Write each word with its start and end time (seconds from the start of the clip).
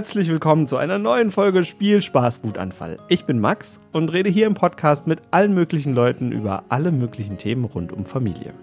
Herzlich 0.00 0.30
willkommen 0.30 0.66
zu 0.66 0.78
einer 0.78 0.96
neuen 0.96 1.30
Folge 1.30 1.62
Spielspaß 1.62 2.42
Wutanfall. 2.42 2.96
Ich 3.08 3.26
bin 3.26 3.38
Max 3.38 3.80
und 3.92 4.10
rede 4.10 4.30
hier 4.30 4.46
im 4.46 4.54
Podcast 4.54 5.06
mit 5.06 5.20
allen 5.30 5.52
möglichen 5.52 5.94
Leuten 5.94 6.32
über 6.32 6.64
alle 6.70 6.90
möglichen 6.90 7.36
Themen 7.36 7.66
rund 7.66 7.92
um 7.92 8.06
Familie. 8.06 8.54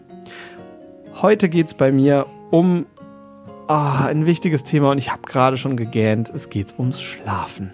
Heute 1.22 1.48
geht 1.48 1.68
es 1.68 1.74
bei 1.76 1.92
mir 1.92 2.26
um 2.50 2.88
oh, 3.68 3.74
ein 4.04 4.26
wichtiges 4.26 4.64
Thema 4.64 4.90
und 4.90 4.98
ich 4.98 5.12
habe 5.12 5.22
gerade 5.28 5.58
schon 5.58 5.78
gegähnt. 5.78 6.28
Es 6.28 6.50
geht 6.50 6.74
ums 6.80 7.00
Schlafen. 7.00 7.72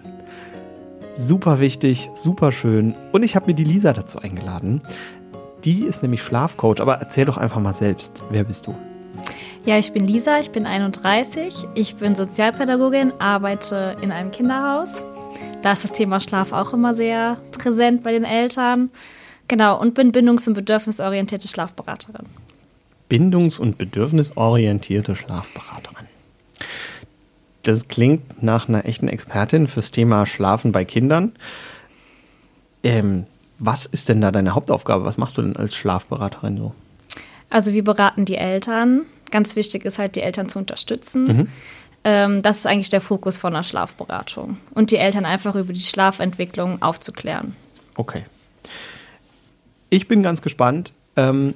Super 1.16 1.58
wichtig, 1.58 2.10
super 2.14 2.52
schön. 2.52 2.94
Und 3.12 3.22
ich 3.22 3.34
habe 3.34 3.46
mir 3.46 3.54
die 3.54 3.64
Lisa 3.64 3.94
dazu 3.94 4.18
eingeladen. 4.18 4.82
Die 5.64 5.84
ist 5.84 6.02
nämlich 6.02 6.22
Schlafcoach, 6.22 6.82
aber 6.82 6.96
erzähl 6.96 7.24
doch 7.24 7.38
einfach 7.38 7.62
mal 7.62 7.74
selbst. 7.74 8.24
Wer 8.30 8.44
bist 8.44 8.66
du? 8.66 8.74
Ja, 9.64 9.78
ich 9.78 9.92
bin 9.92 10.06
Lisa, 10.06 10.40
ich 10.40 10.50
bin 10.50 10.66
31. 10.66 11.66
Ich 11.74 11.96
bin 11.96 12.14
Sozialpädagogin, 12.14 13.12
arbeite 13.18 13.96
in 14.02 14.12
einem 14.12 14.30
Kinderhaus. 14.30 15.02
Da 15.62 15.72
ist 15.72 15.84
das 15.84 15.92
Thema 15.92 16.20
Schlaf 16.20 16.52
auch 16.52 16.74
immer 16.74 16.92
sehr 16.92 17.38
präsent 17.52 18.02
bei 18.02 18.12
den 18.12 18.24
Eltern. 18.24 18.90
Genau, 19.48 19.80
und 19.80 19.94
bin 19.94 20.12
bindungs- 20.12 20.46
und 20.46 20.54
bedürfnisorientierte 20.54 21.48
Schlafberaterin. 21.48 22.26
Bindungs- 23.08 23.58
und 23.58 23.78
bedürfnisorientierte 23.78 25.16
Schlafberaterin. 25.16 26.08
Das 27.62 27.88
klingt 27.88 28.42
nach 28.42 28.68
einer 28.68 28.84
echten 28.84 29.08
Expertin 29.08 29.68
fürs 29.68 29.90
Thema 29.90 30.26
Schlafen 30.26 30.72
bei 30.72 30.84
Kindern. 30.84 31.32
Ähm, 32.82 33.24
was 33.58 33.86
ist 33.86 34.10
denn 34.10 34.20
da 34.20 34.30
deine 34.30 34.54
Hauptaufgabe? 34.54 35.06
Was 35.06 35.16
machst 35.16 35.38
du 35.38 35.42
denn 35.42 35.56
als 35.56 35.74
Schlafberaterin 35.74 36.58
so? 36.58 36.74
Also 37.48 37.72
wir 37.72 37.84
beraten 37.84 38.26
die 38.26 38.36
Eltern 38.36 39.06
Ganz 39.34 39.56
wichtig 39.56 39.84
ist 39.84 39.98
halt, 39.98 40.14
die 40.14 40.20
Eltern 40.20 40.48
zu 40.48 40.60
unterstützen. 40.60 41.26
Mhm. 41.26 41.48
Ähm, 42.04 42.42
das 42.42 42.58
ist 42.58 42.68
eigentlich 42.68 42.90
der 42.90 43.00
Fokus 43.00 43.36
von 43.36 43.52
einer 43.52 43.64
Schlafberatung. 43.64 44.58
Und 44.74 44.92
die 44.92 44.96
Eltern 44.96 45.24
einfach 45.24 45.56
über 45.56 45.72
die 45.72 45.80
Schlafentwicklung 45.80 46.80
aufzuklären. 46.80 47.56
Okay. 47.96 48.22
Ich 49.90 50.06
bin 50.06 50.22
ganz 50.22 50.40
gespannt. 50.40 50.92
Ähm, 51.16 51.54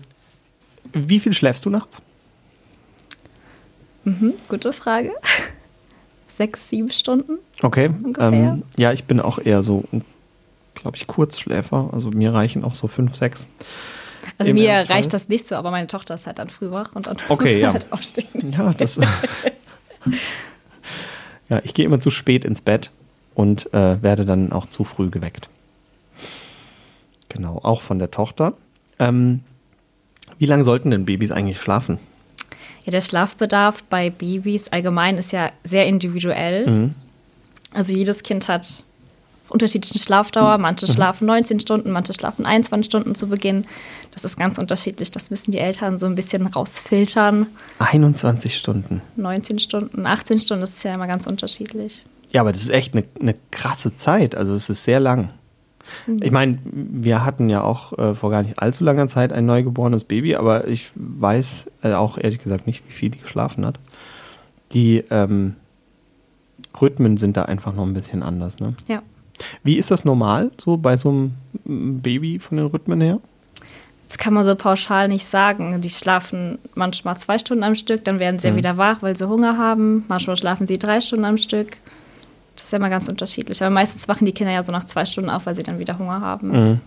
wie 0.93 1.21
viel 1.21 1.33
schläfst 1.33 1.67
du 1.67 1.71
nachts? 1.71 2.03
Mhm, 4.03 4.33
gute 4.49 4.73
Frage. 4.73 5.13
Sechs, 6.27 6.69
sieben 6.71 6.91
Stunden. 6.91 7.39
Okay. 7.63 7.91
Ähm, 8.19 8.65
ja, 8.77 8.93
ich 8.93 9.05
bin 9.05 9.21
auch 9.21 9.39
eher 9.39 9.63
so, 9.63 9.85
glaube 10.75 10.97
ich, 10.97 11.07
Kurzschläfer. 11.07 11.91
Also 11.93 12.11
mir 12.11 12.35
reichen 12.35 12.65
auch 12.65 12.75
so 12.75 12.89
fünf, 12.89 13.15
sechs. 13.15 13.47
Also 14.37 14.53
mir 14.53 14.71
Ernstfall? 14.71 14.97
reicht 14.97 15.15
das 15.15 15.29
nicht 15.29 15.47
so, 15.47 15.57
aber 15.57 15.71
meine 15.71 15.87
Tochter 15.87 16.15
ist 16.15 16.27
halt 16.27 16.39
dann 16.39 16.51
früh 16.51 16.71
wach 16.71 16.95
und 16.95 17.07
dann 17.07 17.17
okay, 17.29 17.55
muss 17.55 17.63
ja. 17.63 17.73
halt 17.73 17.93
aufstehen. 17.93 18.55
Ja, 18.57 18.75
das. 18.75 18.97
ja, 21.49 21.61
ich 21.65 21.75
gehe 21.75 21.87
immer 21.87 22.01
zu 22.01 22.11
spät 22.11 22.45
ins 22.45 22.61
Bett 22.61 22.91
und 23.35 23.73
äh, 23.73 24.03
werde 24.03 24.27
dann 24.27 24.53
auch 24.53 24.67
zu 24.67 24.85
früh 24.85 25.11
geweckt. 25.11 25.49
Genau, 27.29 27.61
auch 27.63 27.83
von 27.83 27.99
der 27.99 28.11
Tochter. 28.11 28.55
Ähm, 28.99 29.41
wie 30.39 30.47
lange 30.47 30.65
sollten 30.65 30.91
denn 30.91 31.05
Babys 31.05 31.31
eigentlich 31.31 31.61
schlafen? 31.61 31.99
Ja, 32.85 32.93
der 32.93 33.01
Schlafbedarf 33.01 33.83
bei 33.85 34.11
Babys 34.11 34.69
allgemein 34.69 35.19
ist 35.19 35.33
ja 35.33 35.53
sehr 35.63 35.87
individuell. 35.87 36.67
Mhm. 36.67 36.95
Also 37.75 37.95
jedes 37.95 38.23
Kind 38.23 38.49
hat 38.49 38.83
unterschiedlichen 39.49 39.99
Schlafdauer. 39.99 40.59
Manche 40.59 40.87
mhm. 40.87 40.93
schlafen 40.93 41.27
19 41.27 41.61
Stunden, 41.61 41.91
manche 41.91 42.13
schlafen 42.13 42.47
21 42.47 42.87
Stunden 42.87 43.15
zu 43.15 43.29
Beginn. 43.29 43.65
Das 44.13 44.25
ist 44.25 44.37
ganz 44.37 44.59
unterschiedlich. 44.59 45.11
Das 45.11 45.31
müssen 45.31 45.53
die 45.53 45.59
Eltern 45.59 45.99
so 45.99 46.07
ein 46.07 46.15
bisschen 46.15 46.47
rausfiltern. 46.47 47.47
21 47.79 48.57
Stunden. 48.57 49.03
19 49.17 49.59
Stunden, 49.59 50.07
18 50.07 50.39
Stunden, 50.39 50.61
das 50.61 50.71
ist 50.71 50.83
ja 50.85 50.95
immer 50.95 51.07
ganz 51.07 51.27
unterschiedlich. 51.27 52.05
Ja, 52.33 52.43
aber 52.43 52.53
das 52.53 52.63
ist 52.63 52.71
echt 52.71 52.95
eine, 52.95 53.05
eine 53.21 53.35
krasse 53.51 53.95
Zeit. 53.97 54.35
Also 54.35 54.55
es 54.55 54.69
ist 54.69 54.85
sehr 54.85 55.01
lang. 55.01 55.31
Mhm. 56.07 56.23
Ich 56.23 56.31
meine, 56.31 56.59
wir 56.65 57.25
hatten 57.25 57.49
ja 57.49 57.63
auch 57.63 57.97
äh, 57.99 58.15
vor 58.15 58.31
gar 58.31 58.43
nicht 58.43 58.59
allzu 58.59 58.85
langer 58.85 59.09
Zeit 59.09 59.33
ein 59.33 59.47
neugeborenes 59.47 60.05
Baby, 60.05 60.37
aber 60.37 60.69
ich 60.69 60.91
weiß 60.95 61.67
äh, 61.83 61.93
auch 61.93 62.19
ehrlich 62.19 62.39
gesagt 62.39 62.67
nicht, 62.67 62.87
wie 62.89 62.93
viel 62.93 63.11
die 63.11 63.19
geschlafen 63.19 63.65
hat. 63.65 63.79
Die 64.73 65.05
ähm, 65.11 65.57
Rhythmen 66.81 67.17
sind 67.17 67.37
da 67.37 67.45
einfach 67.45 67.75
noch 67.75 67.87
ein 67.87 67.95
bisschen 67.95 68.23
anders, 68.23 68.59
ne? 68.61 68.75
Ja. 68.87 69.03
Wie 69.63 69.77
ist 69.77 69.91
das 69.91 70.05
normal, 70.05 70.51
so 70.63 70.77
bei 70.77 70.97
so 70.97 71.09
einem 71.11 72.01
Baby 72.01 72.39
von 72.39 72.59
den 72.59 72.67
Rhythmen 72.67 73.01
her? 73.01 73.21
Das 74.09 74.17
kann 74.17 74.33
man 74.33 74.45
so 74.45 74.55
pauschal 74.55 75.09
nicht 75.09 75.27
sagen. 75.27 75.81
Die 75.83 75.91
schlafen 75.91 76.59
manchmal 76.75 77.19
zwei 77.19 77.39
Stunden 77.39 77.63
am 77.63 77.75
Stück, 77.75 78.05
dann 78.05 78.19
werden 78.19 78.39
sie 78.39 78.51
mhm. 78.51 78.57
wieder 78.57 78.77
wach, 78.79 79.03
weil 79.03 79.17
sie 79.17 79.29
Hunger 79.29 79.59
haben. 79.59 80.05
Manchmal 80.09 80.37
schlafen 80.37 80.67
sie 80.67 80.79
drei 80.79 81.01
Stunden 81.01 81.27
am 81.27 81.37
Stück. 81.37 81.77
Das 82.57 82.65
ist 82.65 82.73
ja 82.73 82.79
immer 82.79 82.91
ganz 82.91 83.09
unterschiedlich. 83.09 83.63
Aber 83.63 83.71
meistens 83.71 84.09
wachen 84.09 84.25
die 84.25 84.33
Kinder 84.33 84.53
ja 84.53 84.63
so 84.63 84.73
nach 84.73 84.85
zwei 84.85 85.05
Stunden 85.05 85.31
auf, 85.31 85.47
weil 85.47 85.55
sie 85.55 85.63
dann 85.63 85.79
wieder 85.79 85.99
Hunger 85.99 86.21
haben. 86.21 86.49
Mhm. 86.49 86.81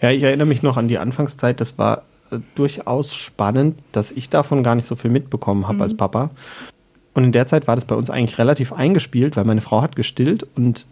Ja, 0.00 0.10
ich 0.10 0.22
erinnere 0.22 0.46
mich 0.46 0.62
noch 0.62 0.76
an 0.76 0.88
die 0.88 0.98
Anfangszeit. 0.98 1.60
Das 1.60 1.78
war 1.78 2.02
äh, 2.30 2.38
durchaus 2.54 3.14
spannend, 3.14 3.78
dass 3.92 4.12
ich 4.12 4.28
davon 4.28 4.62
gar 4.62 4.74
nicht 4.74 4.86
so 4.86 4.94
viel 4.94 5.10
mitbekommen 5.10 5.64
habe 5.64 5.76
mhm. 5.76 5.82
als 5.82 5.96
Papa. 5.96 6.30
Und 7.14 7.24
in 7.24 7.32
der 7.32 7.46
Zeit 7.46 7.66
war 7.66 7.74
das 7.74 7.84
bei 7.84 7.94
uns 7.94 8.10
eigentlich 8.10 8.38
relativ 8.38 8.72
eingespielt, 8.72 9.36
weil 9.36 9.44
meine 9.44 9.60
Frau 9.60 9.82
hat 9.82 9.96
gestillt 9.96 10.46
und 10.54 10.86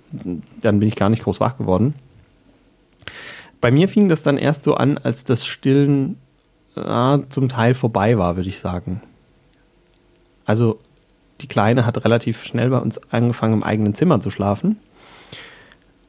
dann 0.61 0.81
bin 0.81 0.89
ich 0.89 0.97
gar 0.97 1.09
nicht 1.09 1.23
groß 1.23 1.41
wach 1.41 1.57
geworden. 1.57 1.95
Bei 3.61 3.71
mir 3.71 3.89
fing 3.89 4.09
das 4.09 4.23
dann 4.23 4.39
erst 4.39 4.65
so 4.65 4.75
an, 4.75 4.99
als 4.99 5.25
das 5.25 5.47
Stillen 5.47 6.17
äh, 6.77 7.19
zum 7.29 7.49
Teil 7.49 7.75
vorbei 7.75 8.19
war, 8.19 8.37
würde 8.37 8.49
ich 8.49 8.61
sagen. 8.61 9.01
Also 10.45 10.79
die 11.41 11.47
Kleine 11.47 11.87
hat 11.87 12.05
relativ 12.05 12.45
schnell 12.45 12.71
bei 12.71 12.79
uns 12.79 13.01
angefangen, 13.13 13.55
im 13.55 13.63
eigenen 13.63 13.95
Zimmer 13.95 14.21
zu 14.21 14.31
schlafen 14.31 14.79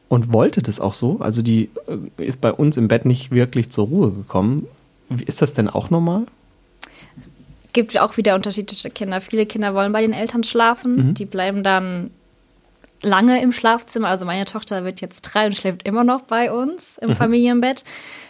und 0.10 0.34
wollte 0.34 0.62
das 0.62 0.82
auch 0.82 0.94
so. 0.94 1.20
Also 1.20 1.42
die 1.42 1.70
äh, 1.88 2.24
ist 2.24 2.42
bei 2.42 2.52
uns 2.52 2.76
im 2.76 2.90
Bett 2.90 3.06
nicht 3.06 3.32
wirklich 3.32 3.70
zur 3.70 3.88
Ruhe 3.88 4.12
gekommen. 4.12 4.68
Ist 5.26 5.42
das 5.42 5.54
denn 5.54 5.70
auch 5.70 5.90
normal? 5.90 6.26
Gibt 7.74 7.98
auch 8.00 8.18
wieder 8.18 8.36
unterschiedliche 8.36 8.90
Kinder. 8.90 9.22
Viele 9.22 9.46
Kinder 9.46 9.74
wollen 9.74 9.92
bei 9.92 10.02
den 10.02 10.14
Eltern 10.14 10.44
schlafen. 10.44 11.10
Mhm. 11.10 11.14
Die 11.14 11.26
bleiben 11.26 11.64
dann 11.64 12.12
lange 13.02 13.42
im 13.42 13.52
Schlafzimmer. 13.52 14.10
Also 14.10 14.26
meine 14.26 14.46
Tochter 14.46 14.84
wird 14.84 15.02
jetzt 15.02 15.22
drei 15.22 15.48
und 15.48 15.56
schläft 15.56 15.84
immer 15.84 16.04
noch 16.04 16.22
bei 16.22 16.52
uns 16.52 16.98
im 17.00 17.10
mhm. 17.10 17.16
Familienbett. 17.16 17.84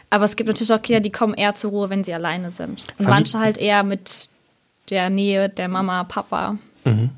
Aber 0.10 0.26
es 0.26 0.36
gibt 0.36 0.48
natürlich 0.48 0.74
auch 0.74 0.82
Kinder, 0.82 1.00
die 1.00 1.12
kommen 1.12 1.34
eher 1.34 1.56
zur 1.56 1.72
Ruhe, 1.72 1.90
wenn 1.90 2.04
sie 2.04 2.14
alleine 2.14 2.52
sind. 2.52 2.82
Und 2.82 3.06
Famili 3.06 3.10
manche 3.10 3.40
halt 3.40 3.58
eher 3.58 3.84
mit 3.84 4.30
der 4.90 5.10
Nähe 5.10 5.48
der 5.50 5.70
Mama, 5.70 6.04
Papa. 6.04 6.58
Mhm. 6.84 7.12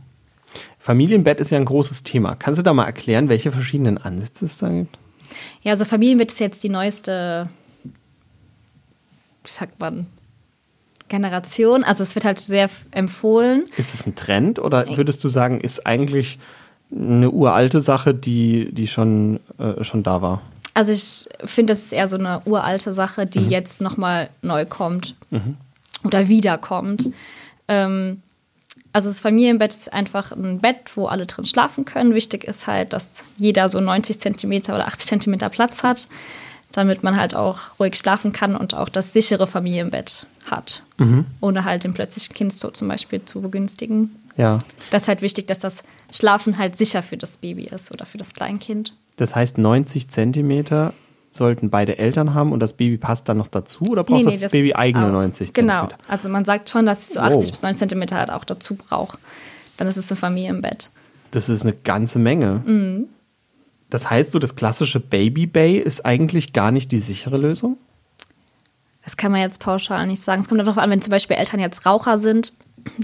Familienbett 0.78 1.40
ist 1.40 1.50
ja 1.50 1.58
ein 1.58 1.66
großes 1.66 2.04
Thema. 2.04 2.36
Kannst 2.36 2.60
du 2.60 2.64
da 2.64 2.74
mal 2.74 2.86
erklären, 2.86 3.30
welche 3.30 3.52
verschiedenen 3.52 3.98
Ansätze 3.98 4.46
es 4.46 4.58
da 4.58 4.70
gibt? 4.70 4.98
Ja, 5.62 5.72
also 5.72 5.86
Familienbett 5.86 6.32
ist 6.32 6.40
jetzt 6.40 6.64
die 6.64 6.70
neueste, 6.70 7.50
wie 7.84 9.50
sagt 9.50 9.80
man, 9.80 10.06
Generation. 11.14 11.84
Also 11.84 12.02
es 12.02 12.16
wird 12.16 12.26
halt 12.26 12.40
sehr 12.40 12.72
empfohlen. 12.90 13.66
Ist 13.78 13.94
es 13.94 14.08
ein 14.08 14.16
Trend 14.16 14.58
oder 14.58 14.98
würdest 14.98 15.24
du 15.24 15.30
sagen, 15.30 15.62
ist 15.62 15.86
eigentlich 15.86 16.40
eine 16.92 17.30
uralte 17.30 17.82
Sache, 17.82 18.16
die, 18.16 18.70
die 18.72 18.88
schon, 18.88 19.40
äh, 19.60 19.84
schon 19.84 20.02
da 20.02 20.24
war? 20.24 20.42
Also 20.74 20.92
ich 20.92 21.28
finde, 21.46 21.74
es 21.74 21.84
ist 21.84 21.94
eher 21.94 22.10
so 22.10 22.18
eine 22.18 22.42
uralte 22.46 22.94
Sache, 22.94 23.28
die 23.28 23.42
mhm. 23.42 23.50
jetzt 23.50 23.80
nochmal 23.80 24.32
neu 24.42 24.66
kommt 24.66 25.14
mhm. 25.30 25.56
oder 26.04 26.28
wiederkommt. 26.30 27.12
Ähm, 27.68 28.24
also 28.92 29.10
das 29.10 29.20
Familienbett 29.20 29.72
ist 29.72 29.94
einfach 29.94 30.32
ein 30.32 30.62
Bett, 30.62 30.92
wo 30.96 31.06
alle 31.06 31.28
drin 31.28 31.46
schlafen 31.46 31.86
können. 31.86 32.16
Wichtig 32.16 32.44
ist 32.44 32.66
halt, 32.66 32.92
dass 32.92 33.26
jeder 33.38 33.70
so 33.70 33.80
90 33.80 34.20
Zentimeter 34.20 34.74
oder 34.74 34.88
80 34.88 35.10
Zentimeter 35.10 35.50
Platz 35.50 35.84
hat 35.84 36.08
damit 36.74 37.04
man 37.04 37.16
halt 37.16 37.36
auch 37.36 37.80
ruhig 37.80 37.96
schlafen 37.96 38.34
kann 38.34 38.56
und 38.56 38.74
auch 38.74 38.90
das 38.90 39.14
sichere 39.14 39.48
Familienbett 39.48 40.26
hat, 40.46 40.84
mhm. 40.98 41.26
ohne 41.40 41.64
halt 41.64 41.86
den 41.86 41.94
plötzlichen 41.94 42.34
Kindstod 42.36 42.76
zum 42.76 42.90
Beispiel 42.90 43.24
zu 43.24 43.42
begünstigen. 43.42 44.14
Ja. 44.36 44.60
Das 44.90 45.04
ist 45.04 45.08
halt 45.08 45.22
wichtig, 45.22 45.48
dass 45.48 45.60
das 45.60 45.84
Schlafen 46.12 46.58
halt 46.58 46.78
sicher 46.78 47.04
für 47.04 47.16
das 47.16 47.38
Baby 47.38 47.66
ist 47.66 47.92
oder 47.92 48.06
für 48.06 48.18
das 48.18 48.34
Kleinkind. 48.34 48.94
Das 49.16 49.36
heißt, 49.36 49.60
90 49.60 50.10
Zentimeter 50.10 50.94
sollten 51.32 51.70
beide 51.70 52.00
Eltern 52.00 52.34
haben 52.34 52.52
und 52.52 52.60
das 52.60 52.74
Baby 52.74 52.98
passt 52.98 53.30
dann 53.30 53.38
noch 53.38 53.48
dazu 53.48 53.86
oder 53.86 54.04
braucht 54.04 54.20
nee, 54.20 54.26
nee, 54.26 54.32
das, 54.32 54.42
das, 54.42 54.52
Baby 54.52 54.74
eigene 54.74 55.08
auch. 55.08 55.12
90 55.12 55.54
Zentimeter? 55.54 55.88
Genau, 55.88 55.98
also 56.08 56.30
man 56.30 56.46
sagt 56.46 56.70
schon, 56.70 56.86
dass 56.86 57.04
es 57.04 57.14
so 57.14 57.20
80 57.20 57.40
wow. 57.40 57.52
bis 57.52 57.62
90 57.62 57.80
Zentimeter 57.80 58.18
halt 58.18 58.32
auch 58.32 58.44
dazu 58.44 58.76
braucht. 58.76 59.20
Dann 59.78 59.88
ist 59.88 59.98
es 59.98 60.12
ein 60.12 60.18
Familienbett. 60.18 60.90
Das 61.32 61.50
ist 61.50 61.64
eine 61.64 61.74
ganze 61.74 62.20
Menge. 62.20 62.62
Mhm. 62.66 63.08
Das 63.94 64.10
heißt, 64.10 64.32
so 64.32 64.40
das 64.40 64.56
klassische 64.56 65.00
Baby 65.00 65.46
Bay 65.46 65.78
ist 65.78 66.04
eigentlich 66.04 66.52
gar 66.52 66.72
nicht 66.72 66.92
die 66.92 66.98
sichere 66.98 67.38
Lösung? 67.38 67.78
Das 69.04 69.18
kann 69.18 69.32
man 69.32 69.42
jetzt 69.42 69.60
pauschal 69.60 70.08
nicht 70.08 70.20
sagen. 70.20 70.42
Es 70.42 70.50
kommt 70.50 70.62
darauf 70.62 70.80
an, 70.80 70.90
wenn 70.90 71.00
zum 71.00 71.12
Beispiel 71.12 71.38
Eltern 71.38 71.60
jetzt 71.60 71.86
Raucher 71.86 72.18
sind, 72.18 72.54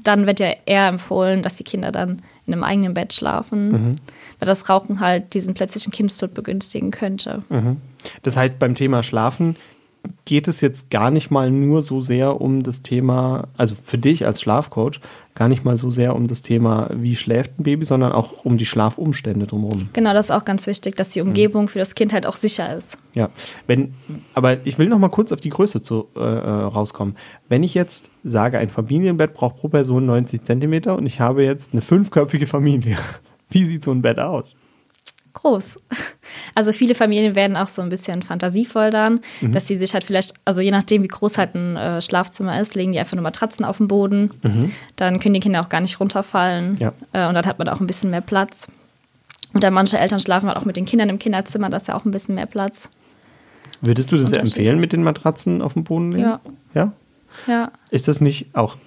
dann 0.03 0.25
wird 0.25 0.39
ja 0.39 0.51
eher 0.65 0.87
empfohlen, 0.87 1.43
dass 1.43 1.57
die 1.57 1.63
Kinder 1.63 1.91
dann 1.91 2.23
in 2.47 2.53
einem 2.53 2.63
eigenen 2.63 2.95
Bett 2.95 3.13
schlafen, 3.13 3.71
mhm. 3.71 3.95
weil 4.39 4.47
das 4.47 4.67
Rauchen 4.67 4.99
halt 4.99 5.35
diesen 5.35 5.53
plötzlichen 5.53 5.93
Kindstod 5.93 6.33
begünstigen 6.33 6.89
könnte. 6.89 7.43
Mhm. 7.49 7.77
Das 8.23 8.35
heißt, 8.35 8.57
beim 8.57 8.73
Thema 8.73 9.03
Schlafen 9.03 9.57
geht 10.25 10.47
es 10.47 10.61
jetzt 10.61 10.91
gar 10.91 11.09
nicht 11.09 11.31
mal 11.31 11.49
nur 11.49 11.81
so 11.81 12.01
sehr 12.01 12.39
um 12.39 12.61
das 12.61 12.83
Thema, 12.83 13.47
also 13.57 13.75
für 13.81 13.97
dich 13.97 14.27
als 14.27 14.41
Schlafcoach, 14.41 14.99
gar 15.33 15.47
nicht 15.47 15.65
mal 15.65 15.75
so 15.75 15.89
sehr 15.89 16.15
um 16.15 16.27
das 16.27 16.43
Thema, 16.43 16.89
wie 16.93 17.15
schläft 17.15 17.59
ein 17.59 17.63
Baby, 17.63 17.83
sondern 17.83 18.11
auch 18.11 18.45
um 18.45 18.57
die 18.57 18.65
Schlafumstände 18.67 19.47
drumherum. 19.47 19.89
Genau, 19.93 20.13
das 20.13 20.27
ist 20.27 20.31
auch 20.31 20.45
ganz 20.45 20.67
wichtig, 20.67 20.95
dass 20.95 21.09
die 21.09 21.21
Umgebung 21.21 21.67
für 21.67 21.79
das 21.79 21.95
Kind 21.95 22.13
halt 22.13 22.27
auch 22.27 22.35
sicher 22.35 22.75
ist. 22.75 22.99
Ja, 23.15 23.29
wenn, 23.65 23.95
aber 24.35 24.65
ich 24.67 24.77
will 24.77 24.87
noch 24.87 24.99
mal 24.99 25.09
kurz 25.09 25.31
auf 25.31 25.39
die 25.39 25.49
Größe 25.49 25.81
zu, 25.81 26.07
äh, 26.15 26.19
äh 26.19 26.49
rauskommen. 26.49 27.15
Wenn 27.47 27.63
ich 27.63 27.73
jetzt 27.73 28.11
sage, 28.23 28.59
ein 28.59 28.69
Familienbett 28.69 29.33
braucht 29.33 29.57
pro 29.57 29.69
Person 29.69 30.05
90 30.05 30.43
Zentimeter 30.43 30.95
und 30.95 31.07
ich 31.07 31.19
habe 31.19 31.43
jetzt 31.43 31.71
eine 31.73 31.81
fünfköpfige 31.81 32.45
Familie, 32.45 32.97
wie 33.49 33.65
sieht 33.65 33.83
so 33.83 33.91
ein 33.91 34.03
Bett 34.03 34.19
aus? 34.19 34.55
Groß. 35.33 35.79
Also 36.55 36.71
viele 36.73 36.93
Familien 36.93 37.35
werden 37.35 37.57
auch 37.57 37.69
so 37.69 37.81
ein 37.81 37.89
bisschen 37.89 38.21
fantasievoll 38.21 38.89
dann, 38.89 39.21
mhm. 39.41 39.51
dass 39.51 39.67
sie 39.67 39.77
sich 39.77 39.93
halt 39.93 40.03
vielleicht, 40.03 40.33
also 40.45 40.61
je 40.61 40.71
nachdem, 40.71 41.03
wie 41.03 41.07
groß 41.07 41.37
halt 41.37 41.55
ein 41.55 41.75
äh, 41.75 42.01
Schlafzimmer 42.01 42.59
ist, 42.59 42.75
legen 42.75 42.91
die 42.91 42.99
einfach 42.99 43.15
nur 43.15 43.23
Matratzen 43.23 43.65
auf 43.65 43.77
den 43.77 43.87
Boden. 43.87 44.31
Mhm. 44.43 44.71
Dann 44.95 45.19
können 45.19 45.33
die 45.33 45.39
Kinder 45.39 45.61
auch 45.61 45.69
gar 45.69 45.81
nicht 45.81 45.99
runterfallen. 45.99 46.77
Ja. 46.77 46.93
Äh, 47.13 47.27
und 47.27 47.33
dann 47.33 47.45
hat 47.45 47.57
man 47.59 47.69
auch 47.69 47.79
ein 47.79 47.87
bisschen 47.87 48.09
mehr 48.11 48.21
Platz. 48.21 48.67
Und 49.53 49.63
dann 49.63 49.73
manche 49.73 49.97
Eltern 49.97 50.19
schlafen 50.19 50.47
halt 50.47 50.57
auch 50.57 50.65
mit 50.65 50.75
den 50.75 50.85
Kindern 50.85 51.09
im 51.09 51.19
Kinderzimmer, 51.19 51.69
da 51.69 51.77
ist 51.77 51.87
ja 51.87 51.95
auch 51.95 52.05
ein 52.05 52.11
bisschen 52.11 52.35
mehr 52.35 52.45
Platz. 52.45 52.89
Würdest 53.81 54.11
du 54.11 54.17
das, 54.17 54.31
das 54.31 54.39
empfehlen, 54.39 54.79
mit 54.79 54.93
den 54.93 55.03
Matratzen 55.03 55.61
auf 55.61 55.73
dem 55.73 55.83
Boden 55.83 56.11
legen? 56.11 56.23
Ja. 56.23 56.39
Ja? 56.73 56.93
Ja. 57.47 57.71
Ist 57.89 58.07
das 58.07 58.21
nicht 58.21 58.53
auch 58.53 58.77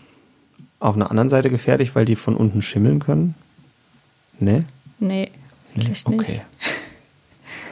auf 0.79 0.95
einer 0.95 1.11
anderen 1.11 1.31
Seite 1.31 1.49
gefährlich, 1.51 1.95
weil 1.95 2.05
die 2.05 2.17
von 2.17 2.37
unten 2.37 2.63
schimmeln 2.63 3.01
können? 3.01 3.35
Nee? 4.39 4.65
Nee. 4.99 5.31
Eigentlich 5.75 6.07
nicht. 6.07 6.21
Okay. 6.21 6.41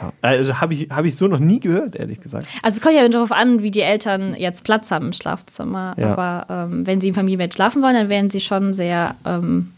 Ja. 0.00 0.12
Also 0.22 0.60
habe 0.60 0.74
ich, 0.74 0.88
hab 0.90 1.04
ich 1.04 1.16
so 1.16 1.28
noch 1.28 1.38
nie 1.38 1.60
gehört, 1.60 1.94
ehrlich 1.94 2.20
gesagt. 2.20 2.48
Also 2.62 2.76
es 2.76 2.80
kommt 2.80 2.94
ja 2.94 3.06
darauf 3.08 3.32
an, 3.32 3.62
wie 3.62 3.70
die 3.70 3.82
Eltern 3.82 4.34
jetzt 4.34 4.64
Platz 4.64 4.90
haben 4.90 5.06
im 5.06 5.12
Schlafzimmer. 5.12 5.94
Ja. 5.98 6.12
Aber 6.12 6.46
ähm, 6.48 6.86
wenn 6.86 7.00
sie 7.00 7.08
im 7.08 7.14
Familienbett 7.14 7.54
schlafen 7.54 7.82
wollen, 7.82 7.94
dann 7.94 8.08
werden 8.08 8.30
sie 8.30 8.40
schon 8.40 8.72
sehr 8.72 9.14
ähm, 9.24 9.72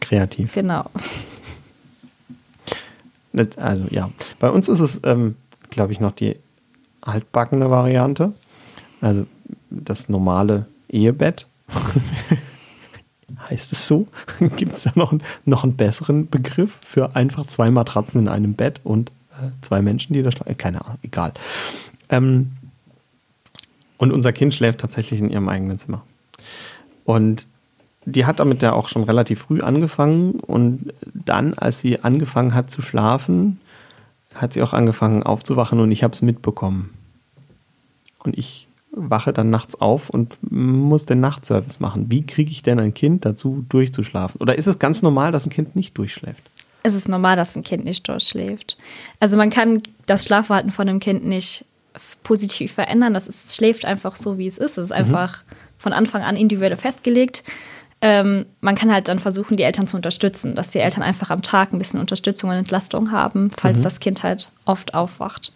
kreativ. 0.00 0.54
Genau. 0.54 0.86
also 3.56 3.84
ja, 3.90 4.10
bei 4.38 4.50
uns 4.50 4.68
ist 4.68 4.80
es, 4.80 5.00
ähm, 5.04 5.36
glaube 5.70 5.92
ich, 5.92 6.00
noch 6.00 6.12
die 6.12 6.36
altbackene 7.02 7.70
Variante. 7.70 8.32
Also 9.00 9.26
das 9.70 10.08
normale 10.08 10.66
Ehebett. 10.88 11.46
heißt 13.48 13.72
es 13.72 13.86
so? 13.86 14.06
Gibt 14.56 14.74
es 14.74 14.84
da 14.84 14.92
noch, 14.94 15.14
noch 15.44 15.64
einen 15.64 15.76
besseren 15.76 16.28
Begriff 16.28 16.80
für 16.82 17.16
einfach 17.16 17.46
zwei 17.46 17.70
Matratzen 17.70 18.20
in 18.20 18.28
einem 18.28 18.54
Bett 18.54 18.80
und 18.84 19.10
äh, 19.32 19.48
zwei 19.62 19.82
Menschen, 19.82 20.12
die 20.14 20.22
da 20.22 20.30
schlafen? 20.30 20.52
Äh, 20.52 20.54
keine 20.54 20.84
Ahnung, 20.84 20.98
egal. 21.02 21.32
Ähm, 22.08 22.52
und 23.98 24.12
unser 24.12 24.32
Kind 24.32 24.54
schläft 24.54 24.80
tatsächlich 24.80 25.20
in 25.20 25.30
ihrem 25.30 25.48
eigenen 25.48 25.78
Zimmer. 25.78 26.02
Und 27.04 27.46
die 28.06 28.26
hat 28.26 28.40
damit 28.40 28.62
ja 28.62 28.72
auch 28.72 28.88
schon 28.88 29.04
relativ 29.04 29.40
früh 29.40 29.60
angefangen 29.60 30.32
und 30.32 30.92
dann, 31.12 31.54
als 31.54 31.80
sie 31.80 32.00
angefangen 32.00 32.54
hat 32.54 32.70
zu 32.70 32.82
schlafen, 32.82 33.60
hat 34.34 34.52
sie 34.52 34.62
auch 34.62 34.72
angefangen 34.72 35.22
aufzuwachen 35.22 35.80
und 35.80 35.90
ich 35.90 36.02
habe 36.02 36.12
es 36.12 36.22
mitbekommen. 36.22 36.90
Und 38.18 38.36
ich 38.36 38.68
wache 38.96 39.32
dann 39.32 39.50
nachts 39.50 39.80
auf 39.80 40.10
und 40.10 40.36
muss 40.50 41.06
den 41.06 41.20
Nachtservice 41.20 41.80
machen. 41.80 42.06
Wie 42.10 42.24
kriege 42.24 42.50
ich 42.50 42.62
denn 42.62 42.78
ein 42.78 42.94
Kind 42.94 43.24
dazu, 43.24 43.64
durchzuschlafen? 43.68 44.40
Oder 44.40 44.56
ist 44.56 44.66
es 44.66 44.78
ganz 44.78 45.02
normal, 45.02 45.32
dass 45.32 45.46
ein 45.46 45.50
Kind 45.50 45.76
nicht 45.76 45.96
durchschläft? 45.98 46.42
Es 46.82 46.94
ist 46.94 47.08
normal, 47.08 47.36
dass 47.36 47.56
ein 47.56 47.62
Kind 47.62 47.84
nicht 47.84 48.06
durchschläft. 48.08 48.76
Also 49.18 49.36
man 49.36 49.50
kann 49.50 49.82
das 50.06 50.24
Schlafverhalten 50.24 50.70
von 50.70 50.88
einem 50.88 51.00
Kind 51.00 51.24
nicht 51.24 51.64
positiv 52.22 52.72
verändern. 52.72 53.14
Das 53.14 53.26
ist, 53.26 53.56
schläft 53.56 53.84
einfach 53.84 54.16
so, 54.16 54.38
wie 54.38 54.46
es 54.46 54.58
ist. 54.58 54.78
Es 54.78 54.86
ist 54.86 54.90
mhm. 54.90 54.96
einfach 54.96 55.44
von 55.78 55.92
Anfang 55.92 56.22
an 56.22 56.36
individuell 56.36 56.76
festgelegt. 56.76 57.44
Ähm, 58.00 58.44
man 58.60 58.74
kann 58.74 58.92
halt 58.92 59.08
dann 59.08 59.18
versuchen, 59.18 59.56
die 59.56 59.62
Eltern 59.62 59.86
zu 59.86 59.96
unterstützen, 59.96 60.54
dass 60.54 60.70
die 60.70 60.80
Eltern 60.80 61.02
einfach 61.02 61.30
am 61.30 61.42
Tag 61.42 61.72
ein 61.72 61.78
bisschen 61.78 62.00
Unterstützung 62.00 62.50
und 62.50 62.56
Entlastung 62.56 63.12
haben, 63.12 63.50
falls 63.50 63.78
mhm. 63.78 63.82
das 63.82 64.00
Kind 64.00 64.22
halt 64.22 64.50
oft 64.66 64.92
aufwacht. 64.92 65.54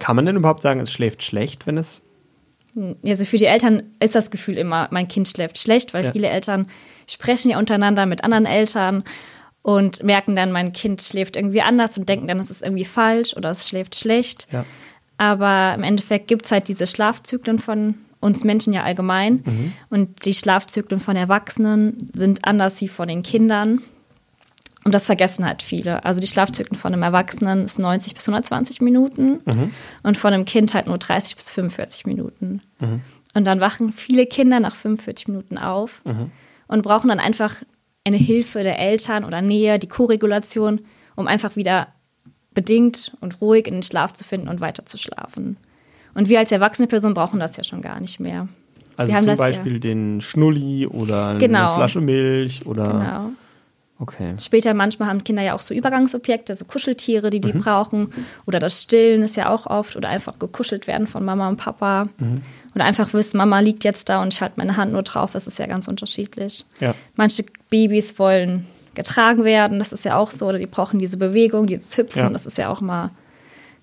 Kann 0.00 0.16
man 0.16 0.26
denn 0.26 0.34
überhaupt 0.34 0.62
sagen, 0.62 0.80
es 0.80 0.90
schläft 0.90 1.22
schlecht, 1.22 1.68
wenn 1.68 1.78
es. 1.78 2.02
Also 3.04 3.24
für 3.24 3.36
die 3.36 3.46
Eltern 3.46 3.84
ist 4.00 4.14
das 4.16 4.30
Gefühl 4.30 4.56
immer, 4.56 4.88
mein 4.90 5.06
Kind 5.06 5.28
schläft 5.28 5.58
schlecht, 5.58 5.94
weil 5.94 6.06
ja. 6.06 6.12
viele 6.12 6.28
Eltern 6.28 6.66
sprechen 7.06 7.50
ja 7.50 7.58
untereinander 7.58 8.06
mit 8.06 8.24
anderen 8.24 8.46
Eltern 8.46 9.04
und 9.62 10.02
merken 10.02 10.36
dann, 10.36 10.52
mein 10.52 10.72
Kind 10.72 11.02
schläft 11.02 11.36
irgendwie 11.36 11.62
anders 11.62 11.98
und 11.98 12.08
denken 12.08 12.26
dann, 12.26 12.40
es 12.40 12.50
ist 12.50 12.62
irgendwie 12.62 12.84
falsch 12.84 13.36
oder 13.36 13.50
es 13.50 13.68
schläft 13.68 13.94
schlecht. 13.94 14.48
Ja. 14.50 14.64
Aber 15.18 15.74
im 15.74 15.82
Endeffekt 15.82 16.28
gibt 16.28 16.46
es 16.46 16.52
halt 16.52 16.68
diese 16.68 16.86
Schlafzyklen 16.86 17.58
von 17.58 17.96
uns 18.20 18.44
Menschen 18.44 18.72
ja 18.72 18.84
allgemein. 18.84 19.42
Mhm. 19.44 19.72
Und 19.90 20.24
die 20.24 20.34
Schlafzyklen 20.34 21.00
von 21.00 21.16
Erwachsenen 21.16 22.10
sind 22.14 22.44
anders 22.44 22.80
wie 22.80 22.88
von 22.88 23.08
den 23.08 23.22
Kindern. 23.22 23.82
Und 24.84 24.94
das 24.94 25.06
vergessen 25.06 25.44
halt 25.44 25.62
viele. 25.62 26.04
Also 26.04 26.20
die 26.20 26.26
Schlafzyklen 26.26 26.78
von 26.78 26.92
einem 26.92 27.02
Erwachsenen 27.02 27.66
ist 27.66 27.78
90 27.78 28.14
bis 28.14 28.26
120 28.28 28.80
Minuten 28.80 29.40
mhm. 29.44 29.72
und 30.02 30.16
von 30.16 30.32
einem 30.32 30.46
Kind 30.46 30.72
halt 30.72 30.86
nur 30.86 30.96
30 30.96 31.36
bis 31.36 31.50
45 31.50 32.06
Minuten. 32.06 32.62
Mhm. 32.78 33.02
Und 33.34 33.46
dann 33.46 33.60
wachen 33.60 33.92
viele 33.92 34.26
Kinder 34.26 34.58
nach 34.58 34.74
45 34.74 35.28
Minuten 35.28 35.58
auf 35.58 36.02
mhm. 36.04 36.30
und 36.66 36.82
brauchen 36.82 37.08
dann 37.08 37.20
einfach 37.20 37.56
eine 38.04 38.16
Hilfe 38.16 38.62
der 38.62 38.78
Eltern 38.78 39.24
oder 39.24 39.42
Nähe, 39.42 39.78
die 39.78 39.86
Koregulation, 39.86 40.80
um 41.16 41.26
einfach 41.26 41.56
wieder 41.56 41.88
bedingt 42.54 43.16
und 43.20 43.40
ruhig 43.40 43.66
in 43.66 43.74
den 43.74 43.82
Schlaf 43.82 44.14
zu 44.14 44.24
finden 44.24 44.48
und 44.48 44.60
weiter 44.60 44.86
zu 44.86 44.96
schlafen. 44.96 45.58
Und 46.14 46.28
wir 46.28 46.38
als 46.38 46.50
erwachsene 46.50 46.88
Person 46.88 47.14
brauchen 47.14 47.38
das 47.38 47.56
ja 47.56 47.64
schon 47.64 47.82
gar 47.82 48.00
nicht 48.00 48.18
mehr. 48.18 48.48
Also 48.96 49.12
zum 49.20 49.36
Beispiel 49.36 49.74
ja. 49.74 49.78
den 49.78 50.20
Schnulli 50.20 50.86
oder 50.86 51.36
genau. 51.38 51.66
eine 51.66 51.74
Flasche 51.74 52.00
Milch 52.00 52.66
oder. 52.66 52.88
Genau. 52.92 53.32
Okay. 54.00 54.34
Später 54.38 54.72
manchmal 54.72 55.10
haben 55.10 55.22
Kinder 55.24 55.42
ja 55.42 55.54
auch 55.54 55.60
so 55.60 55.74
Übergangsobjekte, 55.74 56.56
so 56.56 56.64
Kuscheltiere, 56.64 57.28
die 57.28 57.40
die 57.40 57.52
mhm. 57.52 57.60
brauchen. 57.60 58.12
Oder 58.46 58.58
das 58.58 58.82
Stillen 58.82 59.22
ist 59.22 59.36
ja 59.36 59.50
auch 59.50 59.66
oft. 59.66 59.94
Oder 59.94 60.08
einfach 60.08 60.38
gekuschelt 60.38 60.86
werden 60.86 61.06
von 61.06 61.22
Mama 61.22 61.48
und 61.50 61.58
Papa. 61.58 62.06
Mhm. 62.16 62.36
Oder 62.74 62.86
einfach 62.86 63.12
wissen, 63.12 63.36
Mama 63.36 63.60
liegt 63.60 63.84
jetzt 63.84 64.08
da 64.08 64.22
und 64.22 64.32
ich 64.32 64.40
halte 64.40 64.54
meine 64.56 64.78
Hand 64.78 64.92
nur 64.92 65.02
drauf. 65.02 65.32
Das 65.32 65.46
ist 65.46 65.58
ja 65.58 65.66
ganz 65.66 65.86
unterschiedlich. 65.86 66.64
Ja. 66.80 66.94
Manche 67.14 67.44
Babys 67.68 68.18
wollen 68.18 68.66
getragen 68.94 69.44
werden. 69.44 69.78
Das 69.78 69.92
ist 69.92 70.06
ja 70.06 70.16
auch 70.16 70.30
so. 70.30 70.46
Oder 70.46 70.58
die 70.58 70.66
brauchen 70.66 70.98
diese 70.98 71.18
Bewegung, 71.18 71.66
dieses 71.66 71.96
Hüpfen. 71.98 72.22
Ja. 72.22 72.30
Das 72.30 72.46
ist 72.46 72.56
ja 72.56 72.70
auch 72.70 72.80
mal 72.80 73.10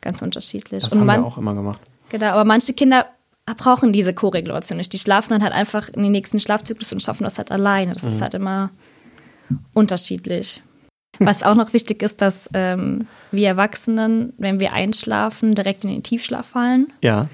ganz 0.01 0.23
unterschiedlich. 0.23 0.83
Das 0.83 0.93
und 0.93 0.99
haben 0.99 1.05
man, 1.05 1.21
wir 1.21 1.27
auch 1.27 1.37
immer 1.37 1.53
gemacht. 1.53 1.79
Genau, 2.09 2.27
aber 2.27 2.45
manche 2.45 2.73
Kinder 2.73 3.05
brauchen 3.45 3.93
diese 3.93 4.15
Koregulation 4.15 4.77
nicht. 4.77 4.91
Die 4.93 4.99
schlafen 4.99 5.29
dann 5.29 5.43
halt 5.43 5.53
einfach 5.53 5.89
in 5.89 6.01
den 6.01 6.11
nächsten 6.11 6.39
Schlafzyklus 6.39 6.91
und 6.91 7.03
schaffen 7.03 7.23
das 7.23 7.37
halt 7.37 7.51
alleine. 7.51 7.93
Das 7.93 8.03
mhm. 8.03 8.09
ist 8.09 8.21
halt 8.21 8.33
immer 8.33 8.71
unterschiedlich. 9.73 10.61
Was 11.19 11.43
auch 11.43 11.55
noch 11.55 11.73
wichtig 11.73 12.03
ist, 12.03 12.21
dass 12.21 12.49
ähm, 12.53 13.07
wir 13.31 13.47
Erwachsenen, 13.47 14.33
wenn 14.37 14.59
wir 14.59 14.73
einschlafen, 14.73 15.55
direkt 15.55 15.83
in 15.83 15.89
den 15.89 16.03
Tiefschlaf 16.03 16.45
fallen. 16.47 16.93
Ja. 17.01 17.27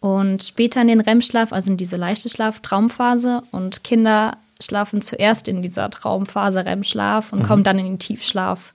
Und 0.00 0.42
später 0.42 0.80
in 0.80 0.88
den 0.88 1.00
REM-Schlaf, 1.00 1.52
also 1.52 1.70
in 1.70 1.76
diese 1.76 1.96
leichte 1.96 2.30
Schlaf-Traumphase. 2.30 3.42
Und 3.50 3.84
Kinder 3.84 4.38
schlafen 4.62 5.02
zuerst 5.02 5.48
in 5.48 5.60
dieser 5.60 5.90
Traumphase 5.90 6.64
REM-Schlaf 6.64 7.32
und 7.32 7.40
mhm. 7.40 7.46
kommen 7.46 7.64
dann 7.64 7.78
in 7.78 7.84
den 7.84 7.98
Tiefschlaf. 7.98 8.72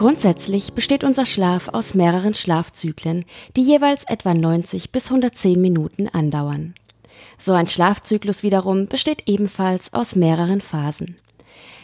Grundsätzlich 0.00 0.72
besteht 0.72 1.04
unser 1.04 1.26
Schlaf 1.26 1.68
aus 1.68 1.92
mehreren 1.92 2.32
Schlafzyklen, 2.32 3.26
die 3.54 3.60
jeweils 3.60 4.04
etwa 4.04 4.32
90 4.32 4.92
bis 4.92 5.08
110 5.08 5.60
Minuten 5.60 6.08
andauern. 6.08 6.72
So 7.36 7.52
ein 7.52 7.68
Schlafzyklus 7.68 8.42
wiederum 8.42 8.86
besteht 8.86 9.24
ebenfalls 9.26 9.92
aus 9.92 10.16
mehreren 10.16 10.62
Phasen. 10.62 11.18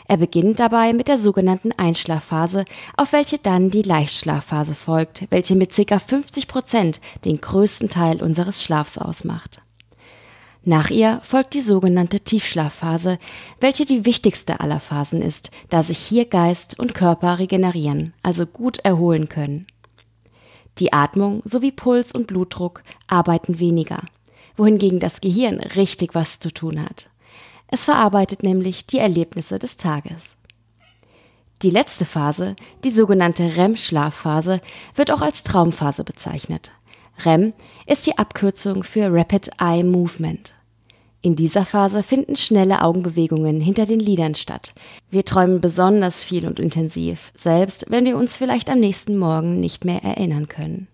Er 0.09 0.17
beginnt 0.17 0.61
dabei 0.61 0.95
mit 0.95 1.09
der 1.09 1.19
sogenannten 1.19 1.73
Einschlafphase, 1.73 2.65
auf 2.97 3.13
welche 3.13 3.37
dann 3.37 3.71
die 3.71 3.83
Leichtschlafphase 3.83 4.75
folgt, 4.75 5.27
welche 5.29 5.55
mit 5.55 5.77
ca. 5.77 5.99
50 5.99 6.49
Prozent 6.49 7.03
den 7.27 7.39
größten 7.39 7.91
Teil 7.91 8.23
unseres 8.23 8.63
Schlafs 8.63 8.97
ausmacht. 8.97 9.61
Nach 10.69 10.91
ihr 10.91 11.21
folgt 11.23 11.55
die 11.55 11.61
sogenannte 11.61 12.19
Tiefschlafphase, 12.19 13.21
welche 13.61 13.85
die 13.85 14.05
wichtigste 14.05 14.59
aller 14.59 14.81
Phasen 14.81 15.23
ist, 15.23 15.53
da 15.69 15.81
sich 15.81 15.97
hier 15.97 16.25
Geist 16.25 16.77
und 16.81 16.93
Körper 16.93 17.39
regenerieren, 17.39 18.15
also 18.25 18.47
gut 18.47 18.79
erholen 18.81 19.29
können. 19.29 19.69
Die 20.79 20.93
Atmung 20.93 21.41
sowie 21.45 21.71
Puls 21.71 22.11
und 22.11 22.27
Blutdruck 22.27 22.83
arbeiten 23.07 23.61
weniger, 23.61 24.03
wohingegen 24.57 24.99
das 24.99 25.21
Gehirn 25.21 25.61
richtig 25.61 26.17
was 26.17 26.41
zu 26.41 26.53
tun 26.53 26.83
hat. 26.83 27.11
Es 27.69 27.85
verarbeitet 27.85 28.43
nämlich 28.43 28.89
die 28.89 28.99
Erlebnisse 28.99 29.61
des 29.61 29.77
Tages. 29.77 30.37
Die 31.63 31.71
letzte 31.71 32.05
Phase, 32.05 32.57
die 32.83 32.91
sogenannte 32.91 33.57
REM-Schlafphase, 33.57 34.61
wird 34.97 35.13
auch 35.13 35.21
als 35.21 35.45
Traumphase 35.45 36.03
bezeichnet. 36.03 36.73
REM 37.25 37.53
ist 37.87 38.05
die 38.09 38.19
Abkürzung 38.19 38.83
für 38.83 39.15
Rapid 39.15 39.51
Eye 39.61 39.85
Movement. 39.85 40.56
In 41.27 41.35
dieser 41.35 41.65
Phase 41.65 42.05
finden 42.05 42.37
schnelle 42.37 42.83
Augenbewegungen 42.83 43.61
hinter 43.61 43.85
den 43.85 43.99
Lidern 43.99 44.37
statt. 44.37 44.73
Wir 45.11 45.25
träumen 45.25 45.61
besonders 45.61 46.23
viel 46.23 46.47
und 46.47 46.61
intensiv, 46.61 47.33
selbst 47.35 47.87
wenn 47.89 48.05
wir 48.05 48.17
uns 48.17 48.37
vielleicht 48.37 48.71
am 48.71 48.79
nächsten 48.79 49.19
Morgen 49.19 49.59
nicht 49.59 49.85
mehr 49.85 50.05
erinnern 50.05 50.47
können. 50.47 50.87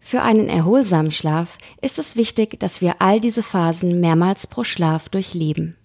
Für 0.00 0.22
einen 0.22 0.48
erholsamen 0.48 1.10
Schlaf 1.10 1.58
ist 1.82 1.98
es 1.98 2.16
wichtig, 2.16 2.58
dass 2.60 2.80
wir 2.80 3.02
all 3.02 3.20
diese 3.20 3.42
Phasen 3.42 4.00
mehrmals 4.00 4.46
pro 4.46 4.64
Schlaf 4.64 5.10
durchleben. 5.10 5.76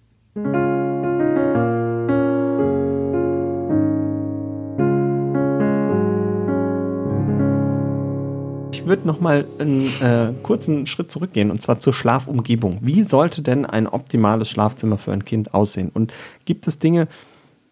Ich 8.84 8.88
würde 8.88 9.06
noch 9.06 9.18
mal 9.18 9.46
einen 9.58 9.86
äh, 10.02 10.34
kurzen 10.42 10.84
Schritt 10.84 11.10
zurückgehen 11.10 11.50
und 11.50 11.62
zwar 11.62 11.78
zur 11.78 11.94
Schlafumgebung. 11.94 12.80
Wie 12.82 13.02
sollte 13.02 13.40
denn 13.40 13.64
ein 13.64 13.86
optimales 13.86 14.50
Schlafzimmer 14.50 14.98
für 14.98 15.10
ein 15.10 15.24
Kind 15.24 15.54
aussehen? 15.54 15.90
Und 15.94 16.12
gibt 16.44 16.66
es 16.68 16.80
Dinge, 16.80 17.08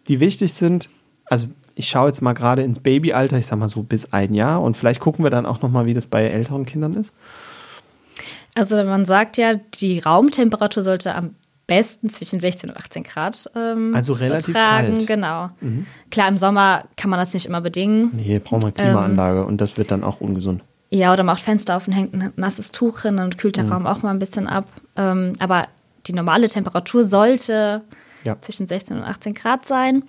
die 0.07 0.19
wichtig 0.19 0.55
sind? 0.55 0.89
Also 1.25 1.49
ich 1.75 1.87
schaue 1.87 2.07
jetzt 2.07 2.23
mal 2.23 2.33
gerade 2.33 2.63
ins 2.63 2.79
Babyalter, 2.79 3.37
ich 3.37 3.45
sag 3.45 3.59
mal 3.59 3.69
so 3.69 3.83
bis 3.83 4.11
ein 4.11 4.33
Jahr 4.33 4.63
und 4.63 4.75
vielleicht 4.75 5.01
gucken 5.01 5.23
wir 5.23 5.29
dann 5.29 5.45
auch 5.45 5.61
noch 5.61 5.69
mal, 5.69 5.85
wie 5.85 5.93
das 5.93 6.07
bei 6.07 6.23
älteren 6.23 6.65
Kindern 6.65 6.93
ist. 6.93 7.13
Also 8.55 8.75
man 8.83 9.05
sagt 9.05 9.37
ja, 9.37 9.53
die 9.53 9.99
Raumtemperatur 9.99 10.81
sollte 10.81 11.13
am 11.13 11.35
besten 11.67 12.09
zwischen 12.09 12.39
16 12.39 12.71
und 12.71 12.77
18 12.77 13.03
Grad 13.03 13.51
ähm, 13.55 13.93
also 13.93 14.13
relativ 14.13 14.55
betragen. 14.55 14.97
kalt. 14.97 15.07
Genau. 15.07 15.49
Mhm. 15.61 15.85
Klar, 16.09 16.27
im 16.27 16.37
Sommer 16.37 16.85
kann 16.97 17.11
man 17.11 17.19
das 17.19 17.35
nicht 17.35 17.45
immer 17.45 17.61
bedingen. 17.61 18.09
Nee, 18.15 18.39
braucht 18.39 18.63
man 18.63 18.73
Klimaanlage 18.73 19.41
ähm, 19.41 19.45
und 19.45 19.61
das 19.61 19.77
wird 19.77 19.91
dann 19.91 20.03
auch 20.03 20.19
ungesund. 20.19 20.63
Ja, 20.93 21.11
oder 21.11 21.23
macht 21.23 21.41
Fenster 21.41 21.75
auf 21.75 21.87
und 21.87 21.93
hängt 21.93 22.13
ein 22.13 22.33
nasses 22.35 22.71
Tuch 22.71 23.01
hin 23.01 23.17
und 23.17 23.39
kühlt 23.39 23.57
der 23.57 23.63
mhm. 23.63 23.71
Raum 23.71 23.87
auch 23.87 24.03
mal 24.03 24.11
ein 24.11 24.19
bisschen 24.19 24.47
ab. 24.47 24.67
Ähm, 24.95 25.33
aber 25.39 25.67
die 26.05 26.13
normale 26.13 26.47
Temperatur 26.47 27.03
sollte 27.03 27.81
ja. 28.23 28.39
zwischen 28.39 28.67
16 28.67 28.97
und 28.97 29.03
18 29.03 29.33
Grad 29.33 29.65
sein. 29.65 30.03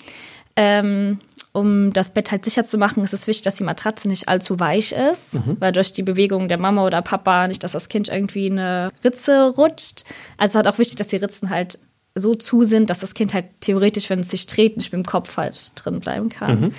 Ähm, 0.56 1.20
um 1.52 1.90
das 1.94 2.12
Bett 2.12 2.30
halt 2.30 2.44
sicher 2.44 2.64
zu 2.64 2.76
machen, 2.76 3.02
ist 3.02 3.14
es 3.14 3.26
wichtig, 3.26 3.44
dass 3.44 3.54
die 3.54 3.64
Matratze 3.64 4.08
nicht 4.08 4.28
allzu 4.28 4.60
weich 4.60 4.92
ist, 4.92 5.36
mhm. 5.36 5.56
weil 5.58 5.72
durch 5.72 5.94
die 5.94 6.02
Bewegung 6.02 6.48
der 6.48 6.60
Mama 6.60 6.84
oder 6.84 7.00
Papa 7.00 7.48
nicht, 7.48 7.64
dass 7.64 7.72
das 7.72 7.88
Kind 7.88 8.10
irgendwie 8.10 8.48
in 8.48 8.58
eine 8.58 8.92
Ritze 9.02 9.54
rutscht. 9.56 10.04
Also 10.36 10.44
es 10.44 10.50
ist 10.50 10.54
halt 10.56 10.68
auch 10.68 10.78
wichtig, 10.78 10.96
dass 10.96 11.06
die 11.06 11.16
Ritzen 11.16 11.48
halt 11.48 11.78
so 12.14 12.34
zu 12.34 12.62
sind, 12.62 12.90
dass 12.90 12.98
das 12.98 13.14
Kind 13.14 13.32
halt 13.32 13.46
theoretisch, 13.60 14.10
wenn 14.10 14.20
es 14.20 14.28
sich 14.28 14.46
dreht, 14.46 14.76
nicht 14.76 14.92
mit 14.92 15.02
dem 15.02 15.06
Kopf 15.06 15.38
halt 15.38 15.72
drin 15.76 16.00
bleiben 16.00 16.28
kann. 16.28 16.60
Mhm. 16.60 16.74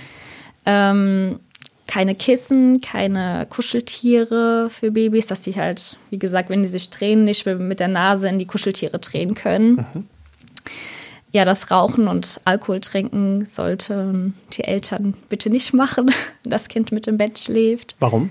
Ähm, 0.67 1.39
keine 1.87 2.15
Kissen, 2.15 2.81
keine 2.81 3.45
Kuscheltiere 3.49 4.69
für 4.69 4.91
Babys, 4.91 5.27
dass 5.27 5.41
die 5.41 5.53
halt, 5.53 5.97
wie 6.09 6.19
gesagt, 6.19 6.49
wenn 6.49 6.63
die 6.63 6.69
sich 6.69 6.89
drehen, 6.89 7.25
nicht 7.25 7.45
mit 7.45 7.79
der 7.79 7.87
Nase 7.87 8.27
in 8.27 8.39
die 8.39 8.47
Kuscheltiere 8.47 8.99
drehen 8.99 9.35
können. 9.35 9.85
Mhm 9.93 10.05
ja, 11.35 11.43
das 11.43 11.69
Rauchen 11.69 12.07
und 12.07 12.39
Alkohol 12.45 12.79
trinken 12.79 13.45
sollten 13.45 14.35
die 14.53 14.63
Eltern 14.63 15.15
bitte 15.27 15.49
nicht 15.49 15.73
machen, 15.73 16.07
wenn 16.07 16.15
das 16.49 16.69
Kind 16.69 16.93
mit 16.93 17.07
im 17.07 17.17
Bett 17.17 17.37
schläft. 17.37 17.97
Warum? 17.99 18.29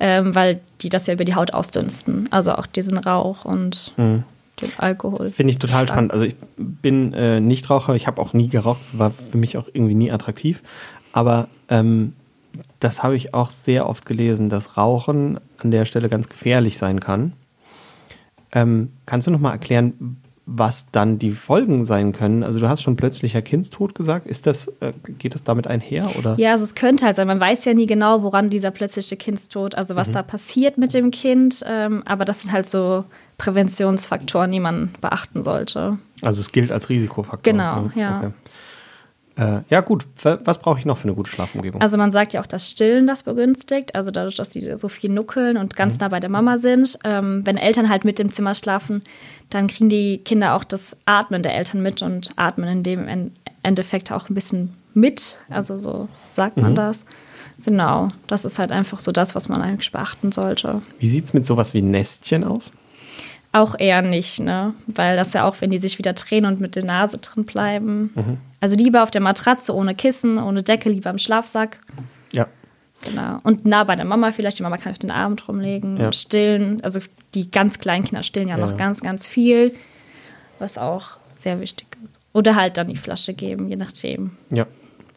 Ähm, 0.00 0.34
weil 0.34 0.60
die 0.80 0.88
das 0.88 1.06
ja 1.06 1.14
über 1.14 1.24
die 1.24 1.36
Haut 1.36 1.54
ausdünsten. 1.54 2.26
Also 2.32 2.52
auch 2.56 2.66
diesen 2.66 2.98
Rauch 2.98 3.44
und 3.44 3.92
mhm. 3.96 4.24
den 4.60 4.72
Alkohol. 4.78 5.30
Finde 5.30 5.52
ich 5.52 5.60
total 5.60 5.86
spannend. 5.86 6.12
Also 6.12 6.24
ich 6.24 6.34
bin 6.56 7.14
äh, 7.14 7.38
Nichtraucher, 7.38 7.94
ich 7.94 8.08
habe 8.08 8.20
auch 8.20 8.32
nie 8.32 8.48
geraucht, 8.48 8.80
das 8.80 8.98
war 8.98 9.12
für 9.12 9.38
mich 9.38 9.56
auch 9.56 9.68
irgendwie 9.72 9.94
nie 9.94 10.10
attraktiv. 10.10 10.64
Aber 11.12 11.46
ähm, 11.68 12.14
das 12.80 13.02
habe 13.02 13.16
ich 13.16 13.34
auch 13.34 13.50
sehr 13.50 13.88
oft 13.88 14.06
gelesen, 14.06 14.48
dass 14.48 14.76
Rauchen 14.76 15.40
an 15.58 15.70
der 15.70 15.84
Stelle 15.84 16.08
ganz 16.08 16.28
gefährlich 16.28 16.78
sein 16.78 17.00
kann. 17.00 17.32
Ähm, 18.52 18.92
kannst 19.06 19.26
du 19.26 19.30
noch 19.30 19.40
mal 19.40 19.52
erklären, 19.52 20.20
was 20.46 20.90
dann 20.92 21.18
die 21.18 21.32
Folgen 21.32 21.86
sein 21.86 22.12
können. 22.12 22.42
Also 22.42 22.58
du 22.58 22.68
hast 22.68 22.82
schon 22.82 22.96
plötzlicher 22.96 23.40
Kindstod 23.40 23.94
gesagt. 23.94 24.26
Ist 24.26 24.46
das, 24.46 24.68
äh, 24.80 24.92
geht 25.18 25.34
das 25.34 25.42
damit 25.42 25.66
einher? 25.66 26.10
Oder? 26.18 26.34
Ja, 26.38 26.52
also 26.52 26.64
es 26.64 26.74
könnte 26.74 27.06
halt 27.06 27.16
sein. 27.16 27.26
Man 27.26 27.40
weiß 27.40 27.64
ja 27.64 27.72
nie 27.72 27.86
genau, 27.86 28.22
woran 28.22 28.50
dieser 28.50 28.70
plötzliche 28.70 29.16
Kindstod, 29.16 29.74
also 29.74 29.96
was 29.96 30.08
mhm. 30.08 30.12
da 30.12 30.22
passiert 30.22 30.76
mit 30.76 30.92
dem 30.92 31.10
Kind. 31.10 31.64
Ähm, 31.66 32.02
aber 32.04 32.26
das 32.26 32.42
sind 32.42 32.52
halt 32.52 32.66
so 32.66 33.04
Präventionsfaktoren, 33.38 34.50
die 34.50 34.60
man 34.60 34.90
beachten 35.00 35.42
sollte. 35.42 35.98
Also 36.20 36.42
es 36.42 36.52
gilt 36.52 36.70
als 36.70 36.90
Risikofaktor. 36.90 37.52
Genau, 37.52 37.82
mhm. 37.82 37.92
ja. 37.94 38.18
Okay. 38.18 38.30
Äh, 39.36 39.60
ja, 39.68 39.80
gut. 39.80 40.06
Was 40.22 40.58
brauche 40.58 40.78
ich 40.78 40.84
noch 40.84 40.96
für 40.96 41.08
eine 41.08 41.14
gute 41.14 41.30
Schlafumgebung? 41.30 41.80
Also, 41.80 41.98
man 41.98 42.12
sagt 42.12 42.32
ja 42.32 42.40
auch, 42.40 42.46
dass 42.46 42.70
Stillen 42.70 43.06
das 43.06 43.24
begünstigt. 43.24 43.94
Also, 43.94 44.10
dadurch, 44.10 44.36
dass 44.36 44.50
die 44.50 44.76
so 44.76 44.88
viel 44.88 45.10
nuckeln 45.10 45.56
und 45.56 45.74
ganz 45.74 45.94
mhm. 45.94 45.98
nah 46.02 46.08
bei 46.08 46.20
der 46.20 46.30
Mama 46.30 46.58
sind. 46.58 46.98
Ähm, 47.04 47.42
wenn 47.44 47.56
Eltern 47.56 47.88
halt 47.88 48.04
mit 48.04 48.20
im 48.20 48.30
Zimmer 48.30 48.54
schlafen, 48.54 49.02
dann 49.50 49.66
kriegen 49.66 49.88
die 49.88 50.18
Kinder 50.18 50.54
auch 50.54 50.64
das 50.64 50.96
Atmen 51.04 51.42
der 51.42 51.56
Eltern 51.56 51.82
mit 51.82 52.02
und 52.02 52.30
atmen 52.36 52.68
in 52.68 52.82
dem 52.82 53.32
Endeffekt 53.62 54.12
auch 54.12 54.28
ein 54.28 54.34
bisschen 54.34 54.74
mit. 54.94 55.38
Also, 55.48 55.78
so 55.78 56.08
sagt 56.30 56.56
man 56.56 56.72
mhm. 56.72 56.76
das. 56.76 57.04
Genau. 57.64 58.08
Das 58.26 58.44
ist 58.44 58.58
halt 58.58 58.72
einfach 58.72 59.00
so 59.00 59.10
das, 59.10 59.34
was 59.34 59.48
man 59.48 59.62
eigentlich 59.62 59.90
beachten 59.90 60.32
sollte. 60.32 60.82
Wie 60.98 61.08
sieht 61.08 61.24
es 61.26 61.32
mit 61.32 61.46
sowas 61.46 61.74
wie 61.74 61.82
Nestchen 61.82 62.44
aus? 62.44 62.72
Auch 63.54 63.78
eher 63.78 64.02
nicht, 64.02 64.40
ne? 64.40 64.74
Weil 64.88 65.16
das 65.16 65.32
ja 65.32 65.46
auch, 65.46 65.60
wenn 65.60 65.70
die 65.70 65.78
sich 65.78 65.96
wieder 65.98 66.12
drehen 66.12 66.44
und 66.44 66.60
mit 66.60 66.74
der 66.74 66.84
Nase 66.84 67.18
drin 67.18 67.44
bleiben. 67.44 68.10
Mhm. 68.16 68.38
Also 68.60 68.74
lieber 68.74 69.04
auf 69.04 69.12
der 69.12 69.20
Matratze, 69.20 69.72
ohne 69.72 69.94
Kissen, 69.94 70.38
ohne 70.38 70.64
Decke, 70.64 70.90
lieber 70.90 71.10
im 71.10 71.18
Schlafsack. 71.18 71.78
Ja. 72.32 72.48
Genau. 73.02 73.38
Und 73.44 73.64
nah 73.64 73.84
bei 73.84 73.94
der 73.94 74.06
Mama 74.06 74.32
vielleicht. 74.32 74.58
Die 74.58 74.64
Mama 74.64 74.76
kann 74.76 74.90
auf 74.90 74.98
den 74.98 75.12
Arm 75.12 75.36
drum 75.36 75.60
legen 75.60 75.98
ja. 75.98 76.06
und 76.06 76.16
stillen. 76.16 76.82
Also 76.82 76.98
die 77.34 77.48
ganz 77.48 77.78
kleinen 77.78 78.04
Kinder 78.04 78.24
stillen 78.24 78.48
ja, 78.48 78.58
ja 78.58 78.66
noch 78.66 78.76
ganz, 78.76 79.00
ganz 79.02 79.28
viel, 79.28 79.72
was 80.58 80.76
auch 80.76 81.18
sehr 81.38 81.60
wichtig 81.60 81.86
ist. 82.02 82.18
Oder 82.32 82.56
halt 82.56 82.76
dann 82.76 82.88
die 82.88 82.96
Flasche 82.96 83.34
geben, 83.34 83.68
je 83.68 83.76
nachdem, 83.76 84.32
ja. 84.50 84.66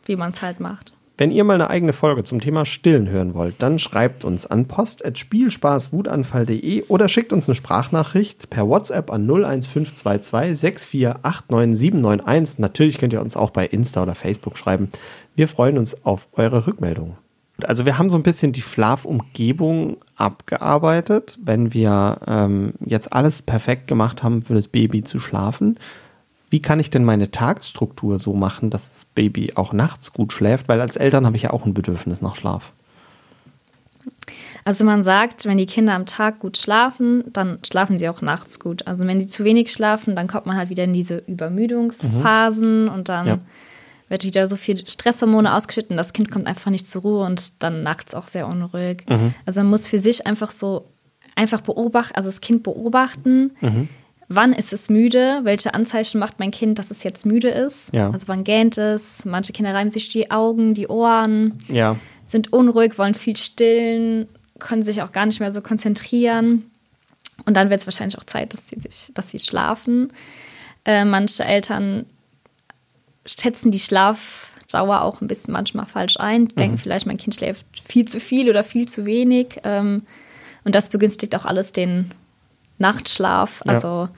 wie 0.06 0.16
man 0.16 0.32
es 0.32 0.44
halt 0.44 0.60
macht. 0.60 0.94
Wenn 1.20 1.32
ihr 1.32 1.44
mal 1.44 1.56
eine 1.56 1.72
eigene 1.72 1.94
Folge 1.94 2.24
zum 2.24 2.40
Thema 2.40 2.68
Stillen 2.68 3.10
hören 3.10 3.34
wollt, 3.34 3.56
dann 3.58 3.80
schreibt 3.80 4.24
uns 4.24 4.46
an 4.46 4.68
post.spielspaßwutanfall.de 4.68 6.84
oder 6.90 7.10
schickt 7.10 7.34
uns 7.34 7.48
eine 7.48 7.56
Sprachnachricht 7.56 8.52
per 8.52 8.68
WhatsApp 8.68 9.12
an 9.12 9.28
01522 9.28 11.20
6489791. 11.20 12.62
Natürlich 12.62 13.00
könnt 13.00 13.14
ihr 13.14 13.22
uns 13.22 13.36
auch 13.36 13.50
bei 13.50 13.66
Insta 13.66 14.04
oder 14.04 14.14
Facebook 14.14 14.60
schreiben. 14.60 14.92
Wir 15.36 15.48
freuen 15.48 15.80
uns 15.80 16.06
auf 16.06 16.28
eure 16.34 16.68
Rückmeldungen. 16.68 17.16
Also 17.64 17.88
wir 17.88 17.98
haben 17.98 18.12
so 18.12 18.18
ein 18.18 18.24
bisschen 18.24 18.52
die 18.52 18.62
Schlafumgebung 18.62 19.98
abgearbeitet, 20.16 21.40
wenn 21.44 21.74
wir 21.74 22.20
ähm, 22.28 22.74
jetzt 22.86 23.12
alles 23.12 23.42
perfekt 23.42 23.88
gemacht 23.88 24.22
haben 24.22 24.44
für 24.44 24.54
das 24.54 24.68
Baby 24.68 25.04
zu 25.04 25.20
schlafen 25.20 25.80
wie 26.50 26.62
kann 26.62 26.80
ich 26.80 26.90
denn 26.90 27.04
meine 27.04 27.32
Tagesstruktur 27.32 28.20
so 28.20 28.34
machen, 28.34 28.70
dass 28.70 28.94
das 28.94 29.06
Baby 29.06 29.54
auch 29.56 29.74
nachts 29.74 30.14
gut 30.14 30.32
schläft? 30.32 30.70
Weil 30.70 30.80
als 30.80 30.96
Eltern 30.96 31.26
habe 31.26 31.36
ich 31.36 31.44
ja 31.44 31.52
auch 31.52 31.66
ein 31.66 31.74
Bedürfnis 31.74 32.22
nach 32.22 32.36
Schlaf. 32.36 32.72
Also 34.64 34.86
man 34.86 35.04
sagt, 35.04 35.46
wenn 35.46 35.58
die 35.58 35.66
Kinder 35.66 35.94
am 35.94 36.06
Tag 36.06 36.40
gut 36.40 36.58
schlafen, 36.58 37.26
dann 37.34 37.60
schlafen 37.66 37.98
sie 37.98 38.08
auch 38.08 38.22
nachts 38.22 38.60
gut. 38.60 38.88
Also 38.88 39.06
wenn 39.06 39.20
sie 39.20 39.28
zu 39.28 39.44
wenig 39.44 39.72
schlafen, 39.72 40.16
dann 40.16 40.28
kommt 40.28 40.46
man 40.46 40.56
halt 40.56 40.70
wieder 40.70 40.86
in 40.86 40.94
diese 40.94 41.18
Übermüdungsphasen 41.28 42.84
mhm. 42.84 42.90
und 42.90 43.10
dann 43.10 43.28
ja. 43.28 43.40
wird 44.08 44.24
wieder 44.24 44.48
so 44.48 44.56
viel 44.56 44.86
Stresshormone 44.86 45.54
ausgeschüttet 45.54 45.92
und 45.92 45.98
das 45.98 46.14
Kind 46.14 46.32
kommt 46.32 46.48
einfach 46.48 46.72
nicht 46.72 46.88
zur 46.88 47.02
Ruhe 47.02 47.26
und 47.26 47.62
dann 47.64 47.84
nachts 47.84 48.14
auch 48.14 48.26
sehr 48.26 48.48
unruhig. 48.48 49.06
Mhm. 49.10 49.34
Also 49.46 49.62
man 49.62 49.70
muss 49.70 49.88
für 49.88 50.00
sich 50.00 50.28
einfach 50.28 50.52
so 50.52 50.86
einfach 51.36 51.62
beobachten, 51.62 52.16
also 52.16 52.30
das 52.30 52.42
Kind 52.42 52.64
beobachten. 52.64 53.52
Mhm 53.60 53.90
wann 54.30 54.54
ist 54.54 54.74
es 54.74 54.90
müde, 54.90 55.42
welche 55.44 55.74
Anzeichen 55.74 56.20
macht 56.20 56.40
mein 56.40 56.52
Kind, 56.52 56.80
dass 56.80 56.92
es 56.92 57.04
jetzt 57.04 57.26
müde 57.26 57.50
ist. 57.50 57.94
Ja. 57.94 58.12
Also 58.12 58.28
wann 58.28 58.44
gähnt 58.44 58.78
es, 58.78 59.26
manche 59.26 59.54
Kinder 59.54 59.74
reiben 59.74 59.92
sich 59.92 60.10
die 60.10 60.32
Augen, 60.32 60.74
die 60.74 60.88
Ohren, 60.88 61.58
ja. 61.70 61.96
sind 62.26 62.52
unruhig, 62.52 62.98
wollen 62.98 63.14
viel 63.14 63.38
stillen, 63.38 64.28
können 64.60 64.84
sich 64.84 65.02
auch 65.02 65.12
gar 65.12 65.26
nicht 65.26 65.40
mehr 65.40 65.52
so 65.52 65.62
konzentrieren. 65.62 66.70
Und 67.46 67.56
dann 67.56 67.70
wird 67.70 67.80
es 67.80 67.88
wahrscheinlich 67.88 68.18
auch 68.18 68.26
Zeit, 68.26 68.54
dass 68.54 68.68
sie, 68.68 68.80
sich, 68.80 69.12
dass 69.14 69.32
sie 69.32 69.40
schlafen. 69.40 70.12
Äh, 70.84 71.06
manche 71.06 71.46
Eltern 71.46 72.06
schätzen 73.26 73.72
die 73.72 73.80
Schlafdauer 73.80 75.02
auch 75.02 75.22
ein 75.22 75.28
bisschen 75.28 75.54
manchmal 75.54 75.86
falsch 75.86 76.18
ein, 76.20 76.48
denken 76.48 76.76
mhm. 76.76 76.80
vielleicht, 76.80 77.06
mein 77.06 77.18
Kind 77.18 77.36
schläft 77.36 77.66
viel 77.88 78.06
zu 78.06 78.20
viel 78.20 78.50
oder 78.50 78.64
viel 78.64 78.88
zu 78.88 79.06
wenig. 79.06 79.60
Ähm, 79.64 80.02
und 80.66 80.76
das 80.76 80.90
begünstigt 80.90 81.36
auch 81.36 81.46
alles 81.46 81.72
den 81.72 82.12
Nachtschlaf. 82.78 83.64
Also, 83.66 83.88
ja. 83.88 84.10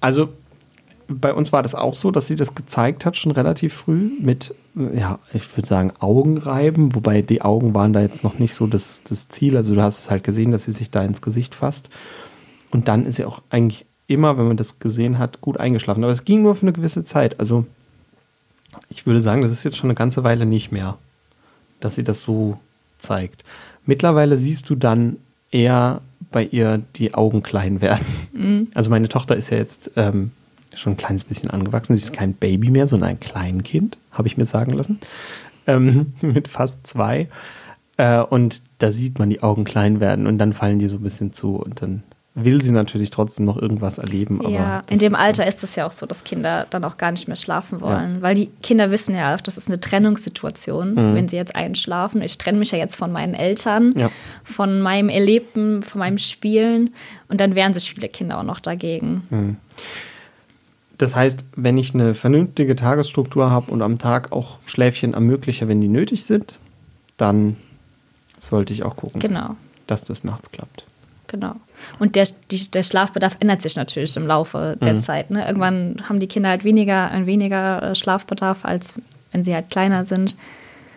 also 0.00 0.28
bei 1.08 1.32
uns 1.32 1.52
war 1.52 1.62
das 1.62 1.74
auch 1.74 1.94
so, 1.94 2.10
dass 2.10 2.26
sie 2.26 2.36
das 2.36 2.54
gezeigt 2.54 3.06
hat, 3.06 3.16
schon 3.16 3.32
relativ 3.32 3.74
früh 3.74 4.10
mit, 4.20 4.54
ja, 4.74 5.18
ich 5.32 5.56
würde 5.56 5.68
sagen, 5.68 5.92
Augenreiben, 6.00 6.94
wobei 6.94 7.22
die 7.22 7.42
Augen 7.42 7.74
waren 7.74 7.92
da 7.92 8.00
jetzt 8.00 8.24
noch 8.24 8.38
nicht 8.38 8.54
so 8.54 8.66
das, 8.66 9.02
das 9.04 9.28
Ziel. 9.28 9.56
Also 9.56 9.74
du 9.74 9.82
hast 9.82 10.00
es 10.00 10.10
halt 10.10 10.24
gesehen, 10.24 10.50
dass 10.50 10.64
sie 10.64 10.72
sich 10.72 10.90
da 10.90 11.02
ins 11.02 11.22
Gesicht 11.22 11.54
fasst. 11.54 11.88
Und 12.70 12.88
dann 12.88 13.06
ist 13.06 13.16
sie 13.16 13.24
auch 13.24 13.42
eigentlich 13.50 13.86
immer, 14.08 14.36
wenn 14.38 14.48
man 14.48 14.56
das 14.56 14.78
gesehen 14.78 15.18
hat, 15.18 15.40
gut 15.40 15.58
eingeschlafen. 15.58 16.02
Aber 16.02 16.12
es 16.12 16.24
ging 16.24 16.42
nur 16.42 16.54
für 16.54 16.62
eine 16.62 16.72
gewisse 16.72 17.04
Zeit. 17.04 17.38
Also 17.38 17.66
ich 18.88 19.06
würde 19.06 19.20
sagen, 19.20 19.42
das 19.42 19.52
ist 19.52 19.64
jetzt 19.64 19.76
schon 19.76 19.90
eine 19.90 19.94
ganze 19.94 20.24
Weile 20.24 20.46
nicht 20.46 20.72
mehr, 20.72 20.98
dass 21.80 21.94
sie 21.94 22.04
das 22.04 22.22
so 22.22 22.58
zeigt. 22.98 23.44
Mittlerweile 23.84 24.36
siehst 24.36 24.68
du 24.68 24.74
dann 24.74 25.16
eher 25.50 26.00
bei 26.30 26.44
ihr 26.44 26.82
die 26.96 27.14
Augen 27.14 27.42
klein 27.42 27.80
werden. 27.80 28.06
Mhm. 28.32 28.68
Also 28.74 28.90
meine 28.90 29.08
Tochter 29.08 29.36
ist 29.36 29.50
ja 29.50 29.58
jetzt 29.58 29.92
ähm, 29.96 30.32
schon 30.74 30.94
ein 30.94 30.96
kleines 30.96 31.24
bisschen 31.24 31.50
angewachsen. 31.50 31.96
Sie 31.96 32.02
ist 32.02 32.12
kein 32.12 32.34
Baby 32.34 32.70
mehr, 32.70 32.86
sondern 32.86 33.10
ein 33.10 33.20
Kleinkind, 33.20 33.98
habe 34.12 34.28
ich 34.28 34.36
mir 34.36 34.44
sagen 34.44 34.72
lassen. 34.72 34.98
Ähm, 35.66 36.12
mit 36.20 36.48
fast 36.48 36.86
zwei. 36.86 37.28
Äh, 37.96 38.20
und 38.20 38.62
da 38.78 38.92
sieht 38.92 39.18
man 39.18 39.30
die 39.30 39.42
Augen 39.42 39.64
klein 39.64 40.00
werden 40.00 40.26
und 40.26 40.38
dann 40.38 40.52
fallen 40.52 40.78
die 40.78 40.88
so 40.88 40.96
ein 40.96 41.02
bisschen 41.02 41.32
zu 41.32 41.56
und 41.56 41.80
dann 41.82 42.02
will 42.36 42.60
sie 42.60 42.70
natürlich 42.70 43.08
trotzdem 43.08 43.46
noch 43.46 43.56
irgendwas 43.56 43.96
erleben. 43.96 44.40
ja, 44.48 44.82
in 44.90 44.98
dem 44.98 45.14
Alter 45.14 45.44
so. 45.44 45.48
ist 45.48 45.64
es 45.64 45.74
ja 45.74 45.86
auch 45.86 45.90
so, 45.90 46.04
dass 46.04 46.22
Kinder 46.22 46.66
dann 46.68 46.84
auch 46.84 46.98
gar 46.98 47.10
nicht 47.10 47.26
mehr 47.28 47.36
schlafen 47.36 47.80
wollen, 47.80 48.16
ja. 48.16 48.22
weil 48.22 48.34
die 48.34 48.50
Kinder 48.62 48.90
wissen 48.90 49.14
ja, 49.14 49.34
das 49.38 49.56
ist 49.56 49.68
eine 49.68 49.80
Trennungssituation, 49.80 50.90
mhm. 50.92 51.14
wenn 51.14 51.28
sie 51.28 51.36
jetzt 51.36 51.56
einschlafen. 51.56 52.20
Ich 52.20 52.36
trenne 52.36 52.58
mich 52.58 52.72
ja 52.72 52.78
jetzt 52.78 52.94
von 52.94 53.10
meinen 53.10 53.32
Eltern, 53.32 53.94
ja. 53.96 54.10
von 54.44 54.82
meinem 54.82 55.08
Erlebten, 55.08 55.82
von 55.82 55.98
meinem 55.98 56.18
Spielen 56.18 56.94
und 57.28 57.40
dann 57.40 57.54
wehren 57.54 57.72
sich 57.72 57.94
viele 57.94 58.10
Kinder 58.10 58.38
auch 58.38 58.44
noch 58.44 58.60
dagegen. 58.60 59.22
Mhm. 59.30 59.56
Das 60.98 61.16
heißt, 61.16 61.44
wenn 61.56 61.78
ich 61.78 61.94
eine 61.94 62.14
vernünftige 62.14 62.76
Tagesstruktur 62.76 63.50
habe 63.50 63.72
und 63.72 63.80
am 63.80 63.98
Tag 63.98 64.32
auch 64.32 64.58
Schläfchen 64.66 65.14
ermögliche, 65.14 65.68
wenn 65.68 65.80
die 65.80 65.88
nötig 65.88 66.26
sind, 66.26 66.54
dann 67.16 67.56
sollte 68.38 68.74
ich 68.74 68.82
auch 68.82 68.96
gucken, 68.96 69.20
genau. 69.20 69.56
dass 69.86 70.04
das 70.04 70.22
nachts 70.22 70.50
klappt. 70.50 70.86
Genau. 71.28 71.54
Und 71.98 72.16
der, 72.16 72.26
die, 72.50 72.70
der 72.70 72.82
Schlafbedarf 72.82 73.36
ändert 73.40 73.62
sich 73.62 73.76
natürlich 73.76 74.16
im 74.16 74.26
Laufe 74.26 74.76
der 74.80 74.94
mhm. 74.94 75.00
Zeit. 75.00 75.30
Ne? 75.30 75.46
Irgendwann 75.46 76.02
haben 76.08 76.20
die 76.20 76.26
Kinder 76.26 76.50
halt 76.50 76.64
weniger, 76.64 77.10
ein 77.10 77.26
weniger 77.26 77.82
äh, 77.82 77.94
Schlafbedarf, 77.94 78.64
als 78.64 78.94
wenn 79.32 79.44
sie 79.44 79.54
halt 79.54 79.70
kleiner 79.70 80.04
sind. 80.04 80.36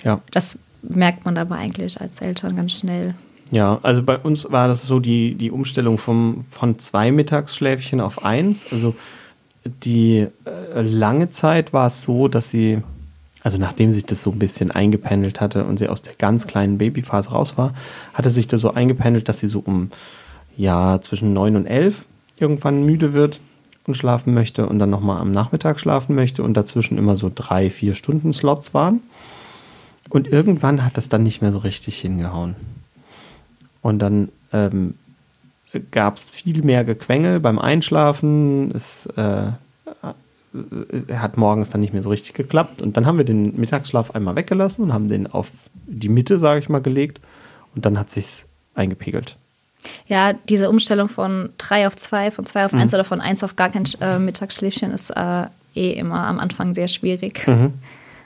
Ja. 0.04 0.22
Das 0.32 0.58
merkt 0.82 1.26
man 1.26 1.38
aber 1.38 1.56
eigentlich 1.56 2.00
als 2.00 2.22
Eltern 2.22 2.56
ganz 2.56 2.74
schnell. 2.74 3.16
Ja, 3.52 3.80
also 3.82 4.04
bei 4.04 4.18
uns 4.18 4.52
war 4.52 4.68
das 4.68 4.86
so 4.86 5.00
die, 5.00 5.34
die 5.36 5.52
Umstellung 5.52 5.98
vom, 5.98 6.46
von 6.52 6.78
zwei 6.80 7.12
Mittagsschläfchen 7.12 8.00
auf 8.00 8.24
eins. 8.24 8.66
Also 8.72 8.96
die 9.84 10.28
äh, 10.46 10.82
lange 10.82 11.32
Zeit 11.32 11.74
war 11.74 11.88
es 11.88 12.04
so, 12.04 12.28
dass 12.28 12.50
sie 12.50 12.82
also 13.42 13.58
nachdem 13.58 13.92
sich 13.92 14.06
das 14.06 14.22
so 14.22 14.32
ein 14.32 14.40
bisschen 14.40 14.72
eingependelt 14.72 15.40
hatte 15.40 15.66
und 15.66 15.80
sie 15.80 15.88
aus 15.88 16.02
der 16.02 16.14
ganz 16.18 16.46
kleinen 16.48 16.78
Babyphase 16.78 17.32
raus 17.32 17.58
war, 17.58 17.74
hatte 18.14 18.30
sich 18.30 18.48
das 18.48 18.62
so 18.62 18.74
eingependelt, 18.74 19.30
dass 19.30 19.40
sie 19.40 19.48
so 19.48 19.60
um 19.60 19.90
ja 20.60 21.00
zwischen 21.02 21.34
neun 21.34 21.56
und 21.56 21.66
elf 21.66 22.06
irgendwann 22.38 22.86
müde 22.86 23.14
wird 23.14 23.40
und 23.88 23.96
schlafen 23.96 24.34
möchte 24.34 24.68
und 24.68 24.78
dann 24.78 24.90
nochmal 24.90 25.22
am 25.22 25.32
Nachmittag 25.32 25.80
schlafen 25.80 26.16
möchte 26.16 26.44
und 26.44 26.54
dazwischen 26.54 26.98
immer 26.98 27.16
so 27.16 27.32
drei, 27.34 27.70
vier 27.70 27.96
Stunden 27.96 28.34
Slots 28.34 28.74
waren. 28.74 29.02
Und 30.10 30.28
irgendwann 30.28 30.84
hat 30.84 30.98
das 30.98 31.08
dann 31.08 31.24
nicht 31.24 31.42
mehr 31.42 31.52
so 31.52 31.60
richtig 31.60 31.98
hingehauen. 32.00 32.56
Und 33.82 34.00
dann 34.00 34.30
ähm, 34.52 34.96
gab 35.92 36.18
es 36.18 36.30
viel 36.30 36.62
mehr 36.64 36.84
Gequengel 36.84 37.40
beim 37.40 37.58
Einschlafen. 37.58 38.72
Es 38.72 39.06
äh, 39.18 39.48
äh, 39.48 41.14
hat 41.14 41.38
morgens 41.38 41.70
dann 41.70 41.82
nicht 41.82 41.94
mehr 41.94 42.04
so 42.04 42.10
richtig 42.10 42.34
geklappt. 42.34 42.82
Und 42.82 42.98
dann 42.98 43.06
haben 43.06 43.18
wir 43.18 43.26
den 43.26 43.58
Mittagsschlaf 43.60 44.12
einmal 44.12 44.36
weggelassen 44.36 44.84
und 44.84 44.94
haben 44.94 45.08
den 45.08 45.28
auf 45.28 45.52
die 45.86 46.10
Mitte, 46.10 46.38
sage 46.38 46.60
ich 46.60 46.70
mal, 46.70 46.82
gelegt. 46.82 47.22
Und 47.76 47.86
dann 47.86 47.98
hat 47.98 48.10
sich's 48.10 48.46
eingepegelt. 48.74 49.38
Ja, 50.08 50.34
diese 50.34 50.70
Umstellung 50.70 51.08
von 51.08 51.50
drei 51.58 51.88
auf 51.88 51.96
zwei, 51.96 52.32
von 52.32 52.46
zwei 52.46 52.66
auf 52.66 52.74
mhm. 52.74 52.82
eins 52.82 52.94
oder 52.94 53.04
von 53.04 53.22
eins 53.22 53.44
auf 53.44 53.56
gar 53.56 53.70
kein 53.70 53.86
äh, 54.02 54.20
Mittagsschläfchen 54.20 54.92
ist 54.92 55.12
äh, 55.12 55.46
eh 55.76 55.92
immer 55.94 56.28
am 56.28 56.40
Anfang 56.40 56.74
sehr 56.74 56.88
schwierig. 56.88 57.48
Mhm. 57.48 57.74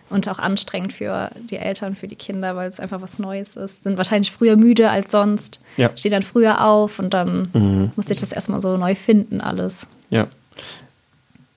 Und 0.09 0.27
auch 0.27 0.37
anstrengend 0.37 0.93
für 0.93 1.31
die 1.49 1.57
Eltern, 1.57 1.95
für 1.95 2.07
die 2.07 2.15
Kinder, 2.15 2.55
weil 2.55 2.69
es 2.69 2.79
einfach 2.79 3.01
was 3.01 3.17
Neues 3.17 3.55
ist. 3.55 3.83
Sind 3.83 3.97
wahrscheinlich 3.97 4.31
früher 4.31 4.57
müde 4.57 4.89
als 4.91 5.09
sonst. 5.11 5.59
Ja. 5.75 5.89
Stehen 5.95 6.11
dann 6.11 6.21
früher 6.21 6.63
auf 6.63 6.99
und 6.99 7.13
dann 7.13 7.47
mhm. 7.53 7.91
musste 7.95 8.13
ich 8.13 8.19
das 8.19 8.31
erstmal 8.31 8.61
so 8.61 8.77
neu 8.77 8.93
finden, 8.93 9.41
alles. 9.41 9.87
Ja. 10.11 10.27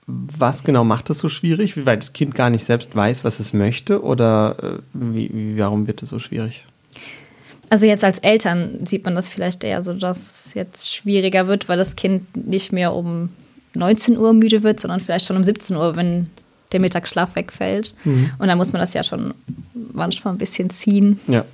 Was 0.07 0.63
genau 0.63 0.83
macht 0.83 1.09
das 1.09 1.19
so 1.19 1.29
schwierig? 1.29 1.85
Weil 1.85 1.97
das 1.97 2.13
Kind 2.13 2.33
gar 2.33 2.49
nicht 2.49 2.65
selbst 2.65 2.95
weiß, 2.95 3.23
was 3.23 3.39
es 3.39 3.53
möchte? 3.53 4.01
Oder 4.01 4.55
äh, 4.63 4.79
wie, 4.93 5.29
wie, 5.33 5.59
warum 5.59 5.85
wird 5.85 6.01
es 6.01 6.09
so 6.09 6.17
schwierig? 6.17 6.63
Also 7.69 7.85
jetzt 7.85 8.03
als 8.03 8.19
Eltern 8.19 8.85
sieht 8.85 9.05
man 9.05 9.15
das 9.15 9.29
vielleicht 9.29 9.63
eher 9.63 9.83
so, 9.83 9.93
dass 9.93 10.45
es 10.45 10.53
jetzt 10.53 10.93
schwieriger 10.93 11.47
wird, 11.47 11.67
weil 11.67 11.77
das 11.77 11.95
Kind 11.95 12.47
nicht 12.47 12.71
mehr 12.71 12.93
um 12.93 13.29
19 13.75 14.17
Uhr 14.17 14.33
müde 14.33 14.63
wird, 14.63 14.79
sondern 14.79 14.99
vielleicht 14.99 15.25
schon 15.25 15.37
um 15.37 15.43
17 15.43 15.75
Uhr, 15.75 15.95
wenn 15.95 16.29
der 16.71 16.81
Mittagsschlaf 16.81 17.35
wegfällt. 17.35 17.95
Mhm. 18.03 18.31
Und 18.39 18.47
dann 18.47 18.57
muss 18.57 18.73
man 18.73 18.79
das 18.79 18.93
ja 18.93 19.03
schon 19.03 19.33
manchmal 19.93 20.33
ein 20.33 20.37
bisschen 20.37 20.69
ziehen. 20.69 21.19
Ja. 21.27 21.45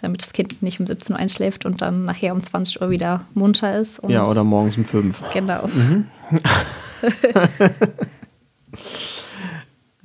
Damit 0.00 0.22
das 0.22 0.32
Kind 0.32 0.62
nicht 0.62 0.80
um 0.80 0.86
17 0.86 1.14
Uhr 1.14 1.20
einschläft 1.20 1.66
und 1.66 1.82
dann 1.82 2.04
nachher 2.04 2.32
um 2.32 2.42
20 2.42 2.80
Uhr 2.80 2.90
wieder 2.90 3.26
munter 3.34 3.78
ist. 3.78 4.00
ja, 4.08 4.26
oder 4.26 4.44
morgens 4.44 4.76
um 4.76 4.84
5. 4.84 5.22
Genau. 5.32 5.66
Mhm. 5.66 6.06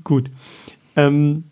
Gut. 0.04 0.30
Ähm, 0.96 1.46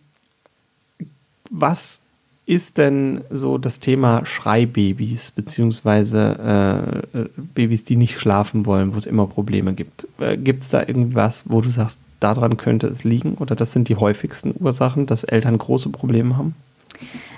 was 1.50 2.03
ist 2.46 2.78
denn 2.78 3.22
so 3.30 3.58
das 3.58 3.80
Thema 3.80 4.26
Schreibabys, 4.26 5.32
beziehungsweise 5.32 7.02
äh, 7.14 7.20
Babys, 7.54 7.86
die 7.86 7.96
nicht 7.96 8.20
schlafen 8.20 8.66
wollen, 8.66 8.94
wo 8.94 8.98
es 8.98 9.06
immer 9.06 9.28
Probleme 9.28 9.74
gibt? 9.74 10.08
Äh, 10.20 10.38
gibt 10.38 10.64
es 10.64 10.70
da 10.70 10.82
irgendwas, 10.82 11.44
wo 11.46 11.62
du 11.62 11.70
sagst, 11.70 12.00
daran 12.20 12.58
könnte 12.58 12.88
es 12.88 13.04
liegen? 13.04 13.36
Oder 13.36 13.56
das 13.56 13.72
sind 13.72 13.88
die 13.88 13.96
häufigsten 13.96 14.54
Ursachen, 14.60 15.06
dass 15.06 15.24
Eltern 15.24 15.58
große 15.58 15.90
Probleme 15.90 16.38
haben? 16.38 16.56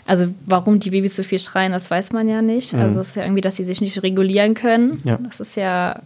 Also 0.08 0.28
warum 0.46 0.80
die 0.80 0.91
Babys 0.91 1.15
so 1.15 1.24
viel 1.24 1.39
schreien, 1.39 1.72
das 1.72 1.89
weiß 1.89 2.12
man 2.12 2.28
ja 2.28 2.41
nicht. 2.41 2.74
Mhm. 2.74 2.82
Also 2.82 3.00
es 3.00 3.10
ist 3.10 3.15
ja 3.15 3.24
irgendwie, 3.24 3.41
dass 3.41 3.56
sie 3.56 3.63
sich 3.63 3.82
nicht 3.82 4.02
regulieren 4.02 4.54
können. 4.54 5.02
Ja. 5.04 5.18
Das 5.18 5.39
ist 5.39 5.56
ja 5.56 6.00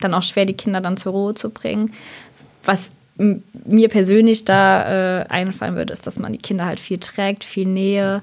dann 0.00 0.14
auch 0.14 0.22
schwer, 0.22 0.44
die 0.44 0.54
Kinder 0.54 0.80
dann 0.80 0.96
zur 0.96 1.12
Ruhe 1.12 1.34
zu 1.34 1.50
bringen. 1.50 1.92
Was 2.64 2.90
mir 3.16 3.88
persönlich 3.88 4.44
da 4.44 5.20
äh, 5.22 5.26
einfallen 5.28 5.76
würde, 5.76 5.92
ist, 5.92 6.06
dass 6.06 6.18
man 6.18 6.32
die 6.32 6.38
Kinder 6.38 6.66
halt 6.66 6.80
viel 6.80 6.98
trägt, 6.98 7.44
viel 7.44 7.66
Nähe, 7.66 8.22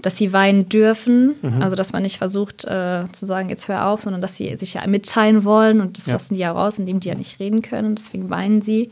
dass 0.00 0.16
sie 0.16 0.32
weinen 0.32 0.68
dürfen. 0.68 1.34
Mhm. 1.42 1.60
Also, 1.60 1.74
dass 1.74 1.92
man 1.92 2.02
nicht 2.02 2.18
versucht 2.18 2.64
äh, 2.64 3.04
zu 3.10 3.26
sagen, 3.26 3.48
jetzt 3.48 3.68
hör 3.68 3.86
auf, 3.86 4.00
sondern 4.00 4.20
dass 4.20 4.36
sie 4.36 4.56
sich 4.56 4.74
ja 4.74 4.86
mitteilen 4.86 5.44
wollen 5.44 5.80
und 5.80 5.98
das 5.98 6.06
ja. 6.06 6.14
lassen 6.14 6.34
die 6.34 6.40
ja 6.40 6.52
raus, 6.52 6.78
indem 6.78 7.00
die 7.00 7.08
ja 7.08 7.14
nicht 7.14 7.40
reden 7.40 7.62
können. 7.62 7.96
Deswegen 7.96 8.30
weinen 8.30 8.62
sie. 8.62 8.90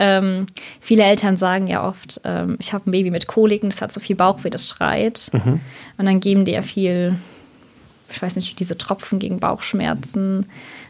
Ähm, 0.00 0.46
viele 0.80 1.02
Eltern 1.02 1.36
sagen 1.36 1.66
ja 1.66 1.86
oft, 1.86 2.20
ähm, 2.24 2.56
ich 2.60 2.72
habe 2.72 2.88
ein 2.88 2.92
Baby 2.92 3.10
mit 3.10 3.26
Koliken, 3.26 3.70
das 3.70 3.82
hat 3.82 3.92
so 3.92 4.00
viel 4.00 4.16
Bauchweh, 4.16 4.50
das 4.50 4.68
schreit. 4.68 5.30
Mhm. 5.32 5.60
Und 5.96 6.06
dann 6.06 6.20
geben 6.20 6.44
die 6.44 6.52
ja 6.52 6.62
viel, 6.62 7.16
ich 8.10 8.22
weiß 8.22 8.36
nicht, 8.36 8.60
diese 8.60 8.78
Tropfen 8.78 9.18
gegen 9.18 9.40
Bauchschmerzen. 9.40 10.46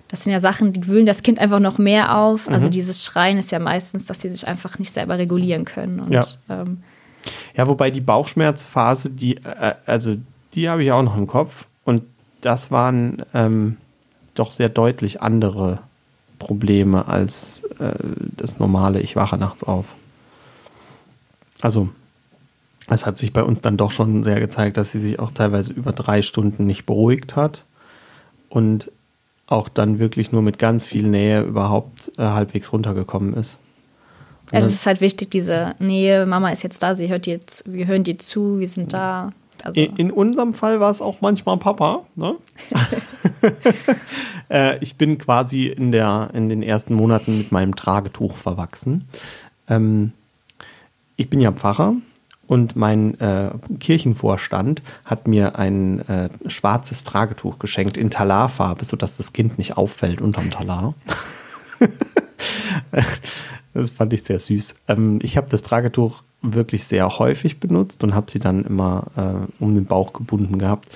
Das 0.09 0.25
sind 0.25 0.33
ja 0.33 0.41
Sachen, 0.41 0.73
die 0.73 0.87
wühlen 0.87 1.07
das 1.07 1.23
Kind 1.23 1.39
einfach 1.39 1.61
noch 1.61 1.79
mehr 1.79 2.17
auf. 2.17 2.49
Also 2.49 2.67
mhm. 2.67 2.73
Dieses 2.73 3.05
Schreien 3.05 3.39
ist 3.39 3.53
ja 3.53 3.59
meistens, 3.59 4.07
dass 4.07 4.21
sie 4.21 4.31
sich 4.31 4.49
einfach 4.49 4.79
nicht 4.79 4.93
selber 4.93 5.19
regulieren 5.19 5.65
können. 5.65 6.01
Und, 6.01 6.13
ja. 6.13 6.25
Ähm, 6.49 6.83
ja, 7.55 7.67
wobei 7.69 7.91
die 7.91 8.01
Bauchschmerzphase, 8.01 9.11
die, 9.11 9.37
äh, 9.37 9.75
also 9.85 10.17
die 10.55 10.69
habe 10.69 10.83
ich 10.83 10.93
auch 10.93 11.03
noch 11.03 11.17
im 11.17 11.27
Kopf. 11.27 11.67
Und 11.85 12.03
das 12.41 12.71
waren 12.71 13.23
ähm, 13.35 13.77
doch 14.35 14.51
sehr 14.51 14.69
deutlich 14.69 15.21
andere 15.21 15.81
Probleme 16.39 17.07
als 17.07 17.65
äh, 17.79 17.95
das 18.37 18.59
normale, 18.59 19.01
ich 19.01 19.17
wache 19.17 19.37
nachts 19.37 19.63
auf. 19.63 19.87
Also, 21.61 21.89
es 22.89 23.05
hat 23.05 23.19
sich 23.19 23.33
bei 23.33 23.43
uns 23.43 23.61
dann 23.61 23.77
doch 23.77 23.91
schon 23.91 24.25
sehr 24.25 24.41
gezeigt, 24.41 24.77
dass 24.77 24.93
sie 24.93 25.01
sich 25.01 25.19
auch 25.19 25.33
teilweise 25.33 25.73
über 25.73 25.93
drei 25.93 26.23
Stunden 26.23 26.65
nicht 26.65 26.87
beruhigt 26.87 27.37
hat. 27.37 27.65
Und 28.49 28.91
auch 29.49 29.69
dann 29.69 29.99
wirklich 29.99 30.31
nur 30.31 30.43
mit 30.43 30.59
ganz 30.59 30.87
viel 30.87 31.07
Nähe 31.07 31.43
überhaupt 31.43 32.13
äh, 32.19 32.23
halbwegs 32.23 32.73
runtergekommen 32.73 33.35
ist. 33.35 33.57
Ja, 34.53 34.61
das 34.61 34.71
ist 34.71 34.87
halt 34.87 35.01
wichtig, 35.01 35.31
diese 35.31 35.75
Nähe. 35.79 36.25
Mama 36.27 36.51
ist 36.51 36.63
jetzt 36.63 36.83
da, 36.83 36.95
sie 36.95 37.09
hört 37.09 37.27
dir 37.27 37.41
zu, 37.41 37.73
wir 37.73 37.87
hören 37.87 38.05
dir 38.05 38.19
zu, 38.19 38.61
wir 38.61 38.69
sind 38.69 38.93
da. 38.93 39.33
Also. 39.63 39.81
In, 39.81 39.97
in, 39.97 40.11
unserem 40.11 40.55
Fall 40.55 40.81
war 40.81 40.91
es 40.91 41.03
auch 41.03 41.21
manchmal 41.21 41.57
Papa. 41.59 42.05
Ne? 42.15 42.37
äh, 44.49 44.79
ich 44.79 44.97
bin 44.97 45.19
quasi 45.19 45.67
in, 45.67 45.93
der, 45.93 46.31
in 46.33 46.49
den 46.49 46.63
ersten 46.63 46.95
Monaten 46.95 47.39
mit 47.39 47.53
meinem 47.53 47.75
Tragetuch 47.75 48.37
verwachsen. 48.37 49.09
Ähm, 49.69 50.13
ich 51.17 51.29
bin 51.29 51.41
ja 51.41 51.51
Pfarrer 51.53 51.97
und 52.49 52.77
mein 52.77 53.21
äh, 53.21 53.51
Kirchenvorstand 53.79 54.83
hat 55.05 55.29
mir 55.29 55.59
ein 55.59 56.01
äh, 56.09 56.31
schwarzes 56.47 57.05
Tragetuch 57.05 57.59
geschenkt 57.59 57.99
in 57.99 58.11
Talarfarbe, 58.11 58.85
sodass 58.85 59.19
das 59.19 59.35
Kind 59.35 59.59
nicht 59.59 59.77
auffällt 59.77 60.23
unterm 60.23 60.51
Talar. 60.51 60.95
das 63.75 63.91
fand 63.91 64.15
ich 64.15 64.23
sehr 64.23 64.41
süß. 64.41 64.77
Ähm, 64.89 65.19
ich 65.23 65.37
habe 65.37 65.49
das 65.51 65.63
Tragetuch 65.63 66.23
wirklich 66.41 66.85
sehr 66.85 67.19
häufig 67.19 67.61
benutzt 67.61 68.03
und 68.03 68.15
habe 68.15 68.31
sie 68.31 68.39
dann 68.39 68.65
immer 68.65 69.05
äh, 69.17 69.63
um 69.63 69.75
den 69.75 69.85
Bauch 69.85 70.15
gebunden 70.15 70.59
gehabt. 70.59 70.89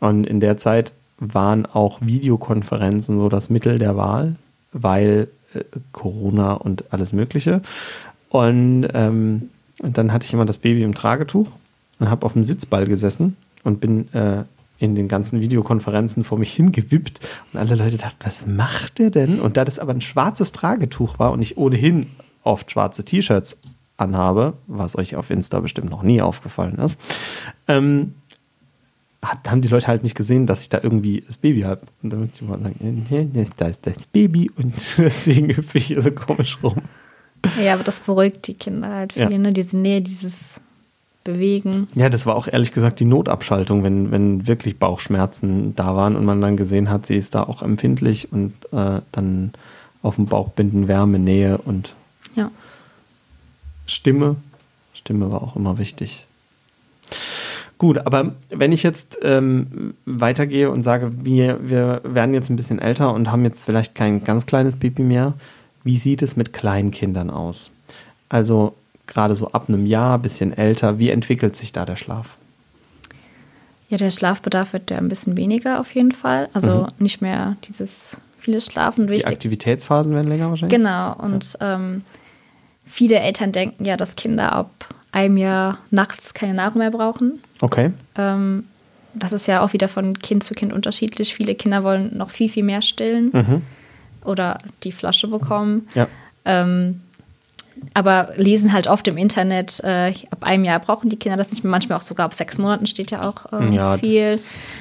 Und 0.00 0.26
in 0.26 0.40
der 0.40 0.58
Zeit 0.58 0.92
waren 1.18 1.66
auch 1.66 2.00
Videokonferenzen 2.00 3.16
so 3.16 3.28
das 3.28 3.48
Mittel 3.48 3.78
der 3.78 3.96
Wahl, 3.96 4.34
weil 4.72 5.28
äh, 5.54 5.62
Corona 5.92 6.54
und 6.54 6.92
alles 6.92 7.12
Mögliche. 7.12 7.62
Und 8.28 8.88
ähm, 8.92 9.50
und 9.82 9.98
dann 9.98 10.12
hatte 10.12 10.26
ich 10.26 10.32
immer 10.32 10.46
das 10.46 10.58
Baby 10.58 10.82
im 10.82 10.94
Tragetuch 10.94 11.48
und 11.98 12.10
habe 12.10 12.24
auf 12.26 12.34
dem 12.34 12.44
Sitzball 12.44 12.86
gesessen 12.86 13.36
und 13.64 13.80
bin 13.80 14.12
äh, 14.14 14.44
in 14.78 14.94
den 14.94 15.08
ganzen 15.08 15.40
Videokonferenzen 15.40 16.24
vor 16.24 16.38
mich 16.38 16.52
hingewippt 16.54 17.20
und 17.52 17.60
alle 17.60 17.74
Leute 17.74 17.98
dachten, 17.98 18.16
was 18.24 18.46
macht 18.46 18.98
der 18.98 19.10
denn? 19.10 19.40
Und 19.40 19.56
da 19.56 19.64
das 19.64 19.78
aber 19.78 19.92
ein 19.92 20.00
schwarzes 20.00 20.52
Tragetuch 20.52 21.18
war 21.18 21.32
und 21.32 21.42
ich 21.42 21.58
ohnehin 21.58 22.06
oft 22.42 22.70
schwarze 22.70 23.04
T-Shirts 23.04 23.58
anhabe, 23.98 24.54
was 24.66 24.96
euch 24.96 25.16
auf 25.16 25.30
Insta 25.30 25.60
bestimmt 25.60 25.90
noch 25.90 26.02
nie 26.02 26.22
aufgefallen 26.22 26.78
ist, 26.78 26.98
ähm, 27.68 28.14
hat, 29.22 29.50
haben 29.50 29.60
die 29.60 29.68
Leute 29.68 29.86
halt 29.86 30.02
nicht 30.02 30.16
gesehen, 30.16 30.46
dass 30.46 30.62
ich 30.62 30.70
da 30.70 30.80
irgendwie 30.82 31.22
das 31.26 31.36
Baby 31.36 31.62
habe. 31.62 31.82
Und 32.02 32.10
dann 32.10 32.20
würde 32.20 32.32
ich 32.34 32.40
mal 32.40 32.60
sagen, 32.60 33.04
da 33.58 33.66
ist 33.66 33.86
das 33.86 34.06
Baby 34.06 34.50
und 34.56 34.74
deswegen 34.96 35.54
hüpfe 35.54 35.76
ich 35.76 35.86
hier 35.86 36.00
so 36.00 36.10
komisch 36.10 36.58
rum. 36.62 36.80
Ja, 37.62 37.74
aber 37.74 37.84
das 37.84 38.00
beruhigt 38.00 38.46
die 38.46 38.54
Kinder 38.54 38.94
halt 38.94 39.12
viel, 39.12 39.22
ja. 39.22 39.38
ne? 39.38 39.52
Diese 39.52 39.78
Nähe, 39.78 40.02
dieses 40.02 40.60
bewegen. 41.24 41.88
Ja, 41.94 42.08
das 42.08 42.26
war 42.26 42.34
auch 42.36 42.46
ehrlich 42.46 42.72
gesagt 42.72 43.00
die 43.00 43.04
Notabschaltung, 43.04 43.82
wenn, 43.82 44.10
wenn 44.10 44.46
wirklich 44.46 44.78
Bauchschmerzen 44.78 45.74
da 45.76 45.94
waren 45.94 46.16
und 46.16 46.24
man 46.24 46.40
dann 46.40 46.56
gesehen 46.56 46.90
hat, 46.90 47.06
sie 47.06 47.16
ist 47.16 47.34
da 47.34 47.42
auch 47.42 47.62
empfindlich 47.62 48.32
und 48.32 48.52
äh, 48.72 49.00
dann 49.12 49.52
auf 50.02 50.16
dem 50.16 50.26
Bauch 50.26 50.50
binden 50.50 50.88
Wärme, 50.88 51.18
Nähe 51.18 51.58
und 51.58 51.94
ja. 52.34 52.50
Stimme. 53.86 54.36
Stimme 54.94 55.30
war 55.30 55.42
auch 55.42 55.56
immer 55.56 55.78
wichtig. 55.78 56.24
Gut, 57.76 57.98
aber 57.98 58.34
wenn 58.50 58.72
ich 58.72 58.82
jetzt 58.82 59.18
ähm, 59.22 59.94
weitergehe 60.04 60.70
und 60.70 60.82
sage, 60.82 61.10
wir, 61.22 61.58
wir 61.62 62.02
werden 62.04 62.34
jetzt 62.34 62.50
ein 62.50 62.56
bisschen 62.56 62.78
älter 62.78 63.14
und 63.14 63.30
haben 63.30 63.44
jetzt 63.44 63.64
vielleicht 63.64 63.94
kein 63.94 64.22
ganz 64.22 64.46
kleines 64.46 64.76
Baby 64.76 65.02
mehr, 65.02 65.34
wie 65.84 65.96
sieht 65.96 66.22
es 66.22 66.36
mit 66.36 66.52
Kleinkindern 66.52 67.30
aus? 67.30 67.70
Also 68.28 68.74
gerade 69.06 69.34
so 69.34 69.52
ab 69.52 69.68
einem 69.68 69.86
Jahr, 69.86 70.18
bisschen 70.18 70.56
älter, 70.56 70.98
wie 70.98 71.10
entwickelt 71.10 71.56
sich 71.56 71.72
da 71.72 71.84
der 71.84 71.96
Schlaf? 71.96 72.36
Ja, 73.88 73.96
der 73.96 74.10
Schlafbedarf 74.10 74.72
wird 74.72 74.90
ja 74.90 74.98
ein 74.98 75.08
bisschen 75.08 75.36
weniger 75.36 75.80
auf 75.80 75.92
jeden 75.94 76.12
Fall. 76.12 76.48
Also 76.52 76.82
mhm. 76.82 76.88
nicht 76.98 77.20
mehr 77.20 77.56
dieses 77.64 78.18
viele 78.38 78.60
Schlafen. 78.60 79.08
Wichtig. 79.08 79.26
Die 79.26 79.34
Aktivitätsphasen 79.34 80.14
werden 80.14 80.28
länger 80.28 80.48
wahrscheinlich? 80.48 80.76
Genau. 80.76 81.14
Und 81.14 81.58
ja. 81.60 81.74
ähm, 81.74 82.02
viele 82.84 83.18
Eltern 83.18 83.50
denken 83.52 83.84
ja, 83.84 83.96
dass 83.96 84.14
Kinder 84.14 84.52
ab 84.52 84.70
einem 85.12 85.36
Jahr 85.36 85.78
nachts 85.90 86.34
keine 86.34 86.54
Nahrung 86.54 86.78
mehr 86.78 86.92
brauchen. 86.92 87.40
Okay. 87.60 87.90
Ähm, 88.16 88.64
das 89.14 89.32
ist 89.32 89.48
ja 89.48 89.60
auch 89.60 89.72
wieder 89.72 89.88
von 89.88 90.16
Kind 90.20 90.44
zu 90.44 90.54
Kind 90.54 90.72
unterschiedlich. 90.72 91.34
Viele 91.34 91.56
Kinder 91.56 91.82
wollen 91.82 92.16
noch 92.16 92.30
viel, 92.30 92.48
viel 92.48 92.62
mehr 92.62 92.82
stillen 92.82 93.30
mhm. 93.32 93.62
Oder 94.24 94.58
die 94.84 94.92
Flasche 94.92 95.28
bekommen. 95.28 95.88
Ja. 95.94 96.08
Ähm, 96.44 97.00
aber 97.94 98.30
lesen 98.36 98.72
halt 98.72 98.88
oft 98.88 99.08
im 99.08 99.16
Internet, 99.16 99.80
äh, 99.84 100.12
ab 100.30 100.44
einem 100.44 100.64
Jahr 100.64 100.80
brauchen 100.80 101.08
die 101.08 101.16
Kinder 101.16 101.36
das 101.36 101.50
nicht 101.50 101.64
mehr. 101.64 101.70
Manchmal 101.70 101.98
auch 101.98 102.02
sogar 102.02 102.26
ab 102.26 102.34
sechs 102.34 102.58
Monaten 102.58 102.86
steht 102.86 103.10
ja 103.10 103.22
auch 103.22 103.52
ähm, 103.52 103.72
ja, 103.72 103.96
viel. 103.96 104.38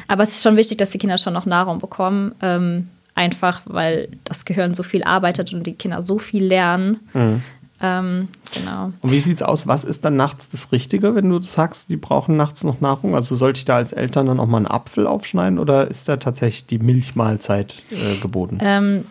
Aber 0.07 0.23
es 0.23 0.29
ist 0.29 0.43
schon 0.43 0.57
wichtig, 0.57 0.77
dass 0.77 0.89
die 0.89 0.97
Kinder 0.97 1.17
schon 1.17 1.33
noch 1.33 1.45
Nahrung 1.45 1.79
bekommen. 1.79 2.35
Ähm, 2.41 2.89
einfach, 3.15 3.61
weil 3.65 4.09
das 4.23 4.45
Gehirn 4.45 4.73
so 4.73 4.83
viel 4.83 5.03
arbeitet 5.03 5.53
und 5.53 5.65
die 5.67 5.73
Kinder 5.73 6.01
so 6.01 6.19
viel 6.19 6.43
lernen. 6.43 6.99
Mhm. 7.13 7.41
Ähm, 7.81 8.27
genau. 8.53 8.91
Und 9.01 9.11
wie 9.11 9.19
sieht 9.19 9.37
es 9.37 9.43
aus? 9.43 9.67
Was 9.67 9.83
ist 9.83 10.03
dann 10.03 10.15
nachts 10.15 10.49
das 10.49 10.71
Richtige, 10.71 11.15
wenn 11.15 11.29
du 11.29 11.41
sagst, 11.41 11.89
die 11.89 11.97
brauchen 11.97 12.35
nachts 12.35 12.63
noch 12.63 12.81
Nahrung? 12.81 13.15
Also 13.15 13.35
sollte 13.35 13.59
ich 13.59 13.65
da 13.65 13.77
als 13.77 13.93
Eltern 13.93 14.25
dann 14.25 14.39
auch 14.39 14.47
mal 14.47 14.57
einen 14.57 14.67
Apfel 14.67 15.07
aufschneiden 15.07 15.59
oder 15.59 15.87
ist 15.87 16.09
da 16.09 16.17
tatsächlich 16.17 16.65
die 16.65 16.79
Milchmahlzeit 16.79 17.75
äh, 17.91 18.17
geboten? 18.21 18.59
Ähm, 18.61 19.05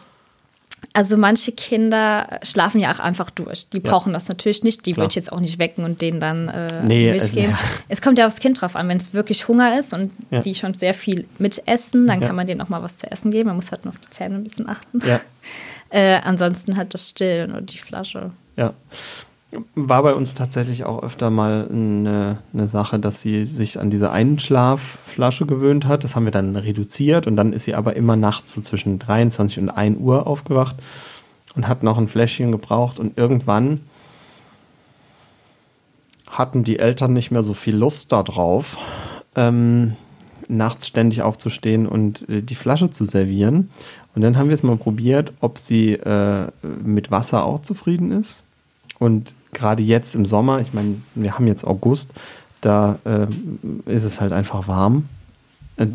also 0.92 1.16
manche 1.16 1.52
Kinder 1.52 2.40
schlafen 2.42 2.80
ja 2.80 2.92
auch 2.92 2.98
einfach 2.98 3.30
durch. 3.30 3.68
Die 3.70 3.80
brauchen 3.80 4.10
ja. 4.10 4.14
das 4.14 4.28
natürlich 4.28 4.64
nicht. 4.64 4.86
Die 4.86 4.96
würde 4.96 5.08
ich 5.08 5.14
jetzt 5.14 5.32
auch 5.32 5.40
nicht 5.40 5.58
wecken 5.58 5.84
und 5.84 6.02
denen 6.02 6.20
dann 6.20 6.48
äh, 6.48 6.82
nee, 6.82 7.10
Milch 7.10 7.32
geben. 7.32 7.52
Ja. 7.52 7.58
Es 7.88 8.02
kommt 8.02 8.18
ja 8.18 8.26
aufs 8.26 8.40
Kind 8.40 8.60
drauf 8.60 8.76
an. 8.76 8.88
Wenn 8.88 8.98
es 8.98 9.14
wirklich 9.14 9.48
Hunger 9.48 9.78
ist 9.78 9.92
und 9.92 10.12
ja. 10.30 10.40
die 10.40 10.54
schon 10.54 10.74
sehr 10.74 10.94
viel 10.94 11.26
mitessen, 11.38 12.06
dann 12.06 12.20
kann 12.20 12.36
man 12.36 12.46
denen 12.46 12.60
auch 12.60 12.68
mal 12.68 12.82
was 12.82 12.98
zu 12.98 13.10
essen 13.10 13.30
geben. 13.30 13.48
Man 13.48 13.56
muss 13.56 13.70
halt 13.70 13.84
nur 13.84 13.94
auf 13.94 14.00
die 14.00 14.10
Zähne 14.10 14.36
ein 14.36 14.44
bisschen 14.44 14.68
achten. 14.68 15.00
Äh, 15.90 16.20
ansonsten 16.22 16.76
halt 16.76 16.92
das 16.92 17.08
Stillen 17.08 17.54
und 17.54 17.72
die 17.72 17.78
Flasche. 17.78 18.30
Ja. 18.56 18.74
War 19.74 20.02
bei 20.02 20.12
uns 20.12 20.34
tatsächlich 20.34 20.84
auch 20.84 21.02
öfter 21.02 21.30
mal 21.30 21.68
eine, 21.70 22.38
eine, 22.52 22.68
Sache, 22.68 22.98
dass 22.98 23.22
sie 23.22 23.46
sich 23.46 23.80
an 23.80 23.88
diese 23.88 24.10
Einschlafflasche 24.10 25.46
gewöhnt 25.46 25.86
hat. 25.86 26.04
Das 26.04 26.14
haben 26.14 26.26
wir 26.26 26.32
dann 26.32 26.54
reduziert 26.54 27.26
und 27.26 27.36
dann 27.36 27.54
ist 27.54 27.64
sie 27.64 27.74
aber 27.74 27.96
immer 27.96 28.16
nachts 28.16 28.54
so 28.54 28.60
zwischen 28.60 28.98
23 28.98 29.60
und 29.60 29.70
1 29.70 29.98
Uhr 30.00 30.26
aufgewacht 30.26 30.76
und 31.54 31.66
hat 31.66 31.82
noch 31.82 31.96
ein 31.96 32.08
Fläschchen 32.08 32.52
gebraucht 32.52 33.00
und 33.00 33.16
irgendwann 33.16 33.80
hatten 36.30 36.62
die 36.62 36.78
Eltern 36.78 37.14
nicht 37.14 37.30
mehr 37.30 37.42
so 37.42 37.54
viel 37.54 37.74
Lust 37.74 38.12
darauf, 38.12 38.76
ähm, 39.34 39.94
nachts 40.46 40.88
ständig 40.88 41.22
aufzustehen 41.22 41.86
und 41.86 42.28
äh, 42.28 42.42
die 42.42 42.54
Flasche 42.54 42.90
zu 42.90 43.06
servieren. 43.06 43.70
Und 44.14 44.22
dann 44.22 44.36
haben 44.36 44.48
wir 44.48 44.54
es 44.54 44.62
mal 44.62 44.76
probiert, 44.76 45.32
ob 45.40 45.58
sie 45.58 45.94
äh, 45.94 46.48
mit 46.84 47.10
Wasser 47.10 47.44
auch 47.44 47.60
zufrieden 47.60 48.12
ist. 48.12 48.42
Und 48.98 49.34
gerade 49.52 49.82
jetzt 49.82 50.14
im 50.14 50.26
Sommer, 50.26 50.60
ich 50.60 50.72
meine, 50.72 50.96
wir 51.14 51.34
haben 51.34 51.46
jetzt 51.46 51.64
August, 51.64 52.12
da 52.60 52.98
äh, 53.04 53.26
ist 53.86 54.04
es 54.04 54.20
halt 54.20 54.32
einfach 54.32 54.68
warm. 54.68 55.08
Äh, 55.76 55.86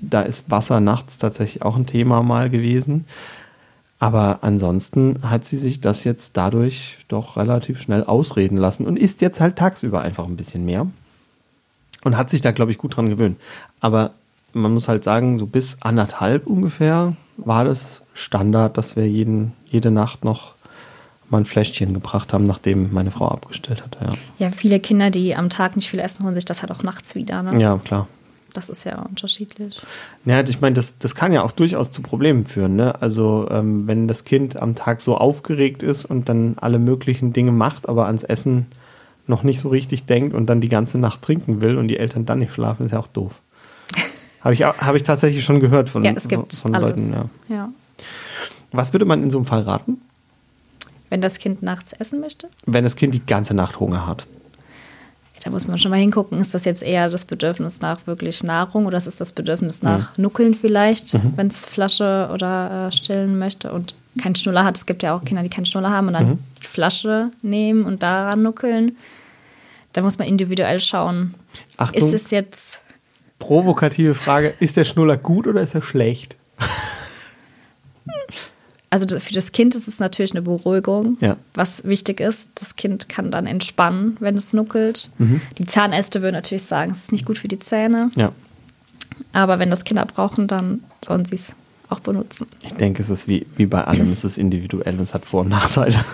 da 0.00 0.22
ist 0.22 0.50
Wasser 0.50 0.80
nachts 0.80 1.18
tatsächlich 1.18 1.62
auch 1.62 1.76
ein 1.76 1.86
Thema 1.86 2.22
mal 2.22 2.50
gewesen. 2.50 3.06
Aber 3.98 4.40
ansonsten 4.42 5.18
hat 5.22 5.46
sie 5.46 5.56
sich 5.56 5.80
das 5.80 6.04
jetzt 6.04 6.36
dadurch 6.36 6.98
doch 7.08 7.36
relativ 7.36 7.80
schnell 7.80 8.04
ausreden 8.04 8.58
lassen 8.58 8.86
und 8.86 8.98
isst 8.98 9.22
jetzt 9.22 9.40
halt 9.40 9.56
tagsüber 9.56 10.02
einfach 10.02 10.26
ein 10.26 10.36
bisschen 10.36 10.64
mehr. 10.64 10.86
Und 12.04 12.16
hat 12.16 12.30
sich 12.30 12.42
da, 12.42 12.52
glaube 12.52 12.70
ich, 12.70 12.78
gut 12.78 12.96
dran 12.96 13.08
gewöhnt. 13.08 13.40
Aber 13.80 14.12
man 14.52 14.72
muss 14.72 14.88
halt 14.88 15.02
sagen, 15.02 15.38
so 15.38 15.46
bis 15.46 15.78
anderthalb 15.80 16.46
ungefähr 16.46 17.16
war 17.36 17.64
das 17.64 18.02
Standard, 18.14 18.76
dass 18.78 18.96
wir 18.96 19.08
jeden, 19.08 19.52
jede 19.66 19.90
Nacht 19.90 20.24
noch 20.24 20.55
mal 21.30 21.38
ein 21.38 21.44
Fläschchen 21.44 21.94
gebracht 21.94 22.32
haben, 22.32 22.44
nachdem 22.44 22.92
meine 22.92 23.10
Frau 23.10 23.28
abgestellt 23.28 23.82
hat. 23.82 23.96
Ja. 24.00 24.46
ja, 24.46 24.50
viele 24.50 24.80
Kinder, 24.80 25.10
die 25.10 25.34
am 25.34 25.50
Tag 25.50 25.76
nicht 25.76 25.90
viel 25.90 26.00
essen, 26.00 26.24
holen 26.24 26.34
sich 26.34 26.44
das 26.44 26.62
halt 26.62 26.70
auch 26.70 26.82
nachts 26.82 27.14
wieder. 27.14 27.42
Ne? 27.42 27.60
Ja, 27.60 27.78
klar. 27.78 28.06
Das 28.54 28.70
ist 28.70 28.84
ja 28.84 29.02
unterschiedlich. 29.02 29.82
Ja, 30.24 30.40
ich 30.42 30.60
meine, 30.62 30.74
das, 30.74 30.98
das 30.98 31.14
kann 31.14 31.32
ja 31.32 31.42
auch 31.42 31.52
durchaus 31.52 31.90
zu 31.90 32.00
Problemen 32.00 32.46
führen. 32.46 32.74
Ne? 32.74 33.00
Also, 33.02 33.48
ähm, 33.50 33.86
wenn 33.86 34.08
das 34.08 34.24
Kind 34.24 34.56
am 34.56 34.74
Tag 34.74 35.02
so 35.02 35.16
aufgeregt 35.16 35.82
ist 35.82 36.06
und 36.06 36.28
dann 36.30 36.54
alle 36.56 36.78
möglichen 36.78 37.34
Dinge 37.34 37.52
macht, 37.52 37.86
aber 37.86 38.06
ans 38.06 38.24
Essen 38.24 38.66
noch 39.26 39.42
nicht 39.42 39.60
so 39.60 39.68
richtig 39.68 40.06
denkt 40.06 40.34
und 40.34 40.46
dann 40.46 40.60
die 40.60 40.68
ganze 40.68 40.98
Nacht 40.98 41.20
trinken 41.20 41.60
will 41.60 41.76
und 41.76 41.88
die 41.88 41.98
Eltern 41.98 42.24
dann 42.24 42.38
nicht 42.38 42.54
schlafen, 42.54 42.86
ist 42.86 42.92
ja 42.92 42.98
auch 42.98 43.08
doof. 43.08 43.40
Habe 44.40 44.54
ich, 44.54 44.62
hab 44.62 44.94
ich 44.94 45.02
tatsächlich 45.02 45.44
schon 45.44 45.58
gehört 45.58 45.88
von, 45.88 46.04
ja, 46.04 46.12
es 46.12 46.28
gibt 46.28 46.54
von 46.54 46.72
Leuten. 46.72 47.12
Ja. 47.12 47.56
ja. 47.56 47.68
Was 48.70 48.92
würde 48.92 49.04
man 49.04 49.22
in 49.24 49.30
so 49.30 49.38
einem 49.38 49.44
Fall 49.44 49.62
raten? 49.62 50.00
Wenn 51.08 51.20
das 51.20 51.38
Kind 51.38 51.62
nachts 51.62 51.92
essen 51.92 52.20
möchte? 52.20 52.48
Wenn 52.66 52.84
das 52.84 52.96
Kind 52.96 53.14
die 53.14 53.24
ganze 53.24 53.54
Nacht 53.54 53.80
Hunger 53.80 54.06
hat. 54.06 54.26
Da 55.44 55.50
muss 55.50 55.68
man 55.68 55.78
schon 55.78 55.92
mal 55.92 55.98
hingucken, 56.00 56.40
ist 56.40 56.54
das 56.54 56.64
jetzt 56.64 56.82
eher 56.82 57.08
das 57.08 57.24
Bedürfnis 57.24 57.80
nach 57.80 58.06
wirklich 58.06 58.42
Nahrung 58.42 58.86
oder 58.86 58.98
ist 58.98 59.06
es 59.06 59.14
das 59.16 59.32
Bedürfnis 59.32 59.82
nach 59.82 60.16
mhm. 60.16 60.22
Nuckeln 60.22 60.54
vielleicht, 60.54 61.14
mhm. 61.14 61.34
wenn 61.36 61.46
es 61.46 61.66
Flasche 61.66 62.30
oder 62.32 62.88
äh, 62.88 62.92
stillen 62.92 63.38
möchte 63.38 63.72
und 63.72 63.94
keinen 64.20 64.34
Schnuller 64.34 64.64
hat. 64.64 64.76
Es 64.76 64.86
gibt 64.86 65.04
ja 65.04 65.14
auch 65.14 65.24
Kinder, 65.24 65.42
die 65.42 65.48
keinen 65.48 65.66
Schnuller 65.66 65.90
haben 65.90 66.08
und 66.08 66.14
dann 66.14 66.28
mhm. 66.30 66.38
die 66.60 66.66
Flasche 66.66 67.30
nehmen 67.42 67.84
und 67.84 68.02
daran 68.02 68.42
nuckeln. 68.42 68.96
Da 69.92 70.02
muss 70.02 70.18
man 70.18 70.26
individuell 70.26 70.80
schauen. 70.80 71.34
Achtung, 71.76 72.08
ist 72.08 72.14
es 72.14 72.30
jetzt. 72.30 72.80
Provokative 73.38 74.14
Frage: 74.14 74.52
Ist 74.58 74.76
der 74.76 74.84
Schnuller 74.84 75.16
gut 75.16 75.46
oder 75.46 75.60
ist 75.60 75.74
er 75.74 75.82
schlecht? 75.82 76.36
Also 78.90 79.18
für 79.18 79.32
das 79.32 79.52
Kind 79.52 79.74
ist 79.74 79.88
es 79.88 79.98
natürlich 79.98 80.32
eine 80.32 80.42
Beruhigung, 80.42 81.16
ja. 81.20 81.36
was 81.54 81.84
wichtig 81.84 82.20
ist. 82.20 82.48
Das 82.54 82.76
Kind 82.76 83.08
kann 83.08 83.30
dann 83.30 83.46
entspannen, 83.46 84.16
wenn 84.20 84.36
es 84.36 84.52
nuckelt. 84.52 85.10
Mhm. 85.18 85.40
Die 85.58 85.66
Zahnärzte 85.66 86.22
würden 86.22 86.34
natürlich 86.34 86.64
sagen, 86.64 86.92
es 86.92 86.98
ist 86.98 87.12
nicht 87.12 87.26
gut 87.26 87.38
für 87.38 87.48
die 87.48 87.58
Zähne. 87.58 88.10
Ja. 88.14 88.32
Aber 89.32 89.58
wenn 89.58 89.70
das 89.70 89.84
Kinder 89.84 90.06
brauchen, 90.06 90.46
dann 90.46 90.82
sollen 91.04 91.24
sie 91.24 91.36
es 91.36 91.52
auch 91.88 92.00
benutzen. 92.00 92.46
Ich 92.62 92.74
denke, 92.74 93.02
es 93.02 93.10
ist 93.10 93.28
wie, 93.28 93.46
wie 93.56 93.66
bei 93.66 93.84
allem, 93.84 94.12
es 94.12 94.24
ist 94.24 94.38
individuell 94.38 94.94
und 94.94 95.00
es 95.00 95.14
hat 95.14 95.24
Vor- 95.24 95.42
und 95.42 95.48
Nachteile. 95.48 96.04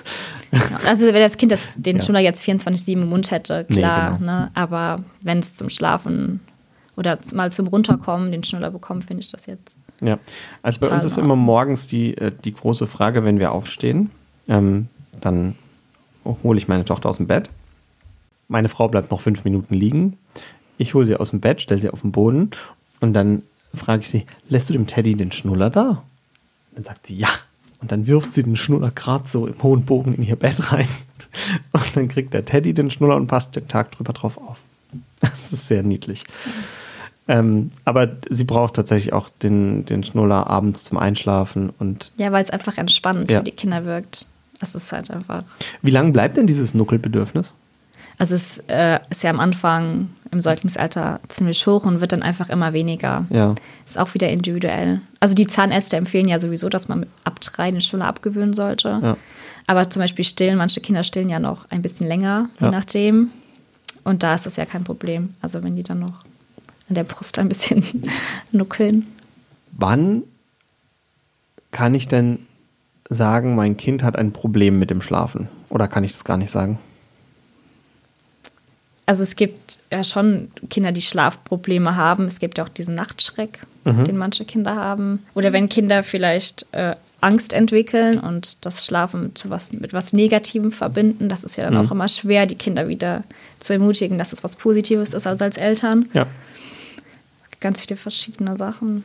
Also 0.87 1.07
wenn 1.07 1.15
das 1.15 1.39
Kind 1.39 1.51
das, 1.51 1.71
den 1.77 1.97
ja. 1.97 2.03
Schnuller 2.03 2.21
jetzt 2.21 2.43
24-7 2.43 2.93
im 2.93 3.09
Mund 3.09 3.31
hätte, 3.31 3.65
klar. 3.65 4.11
Nee, 4.11 4.19
genau. 4.19 4.33
ne? 4.33 4.51
Aber 4.53 4.99
wenn 5.23 5.39
es 5.39 5.55
zum 5.55 5.71
Schlafen 5.71 6.41
oder 6.95 7.19
mal 7.33 7.51
zum 7.51 7.69
Runterkommen 7.69 8.31
den 8.31 8.45
Schnuller 8.45 8.71
bekommt, 8.71 9.05
finde 9.05 9.23
ich 9.23 9.29
das 9.29 9.47
jetzt 9.47 9.82
ja, 10.03 10.19
also 10.63 10.81
bei 10.81 10.89
uns 10.89 11.05
ist 11.05 11.17
immer 11.17 11.37
morgens 11.37 11.87
die, 11.87 12.17
äh, 12.17 12.33
die 12.45 12.53
große 12.53 12.87
Frage, 12.87 13.25
wenn 13.25 13.39
wir 13.39 13.53
aufstehen, 13.53 14.11
ähm, 14.49 14.89
dann 15.21 15.55
hole 16.25 16.59
ich 16.59 16.69
meine 16.69 16.85
Tochter 16.85 17.09
aus 17.09 17.19
dem 17.19 17.29
Bett. 17.29 17.49
Meine 18.49 18.69
Frau 18.69 18.89
bleibt 18.89 19.11
noch 19.11 19.21
fünf 19.21 19.45
Minuten 19.45 19.75
liegen. 19.75 20.19
Ich 20.77 20.95
hole 20.95 21.07
sie 21.07 21.17
aus 21.17 21.31
dem 21.31 21.41
Bett, 21.41 21.63
stelle 21.63 21.81
sie 21.81 21.91
auf 21.91 22.03
den 22.03 22.13
Boden 22.13 22.51
und 23.01 23.15
dann 23.15 23.43
frage 23.75 24.03
ich 24.03 24.11
sie, 24.11 24.27
lässt 24.49 24.69
du 24.69 24.73
dem 24.73 24.87
Teddy 24.87 25.15
den 25.15 25.33
Schnuller 25.33 25.71
da? 25.71 26.03
Dann 26.75 26.85
sagt 26.85 27.07
sie 27.07 27.17
ja. 27.17 27.29
Und 27.81 27.91
dann 27.91 28.07
wirft 28.07 28.33
sie 28.33 28.43
den 28.43 28.57
Schnuller 28.57 28.91
gerade 28.91 29.29
so 29.29 29.47
im 29.47 29.61
hohen 29.63 29.85
Bogen 29.85 30.15
in 30.15 30.23
ihr 30.23 30.37
Bett 30.37 30.73
rein. 30.73 30.89
Und 31.73 31.97
dann 31.97 32.09
kriegt 32.09 32.35
der 32.35 32.45
Teddy 32.45 32.75
den 32.75 32.91
Schnuller 32.91 33.17
und 33.17 33.27
passt 33.27 33.57
den 33.57 33.67
Tag 33.67 33.91
drüber 33.93 34.13
drauf 34.13 34.37
auf. 34.37 34.65
Das 35.21 35.53
ist 35.53 35.67
sehr 35.67 35.83
niedlich. 35.83 36.25
Ähm, 37.29 37.71
aber 37.85 38.09
sie 38.31 38.45
braucht 38.45 38.75
tatsächlich 38.75 39.13
auch 39.13 39.29
den, 39.43 39.85
den 39.85 40.03
Schnuller 40.03 40.49
abends 40.49 40.85
zum 40.85 40.99
Einschlafen 40.99 41.71
und. 41.79 42.11
Ja, 42.17 42.33
weil 42.33 42.43
es 42.43 42.51
einfach 42.51 42.79
entspannend 42.79 43.31
ja. 43.31 43.39
für 43.39 43.45
die 43.45 43.53
Kinder 43.53 43.85
wirkt. 43.85 44.27
Das 44.61 44.75
ist 44.75 44.93
halt 44.93 45.11
einfach. 45.11 45.45
Wie 45.83 45.91
lange 45.91 46.13
bleibt 46.13 46.37
denn 46.37 46.47
dieses 46.47 46.75
Nuckelbedürfnis? 46.75 47.53
Also 48.19 48.35
es 48.35 48.59
äh, 48.69 49.01
ist 49.11 49.23
ja 49.23 49.31
am 49.31 49.41
Anfang 49.41 50.11
im 50.31 50.41
Säuglingsalter 50.41 51.19
ziemlich 51.29 51.67
hoch 51.67 51.85
und 51.85 52.01
wird 52.01 52.13
dann 52.13 52.23
einfach 52.23 52.51
immer 52.51 52.73
weniger. 52.73 53.25
Ja. 53.31 53.55
Ist 53.87 53.99
auch 53.99 54.15
wieder 54.15 54.29
individuell. 54.31 55.01
Also 55.21 55.35
die 55.35 55.47
Zahnärzte 55.47 55.97
empfehlen 55.97 56.29
ja 56.29 56.39
sowieso, 56.39 56.69
dass 56.69 56.89
man 56.89 57.07
ab 57.25 57.41
drei 57.41 57.65
eine 57.65 57.81
Stunde 57.81 58.07
abgewöhnen 58.07 58.55
sollte. 58.55 59.01
Ja. 59.03 59.17
Aber 59.67 59.91
zum 59.91 60.01
Beispiel 60.01 60.25
stillen, 60.25 60.57
manche 60.57 60.81
Kinder 60.81 61.03
stillen 61.03 61.29
ja 61.29 61.39
noch 61.39 61.71
ein 61.71 61.83
bisschen 61.83 62.07
länger, 62.07 62.49
je 62.61 62.67
ja. 62.67 62.73
nachdem. 62.73 63.31
Und 64.05 64.23
da 64.23 64.35
ist 64.35 64.47
das 64.47 64.57
ja 64.57 64.65
kein 64.65 64.85
Problem. 64.85 65.35
Also 65.41 65.63
wenn 65.63 65.77
die 65.77 65.83
dann 65.83 66.01
noch 66.01 66.25
an 66.89 66.95
der 66.95 67.05
Brust 67.05 67.39
ein 67.39 67.49
bisschen 67.49 67.85
nuckeln. 68.53 69.07
Wann 69.73 70.23
kann 71.71 71.95
ich 71.95 72.09
denn 72.09 72.41
sagen, 73.09 73.55
mein 73.55 73.77
Kind 73.77 74.03
hat 74.03 74.17
ein 74.17 74.33
Problem 74.33 74.79
mit 74.79 74.91
dem 74.91 75.03
Schlafen? 75.03 75.49
Oder 75.69 75.89
kann 75.89 76.05
ich 76.05 76.13
das 76.13 76.25
gar 76.25 76.37
nicht 76.37 76.51
sagen? 76.51 76.79
Also 79.05 79.25
es 79.25 79.35
gibt 79.37 79.79
ja 79.91 80.05
schon 80.05 80.51
Kinder, 80.71 80.93
die 80.93 81.03
Schlafprobleme 81.03 81.97
haben. 81.97 82.27
Es 82.27 82.39
gibt 82.39 82.59
ja 82.59 82.65
auch 82.65 82.69
diesen 82.69 82.95
Nachtschreck, 82.95 83.67
mhm. 83.85 84.05
den 84.05 84.17
manche 84.17 84.45
Kinder 84.45 84.77
haben. 84.77 85.25
Oder 85.35 85.53
wenn 85.53 85.69
Kinder 85.69 86.03
vielleicht 86.03 86.67
äh, 86.73 86.95
Angst 87.21 87.53
entwickeln 87.53 88.21
und 88.21 88.65
das 88.65 88.87
Schlafen 88.87 89.35
zu 89.35 89.51
was, 89.51 89.73
mit 89.73 89.93
was 89.93 90.13
Negativem 90.13 90.73
verbinden, 90.73 91.29
das 91.29 91.43
ist 91.43 91.57
ja 91.57 91.65
dann 91.65 91.75
mhm. 91.75 91.81
auch 91.81 91.91
immer 91.91 92.09
schwer, 92.09 92.47
die 92.47 92.55
Kinder 92.55 92.89
wieder 92.89 93.25
zu 93.59 93.73
ermutigen, 93.73 94.19
dass 94.19 94.33
es 94.33 94.45
was 94.45 94.57
Positives 94.57 95.15
ist, 95.15 95.27
also 95.27 95.45
als 95.45 95.57
Eltern. 95.57 96.09
Ja. 96.15 96.27
Ganz 97.63 97.81
viele 97.81 97.97
verschiedene 97.97 98.59
Sachen. 98.59 99.05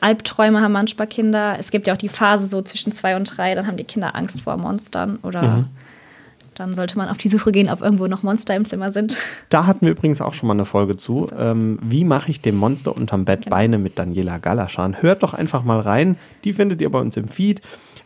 Albträume 0.00 0.60
haben 0.60 0.72
manchmal 0.72 1.06
Kinder. 1.06 1.56
Es 1.58 1.70
gibt 1.70 1.86
ja 1.86 1.94
auch 1.94 1.98
die 1.98 2.08
Phase 2.08 2.46
so 2.46 2.62
zwischen 2.62 2.92
zwei 2.92 3.16
und 3.16 3.24
drei, 3.24 3.54
dann 3.54 3.66
haben 3.66 3.76
die 3.76 3.84
Kinder 3.84 4.14
Angst 4.14 4.42
vor 4.42 4.56
Monstern 4.56 5.18
oder 5.22 5.42
mhm. 5.42 5.66
dann 6.54 6.74
sollte 6.74 6.96
man 6.98 7.08
auf 7.08 7.18
die 7.18 7.28
Suche 7.28 7.52
gehen, 7.52 7.70
ob 7.70 7.80
irgendwo 7.80 8.06
noch 8.06 8.22
Monster 8.22 8.54
im 8.54 8.64
Zimmer 8.64 8.92
sind. 8.92 9.16
Da 9.48 9.66
hatten 9.66 9.86
wir 9.86 9.92
übrigens 9.92 10.20
auch 10.20 10.34
schon 10.34 10.46
mal 10.46 10.54
eine 10.54 10.64
Folge 10.66 10.96
zu. 10.96 11.24
Also. 11.24 11.36
Ähm, 11.36 11.78
wie 11.82 12.04
mache 12.04 12.30
ich 12.30 12.42
dem 12.42 12.56
Monster 12.56 12.94
unterm 12.94 13.24
Bett 13.24 13.44
genau. 13.44 13.56
Beine 13.56 13.78
mit 13.78 13.98
Daniela 13.98 14.38
Galaschan? 14.38 15.02
Hört 15.02 15.22
doch 15.22 15.34
einfach 15.34 15.64
mal 15.64 15.80
rein. 15.80 16.16
Die 16.44 16.52
findet 16.52 16.80
ihr 16.80 16.90
bei 16.90 17.00
uns 17.00 17.16
im 17.16 17.28
Feed. 17.28 17.62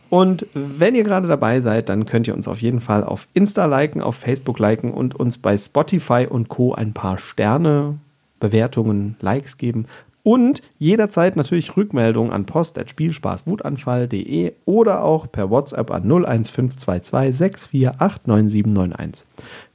Und 0.09 0.45
wenn 0.53 0.95
ihr 0.95 1.03
gerade 1.03 1.27
dabei 1.27 1.61
seid, 1.61 1.89
dann 1.89 2.05
könnt 2.05 2.27
ihr 2.27 2.35
uns 2.35 2.47
auf 2.47 2.61
jeden 2.61 2.79
Fall 2.79 3.03
auf 3.03 3.27
Insta 3.33 3.65
liken, 3.65 4.01
auf 4.01 4.15
Facebook 4.15 4.59
liken 4.59 4.91
und 4.91 5.15
uns 5.15 5.37
bei 5.37 5.57
Spotify 5.57 6.27
und 6.29 6.47
Co. 6.47 6.73
ein 6.73 6.93
paar 6.93 7.17
Sterne, 7.17 7.97
Bewertungen, 8.39 9.17
Likes 9.21 9.57
geben. 9.57 9.85
Und 10.23 10.63
jederzeit 10.79 11.35
natürlich 11.35 11.77
Rückmeldungen 11.77 12.31
an 12.31 12.47
post.spielspaßwutanfall.de 12.47 14.53
oder 14.65 15.03
auch 15.03 15.31
per 15.31 15.51
WhatsApp 15.51 15.91
an 15.91 16.03
01522 16.03 17.37
648 17.37 18.25
9791. 18.25 19.27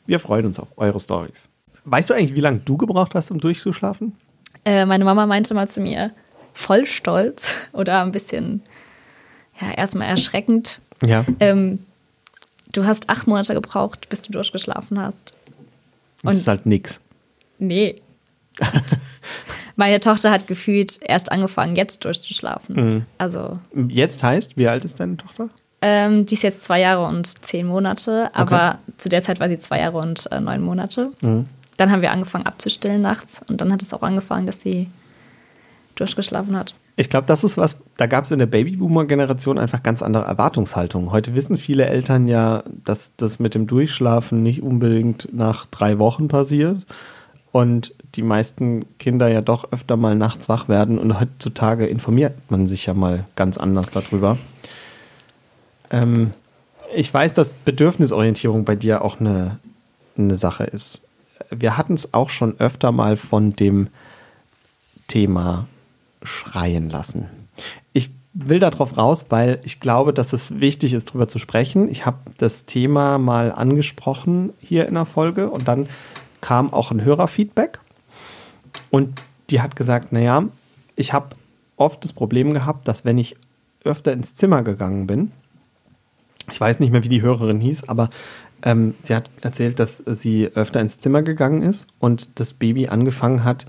Wir 0.06 0.18
freuen 0.18 0.46
uns 0.46 0.58
auf 0.58 0.72
eure 0.76 0.98
Stories. 0.98 1.48
Weißt 1.84 2.10
du 2.10 2.14
eigentlich, 2.14 2.34
wie 2.34 2.40
lange 2.40 2.62
du 2.64 2.76
gebraucht 2.76 3.14
hast, 3.14 3.30
um 3.30 3.38
durchzuschlafen? 3.38 4.16
Äh, 4.64 4.86
meine 4.86 5.04
Mama 5.04 5.26
meinte 5.26 5.54
mal 5.54 5.68
zu 5.68 5.80
mir, 5.80 6.12
voll 6.52 6.86
stolz 6.86 7.52
oder 7.72 8.02
ein 8.02 8.12
bisschen, 8.12 8.62
ja, 9.60 9.70
erstmal 9.70 10.08
erschreckend. 10.08 10.80
Ja. 11.04 11.24
Ähm, 11.38 11.80
du 12.72 12.84
hast 12.84 13.08
acht 13.08 13.26
Monate 13.26 13.54
gebraucht, 13.54 14.08
bis 14.08 14.22
du 14.22 14.32
durchgeschlafen 14.32 15.00
hast. 15.00 15.32
Und 16.22 16.34
das 16.34 16.38
ist 16.38 16.48
halt 16.48 16.66
nix. 16.66 17.00
Nee. 17.58 18.00
Meine 19.76 20.00
Tochter 20.00 20.30
hat 20.30 20.46
gefühlt 20.46 21.00
erst 21.02 21.32
angefangen, 21.32 21.76
jetzt 21.76 22.04
durchzuschlafen. 22.04 22.76
Mhm. 22.76 23.06
Also. 23.18 23.58
Jetzt 23.88 24.22
heißt, 24.22 24.56
wie 24.56 24.68
alt 24.68 24.84
ist 24.84 25.00
deine 25.00 25.16
Tochter? 25.16 25.48
Ähm, 25.82 26.26
die 26.26 26.34
ist 26.34 26.42
jetzt 26.42 26.64
zwei 26.64 26.80
Jahre 26.80 27.06
und 27.06 27.42
zehn 27.44 27.66
Monate, 27.66 28.30
aber 28.34 28.78
okay. 28.82 28.92
zu 28.98 29.08
der 29.08 29.22
Zeit 29.22 29.40
war 29.40 29.48
sie 29.48 29.58
zwei 29.58 29.80
Jahre 29.80 29.98
und 29.98 30.30
äh, 30.30 30.40
neun 30.40 30.60
Monate. 30.60 31.12
Mhm. 31.22 31.46
Dann 31.78 31.90
haben 31.90 32.02
wir 32.02 32.12
angefangen 32.12 32.46
abzustillen 32.46 33.00
nachts 33.00 33.40
und 33.48 33.62
dann 33.62 33.72
hat 33.72 33.80
es 33.80 33.94
auch 33.94 34.02
angefangen, 34.02 34.44
dass 34.44 34.60
sie 34.60 34.88
durchgeschlafen 35.94 36.56
hat. 36.56 36.74
Ich 36.96 37.08
glaube, 37.08 37.26
das 37.26 37.44
ist 37.44 37.56
was, 37.56 37.80
da 37.96 38.06
gab 38.06 38.24
es 38.24 38.30
in 38.30 38.38
der 38.38 38.46
Babyboomer-Generation 38.46 39.58
einfach 39.58 39.82
ganz 39.82 40.02
andere 40.02 40.24
Erwartungshaltungen. 40.24 41.12
Heute 41.12 41.34
wissen 41.34 41.56
viele 41.56 41.86
Eltern 41.86 42.26
ja, 42.26 42.62
dass 42.84 43.16
das 43.16 43.38
mit 43.38 43.54
dem 43.54 43.66
Durchschlafen 43.66 44.42
nicht 44.42 44.62
unbedingt 44.62 45.32
nach 45.32 45.64
drei 45.66 45.98
Wochen 45.98 46.28
passiert. 46.28 46.84
Und 47.52 47.94
die 48.14 48.22
meisten 48.22 48.86
Kinder 48.98 49.28
ja 49.28 49.40
doch 49.40 49.72
öfter 49.72 49.96
mal 49.96 50.16
nachts 50.16 50.48
wach 50.48 50.68
werden 50.68 50.98
und 50.98 51.20
heutzutage 51.20 51.86
informiert 51.86 52.34
man 52.50 52.66
sich 52.66 52.86
ja 52.86 52.94
mal 52.94 53.24
ganz 53.36 53.56
anders 53.56 53.90
darüber. 53.90 54.38
Ähm, 55.90 56.32
ich 56.94 57.12
weiß, 57.12 57.34
dass 57.34 57.54
Bedürfnisorientierung 57.54 58.64
bei 58.64 58.74
dir 58.74 59.02
auch 59.02 59.20
eine, 59.20 59.58
eine 60.18 60.36
Sache 60.36 60.64
ist. 60.64 61.02
Wir 61.50 61.76
hatten 61.76 61.94
es 61.94 62.14
auch 62.14 62.30
schon 62.30 62.58
öfter 62.58 62.92
mal 62.92 63.16
von 63.16 63.54
dem 63.54 63.88
Thema 65.08 65.66
schreien 66.22 66.90
lassen. 66.90 67.26
Ich 67.92 68.10
will 68.32 68.60
darauf 68.60 68.96
raus, 68.96 69.26
weil 69.30 69.60
ich 69.64 69.80
glaube, 69.80 70.12
dass 70.12 70.32
es 70.32 70.60
wichtig 70.60 70.92
ist, 70.92 71.10
darüber 71.10 71.28
zu 71.28 71.38
sprechen. 71.38 71.90
Ich 71.90 72.06
habe 72.06 72.18
das 72.38 72.66
Thema 72.66 73.18
mal 73.18 73.52
angesprochen 73.52 74.52
hier 74.60 74.86
in 74.86 74.94
der 74.94 75.06
Folge 75.06 75.50
und 75.50 75.66
dann 75.66 75.88
kam 76.40 76.72
auch 76.72 76.90
ein 76.90 77.04
Hörerfeedback 77.04 77.79
und 78.90 79.20
die 79.50 79.60
hat 79.60 79.76
gesagt, 79.76 80.12
naja, 80.12 80.44
ich 80.96 81.12
habe 81.12 81.36
oft 81.76 82.04
das 82.04 82.12
Problem 82.12 82.52
gehabt, 82.52 82.86
dass 82.86 83.04
wenn 83.04 83.18
ich 83.18 83.36
öfter 83.84 84.12
ins 84.12 84.34
Zimmer 84.34 84.62
gegangen 84.62 85.06
bin, 85.06 85.32
ich 86.50 86.60
weiß 86.60 86.80
nicht 86.80 86.90
mehr, 86.90 87.04
wie 87.04 87.08
die 87.08 87.22
Hörerin 87.22 87.60
hieß, 87.60 87.88
aber 87.88 88.10
ähm, 88.62 88.94
sie 89.02 89.14
hat 89.14 89.30
erzählt, 89.40 89.78
dass 89.78 89.98
sie 89.98 90.50
öfter 90.54 90.80
ins 90.80 91.00
Zimmer 91.00 91.22
gegangen 91.22 91.62
ist 91.62 91.86
und 91.98 92.38
das 92.40 92.54
Baby 92.54 92.88
angefangen 92.88 93.44
hat, 93.44 93.66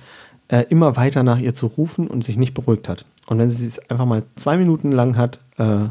äh, 0.50 0.66
immer 0.70 0.98
weiter 0.98 1.24
nach 1.24 1.40
ihr 1.40 1.54
zu 1.54 1.68
rufen 1.68 2.08
und 2.08 2.24
sich 2.24 2.38
nicht 2.38 2.54
beruhigt 2.54 2.90
hat. 2.90 3.06
Und 3.28 3.40
wenn 3.40 3.50
sie 3.50 3.66
es 3.66 3.80
einfach 3.90 4.06
mal 4.06 4.24
zwei 4.36 4.58
Minuten 4.58 4.92
lang 4.92 5.16
hat 5.16 5.40
äh, 5.58 5.86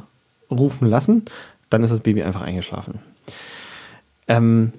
rufen 0.50 0.86
lassen, 0.86 1.24
dann 1.70 1.82
ist 1.82 1.90
das 1.90 2.00
Baby 2.00 2.22
einfach 2.22 2.42
eingeschlafen. 2.42 2.98
Ähm, 4.28 4.72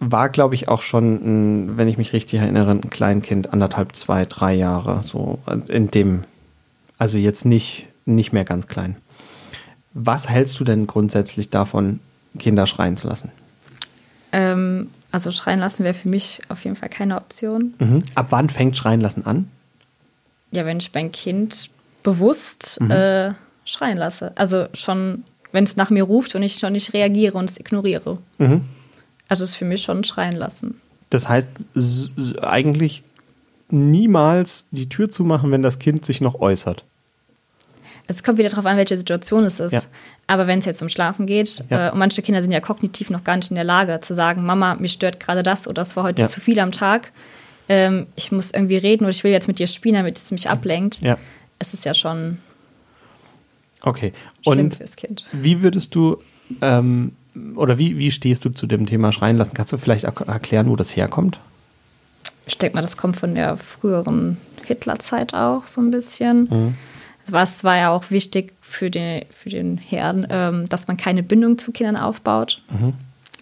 war, 0.00 0.28
glaube 0.28 0.54
ich, 0.54 0.68
auch 0.68 0.82
schon, 0.82 1.14
ein, 1.16 1.76
wenn 1.76 1.88
ich 1.88 1.98
mich 1.98 2.12
richtig 2.12 2.40
erinnere, 2.40 2.70
ein 2.70 2.90
Kleinkind, 2.90 3.52
anderthalb, 3.52 3.96
zwei, 3.96 4.24
drei 4.24 4.54
Jahre, 4.54 5.02
so 5.04 5.38
in 5.68 5.90
dem, 5.90 6.24
also 6.98 7.18
jetzt 7.18 7.44
nicht, 7.44 7.86
nicht 8.06 8.32
mehr 8.32 8.44
ganz 8.44 8.66
klein. 8.66 8.96
Was 9.94 10.28
hältst 10.28 10.60
du 10.60 10.64
denn 10.64 10.86
grundsätzlich 10.86 11.50
davon, 11.50 12.00
Kinder 12.38 12.66
schreien 12.66 12.96
zu 12.96 13.08
lassen? 13.08 13.32
Ähm, 14.32 14.90
also 15.10 15.30
schreien 15.30 15.58
lassen 15.58 15.84
wäre 15.84 15.94
für 15.94 16.08
mich 16.08 16.42
auf 16.48 16.62
jeden 16.64 16.76
Fall 16.76 16.88
keine 16.88 17.16
Option. 17.16 17.74
Mhm. 17.78 18.02
Ab 18.14 18.26
wann 18.30 18.50
fängt 18.50 18.76
schreien 18.76 19.00
lassen 19.00 19.26
an? 19.26 19.50
Ja, 20.50 20.64
wenn 20.64 20.78
ich 20.78 20.92
mein 20.94 21.10
Kind 21.12 21.70
bewusst 22.02 22.78
mhm. 22.80 22.90
äh, 22.90 23.32
schreien 23.64 23.98
lasse. 23.98 24.32
Also 24.36 24.66
schon, 24.74 25.24
wenn 25.50 25.64
es 25.64 25.76
nach 25.76 25.90
mir 25.90 26.04
ruft 26.04 26.34
und 26.34 26.42
ich 26.42 26.54
schon 26.54 26.72
nicht 26.72 26.94
reagiere 26.94 27.36
und 27.36 27.50
es 27.50 27.58
ignoriere. 27.58 28.18
Mhm. 28.38 28.62
Also 29.28 29.44
es 29.44 29.50
ist 29.50 29.56
für 29.56 29.64
mich 29.64 29.82
schon 29.82 30.04
schreien 30.04 30.36
lassen. 30.36 30.80
Das 31.10 31.28
heißt, 31.28 31.48
eigentlich 32.42 33.02
niemals 33.70 34.66
die 34.70 34.88
Tür 34.88 35.10
zumachen, 35.10 35.50
wenn 35.50 35.62
das 35.62 35.78
Kind 35.78 36.04
sich 36.04 36.20
noch 36.20 36.40
äußert. 36.40 36.84
Es 38.10 38.22
kommt 38.22 38.38
wieder 38.38 38.48
darauf 38.48 38.64
an, 38.64 38.78
welche 38.78 38.96
Situation 38.96 39.44
es 39.44 39.60
ist. 39.60 39.72
Ja. 39.72 39.82
Aber 40.26 40.46
wenn 40.46 40.60
es 40.60 40.64
jetzt 40.64 40.80
um 40.80 40.88
Schlafen 40.88 41.26
geht, 41.26 41.62
ja. 41.68 41.88
äh, 41.88 41.92
und 41.92 41.98
manche 41.98 42.22
Kinder 42.22 42.40
sind 42.40 42.52
ja 42.52 42.60
kognitiv 42.60 43.10
noch 43.10 43.22
gar 43.22 43.36
nicht 43.36 43.50
in 43.50 43.54
der 43.54 43.64
Lage 43.64 44.00
zu 44.00 44.14
sagen, 44.14 44.44
Mama, 44.44 44.76
mich 44.76 44.92
stört 44.92 45.20
gerade 45.20 45.42
das 45.42 45.66
oder 45.66 45.74
das 45.74 45.94
war 45.94 46.04
heute 46.04 46.22
ja. 46.22 46.28
zu 46.28 46.40
viel 46.40 46.58
am 46.58 46.72
Tag. 46.72 47.12
Ähm, 47.68 48.06
ich 48.16 48.32
muss 48.32 48.52
irgendwie 48.52 48.78
reden 48.78 49.04
oder 49.04 49.10
ich 49.10 49.24
will 49.24 49.30
jetzt 49.30 49.46
mit 49.46 49.58
dir 49.58 49.66
spielen, 49.66 49.94
damit 49.94 50.16
es 50.16 50.30
mich 50.30 50.48
ablenkt. 50.48 51.02
Ja. 51.02 51.18
Es 51.58 51.74
ist 51.74 51.84
ja 51.84 51.92
schon 51.92 52.38
okay. 53.82 54.14
schlimm 54.42 54.58
und 54.58 54.74
fürs 54.74 54.96
Kind. 54.96 55.26
Wie 55.32 55.62
würdest 55.62 55.94
du 55.94 56.16
ähm, 56.62 57.12
oder 57.54 57.78
wie, 57.78 57.98
wie 57.98 58.10
stehst 58.10 58.44
du 58.44 58.50
zu 58.50 58.66
dem 58.66 58.86
Thema 58.86 59.12
Schreien 59.12 59.36
lassen? 59.36 59.54
Kannst 59.54 59.72
du 59.72 59.78
vielleicht 59.78 60.04
erklären, 60.04 60.68
wo 60.68 60.76
das 60.76 60.96
herkommt? 60.96 61.38
Ich 62.46 62.58
denke 62.58 62.76
mal, 62.76 62.82
das 62.82 62.96
kommt 62.96 63.16
von 63.16 63.34
der 63.34 63.56
früheren 63.56 64.38
Hitlerzeit 64.64 65.34
auch 65.34 65.66
so 65.66 65.80
ein 65.80 65.90
bisschen. 65.90 66.48
Mhm. 66.50 66.74
Es 67.30 67.62
war 67.62 67.76
ja 67.76 67.90
auch 67.90 68.10
wichtig 68.10 68.54
für 68.62 68.90
den, 68.90 69.24
für 69.30 69.50
den 69.50 69.76
Herrn, 69.76 70.26
ähm, 70.30 70.66
dass 70.68 70.88
man 70.88 70.96
keine 70.96 71.22
Bindung 71.22 71.58
zu 71.58 71.72
Kindern 71.72 71.96
aufbaut. 71.96 72.62
Mhm. 72.70 72.94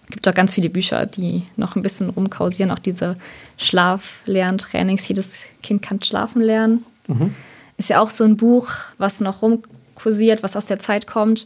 Es 0.05 0.11
gibt 0.11 0.27
auch 0.27 0.33
ganz 0.33 0.55
viele 0.55 0.69
Bücher, 0.69 1.05
die 1.05 1.43
noch 1.55 1.75
ein 1.75 1.81
bisschen 1.81 2.09
rumkausieren, 2.09 2.71
auch 2.71 2.79
diese 2.79 3.17
Schlaflerntrainings. 3.57 5.07
Jedes 5.07 5.39
Kind 5.63 5.81
kann 5.81 6.01
schlafen 6.01 6.41
lernen. 6.41 6.85
Mhm. 7.07 7.33
Ist 7.77 7.89
ja 7.89 8.01
auch 8.01 8.09
so 8.09 8.23
ein 8.23 8.37
Buch, 8.37 8.69
was 8.97 9.19
noch 9.19 9.41
rumkursiert, 9.41 10.43
was 10.43 10.55
aus 10.55 10.65
der 10.65 10.79
Zeit 10.79 11.07
kommt, 11.07 11.45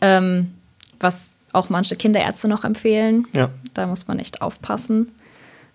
ähm, 0.00 0.52
was 0.98 1.32
auch 1.52 1.68
manche 1.68 1.96
Kinderärzte 1.96 2.48
noch 2.48 2.64
empfehlen. 2.64 3.26
Ja. 3.32 3.50
Da 3.74 3.86
muss 3.86 4.08
man 4.08 4.18
echt 4.18 4.42
aufpassen 4.42 5.10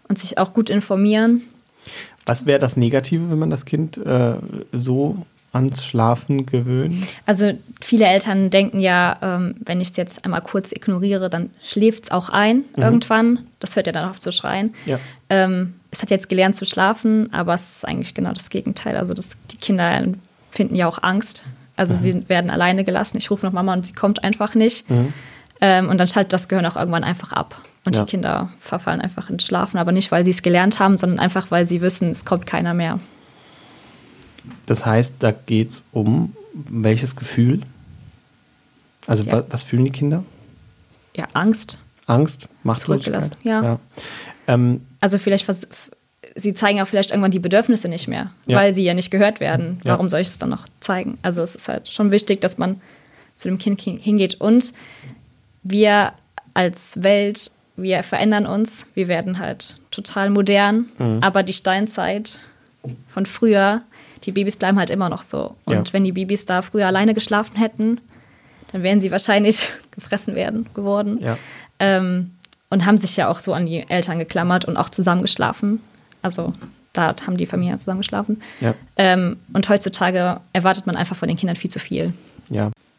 und 0.07 0.17
sich 0.17 0.37
auch 0.37 0.53
gut 0.53 0.69
informieren. 0.69 1.41
Was 2.25 2.45
wäre 2.45 2.59
das 2.59 2.77
Negative, 2.77 3.29
wenn 3.29 3.39
man 3.39 3.49
das 3.49 3.65
Kind 3.65 3.97
äh, 3.97 4.35
so 4.71 5.25
ans 5.51 5.85
Schlafen 5.85 6.45
gewöhnt? 6.45 7.05
Also 7.25 7.53
viele 7.81 8.05
Eltern 8.05 8.49
denken 8.49 8.79
ja, 8.79 9.17
ähm, 9.21 9.55
wenn 9.59 9.79
ich 9.79 9.91
es 9.91 9.97
jetzt 9.97 10.25
einmal 10.25 10.41
kurz 10.41 10.71
ignoriere, 10.71 11.29
dann 11.29 11.51
schläft 11.63 12.05
es 12.05 12.11
auch 12.11 12.29
ein 12.29 12.63
mhm. 12.75 12.83
irgendwann. 12.83 13.39
Das 13.59 13.75
hört 13.75 13.87
ja 13.87 13.93
dann 13.93 14.09
auf 14.09 14.19
zu 14.19 14.31
schreien. 14.31 14.73
Ja. 14.85 14.99
Ähm, 15.29 15.75
es 15.91 16.01
hat 16.01 16.09
jetzt 16.09 16.29
gelernt 16.29 16.55
zu 16.55 16.65
schlafen, 16.65 17.31
aber 17.33 17.53
es 17.53 17.77
ist 17.77 17.87
eigentlich 17.87 18.13
genau 18.13 18.33
das 18.33 18.49
Gegenteil. 18.49 18.97
Also 18.97 19.13
das, 19.13 19.31
die 19.51 19.57
Kinder 19.57 20.03
finden 20.51 20.75
ja 20.75 20.87
auch 20.87 21.01
Angst. 21.01 21.43
Also 21.77 21.93
mhm. 21.93 21.99
sie 21.99 22.29
werden 22.29 22.49
alleine 22.49 22.83
gelassen. 22.83 23.17
Ich 23.17 23.31
rufe 23.31 23.45
noch 23.45 23.53
Mama 23.53 23.73
und 23.73 23.85
sie 23.85 23.93
kommt 23.93 24.23
einfach 24.23 24.55
nicht. 24.55 24.89
Mhm. 24.89 25.13
Ähm, 25.61 25.89
und 25.89 25.97
dann 25.97 26.07
schaltet 26.07 26.33
das 26.33 26.47
Gehirn 26.47 26.65
auch 26.65 26.75
irgendwann 26.75 27.03
einfach 27.03 27.31
ab. 27.31 27.61
Und 27.85 27.95
ja. 27.95 28.03
die 28.03 28.09
Kinder 28.09 28.49
verfallen 28.59 28.99
einfach 28.99 29.29
ins 29.29 29.45
Schlafen, 29.45 29.77
aber 29.77 29.91
nicht, 29.91 30.11
weil 30.11 30.25
sie 30.25 30.31
es 30.31 30.41
gelernt 30.41 30.79
haben, 30.79 30.97
sondern 30.97 31.19
einfach, 31.19 31.51
weil 31.51 31.67
sie 31.67 31.81
wissen, 31.81 32.09
es 32.09 32.25
kommt 32.25 32.45
keiner 32.45 32.73
mehr. 32.73 32.99
Das 34.65 34.85
heißt, 34.85 35.15
da 35.19 35.31
geht 35.31 35.69
es 35.69 35.83
um 35.91 36.35
welches 36.53 37.15
Gefühl? 37.15 37.61
Also 39.07 39.23
ja. 39.23 39.43
was 39.49 39.63
fühlen 39.63 39.85
die 39.85 39.91
Kinder? 39.91 40.23
Ja, 41.15 41.27
Angst. 41.33 41.77
Angst, 42.07 42.47
Machtlosigkeit. 42.63 43.31
Ja. 43.43 43.63
ja. 43.63 43.79
Ähm, 44.47 44.85
also 44.99 45.17
vielleicht, 45.17 45.47
sie 46.35 46.53
zeigen 46.53 46.81
auch 46.81 46.87
vielleicht 46.87 47.11
irgendwann 47.11 47.31
die 47.31 47.39
Bedürfnisse 47.39 47.87
nicht 47.87 48.07
mehr, 48.07 48.31
ja. 48.45 48.57
weil 48.57 48.75
sie 48.75 48.83
ja 48.83 48.93
nicht 48.93 49.11
gehört 49.11 49.39
werden. 49.39 49.79
Warum 49.83 50.09
soll 50.09 50.21
ich 50.21 50.27
es 50.27 50.37
dann 50.37 50.49
noch 50.49 50.67
zeigen? 50.79 51.17
Also 51.21 51.41
es 51.41 51.55
ist 51.55 51.67
halt 51.67 51.87
schon 51.87 52.11
wichtig, 52.11 52.41
dass 52.41 52.57
man 52.57 52.81
zu 53.35 53.49
dem 53.49 53.57
Kind 53.57 53.81
hingeht 53.81 54.35
und 54.35 54.73
wir 55.65 56.13
als 56.53 57.03
Welt, 57.03 57.51
wir 57.75 58.03
verändern 58.03 58.45
uns, 58.45 58.87
wir 58.93 59.09
werden 59.09 59.39
halt 59.39 59.77
total 59.91 60.29
modern, 60.29 60.85
mhm. 60.97 61.19
aber 61.21 61.43
die 61.43 61.53
Steinzeit 61.53 62.39
von 63.09 63.25
früher, 63.25 63.81
die 64.23 64.31
Babys 64.31 64.55
bleiben 64.55 64.79
halt 64.79 64.89
immer 64.89 65.09
noch 65.09 65.23
so. 65.23 65.55
Und 65.65 65.87
ja. 65.87 65.93
wenn 65.93 66.03
die 66.03 66.13
Babys 66.13 66.45
da 66.45 66.61
früher 66.61 66.87
alleine 66.87 67.13
geschlafen 67.13 67.57
hätten, 67.57 67.99
dann 68.71 68.83
wären 68.83 69.01
sie 69.01 69.11
wahrscheinlich 69.11 69.71
gefressen 69.91 70.35
werden 70.35 70.67
geworden. 70.73 71.19
Ja. 71.21 71.37
Ähm, 71.79 72.31
und 72.69 72.85
haben 72.85 72.97
sich 72.97 73.17
ja 73.17 73.27
auch 73.27 73.39
so 73.39 73.53
an 73.53 73.65
die 73.65 73.89
Eltern 73.89 74.19
geklammert 74.19 74.65
und 74.65 74.77
auch 74.77 74.89
zusammengeschlafen. 74.89 75.81
Also 76.21 76.47
da 76.93 77.13
haben 77.25 77.37
die 77.37 77.45
Familien 77.45 77.77
zusammengeschlafen. 77.79 78.41
Ja. 78.61 78.73
Ähm, 78.97 79.37
und 79.53 79.67
heutzutage 79.69 80.39
erwartet 80.53 80.87
man 80.87 80.95
einfach 80.95 81.15
von 81.15 81.27
den 81.27 81.37
Kindern 81.37 81.55
viel 81.55 81.71
zu 81.71 81.79
viel. 81.79 82.13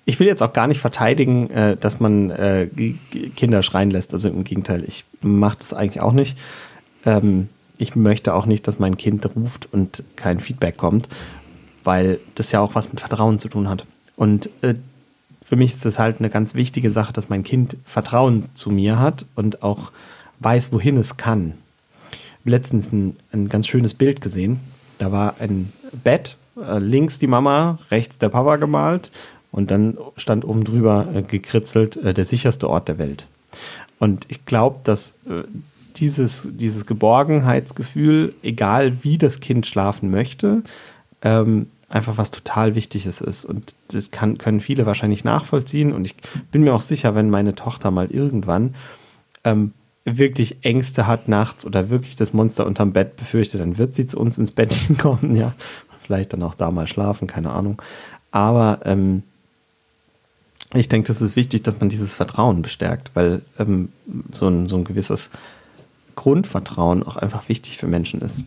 Ich 0.09 0.21
will 0.21 0.29
jetzt 0.29 0.43
auch 0.43 0.53
gar 0.53 0.69
nicht 0.69 0.81
verteidigen, 0.81 1.51
äh, 1.51 1.77
dass 1.77 1.99
man 1.99 2.31
äh, 2.31 2.69
Kinder 3.35 3.63
schreien 3.65 3.91
lässt. 3.91 4.15
Also 4.15 4.29
im 4.29 4.45
Gegenteil, 4.45 4.85
ich 4.85 5.05
mache 5.21 5.59
das 5.59 5.75
eigentlich 5.75 6.01
auch 6.01 6.13
nicht. 6.13 6.39
Ähm, 7.05 7.49
ich 7.77 7.97
möchte 7.97 8.33
auch 8.33 8.47
nicht, 8.47 8.67
dass 8.69 8.79
mein 8.79 8.97
Kind 8.97 9.27
ruft 9.35 9.69
und 9.73 10.05
kein 10.15 10.39
Feedback 10.39 10.77
kommt, 10.77 11.09
weil 11.83 12.21
das 12.37 12.53
ja 12.53 12.61
auch 12.61 12.77
was 12.77 12.89
mit 12.91 13.01
Vertrauen 13.01 13.41
zu 13.41 13.49
tun 13.49 13.69
hat. 13.69 13.85
Und 14.15 14.49
äh, 14.63 14.75
für 15.43 15.57
mich 15.57 15.75
ist 15.75 15.85
das 15.85 15.99
halt 15.99 16.21
eine 16.21 16.31
ganz 16.31 16.55
wichtige 16.55 16.93
Sache, 16.93 17.13
dass 17.13 17.29
mein 17.29 17.43
Kind 17.43 17.77
Vertrauen 17.85 18.45
zu 18.55 18.71
mir 18.71 19.01
hat 19.01 19.27
und 19.35 19.65
auch 19.65 19.91
weiß, 20.39 20.73
wohin 20.73 20.97
es 20.97 21.17
kann. 21.17 21.55
Letztens 22.45 22.93
ein, 22.93 23.17
ein 23.33 23.49
ganz 23.49 23.67
schönes 23.67 23.95
Bild 23.95 24.21
gesehen. 24.21 24.61
Da 24.99 25.11
war 25.11 25.35
ein 25.41 25.73
Bett, 26.05 26.37
äh, 26.57 26.79
links 26.79 27.19
die 27.19 27.27
Mama, 27.27 27.79
rechts 27.91 28.19
der 28.19 28.29
Papa 28.29 28.55
gemalt 28.57 29.11
und 29.53 29.71
dann 29.71 29.97
stand 30.17 30.45
oben 30.45 30.65
drüber 30.65 31.09
äh, 31.15 31.23
gekritzelt, 31.23 31.97
äh, 31.97 32.15
der 32.15 32.25
sicherste 32.25 32.69
Ort 32.69 32.89
der 32.89 32.99
Welt. 32.99 33.27
Und 33.99 34.27
ich 34.29 34.45
glaube, 34.45 34.81
dass 34.85 35.19
äh, 35.29 35.45
dieses, 35.97 36.49
dieses 36.53 36.87
Geborgenheitsgefühl, 36.87 38.35
egal 38.43 39.03
wie 39.03 39.19
das 39.19 39.41
Kind 39.41 39.67
schlafen 39.67 40.11
möchte, 40.11 40.63
ähm, 41.23 41.69
einfach 41.89 42.19
was 42.19 42.31
total 42.31 42.75
Wichtiges 42.75 43.21
ist. 43.21 43.45
Und 43.45 43.75
das 43.89 44.11
kann, 44.11 44.39
können 44.39 44.61
viele 44.61 44.87
wahrscheinlich 44.87 45.25
nachvollziehen. 45.25 45.93
Und 45.93 46.07
ich 46.07 46.17
bin 46.51 46.63
mir 46.63 46.75
auch 46.75 46.81
sicher, 46.81 47.15
wenn 47.15 47.31
meine 47.31 47.55
Tochter 47.55 47.91
mal 47.91 48.11
irgendwann 48.11 48.75
ähm, 49.45 49.73
wirklich 50.05 50.59
Ängste 50.63 51.07
hat 51.07 51.29
nachts 51.29 51.65
oder 51.65 51.91
wirklich 51.91 52.17
das 52.17 52.33
Monster 52.33 52.67
unterm 52.67 52.93
Bett 52.93 53.17
befürchtet, 53.17 53.61
dann 53.61 53.79
wird 53.79 53.95
sie 53.95 54.07
zu 54.07 54.19
uns 54.19 54.39
ins 54.39 54.53
Bett 54.53 54.75
kommen, 54.99 55.35
ja. 55.35 55.55
Vielleicht 56.01 56.33
dann 56.33 56.43
auch 56.45 56.55
da 56.55 56.71
mal 56.71 56.87
schlafen, 56.87 57.27
keine 57.27 57.51
Ahnung. 57.51 57.83
Aber 58.31 58.81
ähm, 58.85 59.25
ich 60.75 60.89
denke, 60.89 61.09
das 61.09 61.23
ist 61.23 61.37
wichtig, 61.37 61.63
dass 61.63 61.79
man 61.81 61.89
dieses 61.89 62.15
Vertrauen 62.15 62.63
bestärkt, 62.63 63.11
weil 63.15 63.43
ähm, 63.59 63.91
so, 64.33 64.49
ein, 64.49 64.69
so 64.69 64.77
ein 64.77 64.85
gewisses 64.85 65.31
Grundvertrauen 66.17 67.03
auch 67.03 67.17
einfach 67.17 67.49
wichtig 67.49 67.77
für 67.77 67.87
Menschen 67.87 68.21
ist. 68.21 68.43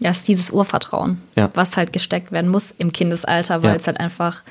Ja, 0.00 0.10
es 0.10 0.18
ist 0.18 0.28
dieses 0.28 0.50
Urvertrauen, 0.50 1.20
ja. 1.36 1.50
was 1.54 1.76
halt 1.76 1.92
gesteckt 1.92 2.32
werden 2.32 2.50
muss 2.50 2.70
im 2.70 2.92
Kindesalter, 2.92 3.62
weil 3.62 3.70
ja. 3.70 3.76
es 3.76 3.86
halt 3.86 4.00
einfach 4.00 4.42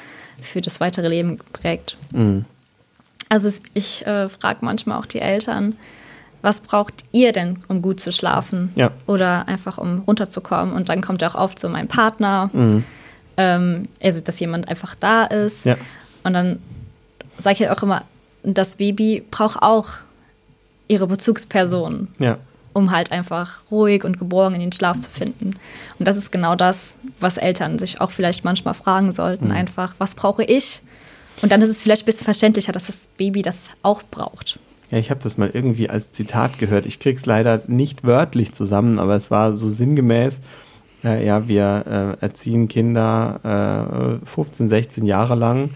für 0.42 0.62
das 0.62 0.80
weitere 0.80 1.08
Leben 1.08 1.40
prägt. 1.54 1.98
Mhm. 2.12 2.46
Also 3.30 3.52
ich 3.74 4.06
äh, 4.08 4.30
frage 4.30 4.60
manchmal 4.62 5.00
auch 5.00 5.06
die 5.06 5.20
Eltern, 5.20 5.76
was 6.42 6.62
braucht 6.62 7.04
ihr 7.12 7.32
denn, 7.32 7.60
um 7.68 7.82
gut 7.82 8.00
zu 8.00 8.12
schlafen? 8.12 8.72
Ja. 8.76 8.92
Oder 9.08 9.48
einfach 9.48 9.78
um 9.78 10.00
runterzukommen? 10.00 10.74
Und 10.74 10.90
dann 10.90 11.02
kommt 11.02 11.22
er 11.22 11.32
auch 11.32 11.36
auf 11.36 11.56
zu 11.56 11.68
meinem 11.70 11.88
Partner, 11.88 12.50
mhm. 12.54 12.84
ähm, 13.38 13.88
also 14.02 14.22
dass 14.22 14.40
jemand 14.40 14.68
einfach 14.68 14.96
da 14.96 15.26
ist. 15.26 15.66
Ja. 15.66 15.78
Und 16.24 16.34
dann 16.34 16.60
sage 17.38 17.56
ich 17.56 17.62
halt 17.62 17.78
auch 17.78 17.84
immer, 17.84 18.04
das 18.44 18.76
Baby 18.76 19.24
braucht 19.30 19.62
auch 19.62 19.90
ihre 20.88 21.08
Bezugsperson. 21.08 22.08
Ja. 22.20 22.38
Um 22.74 22.92
halt 22.92 23.12
einfach 23.12 23.60
ruhig 23.72 24.04
und 24.04 24.20
geborgen 24.20 24.56
in 24.56 24.62
den 24.62 24.72
Schlaf 24.72 25.00
zu 25.00 25.10
finden. 25.10 25.56
Und 25.98 26.08
das 26.08 26.18
ist 26.18 26.32
genau 26.32 26.56
das, 26.56 26.98
was 27.20 27.38
Eltern 27.38 27.80
sich 27.80 28.00
auch 28.00 28.12
vielleicht 28.12 28.46
manchmal 28.46 28.74
fragen 28.74 29.14
sollten. 29.14 29.46
Mhm. 29.46 29.52
Einfach, 29.52 29.96
was 29.98 30.16
brauche 30.16 30.44
ich? 30.44 30.82
Und 31.42 31.52
dann 31.52 31.62
ist 31.62 31.70
es 31.70 31.82
vielleicht 31.82 32.04
ein 32.04 32.06
bisschen 32.06 32.26
verständlicher, 32.26 32.72
dass 32.72 32.88
das 32.88 33.08
Baby 33.18 33.42
das 33.42 33.70
auch 33.82 34.04
braucht. 34.04 34.60
Ja, 34.92 34.98
ich 34.98 35.10
habe 35.10 35.22
das 35.24 35.38
mal 35.38 35.50
irgendwie 35.54 35.90
als 35.90 36.12
Zitat 36.12 36.58
gehört. 36.58 36.86
Ich 36.86 37.00
krieg's 37.00 37.26
leider 37.26 37.62
nicht 37.68 38.04
wörtlich 38.04 38.54
zusammen, 38.54 39.00
aber 39.00 39.16
es 39.16 39.30
war 39.30 39.56
so 39.56 39.70
sinngemäß. 39.70 40.42
Äh, 41.04 41.26
ja, 41.26 41.48
wir 41.48 42.18
äh, 42.22 42.24
erziehen 42.24 42.68
Kinder 42.68 44.20
äh, 44.24 44.26
15, 44.26 44.70
16 44.70 45.06
Jahre 45.06 45.36
lang 45.36 45.72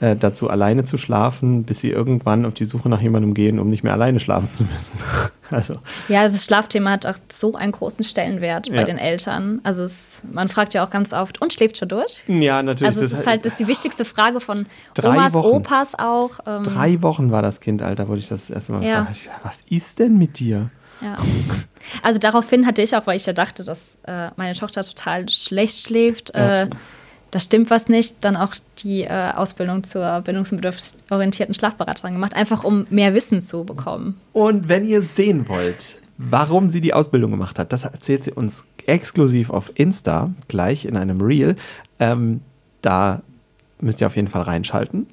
äh, 0.00 0.14
dazu, 0.14 0.48
alleine 0.48 0.84
zu 0.84 0.96
schlafen, 0.96 1.64
bis 1.64 1.80
sie 1.80 1.90
irgendwann 1.90 2.46
auf 2.46 2.54
die 2.54 2.64
Suche 2.64 2.88
nach 2.88 3.00
jemandem 3.00 3.34
gehen, 3.34 3.58
um 3.58 3.68
nicht 3.68 3.82
mehr 3.82 3.92
alleine 3.92 4.20
schlafen 4.20 4.48
zu 4.54 4.64
müssen. 4.64 4.98
also. 5.50 5.74
Ja, 6.08 6.22
das 6.22 6.44
Schlafthema 6.44 6.92
hat 6.92 7.06
auch 7.06 7.16
so 7.28 7.56
einen 7.56 7.72
großen 7.72 8.04
Stellenwert 8.04 8.70
bei 8.70 8.76
ja. 8.76 8.84
den 8.84 8.98
Eltern. 8.98 9.60
Also 9.64 9.82
es, 9.82 10.22
man 10.32 10.48
fragt 10.48 10.74
ja 10.74 10.84
auch 10.84 10.90
ganz 10.90 11.12
oft, 11.12 11.42
und 11.42 11.52
schläft 11.52 11.78
schon 11.78 11.88
durch? 11.88 12.22
Ja, 12.28 12.62
natürlich. 12.62 12.94
Also 12.94 13.04
es 13.04 13.12
ist 13.12 13.26
halt 13.26 13.44
das 13.44 13.52
ist 13.52 13.60
die 13.60 13.66
wichtigste 13.66 14.04
Frage 14.04 14.40
von 14.40 14.66
Omas, 15.02 15.32
Wochen. 15.32 15.46
Opas 15.46 15.94
auch. 15.98 16.38
Ähm. 16.46 16.62
Drei 16.62 17.02
Wochen 17.02 17.32
war 17.32 17.42
das 17.42 17.60
Kind, 17.60 17.82
Alter, 17.82 18.06
wurde 18.08 18.20
ich 18.20 18.28
das, 18.28 18.46
das 18.46 18.50
erste 18.50 18.72
Mal 18.72 18.84
ja. 18.84 19.00
gefragt. 19.00 19.30
Was 19.42 19.64
ist 19.68 19.98
denn 19.98 20.16
mit 20.16 20.38
dir? 20.38 20.70
Ja. 21.00 21.16
Also 22.02 22.18
daraufhin 22.18 22.66
hatte 22.66 22.82
ich 22.82 22.96
auch, 22.96 23.06
weil 23.06 23.16
ich 23.16 23.26
ja 23.26 23.32
dachte, 23.32 23.64
dass 23.64 23.98
äh, 24.04 24.30
meine 24.36 24.54
Tochter 24.54 24.82
total 24.82 25.28
schlecht 25.28 25.86
schläft, 25.86 26.32
ja. 26.34 26.68
Da 27.30 27.40
stimmt 27.40 27.70
was 27.70 27.88
nicht, 27.88 28.16
dann 28.22 28.36
auch 28.36 28.54
die 28.78 29.02
äh, 29.02 29.32
Ausbildung 29.34 29.84
zur 29.84 30.22
bindungs- 30.22 30.50
und 30.50 30.58
bedürfnisorientierten 30.58 31.54
Schlafberaterin 31.54 32.14
gemacht, 32.14 32.34
einfach 32.34 32.64
um 32.64 32.86
mehr 32.90 33.14
Wissen 33.14 33.42
zu 33.42 33.64
bekommen. 33.64 34.18
Und 34.32 34.68
wenn 34.68 34.86
ihr 34.86 35.02
sehen 35.02 35.48
wollt, 35.48 35.96
warum 36.16 36.70
sie 36.70 36.80
die 36.80 36.94
Ausbildung 36.94 37.30
gemacht 37.30 37.58
hat, 37.58 37.72
das 37.72 37.84
erzählt 37.84 38.24
sie 38.24 38.32
uns 38.32 38.64
exklusiv 38.86 39.50
auf 39.50 39.72
Insta, 39.74 40.30
gleich 40.48 40.86
in 40.86 40.96
einem 40.96 41.20
Reel. 41.20 41.56
Ähm, 42.00 42.40
da 42.82 43.22
müsst 43.80 44.00
ihr 44.00 44.06
auf 44.06 44.16
jeden 44.16 44.28
Fall 44.28 44.42
reinschalten. 44.42 45.06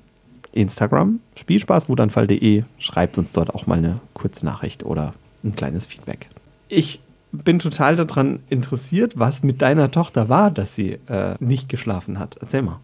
Instagram, 0.53 1.19
spielspaßwutanfall.de, 1.35 2.63
schreibt 2.79 3.17
uns 3.17 3.33
dort 3.33 3.53
auch 3.53 3.67
mal 3.67 3.77
eine 3.77 3.99
kurze 4.13 4.45
Nachricht 4.45 4.83
oder 4.85 5.13
ein 5.43 5.55
kleines 5.55 5.85
Feedback. 5.85 6.29
Ich 6.69 7.01
bin 7.43 7.59
total 7.59 7.95
daran 7.95 8.39
interessiert, 8.49 9.13
was 9.17 9.43
mit 9.43 9.61
deiner 9.61 9.91
Tochter 9.91 10.29
war, 10.29 10.51
dass 10.51 10.75
sie 10.75 10.99
äh, 11.07 11.35
nicht 11.39 11.69
geschlafen 11.69 12.19
hat. 12.19 12.35
Erzähl 12.41 12.61
mal. 12.61 12.79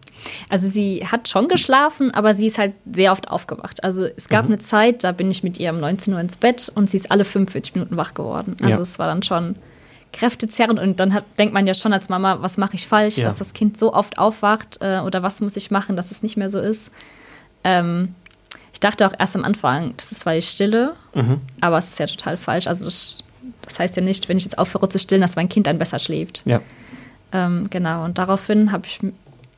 Also 0.48 0.68
sie 0.68 1.06
hat 1.06 1.28
schon 1.28 1.48
geschlafen, 1.48 2.12
aber 2.12 2.34
sie 2.34 2.46
ist 2.46 2.58
halt 2.58 2.72
sehr 2.92 3.12
oft 3.12 3.30
aufgewacht. 3.30 3.82
Also 3.84 4.04
es 4.04 4.28
gab 4.28 4.46
mhm. 4.46 4.52
eine 4.52 4.58
Zeit, 4.58 5.04
da 5.04 5.12
bin 5.12 5.30
ich 5.30 5.42
mit 5.42 5.58
ihr 5.58 5.70
um 5.70 5.80
19 5.80 6.14
Uhr 6.14 6.20
ins 6.20 6.36
Bett 6.36 6.70
und 6.74 6.90
sie 6.90 6.96
ist 6.96 7.10
alle 7.10 7.24
45 7.24 7.74
Minuten 7.74 7.96
wach 7.96 8.14
geworden. 8.14 8.56
Also 8.60 8.76
ja. 8.76 8.82
es 8.82 8.98
war 8.98 9.06
dann 9.06 9.22
schon 9.22 9.56
kräftezerrend 10.12 10.78
und 10.78 11.00
dann 11.00 11.14
hat, 11.14 11.24
denkt 11.38 11.54
man 11.54 11.66
ja 11.66 11.74
schon 11.74 11.92
als 11.92 12.08
Mama, 12.08 12.42
was 12.42 12.58
mache 12.58 12.76
ich 12.76 12.86
falsch, 12.86 13.16
ja. 13.16 13.24
dass 13.24 13.36
das 13.36 13.54
Kind 13.54 13.78
so 13.78 13.94
oft 13.94 14.18
aufwacht 14.18 14.78
äh, 14.80 15.00
oder 15.00 15.22
was 15.22 15.40
muss 15.40 15.56
ich 15.56 15.70
machen, 15.70 15.96
dass 15.96 16.10
es 16.10 16.22
nicht 16.22 16.36
mehr 16.36 16.50
so 16.50 16.60
ist. 16.60 16.90
Ähm, 17.64 18.14
dachte 18.82 19.06
auch 19.06 19.14
erst 19.18 19.36
am 19.36 19.44
Anfang, 19.44 19.94
das 19.96 20.12
ist 20.12 20.22
zwar 20.22 20.34
die 20.34 20.42
Stille, 20.42 20.94
mhm. 21.14 21.40
aber 21.60 21.78
es 21.78 21.90
ist 21.90 21.98
ja 21.98 22.06
total 22.06 22.36
falsch. 22.36 22.66
Also 22.66 22.84
das, 22.84 23.24
das, 23.62 23.78
heißt 23.78 23.96
ja 23.96 24.02
nicht, 24.02 24.28
wenn 24.28 24.36
ich 24.36 24.44
jetzt 24.44 24.58
aufhöre 24.58 24.88
zu 24.88 24.98
stillen, 24.98 25.22
dass 25.22 25.36
mein 25.36 25.48
Kind 25.48 25.66
dann 25.66 25.78
besser 25.78 25.98
schläft. 25.98 26.42
Ja. 26.44 26.60
Ähm, 27.32 27.68
genau, 27.70 28.04
und 28.04 28.18
daraufhin 28.18 28.72
habe 28.72 28.86
ich, 28.86 29.00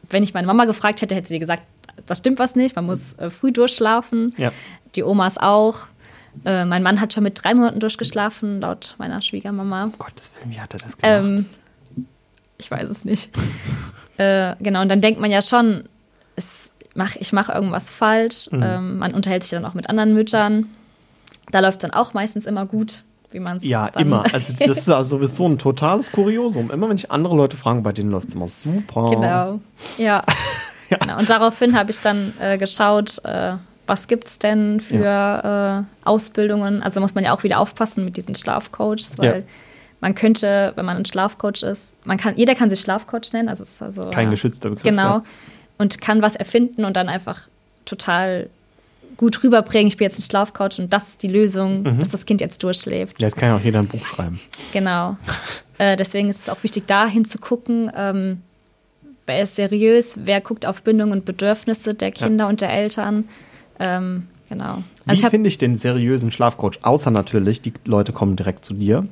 wenn 0.08 0.22
ich 0.22 0.34
meine 0.34 0.46
Mama 0.46 0.64
gefragt 0.64 1.02
hätte, 1.02 1.14
hätte 1.14 1.28
sie 1.28 1.38
gesagt, 1.38 1.62
das 2.06 2.18
stimmt 2.18 2.38
was 2.38 2.54
nicht, 2.54 2.76
man 2.76 2.86
muss 2.86 3.14
äh, 3.14 3.30
früh 3.30 3.52
durchschlafen. 3.52 4.34
Ja. 4.36 4.52
Die 4.94 5.02
Omas 5.02 5.38
auch. 5.38 5.86
Äh, 6.44 6.64
mein 6.64 6.82
Mann 6.82 7.00
hat 7.00 7.12
schon 7.12 7.22
mit 7.22 7.42
drei 7.42 7.54
Monaten 7.54 7.80
durchgeschlafen, 7.80 8.60
laut 8.60 8.96
meiner 8.98 9.22
Schwiegermama. 9.22 9.84
Um 9.84 9.98
Gottes 9.98 10.32
Willen, 10.34 10.50
wie 10.50 10.60
hat 10.60 10.72
er 10.74 10.80
das 10.80 10.96
gemacht? 10.96 11.24
Ähm, 11.24 11.46
ich 12.58 12.70
weiß 12.70 12.88
es 12.88 13.04
nicht. 13.04 13.30
äh, 14.16 14.56
genau, 14.60 14.82
und 14.82 14.88
dann 14.88 15.00
denkt 15.00 15.20
man 15.20 15.30
ja 15.30 15.42
schon, 15.42 15.84
es 16.36 16.72
mach, 16.94 17.16
ich 17.16 17.32
mache 17.32 17.52
irgendwas 17.52 17.90
falsch. 17.90 18.48
Mhm. 18.50 18.62
Ähm, 18.62 18.98
man 18.98 19.14
unterhält 19.14 19.42
sich 19.42 19.50
dann 19.50 19.64
auch 19.64 19.74
mit 19.74 19.88
anderen 19.88 20.14
Müttern. 20.14 20.66
Da 21.50 21.60
läuft 21.60 21.82
es 21.82 21.82
dann 21.82 21.92
auch 21.92 22.14
meistens 22.14 22.46
immer 22.46 22.66
gut, 22.66 23.02
wie 23.34 23.40
man 23.40 23.58
es 23.58 23.64
ja, 23.64 23.88
immer. 23.88 24.24
Also 24.32 24.54
das 24.58 24.78
ist 24.78 24.88
ja 24.88 25.02
sowieso 25.02 25.46
ein 25.46 25.58
totales 25.58 26.12
Kuriosum. 26.12 26.70
Immer 26.70 26.88
wenn 26.88 26.96
ich 26.96 27.10
andere 27.10 27.34
Leute 27.36 27.56
frage, 27.56 27.80
bei 27.80 27.92
denen 27.92 28.10
läuft 28.10 28.28
es 28.28 28.34
immer 28.34 28.48
super. 28.48 29.10
Genau. 29.10 29.60
Ja. 29.98 30.24
Genau. 30.88 31.18
Und 31.18 31.28
daraufhin 31.28 31.76
habe 31.76 31.90
ich 31.90 31.98
dann 31.98 32.32
äh, 32.40 32.56
geschaut, 32.58 33.20
äh, 33.24 33.54
was 33.86 34.06
gibt 34.06 34.28
es 34.28 34.38
denn 34.38 34.80
für 34.80 35.84
äh, 36.04 36.08
Ausbildungen. 36.08 36.82
Also 36.82 37.00
muss 37.00 37.14
man 37.14 37.24
ja 37.24 37.34
auch 37.34 37.42
wieder 37.42 37.58
aufpassen 37.58 38.04
mit 38.04 38.16
diesen 38.16 38.34
Schlafcoaches, 38.34 39.18
weil 39.18 39.38
Ja. 39.40 39.42
man 40.00 40.14
könnte, 40.14 40.72
wenn 40.76 40.84
man 40.84 40.96
ein 40.98 41.04
Schlafcoach 41.04 41.62
ist, 41.64 41.96
man 42.04 42.18
kann, 42.18 42.36
jeder 42.36 42.54
kann 42.54 42.70
sich 42.70 42.80
Schlafcoach 42.80 43.32
nennen, 43.32 43.48
also 43.48 43.64
es 43.64 43.72
ist 43.72 43.82
also 43.82 44.10
Kein 44.10 44.26
ja, 44.26 44.30
geschützter 44.30 44.68
Begriff. 44.70 44.84
Genau. 44.84 45.02
Ja. 45.02 45.22
Und 45.78 46.00
kann 46.00 46.22
was 46.22 46.36
erfinden 46.36 46.84
und 46.84 46.96
dann 46.96 47.08
einfach 47.08 47.40
total 47.84 48.48
gut 49.16 49.42
rüberbringen. 49.42 49.88
Ich 49.88 49.96
bin 49.96 50.06
jetzt 50.06 50.18
ein 50.18 50.22
Schlafcoach 50.22 50.78
und 50.78 50.92
das 50.92 51.08
ist 51.10 51.22
die 51.22 51.28
Lösung, 51.28 51.82
Mhm. 51.82 52.00
dass 52.00 52.10
das 52.10 52.26
Kind 52.26 52.40
jetzt 52.40 52.62
durchschläft. 52.62 53.20
Ja, 53.20 53.28
jetzt 53.28 53.36
kann 53.36 53.48
ja 53.50 53.56
auch 53.56 53.60
jeder 53.60 53.78
ein 53.80 53.86
Buch 53.86 54.04
schreiben. 54.04 54.40
Genau. 54.72 55.16
äh, 55.78 55.96
deswegen 55.96 56.28
ist 56.30 56.40
es 56.42 56.48
auch 56.48 56.62
wichtig, 56.62 56.84
da 56.86 57.06
hinzugucken, 57.06 57.90
ähm, 57.96 58.40
wer 59.26 59.42
ist 59.42 59.54
seriös, 59.56 60.18
wer 60.24 60.40
guckt 60.40 60.66
auf 60.66 60.82
Bindung 60.82 61.10
und 61.12 61.24
Bedürfnisse 61.24 61.94
der 61.94 62.12
Kinder 62.12 62.48
und 62.48 62.60
der 62.60 62.70
Eltern. 62.72 63.24
Ähm, 63.78 64.28
genau. 64.48 64.82
Wie 65.04 65.10
Also 65.10 65.22
habe 65.24 65.30
finde 65.32 65.48
ich 65.48 65.58
den 65.58 65.76
seriösen 65.76 66.30
Schlafcoach? 66.30 66.78
Außer 66.82 67.10
natürlich, 67.10 67.60
die 67.62 67.72
Leute 67.84 68.12
kommen 68.12 68.36
direkt 68.36 68.64
zu 68.64 68.74
dir. 68.74 69.06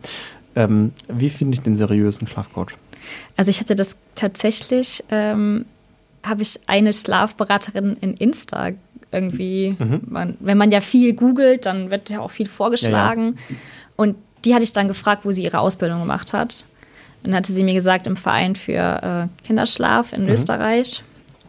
Ähm, 0.54 0.92
wie 1.08 1.30
finde 1.30 1.54
ich 1.56 1.62
den 1.62 1.76
seriösen 1.76 2.26
Schlafcoach? 2.28 2.76
also 3.36 3.48
ich 3.50 3.58
hatte 3.58 3.74
das 3.74 3.96
tatsächlich, 4.14 5.02
ähm, 5.10 5.64
habe 6.22 6.42
ich 6.42 6.60
eine 6.68 6.92
Schlafberaterin 6.92 7.96
in 8.00 8.14
Insta 8.14 8.70
irgendwie, 9.12 9.76
man, 10.06 10.36
wenn 10.40 10.58
man 10.58 10.70
ja 10.70 10.80
viel 10.80 11.12
googelt, 11.12 11.66
dann 11.66 11.90
wird 11.90 12.10
ja 12.10 12.20
auch 12.20 12.30
viel 12.30 12.48
vorgeschlagen. 12.48 13.36
Und 13.96 14.18
die 14.44 14.54
hatte 14.54 14.64
ich 14.64 14.72
dann 14.72 14.88
gefragt, 14.88 15.24
wo 15.24 15.30
sie 15.30 15.44
ihre 15.44 15.60
Ausbildung 15.60 16.00
gemacht 16.00 16.32
hat. 16.32 16.64
Und 17.22 17.30
dann 17.30 17.36
hatte 17.36 17.52
sie 17.52 17.62
mir 17.62 17.74
gesagt, 17.74 18.06
im 18.06 18.16
Verein 18.16 18.56
für 18.56 19.28
äh, 19.30 19.46
Kinderschlaf 19.46 20.12
in 20.12 20.28
Österreich. 20.28 21.04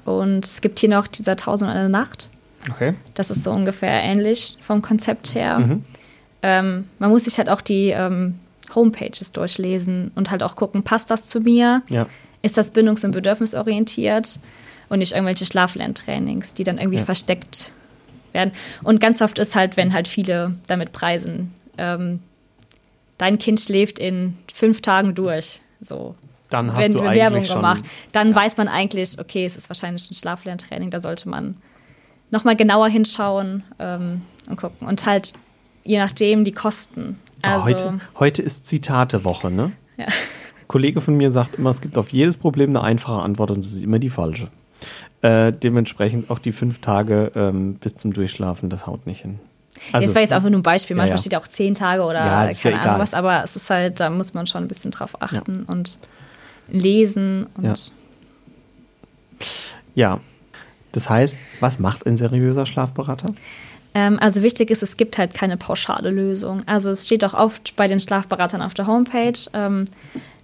Und 0.05 0.45
es 0.45 0.61
gibt 0.61 0.79
hier 0.79 0.89
noch 0.89 1.07
dieser 1.07 1.35
Tausend 1.35 1.71
eine 1.71 1.89
Nacht. 1.89 2.29
Okay. 2.69 2.93
Das 3.13 3.31
ist 3.31 3.43
so 3.43 3.51
ungefähr 3.51 4.03
ähnlich 4.03 4.57
vom 4.61 4.81
Konzept 4.81 5.35
her. 5.35 5.79
Ähm, 6.41 6.89
man 6.99 7.09
muss 7.09 7.23
sich 7.23 7.37
halt 7.37 7.49
auch 7.49 7.61
die 7.61 7.89
ähm, 7.89 8.35
Homepages 8.75 9.31
durchlesen 9.31 10.11
und 10.15 10.29
halt 10.31 10.43
auch 10.43 10.55
gucken, 10.55 10.83
passt 10.83 11.09
das 11.09 11.27
zu 11.27 11.39
mir? 11.39 11.81
Ja. 11.89 12.07
Ist 12.41 12.57
das 12.57 12.73
bindungs- 12.73 13.05
und 13.05 13.11
bedürfnisorientiert? 13.11 14.39
Und 14.93 14.99
nicht 14.99 15.13
irgendwelche 15.13 15.45
Schlaflerntrainings, 15.45 16.53
die 16.53 16.63
dann 16.63 16.77
irgendwie 16.77 16.99
Ja. 16.99 17.03
versteckt 17.03 17.71
werden. 18.31 18.51
Und 18.83 18.99
ganz 18.99 19.23
oft 19.23 19.39
ist 19.39 19.55
halt, 19.55 19.75
wenn 19.75 19.91
halt 19.91 20.07
viele 20.07 20.53
damit 20.67 20.91
preisen, 20.91 21.51
ähm, 21.79 22.19
dein 23.17 23.39
Kind 23.39 23.59
schläft 23.59 23.97
in 23.97 24.37
fünf 24.53 24.81
Tagen 24.81 25.15
durch. 25.15 25.61
So. 25.81 26.13
Dann 26.51 26.71
hast 26.71 26.79
Wenn 26.83 26.93
du 26.93 26.99
Bewerbung 26.99 27.43
gemacht, 27.43 27.83
dann 28.11 28.35
weiß 28.35 28.57
man 28.57 28.67
eigentlich, 28.67 29.17
okay, 29.19 29.45
es 29.45 29.55
ist 29.55 29.67
wahrscheinlich 29.67 30.11
ein 30.11 30.13
Schlaflerntraining, 30.13 30.91
da 30.91 31.01
sollte 31.01 31.27
man 31.27 31.57
nochmal 32.29 32.55
genauer 32.55 32.87
hinschauen 32.89 33.63
ähm, 33.79 34.21
und 34.47 34.57
gucken. 34.57 34.87
Und 34.87 35.07
halt, 35.07 35.33
je 35.83 35.97
nachdem, 35.97 36.43
die 36.43 36.51
Kosten. 36.51 37.17
Ah, 37.41 37.55
Also, 37.55 37.65
heute, 37.65 37.99
heute 38.19 38.41
ist 38.43 38.67
Zitatewoche, 38.67 39.49
ne? 39.49 39.71
Ja. 39.97 40.05
Ein 40.05 40.67
Kollege 40.67 41.01
von 41.01 41.17
mir 41.17 41.31
sagt 41.31 41.55
immer, 41.55 41.71
es 41.71 41.81
gibt 41.81 41.97
auf 41.97 42.09
jedes 42.13 42.37
Problem 42.37 42.69
eine 42.69 42.81
einfache 42.81 43.21
Antwort 43.23 43.49
und 43.49 43.65
das 43.65 43.73
ist 43.73 43.83
immer 43.83 43.97
die 43.97 44.11
falsche. 44.11 44.49
Äh, 45.23 45.53
dementsprechend 45.53 46.29
auch 46.29 46.37
die 46.37 46.51
fünf 46.51 46.79
Tage 46.79 47.31
ähm, 47.33 47.75
bis 47.75 47.95
zum 47.95 48.11
Durchschlafen, 48.11 48.69
das 48.69 48.85
haut 48.85 49.07
nicht 49.07 49.21
hin. 49.21 49.39
Also, 49.93 50.05
das 50.05 50.15
war 50.15 50.21
jetzt 50.21 50.33
einfach 50.33 50.49
nur 50.49 50.59
ein 50.59 50.63
Beispiel. 50.63 50.97
Manchmal 50.97 51.17
ja. 51.17 51.21
steht 51.21 51.35
auch 51.35 51.47
zehn 51.47 51.73
Tage 51.73 52.03
oder 52.03 52.19
Ja, 52.19 52.49
ja 52.49 52.53
keine. 52.53 52.81
Ahnung 52.81 52.99
was, 52.99 53.13
aber 53.13 53.41
es 53.41 53.55
ist 53.55 53.69
halt, 53.69 54.01
da 54.01 54.09
muss 54.09 54.33
man 54.33 54.47
schon 54.47 54.65
ein 54.65 54.67
bisschen 54.67 54.91
drauf 54.91 55.21
achten 55.21 55.63
und 55.63 55.97
lesen 56.67 57.47
und 57.55 57.63
Ja. 57.63 57.73
Ja. 59.95 60.19
Das 60.91 61.09
heißt, 61.09 61.37
was 61.61 61.79
macht 61.79 62.05
ein 62.05 62.17
seriöser 62.17 62.65
Schlafberater? 62.65 63.33
Ähm, 63.95 64.19
also 64.19 64.43
wichtig 64.43 64.71
ist, 64.71 64.83
es 64.83 64.97
gibt 64.97 65.17
halt 65.17 65.33
keine 65.33 65.55
pauschale 65.55 66.09
Lösung. 66.09 66.61
Also 66.65 66.91
es 66.91 67.05
steht 67.05 67.23
auch 67.23 67.33
oft 67.33 67.75
bei 67.75 67.87
den 67.87 67.99
Schlafberatern 67.99 68.61
auf 68.61 68.73
der 68.73 68.87
Homepage, 68.87 69.39
ähm, 69.53 69.85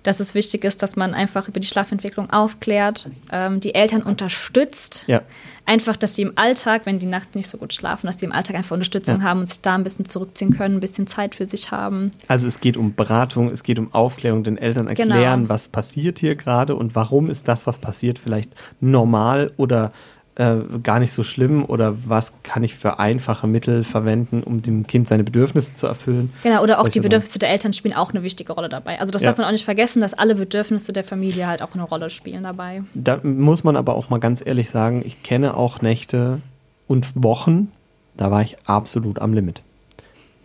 dass 0.03 0.19
es 0.19 0.33
wichtig 0.35 0.63
ist, 0.63 0.81
dass 0.81 0.95
man 0.95 1.13
einfach 1.13 1.47
über 1.47 1.59
die 1.59 1.67
Schlafentwicklung 1.67 2.29
aufklärt, 2.29 3.09
ähm, 3.31 3.59
die 3.59 3.75
Eltern 3.75 4.01
unterstützt. 4.03 5.03
Ja. 5.07 5.21
Einfach, 5.65 5.95
dass 5.97 6.15
sie 6.15 6.23
im 6.23 6.31
Alltag, 6.35 6.85
wenn 6.85 6.97
die 6.99 7.05
Nacht 7.05 7.35
nicht 7.35 7.47
so 7.47 7.57
gut 7.57 7.73
schlafen, 7.73 8.07
dass 8.07 8.19
sie 8.19 8.25
im 8.25 8.31
Alltag 8.31 8.55
einfach 8.55 8.73
Unterstützung 8.73 9.17
Ja. 9.19 9.23
haben 9.23 9.41
und 9.41 9.45
sich 9.47 9.61
da 9.61 9.75
ein 9.75 9.83
bisschen 9.83 10.05
zurückziehen 10.05 10.51
können, 10.55 10.77
ein 10.77 10.79
bisschen 10.79 11.05
Zeit 11.05 11.35
für 11.35 11.45
sich 11.45 11.71
haben. 11.71 12.11
Also 12.27 12.47
es 12.47 12.59
geht 12.59 12.75
um 12.77 12.95
Beratung, 12.95 13.49
es 13.49 13.61
geht 13.63 13.77
um 13.77 13.93
Aufklärung, 13.93 14.43
den 14.43 14.57
Eltern 14.57 14.87
erklären, 14.87 15.41
Genau. 15.41 15.49
was 15.53 15.67
passiert 15.67 16.17
hier 16.19 16.35
gerade 16.35 16.75
und 16.75 16.95
warum 16.95 17.29
ist 17.29 17.47
das, 17.47 17.67
was 17.67 17.79
passiert, 17.79 18.17
vielleicht 18.17 18.51
normal 18.79 19.51
oder 19.57 19.91
äh, 20.39 20.55
gar 20.81 20.99
nicht 20.99 21.11
so 21.11 21.23
schlimm 21.23 21.65
oder 21.65 21.95
was 22.07 22.31
kann 22.43 22.63
ich 22.63 22.73
für 22.73 22.97
einfache 22.97 23.45
Mittel 23.45 23.83
verwenden, 23.83 24.41
um 24.41 24.61
dem 24.61 24.87
Kind 24.87 25.05
seine 25.07 25.25
Bedürfnisse 25.25 25.73
zu 25.73 25.85
erfüllen. 25.85 26.31
Genau, 26.43 26.63
oder 26.63 26.77
auch 26.79 26.83
Solche 26.83 26.93
die. 26.93 26.99
Bedürfnisse 27.01 27.39
der 27.39 27.49
Eltern 27.49 27.73
spielen 27.73 27.93
auch 27.93 28.11
eine 28.11 28.23
wichtige 28.23 28.53
Rolle 28.53 28.69
dabei. 28.69 28.99
Also 29.01 29.11
das 29.11 29.21
Ja. 29.21 29.27
darf 29.27 29.37
man 29.37 29.45
auch 29.47 29.51
nicht 29.51 29.65
vergessen, 29.65 29.99
dass 30.01 30.13
alle 30.13 30.35
Bedürfnisse 30.35 30.93
der 30.93 31.03
Familie 31.03 31.45
halt 31.47 31.61
auch 31.61 31.73
eine 31.73 31.83
Rolle 31.83 32.09
spielen 32.09 32.43
dabei. 32.43 32.83
Da 32.93 33.19
muss 33.21 33.65
man 33.65 33.75
aber 33.75 33.95
auch 33.95 34.09
mal 34.09 34.19
ganz 34.19 34.41
ehrlich 34.45 34.69
sagen, 34.69 35.03
ich 35.05 35.21
kenne 35.23 35.57
auch 35.57 35.81
Nächte 35.81 36.39
und 36.87 37.07
Wochen, 37.15 37.69
da 38.15 38.31
war 38.31 38.41
ich 38.41 38.55
absolut 38.65 39.19
am 39.19 39.33
Limit. 39.33 39.61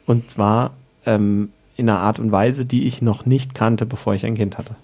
Und 0.07 0.29
zwar 0.29 0.73
ähm, 1.07 1.51
in 1.77 1.89
einer 1.89 2.01
Art 2.01 2.19
und 2.19 2.33
Weise, 2.33 2.67
die 2.67 2.87
ich 2.89 3.01
noch 3.01 3.27
nicht 3.27 3.55
kannte, 3.55 3.87
bevor 3.87 4.15
ich 4.15 4.27
ein 4.27 4.35
Kind 4.35 4.59
hatte. 4.59 4.75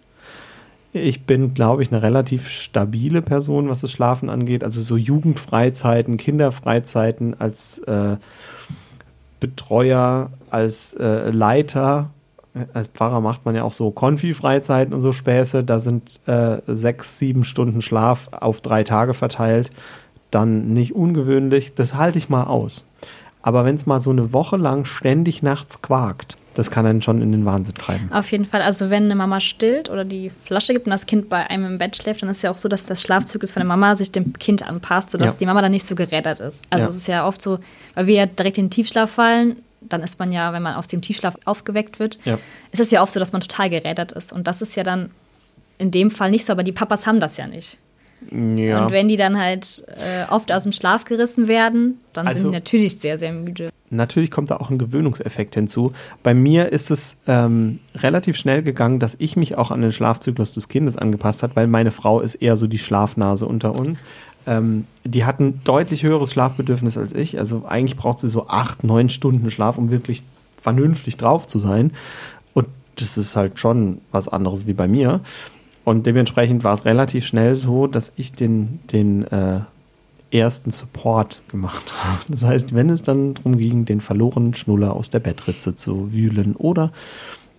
Ich 0.92 1.24
bin, 1.24 1.54
glaube 1.54 1.82
ich, 1.82 1.92
eine 1.92 2.02
relativ 2.02 2.48
stabile 2.48 3.22
Person, 3.22 3.68
was 3.68 3.82
das 3.82 3.92
Schlafen 3.92 4.28
angeht. 4.28 4.64
Also 4.64 4.80
so 4.82 4.96
Jugendfreizeiten, 4.96 6.16
Kinderfreizeiten 6.16 7.38
als 7.38 7.78
äh, 7.80 8.16
Betreuer, 9.38 10.30
als 10.50 10.94
äh, 10.94 11.30
Leiter. 11.30 12.10
Als 12.72 12.88
Pfarrer 12.88 13.20
macht 13.20 13.44
man 13.44 13.54
ja 13.54 13.62
auch 13.62 13.72
so 13.72 13.92
Konfi-Freizeiten 13.92 14.92
und 14.92 15.00
so 15.00 15.12
Späße. 15.12 15.62
Da 15.62 15.78
sind 15.78 16.18
äh, 16.26 16.58
sechs, 16.66 17.18
sieben 17.18 17.44
Stunden 17.44 17.82
Schlaf 17.82 18.28
auf 18.32 18.60
drei 18.60 18.82
Tage 18.82 19.14
verteilt. 19.14 19.70
Dann 20.32 20.72
nicht 20.72 20.96
ungewöhnlich. 20.96 21.74
Das 21.74 21.94
halte 21.94 22.18
ich 22.18 22.28
mal 22.28 22.44
aus. 22.44 22.84
Aber 23.42 23.64
wenn 23.64 23.76
es 23.76 23.86
mal 23.86 24.00
so 24.00 24.10
eine 24.10 24.32
Woche 24.32 24.56
lang 24.56 24.84
ständig 24.84 25.42
nachts 25.42 25.82
quakt, 25.82 26.36
das 26.54 26.70
kann 26.70 26.84
einen 26.86 27.00
schon 27.00 27.22
in 27.22 27.32
den 27.32 27.44
Wahnsinn 27.44 27.74
treiben. 27.74 28.10
Auf 28.12 28.30
jeden 28.32 28.44
Fall. 28.44 28.62
Also 28.62 28.90
wenn 28.90 29.04
eine 29.04 29.14
Mama 29.14 29.40
stillt 29.40 29.88
oder 29.88 30.04
die 30.04 30.30
Flasche 30.30 30.72
gibt 30.72 30.86
und 30.86 30.90
das 30.90 31.06
Kind 31.06 31.28
bei 31.28 31.48
einem 31.48 31.64
im 31.66 31.78
Bett 31.78 31.96
schläft, 31.96 32.22
dann 32.22 32.28
ist 32.28 32.42
ja 32.42 32.50
auch 32.50 32.56
so, 32.56 32.68
dass 32.68 32.86
das 32.86 33.00
Schlafzyklus 33.02 33.52
von 33.52 33.60
der 33.60 33.68
Mama 33.68 33.94
sich 33.94 34.10
dem 34.12 34.32
Kind 34.34 34.66
anpasst, 34.66 35.12
sodass 35.12 35.32
Ja. 35.32 35.36
die 35.38 35.46
Mama 35.46 35.62
dann 35.62 35.70
nicht 35.70 35.84
so 35.86 35.94
gerädert 35.94 36.40
ist. 36.40 36.62
Also 36.70 36.84
Ja. 36.84 36.90
es 36.90 36.96
ist 36.96 37.06
ja 37.08 37.26
oft 37.26 37.40
so, 37.40 37.58
weil 37.94 38.06
wir 38.06 38.14
ja 38.14 38.26
direkt 38.26 38.58
in 38.58 38.64
den 38.66 38.70
Tiefschlaf 38.70 39.10
fallen, 39.10 39.56
dann 39.80 40.02
ist 40.02 40.18
man 40.18 40.30
ja, 40.32 40.52
wenn 40.52 40.62
man 40.62 40.74
aus 40.74 40.88
dem 40.88 41.00
Tiefschlaf 41.00 41.36
aufgeweckt 41.44 41.98
wird, 42.00 42.18
Ja. 42.24 42.38
ist 42.72 42.80
es 42.80 42.90
ja 42.90 43.02
oft 43.02 43.12
so, 43.12 43.20
dass 43.20 43.32
man 43.32 43.40
total 43.40 43.70
gerädert 43.70 44.12
ist. 44.12 44.32
Und 44.32 44.46
das 44.46 44.60
ist 44.60 44.76
ja 44.76 44.82
dann 44.82 45.10
in 45.78 45.90
dem 45.90 46.10
Fall 46.10 46.30
nicht 46.30 46.44
so, 46.44 46.52
aber 46.52 46.62
die 46.64 46.72
Papas 46.72 47.06
haben 47.06 47.20
das 47.20 47.36
ja 47.38 47.46
nicht. 47.46 47.78
Ja. 48.30 48.84
Und 48.84 48.92
wenn 48.92 49.08
die 49.08 49.16
dann 49.16 49.38
halt 49.38 49.84
äh, 49.88 50.30
oft 50.30 50.52
aus 50.52 50.62
dem 50.64 50.72
Schlaf 50.72 51.04
gerissen 51.04 51.48
werden, 51.48 51.98
dann 52.12 52.26
Also- 52.26 52.42
sind 52.42 52.52
die 52.52 52.56
natürlich 52.56 52.98
sehr, 52.98 53.18
sehr 53.18 53.32
müde. 53.32 53.70
Natürlich 53.92 54.30
kommt 54.30 54.52
da 54.52 54.58
auch 54.58 54.70
ein 54.70 54.78
Gewöhnungseffekt 54.78 55.54
hinzu. 55.56 55.92
Bei 56.22 56.32
mir 56.32 56.70
ist 56.70 56.92
es 56.92 57.16
ähm, 57.26 57.80
relativ 57.96 58.36
schnell 58.36 58.62
gegangen, 58.62 59.00
dass 59.00 59.16
ich 59.18 59.34
mich 59.36 59.58
auch 59.58 59.72
an 59.72 59.80
den 59.82 59.90
Schlafzyklus 59.90 60.52
des 60.52 60.68
Kindes 60.68 60.96
angepasst 60.96 61.42
habe, 61.42 61.56
weil 61.56 61.66
meine 61.66 61.90
Frau 61.90 62.20
ist 62.20 62.36
eher 62.36 62.56
so 62.56 62.68
die 62.68 62.78
Schlafnase 62.78 63.46
unter 63.46 63.74
uns. 63.78 64.00
Ähm, 64.46 64.86
die 65.04 65.24
hat 65.24 65.40
ein 65.40 65.60
deutlich 65.64 66.04
höheres 66.04 66.30
Schlafbedürfnis 66.32 66.96
als 66.96 67.12
ich. 67.12 67.36
Also 67.38 67.64
eigentlich 67.66 67.96
braucht 67.96 68.20
sie 68.20 68.28
so 68.28 68.46
acht, 68.46 68.84
neun 68.84 69.08
Stunden 69.08 69.50
Schlaf, 69.50 69.76
um 69.76 69.90
wirklich 69.90 70.22
vernünftig 70.62 71.16
drauf 71.16 71.48
zu 71.48 71.58
sein. 71.58 71.90
Und 72.54 72.68
das 72.96 73.18
ist 73.18 73.34
halt 73.34 73.58
schon 73.58 74.00
was 74.12 74.28
anderes 74.28 74.68
wie 74.68 74.72
bei 74.74 74.86
mir. 74.86 75.20
Und 75.90 76.06
dementsprechend 76.06 76.62
war 76.62 76.74
es 76.74 76.84
relativ 76.84 77.26
schnell 77.26 77.56
so, 77.56 77.88
dass 77.88 78.12
ich 78.14 78.32
den, 78.32 78.78
den 78.92 79.26
äh, 79.26 79.62
ersten 80.30 80.70
Support 80.70 81.42
gemacht 81.48 81.92
habe. 82.04 82.20
Das 82.28 82.44
heißt, 82.44 82.76
wenn 82.76 82.90
es 82.90 83.02
dann 83.02 83.34
darum 83.34 83.58
ging, 83.58 83.86
den 83.86 84.00
verlorenen 84.00 84.54
Schnuller 84.54 84.94
aus 84.94 85.10
der 85.10 85.18
Bettritze 85.18 85.74
zu 85.74 86.12
wühlen 86.12 86.54
oder 86.54 86.92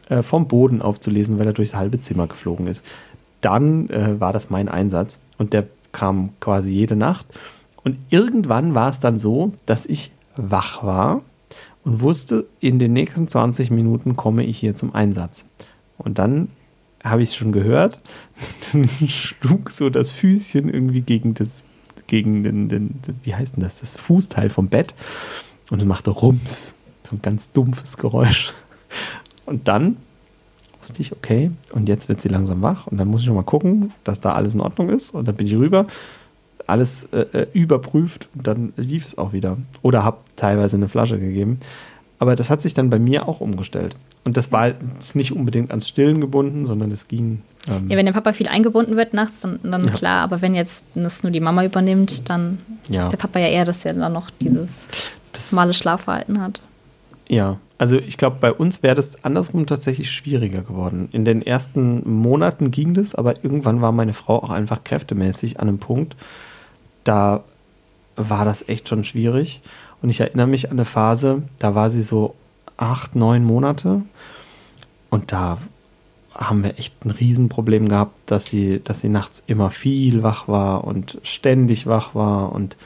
äh, 0.08 0.22
vom 0.24 0.48
Boden 0.48 0.82
aufzulesen, 0.82 1.40
weil 1.40 1.48
er 1.48 1.52
durchs 1.52 1.76
halbe 1.76 2.00
Zimmer 2.00 2.28
geflogen 2.28 2.68
ist, 2.68 2.86
dann 3.42 3.90
äh, 3.90 4.22
war 4.22 4.32
das 4.32 4.50
mein 4.50 4.70
Einsatz 4.70 5.20
und 5.38 5.52
der 5.52 5.68
kam 5.92 6.30
quasi 6.40 6.72
jede 6.72 6.96
Nacht. 6.96 7.26
Und 7.84 7.98
irgendwann 8.12 8.74
war 8.74 8.92
es 8.92 9.02
dann 9.02 9.18
so, 9.18 9.52
dass 9.66 9.86
ich 9.86 10.10
wach 10.38 10.86
war 10.86 11.22
und 11.84 12.00
wusste, 12.00 12.46
in 12.62 12.80
den 12.80 12.94
nächsten 12.94 13.28
20 13.28 13.72
Minuten 13.72 14.16
komme 14.16 14.46
ich 14.46 14.58
hier 14.58 14.74
zum 14.74 14.96
Einsatz. 14.96 15.44
Und 15.98 16.18
dann 16.18 16.48
habe 17.04 17.24
ich 17.24 17.30
es 17.30 17.36
schon 17.36 17.52
gehört, 17.52 17.99
dann 18.74 18.88
schlug 19.08 19.72
so 19.72 19.89
das 19.89 20.12
Füßchen 20.12 20.70
irgendwie 20.70 21.02
gegen 21.02 21.34
das, 21.34 21.64
gegen 22.08 22.43
den, 22.43 22.70
den, 22.70 22.99
wie 23.24 23.36
heißt 23.36 23.56
denn 23.56 23.64
das, 23.64 23.80
das 23.80 23.97
Fußteil 23.97 24.49
vom 24.49 24.68
Bett 24.68 24.93
und 25.70 25.86
machte 25.86 26.12
Rums, 26.12 26.76
so 27.04 27.16
ein 27.16 27.22
ganz 27.22 27.52
dumpfes 27.52 27.97
Geräusch. 27.97 28.54
Und 29.45 29.68
dann 29.68 29.97
wusste 30.82 31.02
ich, 31.02 31.12
okay, 31.12 31.52
und 31.72 31.89
jetzt 31.89 32.10
wird 32.10 32.22
sie 32.22 32.30
langsam 32.30 32.62
wach 32.62 32.88
und 32.88 32.97
dann 32.97 33.08
muss 33.08 33.22
ich 33.22 33.28
noch 33.28 33.36
mal 33.36 33.43
gucken, 33.43 33.91
dass 34.04 34.20
da 34.20 34.34
alles 34.34 34.54
in 34.54 34.62
Ordnung 34.62 34.89
ist 34.89 35.12
und 35.12 35.28
dann 35.28 35.36
bin 35.36 35.47
ich 35.47 35.56
rüber, 35.56 35.86
alles 36.68 37.08
äh, 37.12 37.26
äh 37.34 37.47
überprüft 37.54 38.30
und 38.36 38.47
dann 38.47 38.74
lief 38.78 39.08
es 39.08 39.18
auch 39.18 39.34
wieder. 39.34 39.58
Oder 39.82 40.04
habe 40.04 40.18
teilweise 40.36 40.76
eine 40.76 40.88
Flasche 40.88 41.20
gegeben. 41.20 41.60
Aber 42.20 42.36
das 42.36 42.49
hat 42.49 42.62
sich 42.62 42.74
dann 42.74 42.89
bei 42.89 42.99
mir 42.99 43.28
auch 43.28 43.41
umgestellt. 43.41 43.95
Und 44.24 44.38
das 44.38 44.52
war 44.52 44.74
nicht 45.14 45.32
unbedingt 45.32 45.72
ans 45.72 45.88
Stillen 45.88 46.22
gebunden, 46.22 46.68
sondern 46.68 46.92
es 46.92 47.08
ging. 47.08 47.42
Ähm 47.68 47.90
ja, 47.90 47.98
wenn 47.98 48.06
der 48.06 48.14
Papa 48.14 48.34
viel 48.34 48.48
eingebunden 48.48 48.96
wird 48.96 49.14
nachts, 49.14 49.40
dann, 49.40 49.60
dann 49.64 49.86
ja. 49.86 49.92
klar. 49.92 50.24
Aber 50.24 50.42
wenn 50.42 50.54
jetzt 50.54 50.86
das 50.94 51.24
nur 51.24 51.32
die 51.32 51.40
Mama 51.40 51.66
übernimmt, 51.66 52.30
dann 52.30 52.60
ja. 52.88 53.04
ist 53.04 53.12
der 53.12 53.18
Papa 53.18 53.40
ja 53.40 53.48
eher, 53.48 53.66
dass 53.66 53.84
er 53.84 53.94
dann 53.94 54.14
noch 54.14 54.30
dieses 54.30 54.86
das, 55.34 55.52
normale 55.52 55.74
Schlafverhalten 55.74 56.40
hat. 56.40 56.62
Ja, 57.28 57.58
also 57.78 57.98
ich 57.98 58.18
glaube, 58.18 58.38
bei 58.40 58.54
uns 58.54 58.84
wäre 58.84 58.94
das 58.94 59.24
andersrum 59.24 59.66
tatsächlich 59.66 60.12
schwieriger 60.12 60.62
geworden. 60.62 61.10
In 61.14 61.26
den 61.26 61.42
ersten 61.42 62.08
Monaten 62.08 62.70
ging 62.70 62.94
das, 62.94 63.16
aber 63.16 63.44
irgendwann 63.44 63.82
war 63.82 63.92
meine 63.92 64.14
Frau 64.14 64.44
auch 64.44 64.52
einfach 64.52 64.84
kräftemäßig 64.84 65.60
an 65.60 65.68
einem 65.68 65.80
Punkt, 65.80 66.16
da 67.04 67.44
war 68.16 68.46
das 68.46 68.68
echt 68.70 68.90
schon 68.90 69.04
schwierig. 69.04 69.62
Und 70.02 70.10
ich 70.10 70.20
erinnere 70.20 70.48
mich 70.48 70.68
an 70.68 70.74
eine 70.74 70.86
Phase, 70.86 71.44
da 71.58 71.74
war 71.74 71.90
sie 71.90 72.04
so 72.04 72.36
acht, 72.78 73.16
neun 73.16 73.44
Monate. 73.44 74.02
Und 75.12 75.32
da 75.32 75.59
haben 76.34 76.64
wir 76.64 76.80
echt 76.80 77.05
ein 77.05 77.12
Riesenproblem 77.12 77.88
gehabt, 77.89 78.20
dass 78.26 78.47
sie, 78.47 78.82
dass 78.84 79.01
sie 79.01 79.09
nachts 79.09 79.43
immer 79.45 79.70
viel 79.70 80.24
wach 80.24 80.47
war 80.47 80.86
und 80.86 81.20
ständig 81.22 81.86
wach 81.86 82.16
war 82.16 82.53
und 82.53 82.78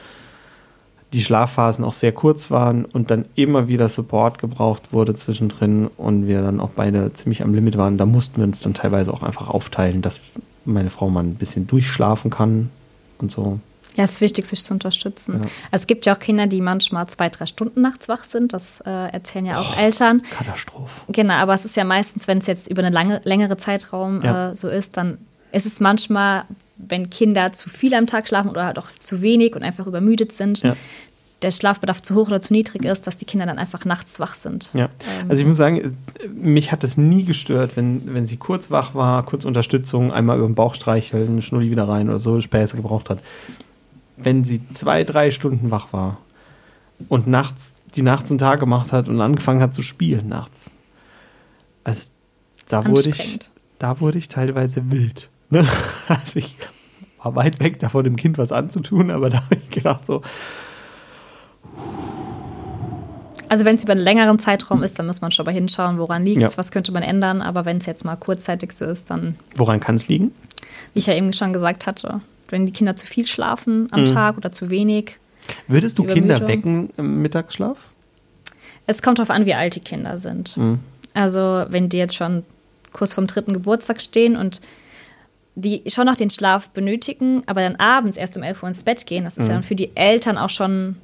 die 1.12 1.22
Schlafphasen 1.22 1.84
auch 1.84 1.92
sehr 1.92 2.12
kurz 2.12 2.50
waren 2.50 2.84
und 2.84 3.10
dann 3.10 3.24
immer 3.36 3.68
wieder 3.68 3.88
Support 3.88 4.38
gebraucht 4.38 4.92
wurde 4.92 5.14
zwischendrin 5.14 5.88
und 5.96 6.26
wir 6.26 6.42
dann 6.42 6.60
auch 6.60 6.70
beide 6.70 7.12
ziemlich 7.14 7.42
am 7.42 7.54
Limit 7.54 7.78
waren. 7.78 7.96
Da 7.96 8.04
mussten 8.04 8.38
wir 8.38 8.44
uns 8.44 8.60
dann 8.60 8.74
teilweise 8.74 9.14
auch 9.14 9.22
einfach 9.22 9.48
aufteilen, 9.48 10.02
dass 10.02 10.20
meine 10.64 10.90
Frau 10.90 11.08
mal 11.08 11.22
ein 11.22 11.36
bisschen 11.36 11.68
durchschlafen 11.68 12.30
kann 12.30 12.70
und 13.18 13.30
so. 13.30 13.60
Ja, 13.96 14.04
es 14.04 14.12
ist 14.12 14.20
wichtig, 14.20 14.46
sich 14.46 14.62
zu 14.62 14.74
unterstützen. 14.74 15.34
Ja. 15.34 15.50
Also 15.70 15.82
es 15.82 15.86
gibt 15.86 16.04
ja 16.06 16.14
auch 16.14 16.18
Kinder, 16.18 16.46
die 16.46 16.60
manchmal 16.60 17.06
zwei, 17.08 17.30
drei 17.30 17.46
Stunden 17.46 17.80
nachts 17.80 18.08
wach 18.08 18.24
sind. 18.24 18.52
Das 18.52 18.80
äh, 18.82 18.90
erzählen 18.90 19.46
ja 19.46 19.60
auch 19.60 19.76
oh, 19.76 19.80
Eltern. 19.80 20.22
Katastrophe. 20.22 21.00
Genau, 21.08 21.34
aber 21.34 21.54
es 21.54 21.64
ist 21.64 21.76
ja 21.76 21.84
meistens, 21.84 22.28
wenn 22.28 22.38
es 22.38 22.46
jetzt 22.46 22.68
über 22.68 22.82
einen 22.82 22.92
lange, 22.92 23.20
längere 23.24 23.56
Zeitraum 23.56 24.22
ja. 24.22 24.52
äh, 24.52 24.56
so 24.56 24.68
ist, 24.68 24.98
dann 24.98 25.18
ist 25.50 25.64
es 25.64 25.80
manchmal, 25.80 26.44
wenn 26.76 27.08
Kinder 27.08 27.52
zu 27.52 27.70
viel 27.70 27.94
am 27.94 28.06
Tag 28.06 28.28
schlafen 28.28 28.50
oder 28.50 28.66
halt 28.66 28.78
auch 28.78 28.90
zu 28.90 29.22
wenig 29.22 29.56
und 29.56 29.62
einfach 29.62 29.86
übermüdet 29.86 30.30
sind, 30.30 30.60
ja. 30.60 30.76
der 31.40 31.50
Schlafbedarf 31.50 32.02
zu 32.02 32.14
hoch 32.14 32.26
oder 32.26 32.42
zu 32.42 32.52
niedrig 32.52 32.84
ist, 32.84 33.06
dass 33.06 33.16
die 33.16 33.24
Kinder 33.24 33.46
dann 33.46 33.58
einfach 33.58 33.86
nachts 33.86 34.20
wach 34.20 34.34
sind. 34.34 34.68
Ja, 34.74 34.90
ähm. 35.22 35.30
also 35.30 35.40
ich 35.40 35.46
muss 35.46 35.56
sagen, 35.56 35.96
mich 36.34 36.70
hat 36.70 36.84
es 36.84 36.98
nie 36.98 37.24
gestört, 37.24 37.76
wenn, 37.76 38.12
wenn 38.12 38.26
sie 38.26 38.36
kurz 38.36 38.70
wach 38.70 38.94
war, 38.94 39.22
kurz 39.24 39.46
Unterstützung, 39.46 40.12
einmal 40.12 40.36
über 40.36 40.46
den 40.46 40.54
Bauch 40.54 40.74
streicheln, 40.74 41.40
Schnulli 41.40 41.70
wieder 41.70 41.88
rein 41.88 42.10
oder 42.10 42.20
so, 42.20 42.42
Späße 42.42 42.76
gebraucht 42.76 43.08
hat 43.08 43.20
wenn 44.16 44.44
sie 44.44 44.60
zwei, 44.72 45.04
drei 45.04 45.30
Stunden 45.30 45.70
wach 45.70 45.92
war 45.92 46.18
und 47.08 47.26
nachts 47.26 47.82
die 47.94 48.02
Nachts- 48.02 48.30
und 48.30 48.38
Tag 48.38 48.60
gemacht 48.60 48.92
hat 48.92 49.08
und 49.08 49.20
angefangen 49.20 49.60
hat 49.60 49.74
zu 49.74 49.82
spielen 49.82 50.28
nachts. 50.28 50.70
Also 51.84 52.08
da 52.68 52.86
wurde 52.86 53.10
ich, 53.10 53.38
da 53.78 54.00
wurde 54.00 54.18
ich 54.18 54.28
teilweise 54.28 54.90
wild. 54.90 55.30
Ne? 55.50 55.66
Also 56.08 56.38
ich 56.38 56.56
war 57.22 57.34
weit 57.34 57.60
weg 57.60 57.80
davon, 57.80 58.04
dem 58.04 58.16
Kind 58.16 58.38
was 58.38 58.52
anzutun, 58.52 59.10
aber 59.10 59.30
da 59.30 59.42
habe 59.44 59.56
ich 59.56 59.70
gedacht 59.70 60.06
so. 60.06 60.22
Also 63.48 63.64
wenn 63.64 63.76
es 63.76 63.84
über 63.84 63.92
einen 63.92 64.02
längeren 64.02 64.38
Zeitraum 64.38 64.82
ist, 64.82 64.98
dann 64.98 65.06
muss 65.06 65.20
man 65.20 65.30
schon 65.30 65.46
mal 65.46 65.52
hinschauen, 65.52 65.98
woran 65.98 66.24
liegt 66.24 66.42
es, 66.42 66.52
ja. 66.52 66.58
was 66.58 66.70
könnte 66.70 66.92
man 66.92 67.02
ändern. 67.02 67.42
Aber 67.42 67.64
wenn 67.64 67.78
es 67.78 67.86
jetzt 67.86 68.04
mal 68.04 68.16
kurzzeitig 68.16 68.72
so 68.72 68.84
ist, 68.84 69.10
dann. 69.10 69.36
Woran 69.54 69.80
kann 69.80 69.94
es 69.94 70.08
liegen? 70.08 70.32
Wie 70.92 70.98
ich 70.98 71.06
ja 71.06 71.14
eben 71.14 71.32
schon 71.32 71.52
gesagt 71.52 71.86
hatte 71.86 72.20
wenn 72.52 72.66
die 72.66 72.72
Kinder 72.72 72.96
zu 72.96 73.06
viel 73.06 73.26
schlafen 73.26 73.88
am 73.90 74.02
mhm. 74.02 74.06
Tag 74.06 74.36
oder 74.36 74.50
zu 74.50 74.70
wenig. 74.70 75.18
Würdest 75.68 75.98
du 75.98 76.04
Kinder 76.04 76.46
wecken 76.46 76.90
im 76.96 77.22
Mittagsschlaf? 77.22 77.78
Es 78.86 79.02
kommt 79.02 79.18
darauf 79.18 79.30
an, 79.30 79.46
wie 79.46 79.54
alt 79.54 79.74
die 79.74 79.80
Kinder 79.80 80.18
sind. 80.18 80.56
Mhm. 80.56 80.80
Also, 81.14 81.64
wenn 81.68 81.88
die 81.88 81.96
jetzt 81.96 82.14
schon 82.14 82.44
kurz 82.92 83.14
vorm 83.14 83.26
dritten 83.26 83.52
Geburtstag 83.52 84.00
stehen 84.00 84.36
und 84.36 84.60
die 85.54 85.82
schon 85.86 86.06
noch 86.06 86.16
den 86.16 86.30
Schlaf 86.30 86.68
benötigen, 86.70 87.42
aber 87.46 87.62
dann 87.62 87.76
abends 87.76 88.16
erst 88.16 88.36
um 88.36 88.42
11 88.42 88.62
Uhr 88.62 88.68
ins 88.68 88.84
Bett 88.84 89.06
gehen, 89.06 89.24
das 89.24 89.38
ist 89.38 89.44
mhm. 89.44 89.48
ja 89.48 89.54
dann 89.54 89.62
für 89.62 89.74
die 89.74 89.96
Eltern 89.96 90.36
auch 90.36 90.50
schon 90.50 90.96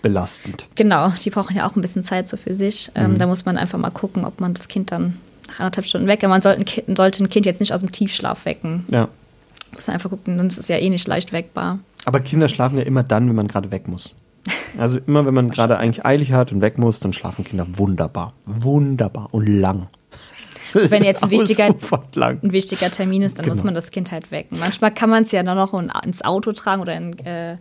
belastend. 0.00 0.66
Genau, 0.74 1.10
die 1.24 1.30
brauchen 1.30 1.56
ja 1.56 1.66
auch 1.66 1.76
ein 1.76 1.82
bisschen 1.82 2.02
Zeit 2.02 2.28
so 2.28 2.36
für 2.36 2.54
sich. 2.54 2.90
Ähm, 2.94 3.12
mhm. 3.12 3.18
da 3.18 3.26
muss 3.26 3.44
man 3.44 3.56
einfach 3.56 3.78
mal 3.78 3.90
gucken, 3.90 4.24
ob 4.24 4.40
man 4.40 4.54
das 4.54 4.68
Kind 4.68 4.90
dann 4.90 5.18
nach 5.48 5.60
anderthalb 5.60 5.86
Stunden 5.86 6.08
weckt. 6.08 6.22
Man 6.22 6.40
sollte 6.40 6.64
ein, 6.86 6.96
sollte 6.96 7.22
ein 7.22 7.28
Kind 7.28 7.46
jetzt 7.46 7.60
nicht 7.60 7.72
aus 7.72 7.80
dem 7.80 7.92
Tiefschlaf 7.92 8.44
wecken. 8.46 8.84
Ja. 8.90 9.08
Muss 9.72 9.88
einfach 9.88 10.10
gucken, 10.10 10.36
sonst 10.36 10.54
ist 10.54 10.60
es 10.60 10.68
ja 10.68 10.76
eh 10.76 10.90
nicht 10.90 11.06
leicht 11.06 11.32
weckbar. 11.32 11.78
Aber 12.04 12.20
Kinder 12.20 12.48
schlafen 12.48 12.78
ja 12.78 12.84
immer 12.84 13.02
dann, 13.02 13.28
wenn 13.28 13.36
man 13.36 13.48
gerade 13.48 13.70
weg 13.70 13.88
muss. 13.88 14.14
Also 14.78 14.98
immer, 15.06 15.24
wenn 15.26 15.34
man 15.34 15.50
gerade 15.50 15.78
eigentlich 15.78 16.04
eilig 16.04 16.32
hat 16.32 16.52
und 16.52 16.60
weg 16.60 16.78
muss, 16.78 17.00
dann 17.00 17.12
schlafen 17.12 17.44
Kinder 17.44 17.66
wunderbar. 17.74 18.32
Wunderbar 18.46 19.28
und 19.32 19.46
lang. 19.46 19.86
Wenn 20.72 21.04
jetzt 21.04 21.22
ein 21.22 21.30
wichtiger, 21.30 21.66
ein 21.66 22.52
wichtiger 22.52 22.90
Termin 22.90 23.22
ist, 23.22 23.38
dann 23.38 23.44
genau. 23.44 23.54
muss 23.54 23.64
man 23.64 23.74
das 23.74 23.90
Kind 23.90 24.10
halt 24.10 24.30
wecken. 24.30 24.58
Manchmal 24.58 24.92
kann 24.92 25.10
man 25.10 25.24
es 25.24 25.32
ja 25.32 25.42
dann 25.42 25.56
noch 25.56 25.74
ins 26.04 26.22
Auto 26.22 26.52
tragen 26.52 26.82
oder 26.82 26.96
in. 26.96 27.18
Äh, 27.18 27.58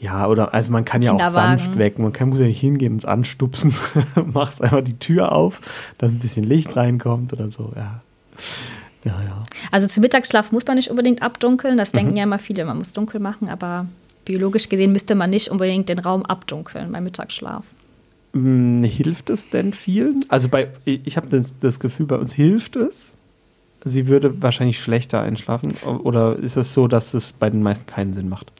ja, 0.00 0.28
oder 0.28 0.54
also 0.54 0.70
man 0.70 0.84
kann 0.84 1.02
ja 1.02 1.12
auch 1.12 1.30
sanft 1.30 1.76
wecken. 1.76 2.04
Man 2.04 2.12
kann, 2.12 2.28
muss 2.28 2.38
ja 2.38 2.46
nicht 2.46 2.60
hingehen 2.60 2.92
und 2.92 2.98
es 2.98 3.04
anstupsen. 3.04 3.74
Machst 4.32 4.62
einfach 4.62 4.82
die 4.82 4.98
Tür 4.98 5.32
auf, 5.32 5.60
dass 5.98 6.12
ein 6.12 6.20
bisschen 6.20 6.44
Licht 6.44 6.76
reinkommt 6.76 7.32
oder 7.32 7.50
so. 7.50 7.72
Ja. 7.74 8.02
Ja, 9.04 9.12
ja. 9.26 9.44
Also 9.70 9.86
zum 9.86 10.02
Mittagsschlaf 10.02 10.52
muss 10.52 10.66
man 10.66 10.76
nicht 10.76 10.90
unbedingt 10.90 11.22
abdunkeln. 11.22 11.76
Das 11.76 11.92
denken 11.92 12.12
mhm. 12.12 12.16
ja 12.16 12.22
immer 12.24 12.38
viele, 12.38 12.64
man 12.64 12.78
muss 12.78 12.92
dunkel 12.92 13.20
machen, 13.20 13.48
aber 13.48 13.86
biologisch 14.24 14.68
gesehen 14.68 14.92
müsste 14.92 15.14
man 15.14 15.30
nicht 15.30 15.48
unbedingt 15.48 15.88
den 15.88 15.98
Raum 15.98 16.24
abdunkeln 16.24 16.92
beim 16.92 17.04
Mittagsschlaf. 17.04 17.64
Hm, 18.34 18.84
hilft 18.84 19.30
es 19.30 19.48
denn 19.48 19.72
vielen? 19.72 20.20
Also 20.28 20.48
bei, 20.48 20.68
ich 20.84 21.16
habe 21.16 21.28
das, 21.28 21.54
das 21.60 21.80
Gefühl, 21.80 22.06
bei 22.06 22.16
uns 22.16 22.34
hilft 22.34 22.76
es. 22.76 23.12
Sie 23.84 24.08
würde 24.08 24.42
wahrscheinlich 24.42 24.80
schlechter 24.80 25.22
einschlafen. 25.22 25.72
Oder 26.02 26.36
ist 26.36 26.56
es 26.56 26.74
so, 26.74 26.88
dass 26.88 27.14
es 27.14 27.32
bei 27.32 27.48
den 27.48 27.62
meisten 27.62 27.86
keinen 27.86 28.12
Sinn 28.12 28.28
macht? 28.28 28.52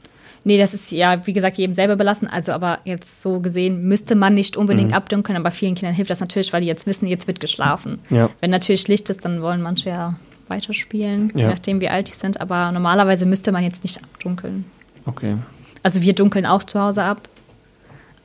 Nee, 0.45 0.57
das 0.57 0.73
ist 0.73 0.93
ja, 0.93 1.27
wie 1.27 1.33
gesagt, 1.33 1.59
jedem 1.59 1.75
selber 1.75 1.97
belassen. 1.97 2.29
Also, 2.29 2.53
aber 2.53 2.79
jetzt 2.85 3.21
so 3.21 3.41
gesehen 3.41 3.83
müsste 3.83 4.15
man 4.15 4.35
nicht 4.35 4.57
unbedingt 4.57 4.93
mhm. 4.93 4.97
abdunkeln, 4.97 5.37
aber 5.37 5.51
vielen 5.51 5.75
Kindern 5.75 5.95
hilft 5.95 6.11
das 6.11 6.21
natürlich, 6.21 6.53
weil 6.53 6.63
die 6.63 6.69
jetzt 6.69 6.87
wissen, 6.87 7.07
jetzt 7.07 7.27
wird 7.27 7.41
geschlafen. 7.41 7.99
Ja. 8.09 8.31
Wenn 8.41 8.51
natürlich 8.51 8.89
Licht 8.89 9.11
ist, 9.11 9.25
dann 9.25 9.43
wollen 9.43 9.61
manche 9.61 9.91
ja 9.91 10.15
weiterspielen, 10.51 11.33
ja. 11.35 11.41
je 11.41 11.47
nachdem, 11.49 11.81
wie 11.81 11.89
alt 11.89 12.09
die 12.09 12.15
sind. 12.15 12.41
Aber 12.41 12.73
normalerweise 12.73 13.27
müsste 13.27 13.53
man 13.53 13.65
jetzt 13.65 13.85
nicht 13.85 14.03
abdunkeln. 14.03 14.65
Okay. 15.07 15.37
Also 15.83 16.03
wir 16.03 16.15
dunkeln 16.15 16.47
auch 16.47 16.65
zu 16.65 16.81
Hause 16.81 17.03
ab. 17.05 17.29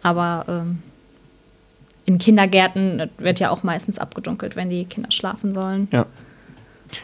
Aber 0.02 0.46
ähm, 0.48 0.80
in 2.06 2.18
Kindergärten 2.18 3.10
wird 3.18 3.40
ja 3.40 3.50
auch 3.50 3.64
meistens 3.64 4.00
abgedunkelt, 4.00 4.56
wenn 4.56 4.70
die 4.70 4.86
Kinder 4.86 5.12
schlafen 5.12 5.54
sollen. 5.54 5.88
Ja. 5.92 6.06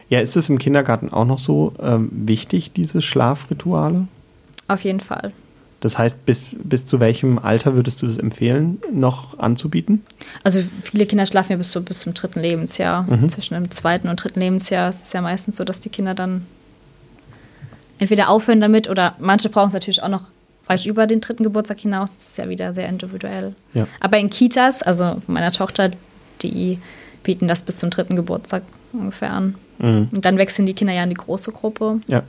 Ja, 0.09 0.20
ist 0.20 0.36
es 0.36 0.49
im 0.49 0.59
Kindergarten 0.59 1.11
auch 1.11 1.26
noch 1.26 1.39
so 1.39 1.74
ähm, 1.82 2.09
wichtig, 2.11 2.74
diese 2.74 3.01
Schlafrituale? 3.01 4.07
Auf 4.67 4.84
jeden 4.84 4.99
Fall. 4.99 5.32
Das 5.82 5.97
heißt, 5.97 6.25
bis, 6.25 6.55
bis 6.61 6.86
zu 6.86 6.99
welchem 6.99 7.39
Alter 7.39 7.73
würdest 7.75 8.01
du 8.01 8.07
das 8.07 8.17
empfehlen, 8.17 8.80
noch 8.91 9.39
anzubieten? 9.39 10.03
Also 10.43 10.61
viele 10.61 11.05
Kinder 11.05 11.25
schlafen 11.25 11.53
ja 11.53 11.57
bis, 11.57 11.71
so, 11.71 11.82
bis 11.82 12.01
zum 12.01 12.13
dritten 12.13 12.41
Lebensjahr. 12.41 13.03
Mhm. 13.03 13.30
Zwischen 13.30 13.53
dem 13.53 13.71
zweiten 13.71 14.09
und 14.09 14.21
dritten 14.21 14.41
Lebensjahr 14.41 14.89
ist 14.89 15.03
es 15.03 15.13
ja 15.13 15.21
meistens 15.21 15.57
so, 15.57 15.63
dass 15.63 15.80
die 15.80 15.89
Kinder 15.89 16.15
dann 16.15 16.45
entweder 17.97 18.30
aufhören 18.30 18.59
damit 18.59 18.89
oder 18.89 19.15
manche 19.19 19.49
brauchen 19.49 19.67
es 19.67 19.73
natürlich 19.73 20.03
auch 20.03 20.09
noch 20.09 20.23
weit 20.65 20.86
über 20.86 21.07
den 21.07 21.21
dritten 21.21 21.43
Geburtstag 21.43 21.80
hinaus. 21.80 22.15
Das 22.15 22.30
ist 22.30 22.38
ja 22.38 22.49
wieder 22.49 22.73
sehr 22.73 22.89
individuell. 22.89 23.55
Ja. 23.73 23.88
Aber 23.99 24.17
in 24.17 24.30
Kitas, 24.30 24.84
also 24.84 25.21
meiner 25.27 25.51
Tochter, 25.51 25.91
die 26.41 26.80
bieten 27.23 27.47
das 27.47 27.63
bis 27.63 27.77
zum 27.80 27.89
dritten 27.89 28.15
Geburtstag 28.15 28.63
ungefähr 28.93 29.32
an. 29.32 29.55
Mhm. 29.80 30.09
Und 30.11 30.25
dann 30.25 30.38
wechseln 30.38 30.65
die 30.65 30.73
Kinder 30.73 30.93
ja 30.93 31.03
in 31.03 31.09
die 31.09 31.15
große 31.15 31.51
Gruppe. 31.51 32.01
Ja. 32.07 32.23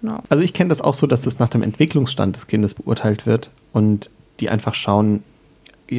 Genau. 0.00 0.22
Also 0.28 0.42
ich 0.42 0.52
kenne 0.52 0.68
das 0.68 0.80
auch 0.80 0.94
so, 0.94 1.06
dass 1.06 1.22
das 1.22 1.38
nach 1.38 1.48
dem 1.48 1.62
Entwicklungsstand 1.62 2.36
des 2.36 2.46
Kindes 2.46 2.74
beurteilt 2.74 3.26
wird 3.26 3.50
und 3.72 4.10
die 4.40 4.50
einfach 4.50 4.74
schauen, 4.74 5.22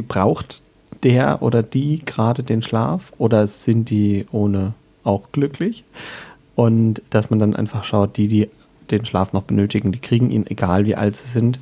braucht 0.07 0.61
der 1.03 1.41
oder 1.41 1.63
die 1.63 2.03
gerade 2.05 2.43
den 2.43 2.61
Schlaf 2.61 3.13
oder 3.17 3.47
sind 3.47 3.89
die 3.89 4.25
ohne 4.31 4.73
auch 5.03 5.31
glücklich? 5.31 5.83
Und 6.55 7.01
dass 7.09 7.29
man 7.29 7.39
dann 7.39 7.55
einfach 7.55 7.83
schaut, 7.83 8.17
die, 8.17 8.27
die 8.27 8.49
den 8.89 9.05
Schlaf 9.05 9.33
noch 9.33 9.43
benötigen, 9.43 9.91
die 9.91 9.99
kriegen 9.99 10.31
ihn, 10.31 10.47
egal 10.47 10.85
wie 10.85 10.95
alt 10.95 11.15
sie 11.15 11.27
sind. 11.27 11.59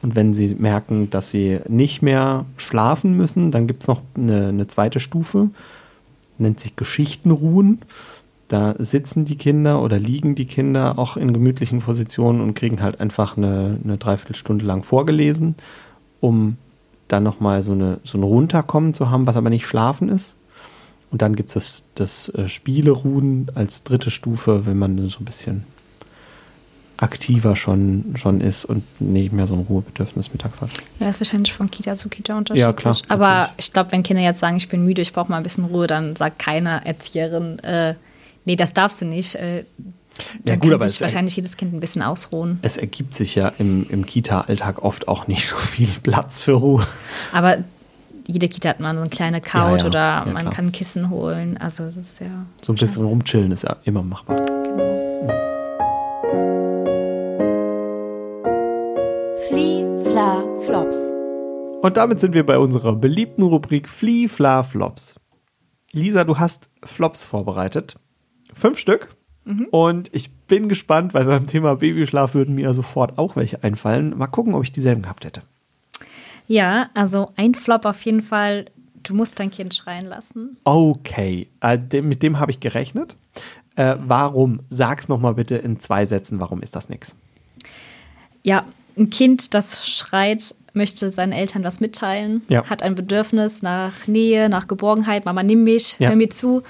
Und 0.00 0.16
wenn 0.16 0.34
sie 0.34 0.54
merken, 0.54 1.10
dass 1.10 1.30
sie 1.30 1.60
nicht 1.68 2.02
mehr 2.02 2.44
schlafen 2.56 3.16
müssen, 3.16 3.50
dann 3.50 3.66
gibt 3.66 3.82
es 3.82 3.88
noch 3.88 4.00
eine, 4.16 4.48
eine 4.48 4.66
zweite 4.66 5.00
Stufe, 5.00 5.50
nennt 6.38 6.60
sich 6.60 6.76
Geschichtenruhen. 6.76 7.80
Da 8.52 8.74
sitzen 8.78 9.24
die 9.24 9.36
Kinder 9.36 9.80
oder 9.80 9.98
liegen 9.98 10.34
die 10.34 10.44
Kinder 10.44 10.98
auch 10.98 11.16
in 11.16 11.32
gemütlichen 11.32 11.80
Positionen 11.80 12.42
und 12.42 12.52
kriegen 12.52 12.82
halt 12.82 13.00
einfach 13.00 13.38
eine, 13.38 13.78
eine 13.82 13.96
Dreiviertelstunde 13.96 14.66
lang 14.66 14.82
vorgelesen, 14.82 15.54
um 16.20 16.58
dann 17.08 17.22
nochmal 17.22 17.62
so, 17.62 17.72
eine, 17.72 17.98
so 18.02 18.18
ein 18.18 18.22
Runterkommen 18.22 18.92
zu 18.92 19.08
haben, 19.08 19.26
was 19.26 19.36
aber 19.36 19.48
nicht 19.48 19.64
schlafen 19.64 20.10
ist. 20.10 20.34
Und 21.10 21.22
dann 21.22 21.34
gibt 21.34 21.48
es 21.48 21.54
das, 21.54 21.84
das 21.94 22.28
äh, 22.34 22.50
Spieleruhen 22.50 23.50
als 23.54 23.84
dritte 23.84 24.10
Stufe, 24.10 24.66
wenn 24.66 24.76
man 24.76 24.98
so 25.08 25.20
ein 25.20 25.24
bisschen 25.24 25.64
aktiver 26.98 27.56
schon, 27.56 28.12
schon 28.16 28.42
ist 28.42 28.66
und 28.66 28.84
nicht 29.00 29.32
mehr 29.32 29.46
so 29.46 29.54
ein 29.54 29.60
Ruhebedürfnis 29.60 30.30
mittags 30.30 30.60
hat. 30.60 30.68
Ja, 31.00 31.06
das 31.06 31.14
ist 31.14 31.20
wahrscheinlich 31.22 31.54
von 31.54 31.70
Kita 31.70 31.94
zu 31.94 32.10
Kita 32.10 32.36
unterschiedlich. 32.36 32.66
Ja, 32.66 32.74
klar, 32.74 32.94
Aber 33.08 33.28
natürlich. 33.28 33.54
ich 33.60 33.72
glaube, 33.72 33.92
wenn 33.92 34.02
Kinder 34.02 34.22
jetzt 34.22 34.40
sagen, 34.40 34.58
ich 34.58 34.68
bin 34.68 34.84
müde, 34.84 35.00
ich 35.00 35.14
brauche 35.14 35.30
mal 35.30 35.38
ein 35.38 35.42
bisschen 35.42 35.64
Ruhe, 35.64 35.86
dann 35.86 36.16
sagt 36.16 36.38
keine 36.38 36.84
Erzieherin, 36.84 37.58
äh, 37.60 37.94
nee, 38.44 38.56
das 38.56 38.72
darfst 38.72 39.00
du 39.00 39.04
nicht. 39.06 39.34
Äh, 39.36 39.64
Ja, 40.44 40.54
gut, 40.56 40.64
kann 40.64 40.74
aber 40.74 40.86
sich 40.88 40.96
es, 40.96 41.00
wahrscheinlich 41.02 41.36
jedes 41.36 41.56
Kind 41.56 41.72
ein 41.74 41.80
bisschen 41.80 42.02
ausruhen. 42.02 42.58
es 42.62 42.76
ergibt 42.76 43.14
sich 43.14 43.34
ja 43.34 43.52
im, 43.58 43.86
im 43.88 44.04
Kita-Alltag 44.06 44.82
oft 44.82 45.08
auch 45.08 45.26
nicht 45.26 45.46
so 45.48 45.56
viel 45.56 45.88
Platz 46.02 46.42
für 46.42 46.52
Ruhe. 46.52 46.86
Aber 47.32 47.58
jede 48.26 48.48
Kita 48.48 48.68
hat 48.68 48.80
mal 48.80 48.94
so 48.94 49.00
eine 49.00 49.10
kleine 49.10 49.40
Couch 49.40 49.70
Ja, 49.70 49.76
ja. 49.78 49.86
oder 49.86 49.98
Ja, 49.98 50.24
man 50.26 50.42
klar. 50.42 50.52
kann 50.54 50.72
Kissen 50.72 51.10
holen. 51.10 51.56
Also 51.58 51.86
das 51.86 51.96
ist 51.96 52.20
ja. 52.20 52.46
So 52.60 52.72
ein 52.72 52.76
bisschen 52.76 53.04
rumchillen 53.04 53.50
ist 53.52 53.64
ja 53.64 53.76
immer 53.84 54.02
machbar. 54.02 54.36
Genau. 54.36 55.52
Flie, 59.48 59.84
Fla, 60.04 60.42
Flops. 60.64 61.12
Und 61.82 61.96
damit 61.96 62.20
sind 62.20 62.32
wir 62.34 62.46
bei 62.46 62.58
unserer 62.58 62.94
beliebten 62.94 63.42
Rubrik 63.42 63.88
Flee, 63.88 64.28
Fla, 64.28 64.62
Flops. 64.62 65.18
Lisa, 65.92 66.24
du 66.24 66.38
hast 66.38 66.68
Flops 66.84 67.24
vorbereitet. 67.24 67.96
Fünf 68.62 68.78
Stück. 68.78 69.08
Und 69.72 70.08
ich 70.14 70.30
bin 70.46 70.68
gespannt, 70.68 71.14
weil 71.14 71.24
beim 71.24 71.48
Thema 71.48 71.74
Babyschlaf 71.74 72.34
würden 72.34 72.54
mir 72.54 72.72
sofort 72.74 73.18
auch 73.18 73.34
welche 73.34 73.64
einfallen. 73.64 74.16
Mal 74.16 74.28
gucken, 74.28 74.54
ob 74.54 74.62
ich 74.62 74.70
dieselben 74.70 75.02
gehabt 75.02 75.24
hätte. 75.24 75.42
Ja, 76.46 76.88
also 76.94 77.32
ein 77.36 77.56
Flop 77.56 77.84
auf 77.84 78.00
jeden 78.04 78.22
Fall. 78.22 78.66
Du 79.02 79.14
musst 79.14 79.40
dein 79.40 79.50
Kind 79.50 79.74
schreien 79.74 80.06
lassen. 80.06 80.58
Okay, 80.62 81.48
äh, 81.60 81.76
mit 82.02 82.22
dem 82.22 82.38
habe 82.38 82.52
ich 82.52 82.60
gerechnet. 82.60 83.16
Äh, 83.74 83.96
warum? 83.98 84.60
Sag's 84.68 85.08
nochmal 85.08 85.34
bitte 85.34 85.56
in 85.56 85.80
zwei 85.80 86.06
Sätzen, 86.06 86.38
warum 86.38 86.62
ist 86.62 86.76
das 86.76 86.88
nix? 86.88 87.16
Ja, 88.44 88.64
ein 88.96 89.10
Kind, 89.10 89.54
das 89.54 89.88
schreit, 89.88 90.54
möchte 90.72 91.10
seinen 91.10 91.32
Eltern 91.32 91.64
was 91.64 91.80
mitteilen, 91.80 92.42
Ja. 92.48 92.64
hat 92.70 92.84
ein 92.84 92.94
Bedürfnis 92.94 93.60
nach 93.62 94.06
Nähe, 94.06 94.48
nach 94.48 94.68
Geborgenheit. 94.68 95.24
Mama, 95.24 95.42
nimm 95.42 95.64
mich, 95.64 95.96
Ja. 95.98 96.10
hör 96.10 96.16
mir 96.16 96.30
zu. 96.30 96.62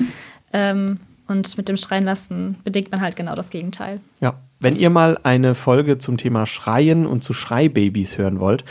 Ähm, 0.55 0.95
und 1.33 1.57
mit 1.57 1.69
dem 1.69 1.77
Schreien 1.77 2.05
lassen 2.05 2.57
bedingt 2.63 2.93
man 2.93 3.01
halt 3.01 3.17
genau 3.17 3.35
das 3.35 3.51
Gegenteil. 3.51 4.01
Ja. 4.21 4.35
Wenn 4.61 4.77
ihr 4.77 4.91
mal 4.91 5.19
eine 5.25 5.57
Folge 5.57 5.99
zum 5.99 6.19
Thema 6.19 6.47
Schreien 6.47 7.05
und 7.05 7.25
zu 7.25 7.35
Schreibabys 7.35 8.17
hören 8.17 8.39
wollt, 8.39 8.65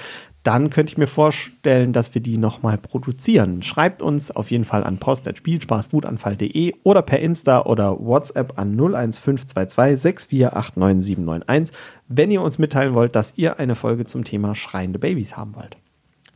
dann 0.43 0.71
könnte 0.71 0.91
ich 0.91 0.97
mir 0.97 1.07
vorstellen, 1.07 1.93
dass 1.93 2.15
wir 2.15 2.21
die 2.21 2.37
nochmal 2.37 2.77
produzieren. 2.77 3.61
Schreibt 3.61 4.01
uns 4.01 4.31
auf 4.31 4.49
jeden 4.49 4.65
Fall 4.65 4.83
an 4.83 4.97
post.spielspaßwutanfall.de 4.97 6.73
oder 6.83 7.01
per 7.03 7.19
Insta 7.19 7.65
oder 7.65 7.99
WhatsApp 7.99 8.57
an 8.57 8.75
01522 8.75 10.01
6489791, 10.01 11.71
wenn 12.07 12.31
ihr 12.31 12.41
uns 12.41 12.57
mitteilen 12.57 12.95
wollt, 12.95 13.15
dass 13.15 13.33
ihr 13.35 13.59
eine 13.59 13.75
Folge 13.75 14.05
zum 14.05 14.23
Thema 14.23 14.55
schreiende 14.55 14.97
Babys 14.97 15.37
haben 15.37 15.55
wollt. 15.55 15.77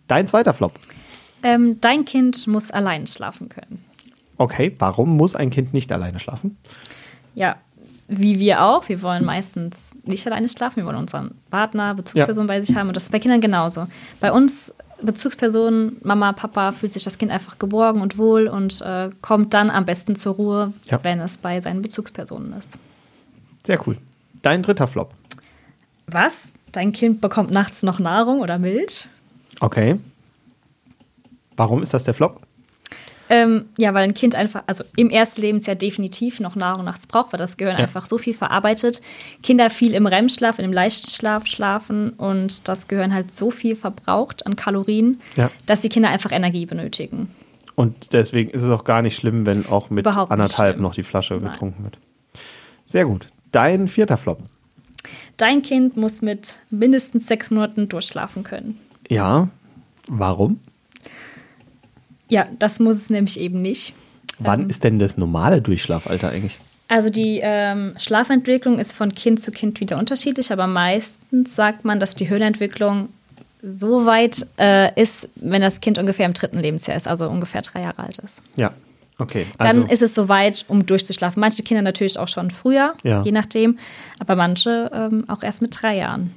Dein 0.08 0.28
zweiter 0.28 0.54
Flop. 0.54 0.74
Ähm, 1.42 1.82
dein 1.82 2.06
Kind 2.06 2.46
muss 2.48 2.70
allein 2.72 3.08
schlafen 3.08 3.50
können. 3.50 3.84
Okay, 4.38 4.76
warum 4.80 5.16
muss 5.18 5.36
ein 5.36 5.50
Kind 5.50 5.74
nicht 5.74 5.92
alleine 5.92 6.20
schlafen? 6.20 6.58
Ja, 7.34 7.56
wie 8.08 8.40
wir 8.40 8.64
auch. 8.64 8.88
Wir 8.90 9.02
wollen 9.02 9.26
meistens 9.26 9.92
nicht 10.04 10.26
alleine 10.28 10.50
schlafen. 10.50 10.78
Wir 10.78 10.86
wollen 10.86 10.98
unseren 10.98 11.32
Partner, 11.50 11.94
Bezugsperson 11.96 12.46
bei 12.48 12.62
sich 12.62 12.76
haben. 12.76 12.88
Und 12.90 12.96
das 12.96 13.04
ist 13.04 13.12
bei 13.12 13.20
Kindern 13.20 13.42
genauso. 13.42 13.88
Bei 14.20 14.32
uns, 14.32 14.74
Bezugspersonen, 15.02 15.98
Mama, 16.04 16.34
Papa, 16.34 16.72
fühlt 16.72 16.94
sich 16.94 17.04
das 17.04 17.18
Kind 17.18 17.32
einfach 17.32 17.58
geborgen 17.60 18.02
und 18.02 18.18
wohl 18.18 18.48
und 18.48 18.82
äh, 18.82 19.10
kommt 19.22 19.54
dann 19.54 19.70
am 19.70 19.86
besten 19.86 20.16
zur 20.16 20.36
Ruhe, 20.36 20.74
Ja. 20.86 21.04
wenn 21.04 21.20
es 21.20 21.38
bei 21.38 21.60
seinen 21.62 21.82
Bezugspersonen 21.82 22.54
ist. 22.54 22.78
Sehr 23.66 23.80
cool. 23.88 23.98
Dein 24.42 24.62
dritter 24.62 24.88
Flop. 24.88 25.14
Was? 26.08 26.50
Dein 26.72 26.92
Kind 26.92 27.22
bekommt 27.22 27.52
nachts 27.52 27.82
noch 27.84 28.00
Nahrung 28.00 28.42
oder 28.42 28.60
Milch? 28.60 29.08
Okay. 29.62 29.98
Warum 31.58 31.82
ist 31.82 31.94
das 31.94 32.04
der 32.04 32.14
Flop? 32.14 32.45
Ähm, 33.30 33.66
ja, 33.78 33.94
weil 33.94 34.04
ein 34.04 34.14
Kind 34.14 34.36
einfach, 34.36 34.64
also 34.68 34.84
im 34.96 35.10
ersten 35.10 35.42
Lebensjahr 35.42 35.76
definitiv 35.76 36.40
noch 36.40 36.56
Nahrung 36.56 36.86
nachts 36.86 37.08
braucht, 37.08 37.34
weil 37.34 37.40
das 37.40 37.58
Gehirn 37.58 37.78
Ja. 37.78 37.84
einfach 37.84 38.06
so 38.06 38.18
viel 38.20 38.34
verarbeitet. 38.36 39.02
Kinder 39.42 39.70
viel 39.70 39.94
im 39.94 40.06
REM-Schlaf, 40.06 40.60
in 40.60 40.64
dem 40.64 40.74
leichten 40.74 41.10
Schlaf 41.10 41.48
schlafen 41.48 42.12
und 42.12 42.68
das 42.68 42.88
Gehirn 42.88 43.14
halt 43.14 43.34
so 43.34 43.50
viel 43.52 43.76
verbraucht 43.76 44.46
an 44.46 44.56
Kalorien, 44.56 45.20
Ja. 45.36 45.50
dass 45.66 45.82
die 45.82 45.90
Kinder 45.90 46.10
einfach 46.10 46.32
Energie 46.32 46.66
benötigen. 46.68 47.32
Und 47.74 48.14
deswegen 48.14 48.52
ist 48.52 48.62
es 48.62 48.70
auch 48.70 48.84
gar 48.84 49.02
nicht 49.02 49.16
schlimm, 49.16 49.46
wenn 49.46 49.66
auch 49.66 49.90
mit 49.90 50.06
Überhaupt 50.06 50.32
anderthalb 50.32 50.80
noch 50.80 50.94
die 50.96 51.04
Flasche 51.04 51.34
Nein. 51.34 51.52
getrunken 51.52 51.84
wird. 51.84 51.98
Sehr 52.86 53.06
gut. 53.06 53.28
Dein 53.52 53.88
vierter 53.88 54.18
Flop. 54.18 54.40
Dein 55.38 55.62
Kind 55.62 55.98
muss 55.98 56.22
mit 56.22 56.60
mindestens 56.70 57.28
sechs 57.28 57.52
Monaten 57.52 57.90
durchschlafen 57.90 58.44
können. 58.44 58.80
Ja. 59.10 59.50
Warum? 60.08 60.60
Ja, 62.30 62.44
das 62.60 62.80
muss 62.80 62.96
es 62.98 63.10
nämlich 63.10 63.40
eben 63.40 63.62
nicht. 63.62 63.94
Wann 64.40 64.62
Ähm. 64.64 64.70
ist 64.70 64.84
denn 64.84 65.00
das 65.00 65.18
normale 65.18 65.62
Durchschlafalter 65.62 66.30
eigentlich? 66.30 66.58
Also 66.88 67.10
die 67.10 67.40
ähm, 67.42 67.94
Schlafentwicklung 67.98 68.78
ist 68.78 68.94
von 68.94 69.14
Kind 69.16 69.40
zu 69.40 69.52
Kind 69.52 69.80
wieder 69.80 69.98
unterschiedlich, 69.98 70.52
aber 70.52 70.68
meistens 70.68 71.56
sagt 71.56 71.84
man, 71.84 72.00
dass 72.00 72.14
die 72.16 72.26
Hirnentwicklung 72.28 73.10
so 73.64 74.06
weit 74.06 74.46
äh, 74.60 74.94
ist, 75.02 75.30
wenn 75.36 75.62
das 75.64 75.82
Kind 75.82 75.98
ungefähr 75.98 76.28
im 76.28 76.34
dritten 76.34 76.60
Lebensjahr 76.60 76.96
ist, 76.96 77.08
also 77.08 77.28
ungefähr 77.28 77.62
drei 77.64 77.82
Jahre 77.82 78.04
alt 78.04 78.20
ist. 78.20 78.44
Ja. 78.56 78.72
Okay. 79.18 79.46
Dann 79.58 79.68
Also, 79.68 79.82
ist 79.94 80.02
es 80.04 80.14
so 80.14 80.28
weit, 80.30 80.66
um 80.68 80.86
durchzuschlafen. 80.86 81.40
Manche 81.40 81.64
Kinder 81.64 81.82
natürlich 81.82 82.20
auch 82.20 82.28
schon 82.28 82.52
früher, 82.52 82.94
Ja. 83.04 83.24
je 83.24 83.32
nachdem, 83.32 83.80
aber 84.20 84.36
manche 84.36 84.92
ähm, 84.94 85.24
auch 85.30 85.42
erst 85.42 85.62
mit 85.64 85.76
drei 85.82 85.96
Jahren. 85.98 86.32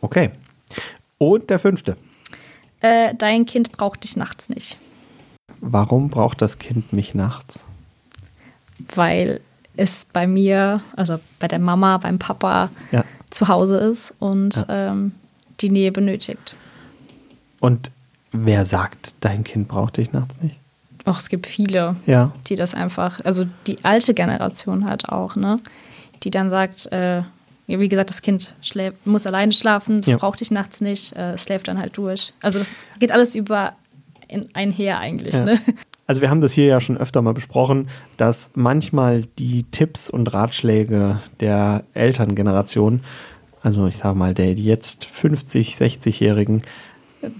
okay. 0.00 0.30
Und 1.18 1.48
der 1.48 1.60
fünfte. 1.60 1.96
Äh, 2.80 3.14
dein 3.16 3.46
Kind 3.46 3.70
braucht 3.72 4.02
dich 4.02 4.16
nachts 4.16 4.48
nicht, 4.48 4.76
Warum 5.60 6.08
braucht 6.10 6.42
das 6.42 6.58
Kind 6.58 6.92
mich 6.92 7.14
nachts? 7.14 7.64
weil 8.96 9.40
es 9.76 10.04
bei 10.06 10.26
mir, 10.26 10.82
also 10.96 11.20
bei 11.38 11.46
der 11.46 11.60
Mama, 11.60 11.98
beim 11.98 12.18
Papa 12.18 12.68
Ja. 12.90 13.04
zu 13.30 13.46
Hause 13.46 13.76
ist 13.78 14.12
und 14.18 14.66
ähm, 14.68 15.12
die 15.60 15.70
Nähe 15.70 15.92
benötigt. 15.92 16.56
Und 17.60 17.92
wer 18.32 18.66
sagt, 18.66 19.14
dein 19.20 19.44
Kind 19.44 19.68
braucht 19.68 19.98
dich 19.98 20.12
nachts 20.12 20.36
nicht? 20.42 20.56
Auch 21.04 21.18
es 21.18 21.28
gibt 21.28 21.46
viele, 21.46 21.94
Ja. 22.06 22.32
die 22.48 22.56
das 22.56 22.74
einfach, 22.74 23.20
also 23.24 23.46
die 23.68 23.82
alte 23.84 24.14
Generation 24.14 24.84
halt 24.84 25.08
auch, 25.08 25.36
ne? 25.36 25.60
Die 26.24 26.30
dann 26.30 26.50
sagt, 26.50 26.90
äh, 26.92 27.18
ja, 27.18 27.78
wie 27.78 27.88
gesagt, 27.88 28.10
das 28.10 28.20
Kind 28.20 28.54
schläft, 28.62 29.06
muss 29.06 29.26
alleine 29.26 29.52
schlafen, 29.52 30.00
das 30.02 30.10
Ja. 30.12 30.18
braucht 30.18 30.40
dich 30.40 30.50
nachts 30.50 30.80
nicht, 30.80 31.14
äh, 31.14 31.34
es 31.34 31.44
schläft 31.44 31.68
dann 31.68 31.78
halt 31.78 31.96
durch. 31.96 32.32
Also 32.42 32.58
das 32.58 32.68
geht 32.98 33.12
alles 33.12 33.36
über 33.36 33.74
einher 34.54 34.98
eigentlich, 34.98 35.34
Ja. 35.34 35.42
ne? 35.44 35.58
Also 36.06 36.20
wir 36.20 36.30
haben 36.30 36.40
das 36.40 36.52
hier 36.52 36.66
ja 36.66 36.80
schon 36.80 36.98
öfter 36.98 37.22
mal 37.22 37.32
besprochen, 37.32 37.88
dass 38.16 38.50
manchmal 38.54 39.22
die 39.38 39.62
Tipps 39.64 40.10
und 40.10 40.32
Ratschläge 40.32 41.20
der 41.40 41.84
Elterngeneration, 41.94 43.00
also 43.62 43.86
ich 43.86 43.96
sage 43.96 44.18
mal 44.18 44.34
der 44.34 44.52
jetzt 44.52 45.04
50, 45.04 45.76
60-Jährigen, 45.76 46.62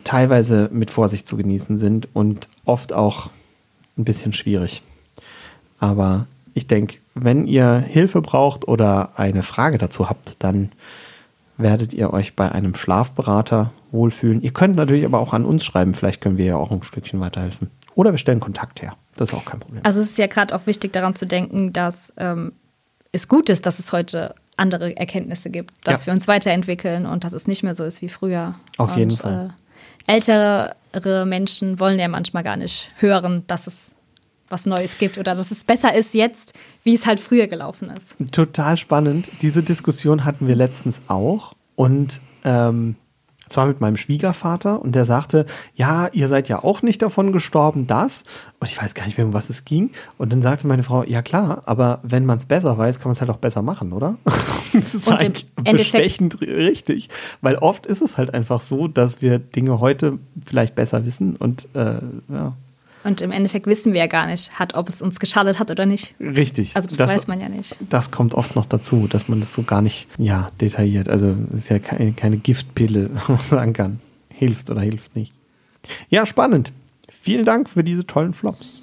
teilweise 0.04 0.70
mit 0.72 0.90
Vorsicht 0.90 1.26
zu 1.26 1.36
genießen 1.36 1.76
sind 1.76 2.08
und 2.14 2.48
oft 2.64 2.92
auch 2.92 3.30
ein 3.98 4.04
bisschen 4.04 4.32
schwierig. 4.32 4.82
Aber 5.80 6.26
ich 6.54 6.66
denke, 6.66 6.98
wenn 7.14 7.46
ihr 7.46 7.78
Hilfe 7.78 8.22
braucht 8.22 8.68
oder 8.68 9.10
eine 9.16 9.42
Frage 9.42 9.78
dazu 9.78 10.08
habt, 10.08 10.36
dann 10.42 10.70
werdet 11.58 11.92
ihr 11.92 12.12
euch 12.12 12.36
bei 12.36 12.50
einem 12.52 12.74
Schlafberater 12.74 13.72
wohlfühlen. 13.92 14.42
Ihr 14.42 14.52
könnt 14.52 14.76
natürlich 14.76 15.04
aber 15.04 15.18
auch 15.20 15.32
an 15.32 15.44
uns 15.44 15.64
schreiben, 15.64 15.94
vielleicht 15.94 16.20
können 16.20 16.38
wir 16.38 16.44
ja 16.46 16.56
auch 16.56 16.70
ein 16.70 16.82
Stückchen 16.82 17.20
weiterhelfen. 17.20 17.70
Oder 17.94 18.12
wir 18.12 18.18
stellen 18.18 18.40
Kontakt 18.40 18.80
her. 18.82 18.96
Das 19.16 19.30
ist 19.30 19.34
auch 19.34 19.44
kein 19.44 19.60
Problem. 19.60 19.80
Also 19.84 20.00
es 20.00 20.06
ist 20.06 20.18
ja 20.18 20.26
gerade 20.26 20.54
auch 20.54 20.66
wichtig 20.66 20.92
daran 20.92 21.14
zu 21.14 21.26
denken, 21.26 21.72
dass 21.72 22.12
ähm, 22.16 22.52
es 23.12 23.28
gut 23.28 23.50
ist, 23.50 23.66
dass 23.66 23.78
es 23.78 23.92
heute 23.92 24.34
andere 24.56 24.96
Erkenntnisse 24.96 25.50
gibt, 25.50 25.74
dass 25.84 26.02
Ja. 26.02 26.06
wir 26.08 26.14
uns 26.14 26.28
weiterentwickeln 26.28 27.06
und 27.06 27.24
dass 27.24 27.32
es 27.32 27.46
nicht 27.46 27.62
mehr 27.62 27.74
so 27.74 27.84
ist 27.84 28.00
wie 28.02 28.08
früher. 28.08 28.54
Auf 28.78 28.92
und, 28.92 28.98
jeden 28.98 29.10
Fall. 29.10 29.54
Äh, 30.06 30.12
ältere 30.14 31.26
Menschen 31.26 31.78
wollen 31.78 31.98
ja 31.98 32.08
manchmal 32.08 32.42
gar 32.42 32.56
nicht 32.56 32.90
hören, 32.98 33.44
dass 33.46 33.66
es 33.66 33.92
was 34.48 34.66
Neues 34.66 34.98
gibt 34.98 35.16
oder 35.16 35.34
dass 35.34 35.50
es 35.50 35.64
besser 35.64 35.94
ist 35.94 36.12
jetzt, 36.12 36.52
wie 36.84 36.94
es 36.94 37.06
halt 37.06 37.20
früher 37.20 37.46
gelaufen 37.46 37.90
ist. 37.90 38.16
Total 38.32 38.76
spannend. 38.76 39.28
Diese 39.40 39.62
Diskussion 39.62 40.24
hatten 40.24 40.46
wir 40.46 40.54
letztens 40.56 41.00
auch. 41.08 41.54
Und 41.74 42.20
ähm, 42.44 42.96
zwar 43.52 43.66
mit 43.66 43.80
meinem 43.80 43.96
Schwiegervater 43.96 44.82
und 44.82 44.94
der 44.94 45.04
sagte, 45.04 45.46
ja, 45.74 46.08
ihr 46.12 46.28
seid 46.28 46.48
ja 46.48 46.64
auch 46.64 46.82
nicht 46.82 47.02
davon 47.02 47.32
gestorben, 47.32 47.86
das. 47.86 48.24
Und 48.58 48.68
ich 48.68 48.80
weiß 48.80 48.94
gar 48.94 49.06
nicht 49.06 49.18
mehr, 49.18 49.26
um 49.26 49.32
was 49.32 49.50
es 49.50 49.64
ging. 49.64 49.90
Und 50.18 50.32
dann 50.32 50.42
sagte 50.42 50.66
meine 50.66 50.82
Frau, 50.82 51.04
ja 51.04 51.22
klar, 51.22 51.62
aber 51.66 52.00
wenn 52.02 52.26
man 52.26 52.38
es 52.38 52.46
besser 52.46 52.76
weiß, 52.76 52.98
kann 52.98 53.08
man 53.08 53.12
es 53.12 53.20
halt 53.20 53.30
auch 53.30 53.36
besser 53.36 53.62
machen, 53.62 53.92
oder? 53.92 54.16
das 54.72 54.94
ist 54.94 55.08
Und 55.58 55.76
bestechend 55.76 56.40
richtig. 56.40 57.08
Weil 57.40 57.56
oft 57.56 57.86
ist 57.86 58.02
es 58.02 58.16
halt 58.16 58.34
einfach 58.34 58.60
so, 58.60 58.88
dass 58.88 59.22
wir 59.22 59.38
Dinge 59.38 59.80
heute 59.80 60.18
vielleicht 60.44 60.74
besser 60.74 61.04
wissen 61.04 61.36
und 61.36 61.68
äh, 61.74 61.98
ja, 62.28 62.54
Und 63.04 63.20
im 63.20 63.32
Endeffekt 63.32 63.66
wissen 63.66 63.92
wir 63.92 64.00
ja 64.00 64.06
gar 64.06 64.26
nicht, 64.26 64.58
hat, 64.58 64.74
ob 64.74 64.88
es 64.88 65.02
uns 65.02 65.18
geschadet 65.18 65.58
hat 65.58 65.70
oder 65.70 65.86
nicht. 65.86 66.14
richtig. 66.20 66.76
Also 66.76 66.94
das, 66.96 67.08
weiß 67.08 67.26
man 67.26 67.40
ja 67.40 67.48
nicht. 67.48 67.76
Das 67.90 68.10
kommt 68.10 68.34
oft 68.34 68.54
noch 68.54 68.66
dazu, 68.66 69.08
dass 69.08 69.28
man 69.28 69.40
das 69.40 69.52
so 69.54 69.62
gar 69.62 69.82
nicht, 69.82 70.06
ja, 70.18 70.52
detailliert. 70.60 71.08
Also 71.08 71.34
es 71.52 71.60
ist 71.60 71.68
ja 71.70 71.78
keine, 71.78 72.12
keine 72.12 72.36
Giftpille, 72.36 73.10
wo 73.26 73.32
man 73.32 73.40
sagen 73.40 73.72
kann, 73.72 74.00
hilft 74.28 74.70
oder 74.70 74.80
hilft 74.80 75.16
nicht. 75.16 75.32
Ja, 76.08 76.26
spannend. 76.26 76.72
Vielen 77.08 77.44
Dank 77.44 77.68
für 77.68 77.82
diese 77.82 78.06
tollen 78.06 78.32
Flops. 78.32 78.82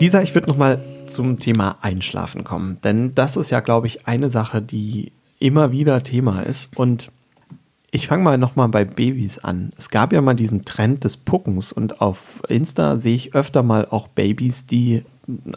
Lisa, 0.00 0.20
ich 0.20 0.34
würde 0.34 0.48
noch 0.48 0.58
mal 0.58 0.82
zum 1.06 1.38
Thema 1.38 1.76
Einschlafen 1.80 2.44
kommen, 2.44 2.78
denn 2.84 3.14
das 3.14 3.36
ist 3.36 3.50
ja, 3.50 3.60
glaube 3.60 3.86
ich, 3.86 4.06
eine 4.06 4.28
Sache, 4.28 4.60
die 4.60 5.12
immer 5.38 5.70
wieder 5.72 6.02
Thema 6.02 6.40
ist 6.42 6.76
und 6.76 7.10
ich 7.90 8.08
fange 8.08 8.22
mal 8.24 8.36
noch 8.38 8.56
mal 8.56 8.66
bei 8.66 8.84
Babys 8.84 9.38
an. 9.38 9.72
Es 9.78 9.88
gab 9.90 10.12
ja 10.12 10.20
mal 10.20 10.34
diesen 10.34 10.64
Trend 10.64 11.04
des 11.04 11.16
Puckens 11.16 11.72
und 11.72 12.00
auf 12.00 12.42
Insta 12.48 12.96
sehe 12.96 13.14
ich 13.14 13.34
öfter 13.34 13.62
mal 13.62 13.86
auch 13.88 14.08
Babys, 14.08 14.66
die 14.66 15.02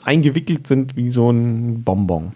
eingewickelt 0.03 0.67
sind 0.67 0.95
wie 0.95 1.09
so 1.09 1.29
ein 1.31 1.83
Bonbon. 1.83 2.33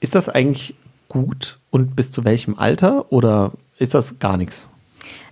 Ist 0.00 0.14
das 0.14 0.28
eigentlich 0.28 0.74
gut 1.08 1.58
und 1.70 1.94
bis 1.96 2.10
zu 2.10 2.24
welchem 2.24 2.58
Alter 2.58 3.12
oder 3.12 3.52
ist 3.78 3.94
das 3.94 4.18
gar 4.18 4.36
nichts? 4.36 4.68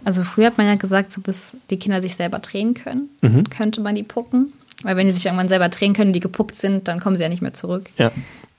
Also 0.05 0.25
früher 0.25 0.47
hat 0.47 0.59
man 0.59 0.67
ja 0.67 0.75
gesagt, 0.77 1.13
so 1.13 1.21
bis 1.21 1.57
die 1.71 1.79
Kinder 1.79 2.01
sich 2.03 2.17
selber 2.17 2.39
drehen 2.39 2.75
können, 2.75 3.09
Mhm. 3.23 3.49
könnte 3.51 3.81
man 3.81 3.95
die 3.95 4.03
pucken. 4.03 4.53
Weil 4.83 4.97
wenn 4.97 5.07
die 5.07 5.13
sich 5.13 5.25
irgendwann 5.25 5.49
selber 5.49 5.69
drehen 5.71 5.95
können 5.95 6.11
und 6.11 6.13
die 6.15 6.21
gepuckt 6.21 6.55
sind, 6.55 6.87
dann 6.87 7.01
kommen 7.01 7.17
sie 7.17 7.23
ja 7.23 7.29
nicht 7.29 7.43
mehr 7.43 7.55
zurück. 7.55 7.91
Ja. 7.97 8.11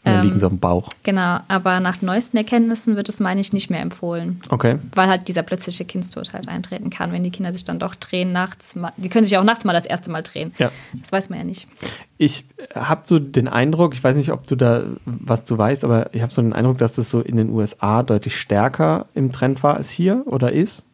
Dann 0.08 0.20
Ähm, 0.20 0.26
liegen 0.26 0.40
sie 0.40 0.46
auf 0.46 0.52
dem 0.52 0.60
Bauch. 0.60 0.90
Genau, 1.04 1.40
aber 1.48 1.80
nach 1.80 2.02
neuesten 2.02 2.38
Erkenntnissen 2.38 2.96
wird 2.96 3.10
es, 3.10 3.20
meine 3.20 3.42
ich, 3.42 3.54
nicht 3.54 3.70
mehr 3.70 3.82
empfohlen. 3.82 4.42
Okay. 4.50 4.78
Weil 4.94 5.08
halt 5.08 5.28
dieser 5.28 5.44
plötzliche 5.44 5.86
Kindstod 5.86 6.34
halt 6.34 6.48
eintreten 6.48 6.90
kann, 6.90 7.12
wenn 7.12 7.24
die 7.24 7.32
Kinder 7.32 7.54
sich 7.54 7.64
dann 7.64 7.80
doch 7.80 7.96
drehen 7.96 8.32
nachts. 8.32 8.76
Mal, 8.76 8.94
die 8.98 9.10
können 9.10 9.26
sich 9.26 9.38
auch 9.38 9.44
nachts 9.44 9.66
mal 9.66 9.74
das 9.74 9.86
erste 9.86 10.12
Mal 10.12 10.24
drehen. 10.24 10.54
Ja. 10.58 10.72
Das 10.94 11.12
weiß 11.12 11.30
man 11.30 11.40
ja 11.40 11.46
nicht. 11.46 11.68
Ich 12.18 12.46
habe 12.74 13.02
so 13.04 13.20
den 13.20 13.48
Eindruck, 13.48 13.94
ich 13.94 14.04
weiß 14.04 14.16
nicht, 14.16 14.32
ob 14.32 14.48
du 14.48 14.56
da 14.56 14.84
was 15.06 15.44
du 15.46 15.58
weißt, 15.58 15.84
aber 15.84 16.14
ich 16.14 16.22
habe 16.22 16.32
so 16.32 16.42
den 16.42 16.54
Eindruck, 16.54 16.78
dass 16.78 16.94
das 16.94 17.10
so 17.10 17.22
in 17.22 17.38
den 17.38 17.50
USA 17.50 18.04
deutlich 18.04 18.36
stärker 18.36 19.06
im 19.14 19.32
Trend 19.32 19.64
war 19.64 19.76
als 19.76 19.90
hier 19.90 20.24
oder 20.26 20.52
ist. 20.52 20.86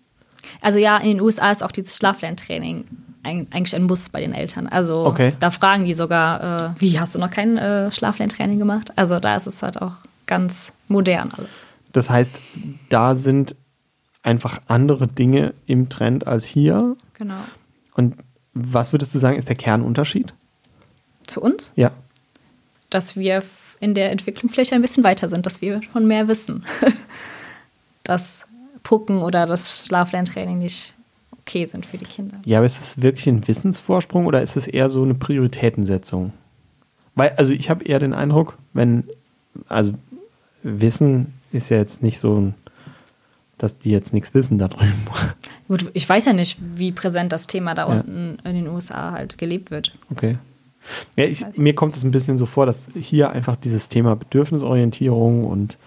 Also 0.61 0.79
ja, 0.79 0.97
in 0.97 1.07
den 1.07 1.21
USA 1.21 1.51
ist 1.51 1.63
auch 1.63 1.71
dieses 1.71 1.95
Schlaflerntraining 1.97 2.85
ein, 3.23 3.47
eigentlich 3.51 3.75
ein 3.75 3.83
Muss 3.83 4.09
bei 4.09 4.19
den 4.19 4.33
Eltern. 4.33 4.67
Also 4.67 5.05
Okay. 5.05 5.33
da 5.39 5.51
fragen 5.51 5.85
die 5.85 5.93
sogar, 5.93 6.71
äh, 6.75 6.81
wie 6.81 6.99
hast 6.99 7.15
du 7.15 7.19
noch 7.19 7.29
kein 7.31 7.57
äh, 7.57 7.91
Schlaflerntraining 7.91 8.59
gemacht? 8.59 8.91
Also 8.95 9.19
da 9.19 9.35
ist 9.35 9.47
es 9.47 9.61
halt 9.63 9.81
auch 9.81 9.93
ganz 10.25 10.73
modern 10.87 11.31
alles. 11.35 11.49
Das 11.93 12.09
heißt, 12.09 12.31
da 12.89 13.15
sind 13.15 13.55
einfach 14.23 14.61
andere 14.67 15.07
Dinge 15.07 15.53
im 15.65 15.89
Trend 15.89 16.27
als 16.27 16.45
hier. 16.45 16.95
Genau. 17.13 17.39
Und 17.95 18.15
was 18.53 18.93
würdest 18.93 19.13
du 19.13 19.19
sagen, 19.19 19.37
ist 19.37 19.49
der 19.49 19.55
Kernunterschied? 19.55 20.33
Zu 21.27 21.41
uns, 21.41 21.71
Ja. 21.75 21.91
dass 22.89 23.15
wir 23.15 23.43
in 23.79 23.93
der 23.93 24.11
Entwicklung 24.11 24.49
vielleicht 24.51 24.73
ein 24.73 24.81
bisschen 24.81 25.03
weiter 25.03 25.27
sind, 25.29 25.45
dass 25.45 25.61
wir 25.61 25.81
schon 25.81 26.07
mehr 26.07 26.27
wissen. 26.27 26.63
dass 28.03 28.45
Pucken 28.83 29.17
oder 29.19 29.45
das 29.45 29.85
Schlaflerntraining 29.85 30.57
nicht 30.59 30.93
okay 31.45 31.65
sind 31.65 31.85
für 31.85 31.97
die 31.97 32.05
Kinder. 32.05 32.39
Ja, 32.45 32.59
aber 32.59 32.65
ist 32.65 32.79
es 32.79 33.01
wirklich 33.01 33.27
ein 33.27 33.47
Wissensvorsprung 33.47 34.25
oder 34.25 34.41
ist 34.41 34.55
es 34.55 34.67
eher 34.67 34.89
so 34.89 35.03
eine 35.03 35.13
Prioritätensetzung? 35.13 36.33
Weil, 37.15 37.31
also 37.37 37.53
ich 37.53 37.69
habe 37.69 37.85
eher 37.85 37.99
den 37.99 38.13
Eindruck, 38.13 38.57
wenn, 38.73 39.03
also 39.67 39.93
Wissen 40.63 41.33
ist 41.51 41.69
ja 41.69 41.77
jetzt 41.77 42.01
nicht 42.01 42.19
so, 42.19 42.39
ein, 42.39 42.53
dass 43.57 43.77
die 43.77 43.91
jetzt 43.91 44.13
nichts 44.13 44.33
wissen 44.33 44.57
da 44.57 44.67
drüben. 44.67 44.93
Gut, 45.67 45.91
ich 45.93 46.07
weiß 46.07 46.25
ja 46.25 46.33
nicht, 46.33 46.57
wie 46.75 46.91
präsent 46.91 47.31
das 47.31 47.45
Thema 47.47 47.75
da 47.75 47.87
Ja. 47.87 47.99
unten 47.99 48.37
in 48.43 48.55
den 48.55 48.67
USA 48.67 49.11
halt 49.11 49.37
gelebt 49.37 49.69
wird. 49.71 49.93
Okay. 50.11 50.37
Ja, 51.15 51.25
ich, 51.25 51.45
mir 51.57 51.73
kommt 51.75 51.95
es 51.95 52.03
ein 52.03 52.11
bisschen 52.11 52.37
so 52.37 52.45
vor, 52.45 52.65
dass 52.65 52.89
hier 52.99 53.29
einfach 53.29 53.55
dieses 53.55 53.87
Thema 53.89 54.15
Bedürfnisorientierung 54.15 55.45
und 55.45 55.77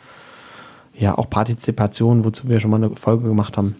ja 0.94 1.18
auch 1.18 1.28
Partizipation, 1.28 2.24
wozu 2.24 2.48
wir 2.48 2.60
schon 2.60 2.70
mal 2.70 2.82
eine 2.82 2.90
Folge 2.96 3.28
gemacht 3.28 3.58
haben, 3.58 3.76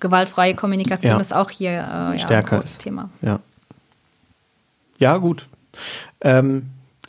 Gewaltfreie 0.00 0.54
Kommunikation 0.54 1.12
Ja. 1.12 1.20
ist 1.20 1.34
auch 1.34 1.50
hier 1.50 1.70
äh, 1.70 2.16
ja, 2.18 2.28
ein 2.28 2.44
großes 2.44 2.72
ist. 2.72 2.80
Thema. 2.80 3.10
Ja. 3.22 3.40
Ja, 4.98 5.16
gut. 5.18 5.46
Ähm, 6.20 6.66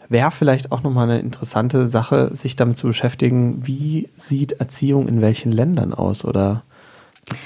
Wäre 0.10 0.32
vielleicht 0.32 0.74
auch 0.74 0.84
nochmal 0.84 1.10
eine 1.10 1.20
interessante 1.22 1.88
Sache, 1.88 2.36
sich 2.36 2.58
damit 2.58 2.78
zu 2.78 2.88
beschäftigen, 2.88 3.66
wie 3.66 4.10
sieht 4.18 4.52
Erziehung 4.54 5.08
in 5.08 5.22
welchen 5.22 5.54
Ländern 5.54 5.94
aus? 5.94 6.26
Oder 6.26 6.64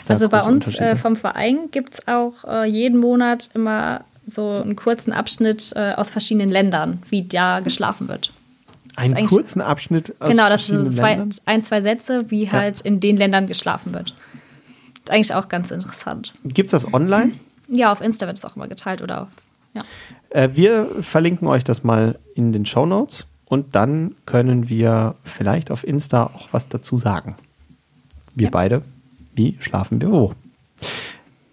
Also 0.08 0.30
bei 0.30 0.42
uns 0.42 0.74
äh, 0.80 0.96
vom 0.96 1.16
Verein 1.16 1.70
gibt 1.70 1.94
es 1.94 2.08
auch 2.08 2.44
äh, 2.48 2.66
jeden 2.68 3.00
Monat 3.00 3.52
immer 3.54 4.02
so 4.26 4.50
einen 4.50 4.76
kurzen 4.76 5.14
Abschnitt 5.14 5.74
äh, 5.76 5.94
aus 5.94 6.10
verschiedenen 6.10 6.50
Ländern, 6.50 7.04
wie 7.10 7.28
da 7.28 7.60
geschlafen 7.60 8.08
wird. 8.08 8.32
einen 8.96 9.28
kurzen 9.28 9.62
Abschnitt 9.62 10.16
aus 10.20 10.32
genau, 10.32 10.50
das 10.50 10.66
sind 10.66 10.78
so 10.78 10.84
verschiedenen 10.86 10.98
zwei, 10.98 11.10
Ländern? 11.12 11.38
ein, 11.46 11.62
zwei 11.62 11.82
Sätze, 11.82 12.32
wie 12.32 12.52
halt 12.52 12.82
in 12.82 13.00
den 13.00 13.18
Ländern 13.18 13.46
geschlafen 13.46 13.94
wird. 13.94 14.16
Eigentlich 15.10 15.34
auch 15.34 15.50
ganz 15.50 15.72
interessant. 15.72 16.34
Gibt 16.44 16.68
es 16.68 16.72
das 16.72 16.94
online? 16.94 17.32
Ja, 17.68 17.92
auf 17.92 18.02
Insta 18.02 18.28
wird 18.28 18.38
es 18.38 18.46
auch 18.46 18.56
immer 18.56 18.68
geteilt 18.68 19.02
oder 19.02 19.24
auf. 19.24 19.30
Ja. 19.74 19.82
Äh, 20.30 20.50
wir 20.54 20.90
verlinken 21.02 21.48
euch 21.48 21.64
das 21.64 21.84
mal 21.84 22.18
in 22.36 22.54
den 22.54 22.66
Show 22.66 22.86
Notes 22.86 23.28
und 23.46 23.76
dann 23.76 24.16
können 24.26 24.70
wir 24.70 25.16
vielleicht 25.24 25.72
auf 25.72 25.86
Insta 25.86 26.26
auch 26.28 26.48
was 26.52 26.70
dazu 26.70 26.98
sagen. 27.00 27.36
Wir 28.34 28.46
Ja. 28.46 28.50
beide. 28.52 28.82
Wie 29.36 29.58
schlafen 29.60 30.02
wir 30.02 30.12
wo? 30.12 30.34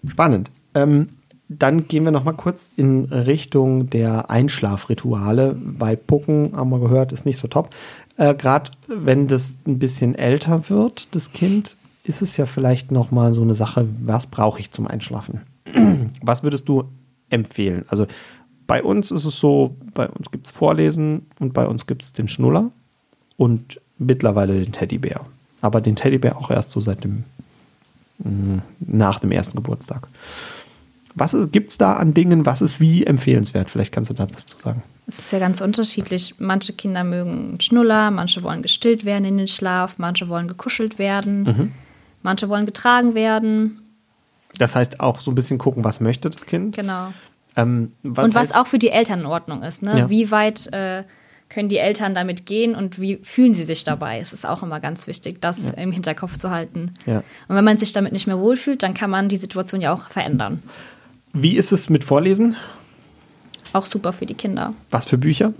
Spannend. 0.06 0.50
Ähm, 0.74 1.08
dann 1.48 1.86
gehen 1.88 2.04
wir 2.04 2.12
noch 2.12 2.24
mal 2.24 2.32
kurz 2.32 2.70
in 2.76 3.04
Richtung 3.06 3.90
der 3.90 4.30
Einschlafrituale. 4.30 5.54
Bei 5.58 5.96
Pucken 5.96 6.52
haben 6.56 6.70
wir 6.70 6.80
gehört, 6.80 7.12
ist 7.12 7.26
nicht 7.26 7.38
so 7.38 7.48
top. 7.48 7.70
Äh, 8.16 8.34
Gerade 8.34 8.70
wenn 8.86 9.28
das 9.28 9.54
ein 9.66 9.78
bisschen 9.78 10.14
älter 10.14 10.68
wird, 10.70 11.14
das 11.14 11.32
Kind, 11.32 11.76
ist 12.04 12.22
es 12.22 12.36
ja 12.36 12.46
vielleicht 12.46 12.90
noch 12.90 13.10
mal 13.10 13.34
so 13.34 13.42
eine 13.42 13.54
Sache, 13.54 13.86
was 14.04 14.26
brauche 14.26 14.60
ich 14.60 14.72
zum 14.72 14.86
Einschlafen? 14.86 15.40
was 16.22 16.42
würdest 16.42 16.68
du 16.68 16.84
empfehlen? 17.30 17.84
Also 17.88 18.06
bei 18.66 18.82
uns 18.82 19.10
ist 19.10 19.24
es 19.24 19.38
so, 19.38 19.76
bei 19.94 20.08
uns 20.08 20.30
gibt 20.30 20.46
es 20.46 20.52
Vorlesen 20.52 21.26
und 21.40 21.52
bei 21.52 21.66
uns 21.66 21.86
gibt 21.86 22.02
es 22.02 22.12
den 22.12 22.28
Schnuller 22.28 22.70
und 23.36 23.80
mittlerweile 23.98 24.54
den 24.62 24.72
Teddybär. 24.72 25.20
Aber 25.60 25.80
den 25.80 25.96
Teddybär 25.96 26.36
auch 26.38 26.50
erst 26.50 26.72
so 26.72 26.80
seit 26.80 27.04
dem, 27.04 27.24
mh, 28.18 28.62
nach 28.80 29.20
dem 29.20 29.30
ersten 29.30 29.56
Geburtstag. 29.56 30.08
Was 31.14 31.36
gibt 31.52 31.70
es 31.70 31.78
da 31.78 31.94
an 31.94 32.14
Dingen, 32.14 32.46
was 32.46 32.62
ist 32.62 32.80
wie 32.80 33.04
empfehlenswert? 33.04 33.70
Vielleicht 33.70 33.92
kannst 33.92 34.08
du 34.10 34.14
da 34.14 34.26
was 34.32 34.46
zu 34.46 34.58
sagen. 34.58 34.82
Es 35.06 35.18
ist 35.18 35.30
ja 35.32 35.38
ganz 35.38 35.60
unterschiedlich. 35.60 36.36
Manche 36.38 36.72
Kinder 36.72 37.04
mögen 37.04 37.60
Schnuller, 37.60 38.10
manche 38.10 38.42
wollen 38.42 38.62
gestillt 38.62 39.04
werden 39.04 39.24
in 39.26 39.36
den 39.36 39.48
Schlaf, 39.48 39.96
manche 39.98 40.28
wollen 40.28 40.48
gekuschelt 40.48 40.98
werden, 40.98 41.42
Mhm. 41.42 41.72
Manche 42.22 42.48
wollen 42.48 42.66
getragen 42.66 43.14
werden. 43.14 43.80
Das 44.58 44.74
heißt 44.76 45.00
auch 45.00 45.20
so 45.20 45.30
ein 45.30 45.34
bisschen 45.34 45.58
gucken, 45.58 45.84
was 45.84 46.00
möchte 46.00 46.30
das 46.30 46.46
Kind. 46.46 46.76
Genau. 46.76 47.12
Ähm, 47.56 47.92
was 48.02 48.26
und 48.26 48.34
was 48.34 48.52
auch 48.52 48.66
für 48.66 48.78
die 48.78 48.90
Eltern 48.90 49.20
in 49.20 49.26
Ordnung 49.26 49.62
ist. 49.62 49.82
Ne? 49.82 49.98
Ja. 49.98 50.10
Wie 50.10 50.30
weit 50.30 50.72
äh, 50.72 51.04
können 51.48 51.68
die 51.68 51.78
Eltern 51.78 52.14
damit 52.14 52.46
gehen 52.46 52.74
und 52.74 53.00
wie 53.00 53.18
fühlen 53.22 53.54
sie 53.54 53.64
sich 53.64 53.84
dabei? 53.84 54.20
Es 54.20 54.32
ist 54.32 54.46
auch 54.46 54.62
immer 54.62 54.80
ganz 54.80 55.06
wichtig, 55.06 55.40
das 55.40 55.70
im 55.70 55.92
Hinterkopf 55.92 56.36
zu 56.38 56.50
halten. 56.50 56.94
Ja. 57.06 57.18
Und 57.48 57.56
wenn 57.56 57.64
man 57.64 57.76
sich 57.76 57.92
damit 57.92 58.12
nicht 58.12 58.26
mehr 58.26 58.38
wohlfühlt, 58.38 58.82
dann 58.82 58.94
kann 58.94 59.10
man 59.10 59.28
die 59.28 59.36
Situation 59.36 59.80
ja 59.80 59.92
auch 59.92 60.08
verändern. 60.08 60.62
Wie 61.34 61.56
ist 61.56 61.72
es 61.72 61.90
mit 61.90 62.04
Vorlesen? 62.04 62.56
Auch 63.72 63.86
super 63.86 64.12
für 64.12 64.26
die 64.26 64.34
Kinder. 64.34 64.74
Was 64.90 65.06
für 65.06 65.18
Bücher? 65.18 65.52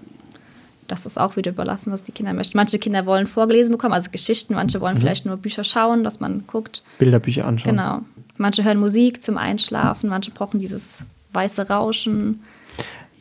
Das 0.92 1.06
ist 1.06 1.18
auch 1.18 1.36
wieder 1.36 1.52
überlassen, 1.52 1.90
was 1.90 2.02
die 2.02 2.12
Kinder 2.12 2.34
möchten. 2.34 2.54
Manche 2.58 2.78
Kinder 2.78 3.06
wollen 3.06 3.26
vorgelesen 3.26 3.72
bekommen, 3.72 3.94
also 3.94 4.10
Geschichten, 4.10 4.52
manche 4.52 4.76
Mhm. 4.76 4.82
wollen 4.82 4.96
vielleicht 4.98 5.24
nur 5.24 5.38
Bücher 5.38 5.64
schauen, 5.64 6.04
dass 6.04 6.20
man 6.20 6.44
guckt. 6.46 6.84
Bilderbücher 6.98 7.46
anschauen. 7.46 7.76
Genau. 7.76 8.00
Manche 8.36 8.62
hören 8.62 8.78
Musik 8.78 9.22
zum 9.22 9.38
Einschlafen, 9.38 10.10
manche 10.10 10.32
brauchen 10.32 10.60
dieses 10.60 11.06
weiße 11.32 11.68
Rauschen. 11.70 12.42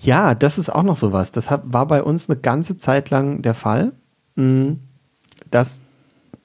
Ja, 0.01 0.35
das 0.35 0.57
ist 0.57 0.69
auch 0.69 0.83
noch 0.83 0.97
sowas. 0.97 1.31
Das 1.31 1.49
war 1.49 1.85
bei 1.85 2.03
uns 2.03 2.29
eine 2.29 2.37
ganze 2.37 2.77
Zeit 2.77 3.09
lang 3.09 3.41
der 3.41 3.53
Fall, 3.53 3.93
mh, 4.35 4.75
dass 5.49 5.79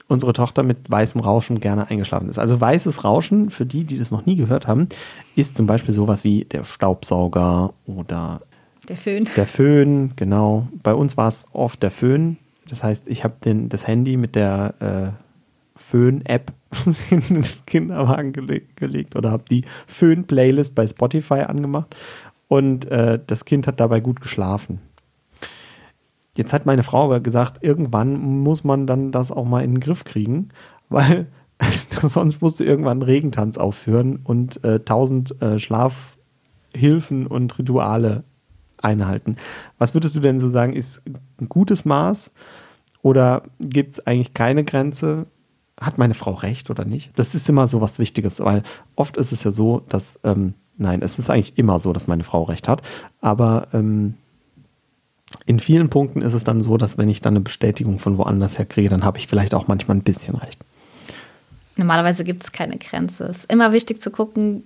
unsere 0.07 0.31
Tochter 0.31 0.63
mit 0.63 0.89
weißem 0.89 1.19
Rauschen 1.19 1.59
gerne 1.59 1.89
eingeschlafen 1.89 2.29
ist. 2.29 2.37
Also 2.39 2.61
weißes 2.61 3.03
Rauschen, 3.03 3.49
für 3.49 3.65
die, 3.65 3.83
die 3.83 3.97
das 3.97 4.11
noch 4.11 4.25
nie 4.25 4.37
gehört 4.37 4.65
haben, 4.65 4.87
ist 5.35 5.57
zum 5.57 5.65
Beispiel 5.65 5.93
sowas 5.93 6.23
wie 6.23 6.45
der 6.45 6.63
Staubsauger 6.63 7.73
oder 7.85 8.39
Der 8.87 8.97
Föhn. 8.97 9.29
Der 9.35 9.45
Föhn, 9.45 10.13
genau. 10.15 10.67
Bei 10.83 10.93
uns 10.93 11.17
war 11.17 11.27
es 11.27 11.45
oft 11.51 11.83
der 11.83 11.91
Föhn. 11.91 12.37
Das 12.69 12.83
heißt, 12.83 13.07
ich 13.07 13.23
habe 13.23 13.35
das 13.67 13.87
Handy 13.87 14.17
mit 14.17 14.35
der 14.35 14.73
äh, 14.79 15.27
Föhn-App 15.75 16.53
in 17.09 17.21
den 17.21 17.45
Kinderwagen 17.65 18.33
gele 18.33 18.61
gelegt 18.75 19.15
oder 19.15 19.31
habe 19.31 19.43
die 19.49 19.63
Föhn-Playlist 19.87 20.75
bei 20.75 20.87
Spotify 20.87 21.41
angemacht 21.41 21.95
und 22.47 22.85
äh, 22.91 23.19
das 23.25 23.45
Kind 23.45 23.67
hat 23.67 23.79
dabei 23.79 23.99
gut 23.99 24.21
geschlafen. 24.21 24.79
Jetzt 26.35 26.53
hat 26.53 26.65
meine 26.65 26.83
Frau 26.83 27.05
aber 27.05 27.19
gesagt, 27.19 27.63
irgendwann 27.63 28.19
muss 28.19 28.63
man 28.63 28.85
dann 28.85 29.11
das 29.11 29.31
auch 29.31 29.45
mal 29.45 29.63
in 29.63 29.75
den 29.75 29.79
Griff 29.79 30.03
kriegen, 30.03 30.49
weil 30.89 31.27
sonst 32.01 32.41
musst 32.41 32.59
du 32.59 32.63
irgendwann 32.63 33.01
einen 33.01 33.09
Regentanz 33.09 33.57
aufführen 33.57 34.19
und 34.23 34.63
äh, 34.63 34.81
tausend 34.81 35.41
äh, 35.41 35.57
Schlafhilfen 35.57 37.27
und 37.27 37.57
Rituale 37.57 38.23
einhalten. 38.81 39.37
Was 39.77 39.93
würdest 39.93 40.15
du 40.15 40.19
denn 40.19 40.39
so 40.39 40.49
sagen, 40.49 40.73
ist 40.73 41.01
ein 41.39 41.49
gutes 41.49 41.85
Maß 41.85 42.31
oder 43.01 43.43
gibt 43.59 43.93
es 43.93 44.07
eigentlich 44.07 44.33
keine 44.33 44.63
Grenze? 44.63 45.25
Hat 45.79 45.97
meine 45.97 46.13
Frau 46.13 46.33
recht 46.33 46.69
oder 46.69 46.85
nicht? 46.85 47.11
Das 47.17 47.35
ist 47.35 47.47
immer 47.49 47.67
so 47.67 47.81
was 47.81 47.99
Wichtiges, 47.99 48.39
weil 48.39 48.63
oft 48.95 49.17
ist 49.17 49.31
es 49.31 49.43
ja 49.43 49.51
so, 49.51 49.81
dass, 49.89 50.19
ähm, 50.23 50.53
nein, 50.77 51.01
es 51.01 51.19
ist 51.19 51.29
eigentlich 51.29 51.57
immer 51.57 51.79
so, 51.79 51.93
dass 51.93 52.07
meine 52.07 52.23
Frau 52.23 52.43
recht 52.43 52.67
hat, 52.67 52.81
aber 53.21 53.67
ähm, 53.73 54.15
in 55.45 55.59
vielen 55.59 55.89
Punkten 55.89 56.21
ist 56.21 56.33
es 56.33 56.43
dann 56.43 56.61
so, 56.61 56.77
dass 56.77 56.97
wenn 56.97 57.09
ich 57.09 57.21
dann 57.21 57.33
eine 57.33 57.41
Bestätigung 57.41 57.99
von 57.99 58.17
woanders 58.17 58.57
her 58.57 58.65
kriege, 58.65 58.89
dann 58.89 59.03
habe 59.03 59.17
ich 59.17 59.27
vielleicht 59.27 59.53
auch 59.53 59.67
manchmal 59.67 59.97
ein 59.97 60.03
bisschen 60.03 60.35
recht. 60.35 60.59
Normalerweise 61.75 62.23
gibt 62.23 62.43
es 62.43 62.51
keine 62.51 62.77
Grenze. 62.77 63.25
Es 63.25 63.39
ist 63.39 63.51
immer 63.51 63.71
wichtig 63.71 64.01
zu 64.01 64.09
gucken, 64.09 64.63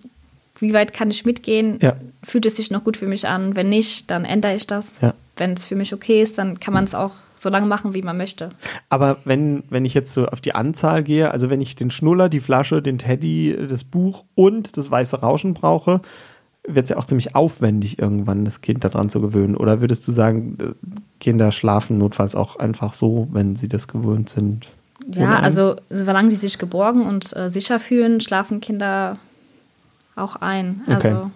wie 0.62 0.74
weit 0.74 0.93
kann 0.93 1.12
ich 1.12 1.26
mitgehen? 1.26 1.80
Ja. 1.82 1.95
Fühlt 2.24 2.45
es 2.45 2.55
sich 2.55 2.72
noch 2.72 2.84
gut 2.84 2.97
für 2.97 3.07
mich 3.07 3.28
an? 3.28 3.55
Wenn 3.55 3.70
nicht, 3.70 4.12
dann 4.12 4.26
ändere 4.26 4.55
ich 4.55 4.68
das. 4.68 5.01
Ja. 5.01 5.14
Wenn 5.38 5.53
es 5.53 5.66
für 5.66 5.76
mich 5.76 5.93
okay 5.93 6.22
ist, 6.22 6.38
dann 6.38 6.59
kann 6.59 6.74
man 6.74 6.84
es 6.84 6.93
auch 6.93 7.12
so 7.36 7.49
lange 7.49 7.66
machen, 7.66 7.93
wie 7.95 8.03
man 8.03 8.18
möchte. 8.18 8.49
Aber 8.89 9.18
wenn, 9.26 9.64
wenn 9.70 9.86
ich 9.86 9.93
jetzt 9.93 10.14
so 10.14 10.28
auf 10.28 10.41
die 10.41 10.53
Anzahl 10.53 11.03
gehe, 11.03 11.32
also 11.32 11.49
wenn 11.49 11.62
ich 11.62 11.76
den 11.76 11.89
Schnuller, 11.89 12.30
die 12.30 12.39
Flasche, 12.39 12.82
den 12.82 12.99
Teddy, 12.99 13.57
das 13.68 13.84
Buch 13.84 14.24
und 14.36 14.78
das 14.78 14.91
weiße 14.91 15.20
Rauschen 15.22 15.53
brauche, 15.53 16.01
wird 16.68 16.84
es 16.84 16.89
ja 16.91 16.97
auch 16.97 17.05
ziemlich 17.05 17.36
aufwendig, 17.36 17.97
irgendwann 17.97 18.45
das 18.45 18.62
Kind 18.62 18.84
daran 18.84 19.09
zu 19.09 19.20
gewöhnen. 19.20 19.57
Oder 19.57 19.82
würdest 19.82 20.07
du 20.07 20.12
sagen, 20.12 20.76
Kinder 21.20 21.51
schlafen 21.51 21.97
notfalls 21.97 22.36
auch 22.36 22.57
einfach 22.57 22.93
so, 22.93 23.28
wenn 23.32 23.55
sie 23.55 23.68
das 23.68 23.88
gewöhnt 23.88 24.30
sind? 24.30 24.68
Ja, 25.12 25.39
also 25.39 25.78
solange 25.89 26.30
die 26.30 26.36
sich 26.36 26.59
geborgen 26.59 27.07
und 27.07 27.36
äh, 27.36 27.49
sicher 27.49 27.80
fühlen, 27.80 28.22
schlafen 28.22 28.62
Kinder 28.62 29.18
auch 30.22 30.38
ein. 30.38 30.82
Also 30.88 31.09
okay. 31.09 31.30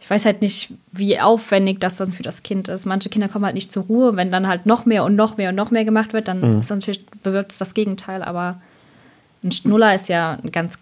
ich 0.00 0.10
weiß 0.10 0.24
halt 0.24 0.42
nicht, 0.42 0.72
wie 0.92 1.20
aufwendig 1.20 1.80
das 1.80 1.96
dann 1.96 2.12
für 2.12 2.22
das 2.22 2.42
Kind 2.42 2.68
ist. 2.68 2.86
Manche 2.86 3.08
Kinder 3.08 3.28
kommen 3.28 3.44
halt 3.44 3.54
nicht 3.54 3.70
zur 3.70 3.84
Ruhe. 3.84 4.16
Wenn 4.16 4.30
dann 4.30 4.48
halt 4.48 4.66
noch 4.66 4.86
mehr 4.86 5.04
und 5.04 5.14
noch 5.14 5.36
mehr 5.36 5.50
und 5.50 5.54
noch 5.54 5.70
mehr 5.70 5.84
gemacht 5.84 6.12
wird, 6.12 6.28
dann 6.28 6.54
mhm. 6.54 6.60
ist 6.60 6.70
natürlich, 6.70 7.06
bewirkt 7.22 7.52
es 7.52 7.58
das 7.58 7.74
Gegenteil. 7.74 8.22
Aber 8.22 8.60
ein 9.42 9.52
Schnuller 9.52 9.94
ist 9.94 10.08
ja 10.08 10.38
ein 10.42 10.50
ganz 10.50 10.78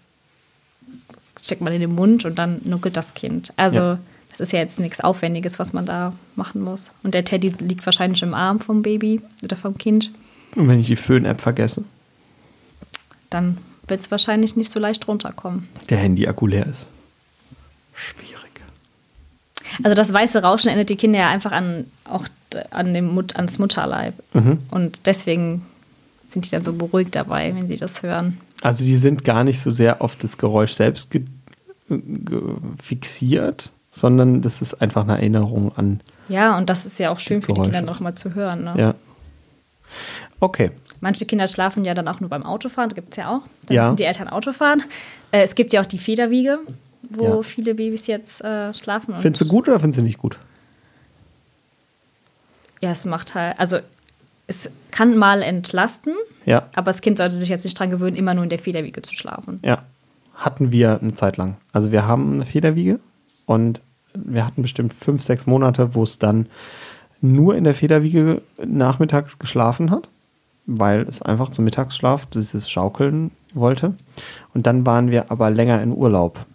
steckt 1.41 1.61
man 1.61 1.73
in 1.73 1.81
den 1.81 1.93
Mund 1.93 2.25
und 2.25 2.37
dann 2.37 2.61
nuckelt 2.63 2.97
das 2.97 3.13
Kind. 3.13 3.53
Also 3.55 3.79
ja. 3.79 3.99
das 4.29 4.39
ist 4.39 4.51
ja 4.51 4.59
jetzt 4.59 4.79
nichts 4.79 5.01
Aufwendiges, 5.01 5.59
was 5.59 5.73
man 5.73 5.85
da 5.85 6.13
machen 6.35 6.61
muss. 6.61 6.93
Und 7.03 7.13
der 7.13 7.25
Teddy 7.25 7.53
liegt 7.59 7.85
wahrscheinlich 7.85 8.21
im 8.23 8.33
Arm 8.33 8.59
vom 8.59 8.81
Baby 8.81 9.21
oder 9.43 9.55
vom 9.55 9.77
Kind. 9.77 10.11
Und 10.55 10.67
wenn 10.67 10.79
ich 10.79 10.87
die 10.87 10.95
Föhn-App 10.95 11.41
vergesse? 11.41 11.85
Dann 13.29 13.57
wird 13.87 13.99
es 13.99 14.11
wahrscheinlich 14.11 14.55
nicht 14.55 14.71
so 14.71 14.79
leicht 14.79 15.07
runterkommen. 15.07 15.67
Der 15.89 15.97
Handy-Akku 15.97 16.47
leer 16.47 16.65
ist. 16.65 16.87
Schwierig. 17.93 18.61
Also 19.83 19.95
das 19.95 20.11
weiße 20.13 20.41
Rauschen 20.41 20.69
erinnert 20.69 20.89
die 20.89 20.95
Kinder 20.95 21.19
ja 21.19 21.29
einfach 21.29 21.51
an 21.51 21.85
auch 22.05 22.27
an 22.71 22.93
dem 22.93 23.13
Mut, 23.13 23.35
ans 23.35 23.59
Mutterleib. 23.59 24.13
Mhm. 24.33 24.59
Und 24.71 25.05
deswegen 25.05 25.65
sind 26.27 26.45
die 26.45 26.49
dann 26.49 26.63
so 26.63 26.73
beruhigt 26.73 27.15
dabei, 27.15 27.55
wenn 27.55 27.67
sie 27.67 27.75
das 27.75 28.03
hören. 28.03 28.37
Also 28.61 28.83
die 28.83 28.97
sind 28.97 29.23
gar 29.23 29.43
nicht 29.43 29.59
so 29.59 29.71
sehr 29.71 30.01
auf 30.01 30.15
das 30.15 30.37
Geräusch 30.37 30.73
selbst 30.73 31.11
fixiert, 32.81 33.71
sondern 33.91 34.41
das 34.41 34.61
ist 34.61 34.81
einfach 34.81 35.03
eine 35.03 35.13
Erinnerung 35.13 35.75
an. 35.77 36.01
Ja, 36.27 36.57
und 36.57 36.69
das 36.69 36.85
ist 36.85 36.99
ja 36.99 37.11
auch 37.11 37.19
schön 37.19 37.41
für 37.41 37.53
die 37.53 37.61
Kinder 37.61 37.81
noch 37.81 37.99
mal 37.99 38.15
zu 38.15 38.35
hören. 38.35 38.65
Ne? 38.65 38.73
Ja. 38.77 38.95
Okay. 40.39 40.71
Manche 40.99 41.25
Kinder 41.25 41.47
schlafen 41.47 41.85
ja 41.85 41.93
dann 41.93 42.07
auch 42.07 42.19
nur 42.19 42.29
beim 42.29 42.43
Autofahren, 42.43 42.89
das 42.89 42.95
gibt 42.95 43.11
es 43.11 43.17
ja 43.17 43.29
auch. 43.29 43.43
Dann 43.67 43.75
ja. 43.75 43.83
müssen 43.83 43.97
die 43.97 44.03
Eltern 44.03 44.27
Auto 44.27 44.51
fahren. 44.51 44.83
Äh, 45.31 45.43
es 45.43 45.55
gibt 45.55 45.73
ja 45.73 45.81
auch 45.81 45.85
die 45.85 45.99
Federwiege, 45.99 46.59
wo 47.09 47.25
ja. 47.25 47.41
viele 47.41 47.75
Babys 47.75 48.07
jetzt 48.07 48.41
äh, 48.41 48.73
schlafen. 48.73 49.15
Findest 49.17 49.41
du 49.41 49.47
gut 49.47 49.67
oder 49.67 49.79
findest 49.79 49.99
du 49.99 50.03
nicht 50.03 50.17
gut? 50.17 50.37
Ja, 52.81 52.91
es 52.91 53.05
macht 53.05 53.35
halt, 53.35 53.59
also 53.59 53.79
es 54.47 54.69
kann 54.91 55.17
mal 55.17 55.41
entlasten, 55.41 56.13
ja. 56.45 56.69
aber 56.73 56.91
das 56.91 57.01
Kind 57.01 57.17
sollte 57.17 57.37
sich 57.37 57.49
jetzt 57.49 57.63
nicht 57.65 57.77
dran 57.77 57.89
gewöhnen, 57.89 58.15
immer 58.15 58.33
nur 58.33 58.43
in 58.43 58.49
der 58.49 58.59
Federwiege 58.59 59.01
zu 59.01 59.13
schlafen. 59.13 59.59
Ja, 59.63 59.83
hatten 60.35 60.71
wir 60.71 60.99
eine 61.01 61.15
Zeit 61.15 61.37
lang. 61.37 61.57
Also 61.73 61.91
wir 61.91 62.07
haben 62.07 62.35
eine 62.35 62.45
Federwiege 62.45 62.99
und 63.45 63.81
wir 64.13 64.45
hatten 64.45 64.61
bestimmt 64.61 64.93
fünf, 64.93 65.21
sechs 65.23 65.45
Monate, 65.45 65.95
wo 65.95 66.03
es 66.03 66.19
dann 66.19 66.47
nur 67.21 67.55
in 67.55 67.63
der 67.63 67.73
Federwiege 67.73 68.41
nachmittags 68.63 69.39
geschlafen 69.39 69.91
hat, 69.91 70.07
weil 70.67 71.01
es 71.03 71.21
einfach 71.21 71.49
zum 71.49 71.65
Mittagsschlaf 71.65 72.27
dieses 72.27 72.69
Schaukeln 72.69 73.31
wollte. 73.53 73.95
Und 74.53 74.67
dann 74.67 74.85
waren 74.85 75.09
wir 75.09 75.31
aber 75.31 75.49
länger 75.49 75.81
in 75.81 75.91
Urlaub 75.91 76.45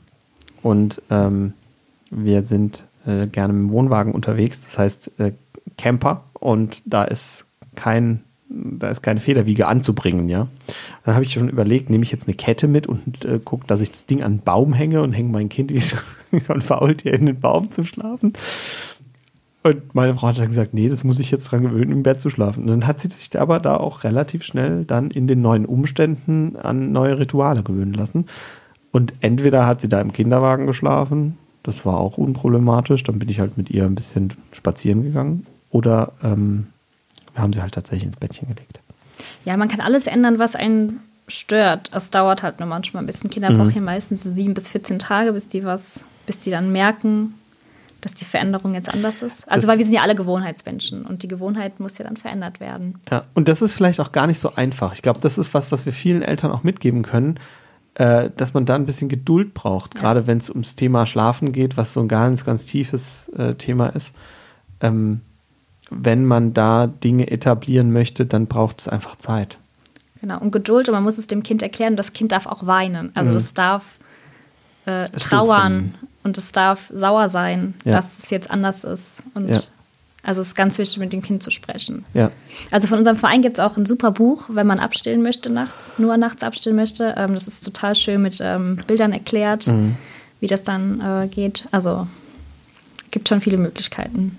und 0.62 1.02
ähm, 1.10 1.54
wir 2.10 2.44
sind 2.44 2.84
äh, 3.06 3.26
gerne 3.26 3.54
dem 3.54 3.70
Wohnwagen 3.70 4.12
unterwegs, 4.12 4.62
das 4.62 4.78
heißt 4.78 5.12
äh, 5.18 5.32
Camper 5.78 6.24
und 6.34 6.82
da 6.84 7.04
ist 7.04 7.46
kein, 7.74 8.22
da 8.48 8.90
ist 8.90 9.02
keine 9.02 9.20
Federwiege 9.20 9.66
anzubringen, 9.66 10.28
ja. 10.28 10.46
Dann 11.04 11.14
habe 11.14 11.24
ich 11.24 11.32
schon 11.32 11.48
überlegt, 11.48 11.90
nehme 11.90 12.04
ich 12.04 12.12
jetzt 12.12 12.28
eine 12.28 12.36
Kette 12.36 12.68
mit 12.68 12.86
und 12.86 13.24
äh, 13.24 13.40
gucke, 13.42 13.66
dass 13.66 13.80
ich 13.80 13.90
das 13.90 14.06
Ding 14.06 14.22
an 14.22 14.32
einen 14.32 14.42
Baum 14.42 14.74
hänge 14.74 15.02
und 15.02 15.14
hänge 15.14 15.30
mein 15.30 15.48
Kind 15.48 15.72
wie 15.72 15.80
so, 15.80 15.96
wie 16.30 16.38
so 16.40 16.52
ein 16.52 16.62
Faultier 16.62 17.14
in 17.14 17.26
den 17.26 17.40
Baum 17.40 17.70
zu 17.72 17.82
schlafen. 17.82 18.34
Und 19.64 19.94
meine 19.94 20.14
Frau 20.14 20.28
hat 20.28 20.38
dann 20.38 20.48
gesagt, 20.48 20.74
nee, 20.74 20.88
das 20.88 21.04
muss 21.04 21.20
ich 21.20 21.30
jetzt 21.30 21.44
dran 21.44 21.62
gewöhnen, 21.62 21.92
im 21.92 22.02
Bett 22.02 22.20
zu 22.20 22.30
schlafen. 22.30 22.64
Und 22.64 22.70
dann 22.70 22.86
hat 22.86 22.98
sie 22.98 23.08
sich 23.08 23.38
aber 23.40 23.60
da 23.60 23.76
auch 23.76 24.02
relativ 24.02 24.42
schnell 24.42 24.84
dann 24.84 25.10
in 25.10 25.28
den 25.28 25.40
neuen 25.40 25.66
Umständen 25.66 26.56
an 26.56 26.90
neue 26.90 27.18
Rituale 27.18 27.62
gewöhnen 27.62 27.94
lassen. 27.94 28.26
Und 28.90 29.14
entweder 29.20 29.66
hat 29.66 29.80
sie 29.80 29.88
da 29.88 30.00
im 30.00 30.12
Kinderwagen 30.12 30.66
geschlafen, 30.66 31.38
das 31.62 31.86
war 31.86 31.98
auch 31.98 32.18
unproblematisch, 32.18 33.04
dann 33.04 33.20
bin 33.20 33.28
ich 33.28 33.38
halt 33.38 33.56
mit 33.56 33.70
ihr 33.70 33.84
ein 33.84 33.94
bisschen 33.94 34.32
spazieren 34.50 35.04
gegangen. 35.04 35.46
Oder 35.70 36.12
ähm, 36.22 36.66
wir 37.34 37.42
haben 37.42 37.52
sie 37.52 37.62
halt 37.62 37.74
tatsächlich 37.74 38.06
ins 38.06 38.16
Bettchen 38.16 38.48
gelegt. 38.48 38.80
Ja, 39.44 39.56
man 39.56 39.68
kann 39.68 39.80
alles 39.80 40.08
ändern, 40.08 40.40
was 40.40 40.56
einen 40.56 41.00
stört. 41.28 41.90
Es 41.94 42.10
dauert 42.10 42.42
halt 42.42 42.58
nur 42.58 42.68
manchmal 42.68 43.02
ein 43.02 43.06
bisschen. 43.06 43.30
Kinder 43.30 43.50
mhm. 43.50 43.58
brauchen 43.58 43.70
hier 43.70 43.82
meistens 43.82 44.24
so 44.24 44.30
sieben 44.30 44.54
bis 44.54 44.68
14 44.68 44.98
Tage, 44.98 45.32
bis 45.32 45.48
die 45.48 45.64
was, 45.64 46.04
bis 46.26 46.38
die 46.38 46.50
dann 46.50 46.72
merken, 46.72 47.34
dass 48.02 48.14
die 48.14 48.24
Veränderung 48.24 48.74
jetzt 48.74 48.92
anders 48.92 49.22
ist. 49.22 49.48
Also, 49.48 49.66
das 49.66 49.68
weil 49.68 49.78
wir 49.78 49.84
sind 49.84 49.94
ja 49.94 50.02
alle 50.02 50.14
Gewohnheitsmenschen 50.14 51.06
und 51.06 51.22
die 51.22 51.28
Gewohnheit 51.28 51.80
muss 51.80 51.96
ja 51.96 52.04
dann 52.04 52.16
verändert 52.16 52.60
werden. 52.60 52.98
Ja, 53.10 53.22
und 53.34 53.48
das 53.48 53.62
ist 53.62 53.72
vielleicht 53.72 54.00
auch 54.00 54.12
gar 54.12 54.26
nicht 54.26 54.38
so 54.38 54.54
einfach. 54.54 54.92
Ich 54.92 55.02
glaube, 55.02 55.20
das 55.20 55.38
ist 55.38 55.54
was, 55.54 55.72
was 55.72 55.86
wir 55.86 55.92
vielen 55.92 56.22
Eltern 56.22 56.50
auch 56.50 56.64
mitgeben 56.64 57.02
können, 57.02 57.38
äh, 57.94 58.30
dass 58.36 58.54
man 58.54 58.66
da 58.66 58.74
ein 58.74 58.86
bisschen 58.86 59.08
Geduld 59.08 59.54
braucht, 59.54 59.94
ja. 59.94 60.00
gerade 60.00 60.26
wenn 60.26 60.38
es 60.38 60.50
ums 60.50 60.76
Thema 60.76 61.06
Schlafen 61.06 61.52
geht, 61.52 61.76
was 61.76 61.92
so 61.92 62.00
ein 62.00 62.08
ganz, 62.08 62.44
ganz 62.44 62.66
tiefes 62.66 63.28
äh, 63.30 63.54
Thema 63.54 63.88
ist. 63.88 64.14
Ähm, 64.80 65.20
wenn 65.90 66.24
man 66.24 66.54
da 66.54 66.86
Dinge 66.86 67.30
etablieren 67.30 67.92
möchte, 67.92 68.26
dann 68.26 68.46
braucht 68.46 68.80
es 68.80 68.88
einfach 68.88 69.16
Zeit. 69.16 69.58
Genau, 70.20 70.40
und 70.40 70.50
Geduld 70.52 70.88
und 70.88 70.94
man 70.94 71.02
muss 71.02 71.18
es 71.18 71.26
dem 71.26 71.42
Kind 71.42 71.62
erklären, 71.62 71.96
das 71.96 72.12
Kind 72.12 72.32
darf 72.32 72.46
auch 72.46 72.66
weinen. 72.66 73.10
Also 73.14 73.32
mhm. 73.32 73.36
es 73.36 73.54
darf 73.54 73.98
äh, 74.86 75.08
trauern 75.10 75.94
und 76.24 76.38
es 76.38 76.52
darf 76.52 76.90
sauer 76.94 77.28
sein, 77.28 77.74
ja. 77.84 77.92
dass 77.92 78.18
es 78.18 78.30
jetzt 78.30 78.50
anders 78.50 78.84
ist. 78.84 79.18
Und 79.34 79.48
ja. 79.48 79.60
also 80.22 80.40
es 80.40 80.48
ist 80.48 80.54
ganz 80.54 80.78
wichtig, 80.78 80.98
mit 80.98 81.12
dem 81.12 81.22
Kind 81.22 81.42
zu 81.42 81.50
sprechen. 81.50 82.04
Ja. 82.14 82.30
Also 82.70 82.88
von 82.88 82.98
unserem 82.98 83.16
Verein 83.16 83.42
gibt 83.42 83.58
es 83.58 83.64
auch 83.64 83.76
ein 83.76 83.86
super 83.86 84.10
Buch, 84.10 84.48
wenn 84.52 84.66
man 84.66 84.78
abstillen 84.78 85.22
möchte 85.22 85.50
nachts, 85.50 85.92
nur 85.98 86.16
nachts 86.16 86.42
abstillen 86.42 86.76
möchte. 86.76 87.14
Ähm, 87.16 87.34
das 87.34 87.48
ist 87.48 87.64
total 87.64 87.94
schön 87.94 88.22
mit 88.22 88.38
ähm, 88.40 88.80
Bildern 88.86 89.12
erklärt, 89.12 89.66
mhm. 89.66 89.96
wie 90.40 90.46
das 90.46 90.64
dann 90.64 91.00
äh, 91.00 91.28
geht. 91.28 91.66
Also 91.70 92.06
gibt 93.10 93.28
schon 93.28 93.40
viele 93.40 93.58
Möglichkeiten 93.58 94.38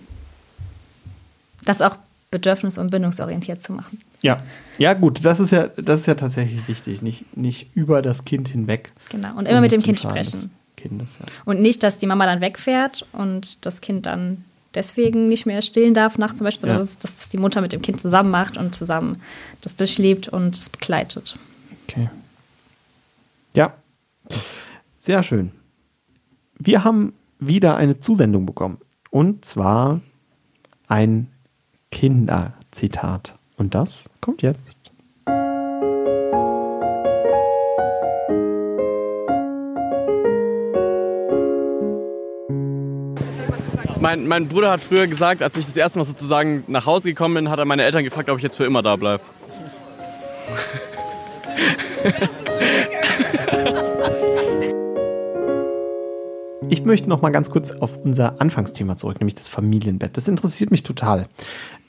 das 1.65 1.81
auch 1.81 1.97
bedürfnis- 2.31 2.79
und 2.79 2.89
bindungsorientiert 2.89 3.61
zu 3.61 3.73
machen. 3.73 3.99
Ja, 4.21 4.41
ja 4.77 4.93
gut, 4.93 5.23
das 5.23 5.39
ist 5.39 5.51
ja, 5.51 5.67
das 5.67 6.01
ist 6.01 6.05
ja 6.07 6.15
tatsächlich 6.15 6.67
wichtig, 6.67 7.01
nicht, 7.01 7.37
nicht 7.37 7.75
über 7.75 8.01
das 8.01 8.25
Kind 8.25 8.47
hinweg. 8.47 8.91
Genau, 9.09 9.37
und 9.37 9.47
immer 9.47 9.61
mit 9.61 9.71
dem 9.71 9.81
Kind 9.81 9.99
sprechen. 9.99 10.51
Kindes, 10.75 11.17
ja. 11.19 11.25
Und 11.45 11.61
nicht, 11.61 11.83
dass 11.83 11.97
die 11.97 12.07
Mama 12.07 12.25
dann 12.25 12.41
wegfährt 12.41 13.05
und 13.11 13.65
das 13.65 13.81
Kind 13.81 14.05
dann 14.05 14.43
deswegen 14.73 15.27
nicht 15.27 15.45
mehr 15.45 15.61
stillen 15.61 15.93
darf 15.93 16.17
nachts 16.17 16.37
zum 16.37 16.45
Beispiel, 16.45 16.61
sondern 16.61 16.79
ja. 16.79 16.83
dass, 16.83 16.97
dass 16.97 17.17
das 17.17 17.29
die 17.29 17.37
Mutter 17.37 17.61
mit 17.61 17.73
dem 17.73 17.81
Kind 17.81 18.01
zusammen 18.01 18.31
macht 18.31 18.57
und 18.57 18.75
zusammen 18.75 19.21
das 19.61 19.75
durchlebt 19.75 20.27
und 20.27 20.57
es 20.57 20.69
begleitet. 20.69 21.37
Okay. 21.87 22.09
Ja, 23.53 23.73
sehr 24.97 25.21
schön. 25.23 25.51
Wir 26.57 26.83
haben 26.83 27.13
wieder 27.39 27.77
eine 27.77 27.99
Zusendung 27.99 28.45
bekommen. 28.45 28.77
Und 29.09 29.45
zwar 29.45 30.01
ein 30.87 31.27
Kinderzitat. 31.91 33.37
Und 33.57 33.75
das 33.75 34.09
kommt 34.21 34.41
jetzt. 34.41 34.75
Mein, 44.03 44.27
mein 44.27 44.49
Bruder 44.49 44.69
hat 44.69 44.81
früher 44.81 45.07
gesagt, 45.07 45.41
als 45.41 45.55
ich 45.55 45.65
das 45.65 45.77
erste 45.77 45.97
Mal 45.97 46.03
sozusagen 46.03 46.65
nach 46.67 46.85
Hause 46.85 47.03
gekommen 47.03 47.35
bin, 47.35 47.49
hat 47.49 47.59
er 47.59 47.63
meine 47.63 47.83
Eltern 47.83 48.03
gefragt, 48.03 48.29
ob 48.29 48.35
ich 48.35 48.43
jetzt 48.43 48.57
für 48.57 48.65
immer 48.65 48.83
da 48.83 48.97
bleibe. 48.97 49.23
Ich 56.67 56.83
möchte 56.83 57.07
noch 57.07 57.21
mal 57.21 57.29
ganz 57.29 57.49
kurz 57.49 57.71
auf 57.71 57.95
unser 57.95 58.41
Anfangsthema 58.41 58.97
zurück, 58.97 59.21
nämlich 59.21 59.35
das 59.35 59.47
Familienbett. 59.47 60.17
Das 60.17 60.27
interessiert 60.27 60.69
mich 60.69 60.83
total. 60.83 61.29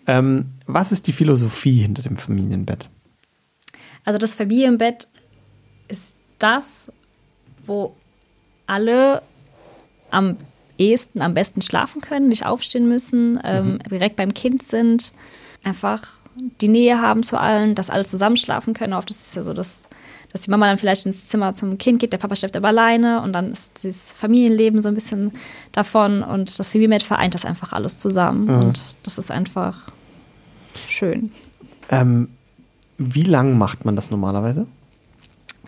Ähm, 0.07 0.53
was 0.69 0.93
ist 0.93 1.09
die 1.09 1.13
Philosophie 1.13 1.81
hinter 1.81 2.03
dem 2.03 2.17
Familienbett? 2.17 2.91
Also 4.05 4.21
das 4.21 4.37
Familienbett 4.37 5.09
ist 5.89 6.15
das, 6.39 6.93
wo 7.67 7.97
alle 8.69 9.21
am 10.13 10.37
ehesten, 10.79 11.23
am 11.23 11.35
besten 11.35 11.63
schlafen 11.63 12.01
können, 12.01 12.29
nicht 12.29 12.47
aufstehen 12.47 12.89
müssen, 12.89 13.41
ähm, 13.45 13.75
mhm. 13.75 13.79
direkt 13.91 14.17
beim 14.17 14.35
Kind 14.35 14.63
sind, 14.63 15.13
einfach 15.63 16.03
die 16.61 16.69
Nähe 16.69 17.01
haben 17.01 17.23
zu 17.23 17.39
allen, 17.39 17.75
dass 17.75 17.91
alle 17.91 18.05
zusammen 18.05 18.37
schlafen 18.37 18.75
können. 18.75 18.93
Oft 18.93 19.11
ist 19.11 19.21
es 19.21 19.35
ja 19.35 19.43
so, 19.43 19.53
dass, 19.53 19.85
dass 20.33 20.43
die 20.43 20.51
Mama 20.51 20.67
dann 20.67 20.77
vielleicht 20.77 21.07
ins 21.07 21.29
Zimmer 21.29 21.55
zum 21.55 21.79
Kind 21.79 22.01
geht, 22.01 22.13
der 22.13 22.19
Papa 22.19 22.37
schläft 22.37 22.57
aber 22.57 22.69
alleine 22.69 23.23
und 23.23 23.33
dann 23.33 23.53
ist 23.53 23.85
das 23.85 24.13
Familienleben 24.13 24.83
so 24.83 24.89
ein 24.89 24.95
bisschen 24.95 25.33
davon 25.73 26.23
und 26.23 26.59
das 26.59 26.71
Familienbett 26.71 27.03
vereint 27.03 27.35
das 27.35 27.45
einfach 27.45 27.73
alles 27.73 27.99
zusammen 27.99 28.47
mhm. 28.47 28.65
und 28.65 28.83
das 29.05 29.19
ist 29.19 29.31
einfach 29.31 29.91
schön. 30.89 31.31
Ähm, 31.89 32.29
wie 32.99 33.23
lang 33.23 33.59
macht 33.59 33.85
man 33.85 33.97
das 33.97 34.11
normalerweise? 34.11 34.67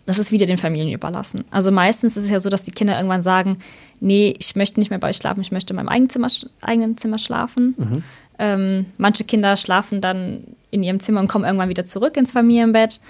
Das 0.06 0.18
ist 0.18 0.30
wieder 0.30 0.46
den 0.46 0.58
Familien 0.58 0.92
überlassen. 0.92 1.44
Also 1.50 1.72
meistens 1.72 2.16
ist 2.16 2.24
es 2.24 2.30
ja 2.30 2.38
so, 2.38 2.48
dass 2.48 2.62
die 2.62 2.70
Kinder 2.70 2.96
irgendwann 2.96 3.22
sagen, 3.22 3.58
nee, 4.00 4.34
ich 4.38 4.56
möchte 4.56 4.80
nicht 4.80 4.90
mehr 4.90 4.98
bei 4.98 5.08
euch 5.08 5.16
schlafen, 5.16 5.40
ich 5.40 5.52
möchte 5.52 5.72
in 5.72 5.76
meinem 5.76 5.88
eigenen 5.88 6.10
Zimmer, 6.10 6.28
eigenen 6.60 6.96
Zimmer 6.96 7.18
schlafen. 7.18 7.74
Mhm. 7.76 8.02
Ähm, 8.38 8.86
manche 8.98 9.24
Kinder 9.24 9.56
schlafen 9.56 10.00
dann 10.00 10.44
in 10.70 10.82
ihrem 10.82 11.00
Zimmer 11.00 11.20
und 11.20 11.28
kommen 11.28 11.44
irgendwann 11.44 11.68
wieder 11.68 11.86
zurück 11.86 12.16
ins 12.16 12.32
Familienbett 12.32 13.00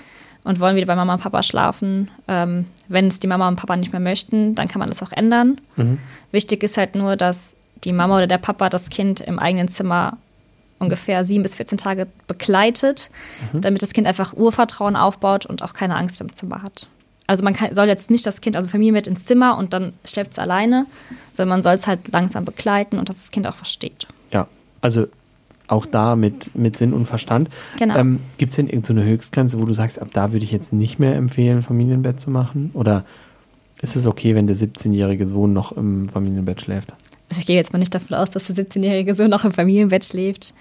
und 0.44 0.60
wollen 0.60 0.76
wieder 0.76 0.86
bei 0.86 0.94
Mama 0.94 1.14
und 1.14 1.22
Papa 1.22 1.42
schlafen. 1.42 2.10
Ähm, 2.28 2.66
Wenn 2.88 3.08
es 3.08 3.18
die 3.18 3.26
Mama 3.26 3.48
und 3.48 3.56
Papa 3.56 3.76
nicht 3.76 3.92
mehr 3.92 4.00
möchten, 4.00 4.54
dann 4.54 4.68
kann 4.68 4.78
man 4.78 4.88
das 4.88 5.02
auch 5.02 5.12
ändern. 5.12 5.60
Mhm. 5.74 5.98
Wichtig 6.30 6.62
ist 6.62 6.76
halt 6.76 6.94
nur, 6.94 7.16
dass 7.16 7.56
die 7.84 7.92
Mama 7.92 8.16
oder 8.16 8.26
der 8.26 8.38
Papa 8.38 8.68
das 8.68 8.88
Kind 8.88 9.20
im 9.20 9.38
eigenen 9.38 9.68
Zimmer 9.68 10.18
ungefähr 10.78 11.24
sieben 11.24 11.42
bis 11.42 11.54
14 11.54 11.78
Tage 11.78 12.06
begleitet, 12.26 13.10
mhm. 13.52 13.62
damit 13.62 13.82
das 13.82 13.92
Kind 13.92 14.06
einfach 14.06 14.34
Urvertrauen 14.34 14.94
aufbaut 14.94 15.46
und 15.46 15.62
auch 15.62 15.72
keine 15.72 15.96
Angst 15.96 16.20
im 16.20 16.34
Zimmer 16.34 16.62
hat. 16.62 16.86
Also 17.26 17.44
man 17.44 17.54
kann, 17.54 17.74
soll 17.74 17.88
jetzt 17.88 18.10
nicht 18.10 18.24
das 18.26 18.40
Kind, 18.40 18.56
also 18.56 18.68
Familie 18.68 18.92
mit 18.92 19.06
ins 19.06 19.24
Zimmer 19.24 19.58
und 19.58 19.72
dann 19.72 19.92
schleppt 20.04 20.32
es 20.32 20.38
alleine, 20.38 20.86
sondern 21.32 21.56
man 21.56 21.62
soll 21.62 21.74
es 21.74 21.86
halt 21.86 22.12
langsam 22.12 22.44
begleiten 22.44 22.98
und 22.98 23.08
dass 23.08 23.16
das 23.16 23.30
Kind 23.30 23.46
auch 23.46 23.56
versteht. 23.56 24.06
Ja, 24.32 24.46
also 24.80 25.06
auch 25.68 25.86
da 25.86 26.14
mit, 26.14 26.54
mit 26.56 26.76
Sinn 26.76 26.92
und 26.92 27.06
Verstand. 27.06 27.48
Genau. 27.78 27.96
Ähm, 27.96 28.20
Gibt 28.38 28.50
es 28.50 28.56
denn 28.56 28.68
irgendeine 28.68 29.02
so 29.02 29.06
Höchstgrenze, 29.06 29.60
wo 29.60 29.64
du 29.64 29.72
sagst, 29.72 30.00
ab 30.00 30.08
da 30.12 30.32
würde 30.32 30.44
ich 30.44 30.52
jetzt 30.52 30.72
nicht 30.72 30.98
mehr 30.98 31.16
empfehlen, 31.16 31.62
Familienbett 31.62 32.20
zu 32.20 32.30
machen? 32.30 32.70
Oder 32.74 33.04
ist 33.82 33.96
es 33.96 34.06
okay, 34.06 34.34
wenn 34.34 34.46
der 34.46 34.56
17-jährige 34.56 35.26
Sohn 35.26 35.52
noch 35.52 35.72
im 35.72 36.08
Familienbett 36.08 36.62
schläft? 36.62 36.92
Also 37.28 37.40
ich 37.40 37.46
gehe 37.46 37.56
jetzt 37.56 37.72
mal 37.72 37.80
nicht 37.80 37.94
davon 37.94 38.16
aus, 38.16 38.30
dass 38.30 38.46
der 38.46 38.56
17-jährige 38.56 39.14
Sohn 39.14 39.30
noch 39.30 39.44
im 39.44 39.52
Familienbett 39.52 40.04
schläft. 40.04 40.54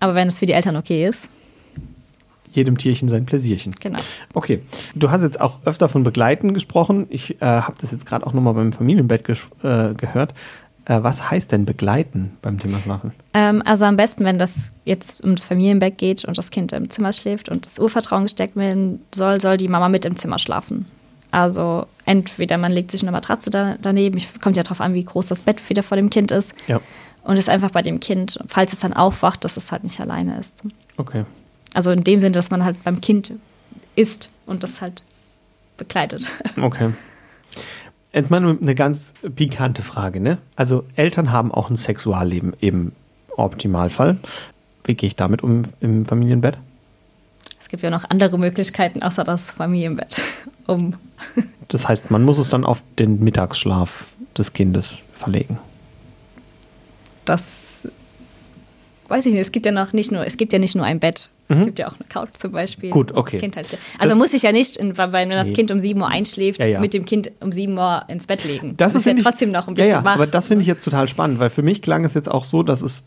Aber 0.00 0.14
wenn 0.14 0.28
es 0.28 0.40
für 0.40 0.46
die 0.46 0.52
Eltern 0.52 0.76
okay 0.76 1.06
ist. 1.06 1.28
Jedem 2.52 2.78
Tierchen 2.78 3.08
sein 3.08 3.26
Pläsierchen. 3.26 3.74
Genau. 3.80 3.98
Okay. 4.34 4.60
Du 4.94 5.10
hast 5.10 5.22
jetzt 5.22 5.40
auch 5.40 5.60
öfter 5.64 5.88
von 5.88 6.02
Begleiten 6.02 6.52
gesprochen. 6.54 7.06
Ich 7.10 7.40
äh, 7.40 7.44
habe 7.44 7.76
das 7.80 7.92
jetzt 7.92 8.06
gerade 8.06 8.26
auch 8.26 8.32
nochmal 8.32 8.54
beim 8.54 8.72
Familienbett 8.72 9.28
äh, 9.28 9.94
gehört. 9.94 10.34
Äh, 10.86 11.02
was 11.02 11.30
heißt 11.30 11.52
denn 11.52 11.66
begleiten 11.66 12.36
beim 12.42 12.58
Thema 12.58 12.80
Schlafen? 12.80 13.12
Ähm, 13.34 13.62
also 13.64 13.84
am 13.84 13.96
besten, 13.96 14.24
wenn 14.24 14.38
das 14.38 14.72
jetzt 14.84 15.22
ums 15.22 15.44
Familienbett 15.44 15.98
geht 15.98 16.24
und 16.24 16.36
das 16.36 16.50
Kind 16.50 16.72
im 16.72 16.90
Zimmer 16.90 17.12
schläft 17.12 17.48
und 17.48 17.66
das 17.66 17.78
Urvertrauen 17.78 18.24
gesteckt 18.24 18.56
werden 18.56 19.00
soll, 19.14 19.40
soll 19.40 19.56
die 19.56 19.68
Mama 19.68 19.88
mit 19.88 20.04
im 20.04 20.16
Zimmer 20.16 20.38
schlafen. 20.38 20.86
Also 21.30 21.86
entweder 22.06 22.58
man 22.58 22.72
legt 22.72 22.90
sich 22.90 23.02
eine 23.02 23.12
Matratze 23.12 23.50
da, 23.50 23.76
daneben, 23.80 24.20
kommt 24.40 24.56
ja 24.56 24.64
darauf 24.64 24.80
an, 24.80 24.94
wie 24.94 25.04
groß 25.04 25.26
das 25.26 25.42
Bett 25.42 25.68
wieder 25.68 25.84
vor 25.84 25.96
dem 25.96 26.10
Kind 26.10 26.32
ist. 26.32 26.54
Ja. 26.66 26.80
Und 27.22 27.36
ist 27.36 27.48
einfach 27.48 27.70
bei 27.70 27.82
dem 27.82 28.00
Kind, 28.00 28.40
falls 28.48 28.72
es 28.72 28.80
dann 28.80 28.94
aufwacht, 28.94 29.44
dass 29.44 29.56
es 29.56 29.70
halt 29.70 29.84
nicht 29.84 30.00
alleine 30.00 30.40
ist. 30.40 30.64
Okay. 30.96 31.24
Also 31.74 31.90
in 31.90 32.04
dem 32.04 32.20
Sinne, 32.20 32.32
dass 32.32 32.50
man 32.50 32.64
halt 32.64 32.82
beim 32.84 33.00
Kind 33.00 33.32
ist 33.96 34.28
und 34.46 34.62
das 34.62 34.80
halt 34.80 35.02
begleitet. 35.76 36.30
Okay. 36.60 36.92
Jetzt 38.12 38.28
mal 38.28 38.44
eine 38.44 38.74
ganz 38.74 39.14
pikante 39.36 39.82
Frage, 39.82 40.20
ne? 40.20 40.38
Also 40.56 40.84
Eltern 40.96 41.30
haben 41.30 41.52
auch 41.52 41.70
ein 41.70 41.76
Sexualleben 41.76 42.54
im 42.60 42.90
Optimalfall. 43.36 44.16
Wie 44.84 44.94
gehe 44.94 45.06
ich 45.06 45.14
damit 45.14 45.42
um 45.44 45.62
im 45.80 46.04
Familienbett? 46.04 46.58
Es 47.60 47.68
gibt 47.68 47.84
ja 47.84 47.90
noch 47.90 48.10
andere 48.10 48.36
Möglichkeiten 48.36 49.02
außer 49.02 49.22
das 49.24 49.52
Familienbett. 49.52 50.22
Um 50.66 50.94
das 51.68 51.88
heißt, 51.88 52.12
man 52.12 52.22
muss 52.24 52.38
es 52.38 52.48
dann 52.48 52.64
auf 52.64 52.82
den 52.98 53.24
Mittagsschlaf 53.24 54.04
des 54.38 54.52
Kindes 54.52 55.04
verlegen. 55.12 55.58
Das 57.24 57.59
weiß 59.10 59.26
ich 59.26 59.32
nicht. 59.32 59.42
Es 59.42 59.52
gibt 59.52 59.66
ja 59.66 59.72
noch 59.72 59.92
nicht 59.92 60.12
nur, 60.12 60.24
es 60.24 60.36
gibt 60.36 60.52
ja 60.52 60.58
nicht 60.58 60.74
nur 60.74 60.84
ein 60.84 61.00
Bett. 61.00 61.30
Es 61.48 61.58
mhm. 61.58 61.64
gibt 61.64 61.78
ja 61.80 61.88
auch 61.88 61.94
eine 61.94 62.08
Couch 62.08 62.36
zum 62.38 62.52
Beispiel. 62.52 62.90
Gut, 62.90 63.12
okay. 63.12 63.40
Halt 63.40 63.56
also 63.56 63.74
das 63.98 64.14
muss 64.14 64.32
ich 64.32 64.42
ja 64.42 64.52
nicht, 64.52 64.78
weil 64.96 65.12
wenn 65.12 65.30
das 65.30 65.48
nee. 65.48 65.52
Kind 65.52 65.72
um 65.72 65.80
7 65.80 66.00
Uhr 66.00 66.06
einschläft, 66.06 66.62
ja, 66.62 66.70
ja. 66.70 66.80
mit 66.80 66.94
dem 66.94 67.04
Kind 67.04 67.32
um 67.40 67.50
7 67.50 67.76
Uhr 67.76 68.04
ins 68.06 68.28
Bett 68.28 68.44
legen. 68.44 68.76
Das, 68.76 68.92
das 68.92 69.02
ist 69.02 69.06
ja 69.06 69.16
ich, 69.16 69.24
trotzdem 69.24 69.50
noch 69.50 69.66
ein 69.66 69.74
bisschen 69.74 69.90
ja, 69.90 70.04
wach. 70.04 70.14
Aber 70.14 70.28
das 70.28 70.46
finde 70.46 70.62
ich 70.62 70.68
jetzt 70.68 70.84
total 70.84 71.08
spannend, 71.08 71.40
weil 71.40 71.50
für 71.50 71.62
mich 71.62 71.82
klang 71.82 72.04
es 72.04 72.14
jetzt 72.14 72.30
auch 72.30 72.44
so, 72.44 72.62
dass 72.62 72.82
es 72.82 73.02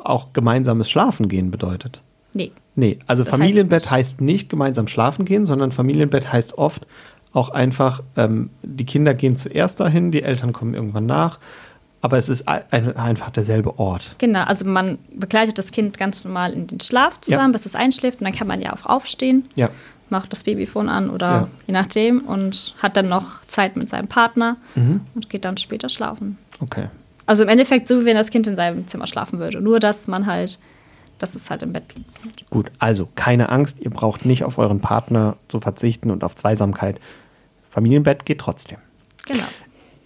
auch 0.00 0.32
gemeinsames 0.32 0.90
Schlafen 0.90 1.28
gehen 1.28 1.52
bedeutet. 1.52 2.00
Nee. 2.32 2.50
Nee, 2.74 2.98
also 3.06 3.22
das 3.22 3.30
Familienbett 3.30 3.82
heißt 3.82 3.84
nicht. 3.84 3.90
heißt 3.92 4.20
nicht 4.20 4.48
gemeinsam 4.48 4.88
schlafen 4.88 5.24
gehen, 5.24 5.46
sondern 5.46 5.70
Familienbett 5.70 6.32
heißt 6.32 6.58
oft 6.58 6.86
auch 7.32 7.50
einfach, 7.50 8.02
ähm, 8.16 8.50
die 8.62 8.84
Kinder 8.84 9.14
gehen 9.14 9.36
zuerst 9.36 9.80
dahin, 9.80 10.10
die 10.10 10.22
Eltern 10.22 10.52
kommen 10.52 10.74
irgendwann 10.74 11.06
nach. 11.06 11.38
Aber 12.04 12.18
es 12.18 12.28
ist 12.28 12.46
ein, 12.46 12.94
einfach 12.98 13.30
derselbe 13.30 13.78
Ort. 13.78 14.16
Genau, 14.18 14.42
also 14.44 14.66
man 14.66 14.98
begleitet 15.14 15.56
das 15.56 15.70
Kind 15.70 15.96
ganz 15.96 16.22
normal 16.22 16.52
in 16.52 16.66
den 16.66 16.78
Schlaf 16.78 17.18
zusammen, 17.22 17.48
ja. 17.48 17.52
bis 17.52 17.64
es 17.64 17.74
einschläft. 17.74 18.20
Und 18.20 18.26
dann 18.26 18.34
kann 18.34 18.46
man 18.46 18.60
ja 18.60 18.74
auch 18.74 18.84
aufstehen, 18.84 19.48
ja. 19.54 19.70
macht 20.10 20.30
das 20.34 20.44
Babyfon 20.44 20.90
an 20.90 21.08
oder 21.08 21.30
ja. 21.30 21.48
je 21.66 21.72
nachdem 21.72 22.20
und 22.20 22.74
hat 22.82 22.98
dann 22.98 23.08
noch 23.08 23.42
Zeit 23.46 23.76
mit 23.76 23.88
seinem 23.88 24.06
Partner 24.06 24.58
mhm. 24.74 25.00
und 25.14 25.30
geht 25.30 25.46
dann 25.46 25.56
später 25.56 25.88
schlafen. 25.88 26.36
Okay. 26.60 26.88
Also 27.24 27.44
im 27.44 27.48
Endeffekt 27.48 27.88
so, 27.88 28.02
wie 28.02 28.04
wenn 28.04 28.18
das 28.18 28.28
Kind 28.28 28.46
in 28.48 28.56
seinem 28.56 28.86
Zimmer 28.86 29.06
schlafen 29.06 29.38
würde. 29.38 29.62
Nur, 29.62 29.80
dass 29.80 30.06
man 30.06 30.26
halt 30.26 30.58
dass 31.18 31.34
es 31.34 31.48
halt 31.48 31.62
im 31.62 31.72
Bett 31.72 31.94
liegt. 31.94 32.50
Gut, 32.50 32.70
also 32.80 33.08
keine 33.14 33.48
Angst, 33.48 33.78
ihr 33.80 33.88
braucht 33.88 34.26
nicht 34.26 34.44
auf 34.44 34.58
euren 34.58 34.80
Partner 34.80 35.36
zu 35.48 35.60
verzichten 35.60 36.10
und 36.10 36.22
auf 36.24 36.34
Zweisamkeit. 36.34 37.00
Familienbett 37.70 38.26
geht 38.26 38.40
trotzdem. 38.40 38.78
Genau. 39.26 39.44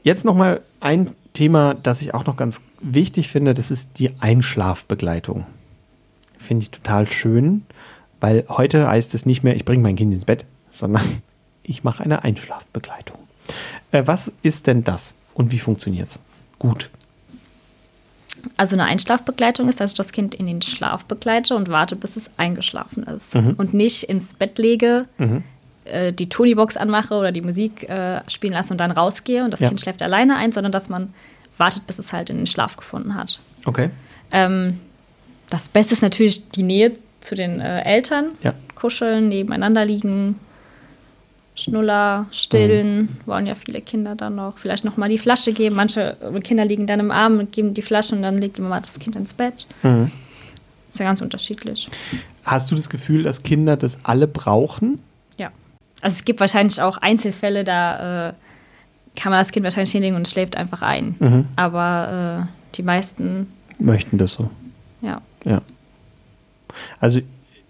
Jetzt 0.04 0.24
nochmal 0.24 0.60
ein 0.80 1.10
Thema, 1.38 1.74
das 1.74 2.02
ich 2.02 2.14
auch 2.14 2.26
noch 2.26 2.36
ganz 2.36 2.60
wichtig 2.80 3.28
finde, 3.28 3.54
das 3.54 3.70
ist 3.70 3.90
die 4.00 4.10
Einschlafbegleitung. 4.18 5.46
Finde 6.36 6.64
ich 6.64 6.72
total 6.72 7.06
schön, 7.06 7.64
weil 8.18 8.44
heute 8.48 8.88
heißt 8.88 9.14
es 9.14 9.24
nicht 9.24 9.44
mehr, 9.44 9.54
ich 9.54 9.64
bringe 9.64 9.84
mein 9.84 9.94
Kind 9.94 10.12
ins 10.12 10.24
Bett, 10.24 10.46
sondern 10.70 11.04
ich 11.62 11.84
mache 11.84 12.02
eine 12.02 12.24
Einschlafbegleitung. 12.24 13.18
Äh, 13.92 14.02
was 14.06 14.32
ist 14.42 14.66
denn 14.66 14.82
das 14.82 15.14
und 15.32 15.52
wie 15.52 15.60
funktioniert 15.60 16.10
es? 16.10 16.18
Gut. 16.58 16.90
Also 18.56 18.74
eine 18.74 18.86
Einschlafbegleitung 18.86 19.68
ist, 19.68 19.78
dass 19.78 19.92
ich 19.92 19.96
das 19.96 20.10
Kind 20.10 20.34
in 20.34 20.46
den 20.46 20.60
Schlaf 20.60 21.04
begleite 21.04 21.54
und 21.54 21.68
warte, 21.68 21.94
bis 21.94 22.16
es 22.16 22.30
eingeschlafen 22.36 23.04
ist. 23.04 23.36
Mhm. 23.36 23.54
Und 23.58 23.74
nicht 23.74 24.02
ins 24.04 24.34
Bett 24.34 24.58
lege, 24.58 25.06
mhm. 25.18 25.44
Äh, 25.88 26.12
die 26.12 26.28
Tonybox 26.28 26.76
anmache 26.76 27.14
oder 27.14 27.32
die 27.32 27.42
Musik 27.42 27.88
äh, 27.88 28.20
spielen 28.28 28.52
lasse 28.52 28.72
und 28.72 28.78
dann 28.78 28.90
rausgehe 28.90 29.44
und 29.44 29.50
das 29.50 29.60
ja. 29.60 29.68
Kind 29.68 29.80
schläft 29.80 30.02
alleine 30.02 30.36
ein, 30.36 30.52
sondern 30.52 30.72
dass 30.72 30.88
man 30.88 31.12
wartet, 31.56 31.86
bis 31.86 31.98
es 31.98 32.12
halt 32.12 32.30
in 32.30 32.36
den 32.36 32.46
Schlaf 32.46 32.76
gefunden 32.76 33.14
hat. 33.14 33.40
Okay. 33.64 33.90
Ähm, 34.30 34.78
das 35.50 35.68
Beste 35.68 35.94
ist 35.94 36.02
natürlich 36.02 36.50
die 36.50 36.62
Nähe 36.62 36.92
zu 37.20 37.34
den 37.34 37.60
äh, 37.60 37.82
Eltern. 37.82 38.28
Ja. 38.42 38.54
Kuscheln, 38.74 39.28
nebeneinander 39.28 39.84
liegen, 39.84 40.38
Schnuller, 41.54 42.26
stillen, 42.30 43.00
mhm. 43.00 43.08
wollen 43.26 43.46
ja 43.46 43.56
viele 43.56 43.80
Kinder 43.80 44.14
dann 44.14 44.36
noch. 44.36 44.58
Vielleicht 44.58 44.84
noch 44.84 44.96
mal 44.96 45.08
die 45.08 45.18
Flasche 45.18 45.52
geben. 45.52 45.74
Manche 45.74 46.16
Kinder 46.44 46.64
liegen 46.64 46.86
dann 46.86 47.00
im 47.00 47.10
Arm 47.10 47.40
und 47.40 47.50
geben 47.50 47.74
die 47.74 47.82
Flasche 47.82 48.14
und 48.14 48.22
dann 48.22 48.38
legt 48.38 48.58
die 48.58 48.62
Mama 48.62 48.80
das 48.80 48.98
Kind 49.00 49.16
ins 49.16 49.34
Bett. 49.34 49.66
Mhm. 49.82 50.12
Ist 50.88 51.00
ja 51.00 51.04
ganz 51.04 51.20
unterschiedlich. 51.20 51.90
Hast 52.44 52.70
du 52.70 52.76
das 52.76 52.88
Gefühl, 52.88 53.24
dass 53.24 53.42
Kinder 53.42 53.76
das 53.76 53.98
alle 54.04 54.28
brauchen? 54.28 55.00
Also 56.00 56.14
es 56.16 56.24
gibt 56.24 56.40
wahrscheinlich 56.40 56.80
auch 56.80 56.98
Einzelfälle, 56.98 57.64
da 57.64 58.28
äh, 58.28 58.32
kann 59.18 59.30
man 59.32 59.40
das 59.40 59.50
Kind 59.50 59.64
wahrscheinlich 59.64 59.92
hinlegen 59.92 60.16
und 60.16 60.28
schläft 60.28 60.56
einfach 60.56 60.82
ein. 60.82 61.16
Mhm. 61.18 61.46
Aber 61.56 62.46
äh, 62.48 62.74
die 62.76 62.82
meisten 62.82 63.52
möchten 63.78 64.18
das 64.18 64.32
so. 64.32 64.50
Ja. 65.00 65.20
Ja. 65.44 65.62
Also 67.00 67.20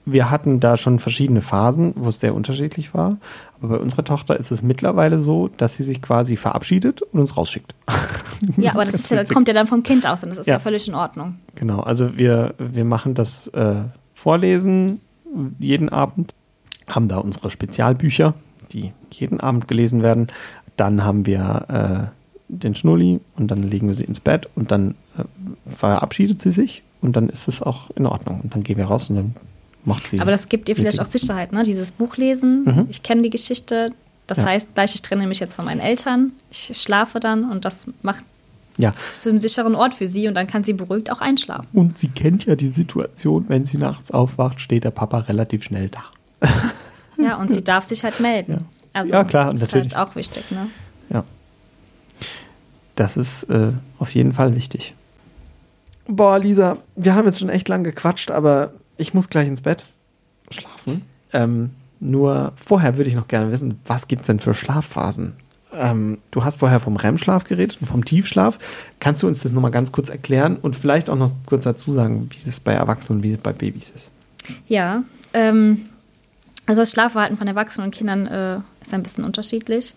wir 0.05 0.31
hatten 0.31 0.61
da 0.61 0.77
schon 0.77 0.99
verschiedene 0.99 1.43
Phasen, 1.43 1.93
wo 1.97 2.09
es 2.09 2.21
sehr 2.21 2.35
unterschiedlich 2.35 2.95
war. 2.95 3.19
Aber 3.61 3.77
bei 3.77 3.83
unserer 3.83 4.05
Tochter 4.05 4.39
ist 4.39 4.51
es 4.51 4.63
mittlerweile 4.63 5.21
so, 5.21 5.49
dass 5.49 5.75
sie 5.77 5.83
sich 5.83 6.01
quasi 6.01 6.37
verabschiedet 6.37 7.03
und 7.03 7.21
uns 7.21 7.37
rausschickt. 7.37 7.75
Ja, 8.57 8.71
aber 8.71 8.85
das, 8.85 8.95
ist 8.95 9.11
ja, 9.11 9.17
das 9.17 9.31
kommt 9.31 9.49
ja 9.49 9.55
dann 9.55 9.67
vom 9.67 9.83
Kind 9.83 10.07
aus 10.07 10.23
und 10.23 10.31
das 10.31 10.39
ist 10.39 10.47
ja, 10.47 10.53
Ja. 10.55 10.59
völlig 10.61 10.87
in 10.87 10.95
Ordnung. 10.95 11.41
Genau, 11.57 11.81
also 11.81 12.17
wir, 12.17 12.55
wir 12.57 12.85
machen 12.85 13.15
das 13.15 13.49
äh, 13.49 13.81
Vorlesen 14.15 15.01
jeden 15.59 15.89
Abend, 15.89 16.37
haben 16.89 17.09
da 17.09 17.19
unsere 17.19 17.51
Spezialbücher, 17.51 18.35
die 18.73 18.93
jeden 19.11 19.41
Abend 19.41 19.69
gelesen 19.69 20.03
werden. 20.03 20.29
Dann 20.77 21.05
haben 21.05 21.27
wir 21.27 22.11
äh, 22.11 22.15
den 22.49 22.75
Schnulli 22.75 23.21
und 23.37 23.51
dann 23.51 23.63
legen 23.63 23.89
wir 23.89 23.95
sie 23.95 24.05
ins 24.05 24.21
Bett 24.21 24.49
und 24.55 24.71
dann 24.71 24.95
äh, 25.19 25.25
verabschiedet 25.71 26.41
sie 26.41 26.53
sich 26.53 26.83
und 27.01 27.17
dann 27.17 27.29
ist 27.29 27.49
es 27.49 27.63
auch 27.63 27.91
in 27.91 28.07
Ordnung. 28.07 28.41
Und 28.43 28.55
dann 28.55 28.63
gehen 28.63 28.77
wir 28.77 28.87
raus 28.87 29.11
und 29.11 29.17
dann 29.17 29.37
macht 29.85 30.07
sie. 30.07 30.21
Aber 30.21 30.31
das 30.31 30.49
gibt 30.49 30.69
dir 30.69 30.77
vielleicht 30.77 31.01
auch. 31.01 31.05
Sicherheit, 31.05 31.53
ne? 31.53 31.63
Dieses 31.63 31.93
Buch 31.93 32.17
lesen, 32.17 32.65
Mhm. 32.65 32.87
ich 32.89 33.03
kenne 33.03 33.23
die 33.23 33.31
Geschichte. 33.31 33.93
Das 34.27 34.39
Ja. 34.39 34.47
heißt, 34.47 34.75
gleich 34.75 34.95
ich 34.95 35.03
trenne 35.03 35.27
mich 35.27 35.41
jetzt 35.41 35.55
von 35.55 35.65
meinen 35.65 35.81
Eltern, 35.81 36.33
ich 36.51 36.73
schlafe 36.75 37.19
dann 37.21 37.51
und 37.51 37.65
das 37.65 37.87
macht 38.03 38.25
ja. 38.77 38.93
zu 38.93 39.31
einem 39.31 39.39
sicheren 39.39 39.75
Ort 39.75 39.95
für 39.95 40.07
sie 40.07 40.29
und 40.29 40.35
dann 40.35 40.47
kann 40.47 40.65
sie 40.65 40.75
beruhigt 40.75 41.11
auch 41.11 41.21
einschlafen. 41.23 41.67
Und 41.73 41.99
sie 41.99 42.09
kennt 42.09 42.45
ja 42.45 42.55
die 42.55 42.69
Situation, 42.69 43.47
wenn 43.49 43.65
sie 43.65 43.79
nachts 43.79 44.11
aufwacht, 44.11 44.61
steht 44.61 44.85
der 44.85 44.91
Papa 44.91 45.19
relativ 45.21 45.65
schnell 45.65 45.89
da. 45.89 46.05
Ja, 47.21 47.35
und 47.37 47.53
sie 47.53 47.65
darf 47.65 47.83
sich 47.85 48.05
halt 48.05 48.21
melden. 48.21 48.53
Ja. 48.53 48.59
Also 48.93 49.13
Ja, 49.13 49.25
klar, 49.25 49.53
das 49.53 49.63
ist 49.63 49.73
natürlich. 49.75 49.95
halt 49.97 50.09
auch 50.09 50.15
wichtig, 50.15 50.51
ne? 50.53 50.69
Ja. 51.11 51.25
Das 52.95 53.17
ist 53.17 53.45
äh, 53.45 53.73
auf 53.99 54.15
jeden 54.15 54.33
Fall 54.33 54.55
wichtig. 54.55 54.95
Boah, 56.07 56.39
Lisa, 56.39 56.79
wir 56.97 57.15
haben 57.15 57.27
jetzt 57.27 57.41
schon 57.41 57.49
echt 57.49 57.69
lang 57.69 57.83
gequatscht, 57.85 58.31
aber 58.31 58.71
ich 58.97 59.15
muss 59.15 59.29
gleich 59.29 59.49
ins 59.49 59.63
Bett 59.63 59.85
schlafen. 60.51 61.03
Ähm, 61.33 61.71
nur 62.01 62.53
vorher 62.57 62.97
würde 62.97 63.11
ich 63.11 63.17
noch 63.17 63.29
gerne 63.29 63.51
wissen, 63.53 63.81
was 63.85 64.09
gibt 64.09 64.23
es 64.23 64.27
denn 64.29 64.41
für 64.41 64.55
Schlafphasen? 64.55 65.35
Ähm, 65.73 66.19
du 66.31 66.45
hast 66.45 66.61
vorher 66.61 66.81
vom 66.81 66.97
REM-Schlaf 66.97 67.45
geredet 67.45 67.79
und 67.81 67.89
vom 67.89 68.05
Tiefschlaf. 68.05 68.59
Kannst 69.01 69.23
du 69.23 69.27
uns 69.27 69.43
das 69.43 69.53
nochmal 69.53 69.71
ganz 69.71 69.93
kurz 69.93 70.09
erklären 70.09 70.57
und 70.57 70.77
vielleicht 70.77 71.11
auch 71.11 71.17
noch 71.17 71.33
kurz 71.47 71.65
dazu 71.65 71.91
sagen, 71.93 72.31
wie 72.31 72.39
das 72.47 72.61
bei 72.61 72.73
Erwachsenen 72.73 73.19
und 73.19 73.23
wie 73.25 73.33
das 73.33 73.41
bei 73.41 73.53
Babys 73.53 73.91
ist? 73.91 74.13
Ja, 74.67 75.03
ähm, 75.35 75.87
also 76.69 76.83
das 76.83 76.91
Schlafverhalten 76.91 77.39
von 77.39 77.49
Erwachsenen 77.49 77.87
und 77.87 77.95
Kindern 77.95 78.27
äh, 78.27 78.59
ist 78.83 78.93
ein 78.93 79.03
bisschen 79.03 79.25
unterschiedlich. 79.25 79.95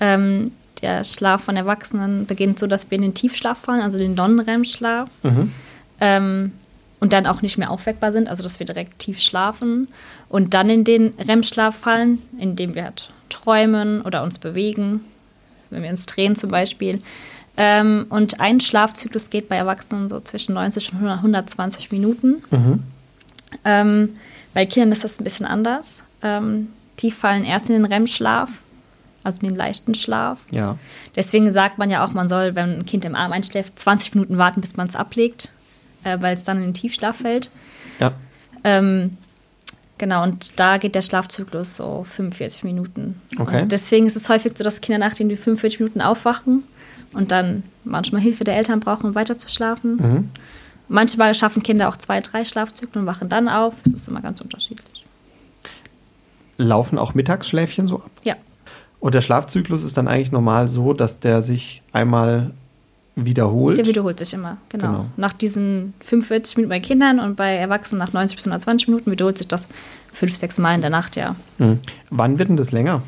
Ähm, 0.00 0.50
der 0.82 1.04
Schlaf 1.04 1.44
von 1.44 1.56
Erwachsenen 1.56 2.26
beginnt 2.26 2.58
so, 2.58 2.66
dass 2.66 2.90
wir 2.90 2.96
in 2.96 3.02
den 3.02 3.14
Tiefschlaf 3.14 3.58
fallen, 3.58 3.80
also 3.80 3.96
den 3.96 4.14
Non-REM-Schlaf. 4.14 5.08
Ähm, 6.00 6.52
und 6.98 7.12
dann 7.12 7.26
auch 7.26 7.42
nicht 7.42 7.58
mehr 7.58 7.70
aufweckbar 7.70 8.12
sind, 8.12 8.28
also 8.28 8.42
dass 8.42 8.58
wir 8.58 8.66
direkt 8.66 8.98
tief 8.98 9.20
schlafen 9.20 9.88
und 10.28 10.52
dann 10.52 10.68
in 10.68 10.84
den 10.84 11.14
REM-Schlaf 11.16 11.76
fallen, 11.76 12.20
indem 12.38 12.74
wir 12.74 12.84
halt 12.84 13.10
träumen 13.28 14.02
oder 14.02 14.22
uns 14.24 14.38
bewegen, 14.38 15.04
wenn 15.70 15.82
wir 15.82 15.90
uns 15.90 16.06
drehen 16.06 16.34
zum 16.34 16.50
Beispiel. 16.50 17.00
Ähm, 17.56 18.06
und 18.10 18.40
ein 18.40 18.58
Schlafzyklus 18.58 19.30
geht 19.30 19.48
bei 19.48 19.56
Erwachsenen 19.56 20.08
so 20.08 20.18
zwischen 20.18 20.54
90 20.54 20.92
und 20.92 20.98
100 20.98 21.18
120 21.18 21.92
Minuten. 21.92 22.42
Ähm, 23.64 24.10
bei 24.54 24.66
Kindern 24.66 24.92
ist 24.92 25.04
das 25.04 25.20
ein 25.20 25.24
bisschen 25.24 25.46
anders. 25.46 26.02
Ähm, 26.22 26.68
die 26.98 27.10
fallen 27.10 27.44
erst 27.44 27.70
in 27.70 27.76
den 27.76 27.84
REM-Schlaf, 27.84 28.50
also 29.22 29.40
in 29.42 29.48
den 29.48 29.56
leichten 29.56 29.94
Schlaf. 29.94 30.46
Ja. 30.50 30.76
Deswegen 31.16 31.52
sagt 31.52 31.78
man 31.78 31.90
ja 31.90 32.04
auch, 32.04 32.12
man 32.12 32.28
soll, 32.28 32.54
wenn 32.54 32.78
ein 32.80 32.86
Kind 32.86 33.04
im 33.04 33.14
Arm 33.14 33.32
einschläft, 33.32 33.78
20 33.78 34.14
Minuten 34.14 34.38
warten, 34.38 34.60
bis 34.60 34.76
man 34.76 34.86
es 34.86 34.96
ablegt, 34.96 35.50
äh, 36.04 36.18
weil 36.20 36.34
es 36.34 36.44
dann 36.44 36.58
in 36.58 36.64
den 36.64 36.74
Tiefschlaf 36.74 37.16
fällt. 37.16 37.50
Ja. 37.98 38.12
Ähm, 38.64 39.16
genau, 39.98 40.22
und 40.22 40.58
da 40.58 40.78
geht 40.78 40.94
der 40.94 41.02
Schlafzyklus 41.02 41.76
so 41.76 42.04
45 42.08 42.64
Minuten. 42.64 43.20
Okay. 43.38 43.62
Und 43.62 43.72
deswegen 43.72 44.06
ist 44.06 44.16
es 44.16 44.28
häufig 44.28 44.52
so, 44.56 44.64
dass 44.64 44.80
Kinder 44.80 44.98
nachdem 44.98 45.28
die 45.28 45.36
45 45.36 45.80
Minuten 45.80 46.00
aufwachen 46.00 46.64
und 47.12 47.32
dann 47.32 47.62
manchmal 47.84 48.20
Hilfe 48.20 48.44
der 48.44 48.56
Eltern 48.56 48.80
brauchen, 48.80 49.06
um 49.06 49.14
weiter 49.14 49.38
zu 49.38 49.48
schlafen. 49.48 49.96
Mhm. 49.96 50.30
Manchmal 50.92 51.34
schaffen 51.36 51.62
Kinder 51.62 51.88
auch 51.88 51.96
zwei, 51.96 52.20
drei 52.20 52.44
Schlafzyklen 52.44 53.02
und 53.02 53.06
wachen 53.06 53.28
dann 53.28 53.48
auf. 53.48 53.74
Es 53.86 53.94
ist 53.94 54.08
immer 54.08 54.20
ganz 54.20 54.40
unterschiedlich. 54.40 55.04
Laufen 56.58 56.98
auch 56.98 57.14
Mittagsschläfchen 57.14 57.86
so 57.86 57.96
ab? 58.00 58.10
Ja, 58.24 58.34
Und 58.98 59.14
der 59.14 59.22
Schlafzyklus 59.22 59.84
ist 59.84 59.96
dann 59.96 60.08
eigentlich 60.08 60.32
normal 60.32 60.66
so, 60.68 60.92
dass 60.92 61.20
der 61.20 61.42
sich 61.42 61.82
einmal 61.92 62.50
wiederholt. 63.14 63.78
der 63.78 63.86
wiederholt 63.86 64.18
sich 64.18 64.34
immer. 64.34 64.56
Genau. 64.68 64.86
Genau. 64.86 65.06
Nach 65.16 65.32
diesen 65.32 65.94
45 66.00 66.56
Minuten 66.56 66.70
bei 66.70 66.80
Kindern 66.80 67.20
und 67.20 67.36
bei 67.36 67.54
Erwachsenen 67.54 68.00
nach 68.00 68.12
90 68.12 68.36
bis 68.36 68.46
120 68.46 68.88
Minuten 68.88 69.10
wiederholt 69.12 69.38
sich 69.38 69.46
das 69.48 69.68
fünf, 70.12 70.34
sechs 70.34 70.58
Mal 70.58 70.74
in 70.74 70.80
der 70.80 70.90
Nacht, 70.90 71.14
ja. 71.14 71.36
Mhm. 71.58 71.78
Wann 72.10 72.38
wird 72.40 72.48
denn 72.48 72.56
das 72.56 72.72
länger? 72.72 73.02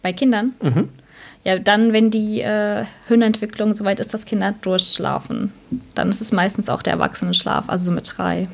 Bei 0.00 0.14
Kindern? 0.14 0.54
Mhm. 0.62 0.88
Ja, 1.44 1.58
dann, 1.58 1.92
wenn 1.92 2.10
die 2.10 2.40
äh, 2.40 2.84
Hirnentwicklung 3.08 3.72
soweit 3.72 3.98
ist, 3.98 4.14
dass 4.14 4.24
Kinder 4.26 4.54
durchschlafen. 4.62 5.52
Dann 5.94 6.08
ist 6.08 6.20
es 6.20 6.30
meistens 6.32 6.68
auch 6.68 6.82
der 6.82 6.92
Erwachsenenschlaf, 6.92 7.68
also 7.68 7.86
so 7.86 7.90
mit 7.90 8.12
drei. 8.16 8.46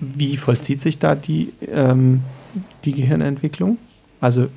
Wie 0.00 0.36
vollzieht 0.36 0.80
sich 0.80 0.98
da 0.98 1.14
die, 1.14 1.52
ähm, 1.72 2.22
die 2.84 2.92
Gehirnentwicklung? 2.92 3.78
Also 4.20 4.44
äh, 4.44 4.48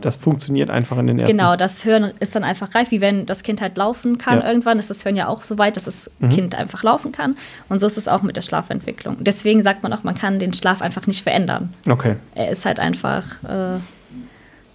das 0.00 0.14
funktioniert 0.14 0.70
einfach 0.70 0.98
in 0.98 1.08
den 1.08 1.18
ersten... 1.18 1.36
Genau, 1.36 1.56
das 1.56 1.82
Hirn 1.82 2.12
ist 2.20 2.36
dann 2.36 2.44
einfach 2.44 2.76
reif, 2.76 2.92
wie 2.92 3.00
wenn 3.00 3.26
das 3.26 3.42
Kind 3.42 3.60
halt 3.60 3.76
laufen 3.76 4.16
kann. 4.18 4.38
Ja. 4.38 4.46
Irgendwann 4.46 4.78
ist 4.78 4.88
das 4.88 5.02
Hirn 5.02 5.16
ja 5.16 5.26
auch 5.26 5.42
so 5.42 5.58
weit, 5.58 5.76
dass 5.76 5.86
das 5.86 6.10
Mhm. 6.20 6.28
Kind 6.28 6.54
einfach 6.54 6.84
laufen 6.84 7.10
kann. 7.10 7.34
Und 7.68 7.80
so 7.80 7.88
ist 7.88 7.98
es 7.98 8.06
auch 8.06 8.22
mit 8.22 8.36
der 8.36 8.42
Schlafentwicklung. 8.42 9.16
Deswegen 9.18 9.64
sagt 9.64 9.82
man 9.82 9.92
auch, 9.92 10.04
man 10.04 10.14
kann 10.14 10.38
den 10.38 10.52
Schlaf 10.54 10.80
einfach 10.80 11.08
nicht 11.08 11.22
verändern. 11.24 11.74
Okay. 11.88 12.14
Er 12.36 12.50
ist 12.50 12.64
halt 12.66 12.78
einfach 12.78 13.24
äh, 13.42 13.80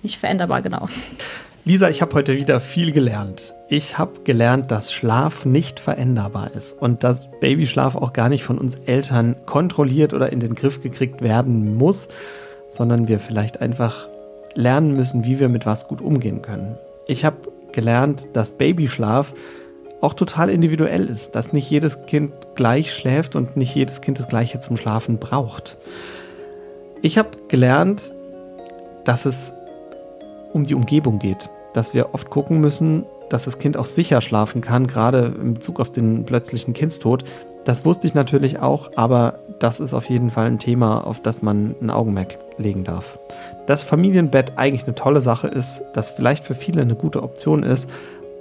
nicht 0.03 0.17
veränderbar, 0.17 0.61
genau. 0.61 0.89
Lisa, 1.63 1.89
ich 1.89 2.01
habe 2.01 2.15
heute 2.15 2.37
wieder 2.37 2.59
viel 2.59 2.91
gelernt. 2.91 3.53
Ich 3.67 3.99
habe 3.99 4.21
gelernt, 4.23 4.71
dass 4.71 4.91
Schlaf 4.91 5.45
nicht 5.45 5.79
veränderbar 5.79 6.49
ist 6.55 6.73
und 6.73 7.03
dass 7.03 7.29
Babyschlaf 7.39 7.95
auch 7.95 8.13
gar 8.13 8.29
nicht 8.29 8.43
von 8.43 8.57
uns 8.57 8.77
Eltern 8.87 9.35
kontrolliert 9.45 10.15
oder 10.15 10.31
in 10.31 10.39
den 10.39 10.55
Griff 10.55 10.81
gekriegt 10.81 11.21
werden 11.21 11.77
muss, 11.77 12.07
sondern 12.71 13.07
wir 13.07 13.19
vielleicht 13.19 13.61
einfach 13.61 14.07
lernen 14.55 14.95
müssen, 14.95 15.23
wie 15.23 15.39
wir 15.39 15.49
mit 15.49 15.67
was 15.67 15.87
gut 15.87 16.01
umgehen 16.01 16.41
können. 16.41 16.79
Ich 17.05 17.25
habe 17.25 17.37
gelernt, 17.71 18.25
dass 18.33 18.57
Babyschlaf 18.57 19.31
auch 20.01 20.15
total 20.15 20.49
individuell 20.49 21.05
ist, 21.05 21.35
dass 21.35 21.53
nicht 21.53 21.69
jedes 21.69 22.07
Kind 22.07 22.33
gleich 22.55 22.91
schläft 22.91 23.35
und 23.35 23.55
nicht 23.55 23.75
jedes 23.75 24.01
Kind 24.01 24.17
das 24.17 24.27
gleiche 24.27 24.59
zum 24.59 24.77
Schlafen 24.77 25.19
braucht. 25.19 25.77
Ich 27.03 27.19
habe 27.19 27.29
gelernt, 27.49 28.11
dass 29.05 29.25
es 29.25 29.53
um 30.53 30.65
die 30.65 30.75
Umgebung 30.75 31.19
geht. 31.19 31.49
Dass 31.73 31.93
wir 31.93 32.13
oft 32.13 32.29
gucken 32.29 32.59
müssen, 32.59 33.05
dass 33.29 33.45
das 33.45 33.59
Kind 33.59 33.77
auch 33.77 33.85
sicher 33.85 34.21
schlafen 34.21 34.61
kann, 34.61 34.87
gerade 34.87 35.33
in 35.41 35.53
Bezug 35.53 35.79
auf 35.79 35.91
den 35.91 36.25
plötzlichen 36.25 36.73
Kindstod. 36.73 37.23
Das 37.63 37.85
wusste 37.85 38.07
ich 38.07 38.13
natürlich 38.13 38.59
auch, 38.59 38.91
aber 38.95 39.39
das 39.59 39.79
ist 39.79 39.93
auf 39.93 40.09
jeden 40.09 40.31
Fall 40.31 40.47
ein 40.47 40.59
Thema, 40.59 41.05
auf 41.05 41.21
das 41.21 41.41
man 41.41 41.75
ein 41.81 41.89
Augenmerk 41.89 42.39
legen 42.57 42.83
darf. 42.83 43.19
Dass 43.67 43.83
Familienbett 43.83 44.53
eigentlich 44.57 44.85
eine 44.85 44.95
tolle 44.95 45.21
Sache 45.21 45.47
ist, 45.47 45.83
dass 45.93 46.11
vielleicht 46.11 46.43
für 46.43 46.55
viele 46.55 46.81
eine 46.81 46.95
gute 46.95 47.21
Option 47.21 47.63
ist 47.63 47.89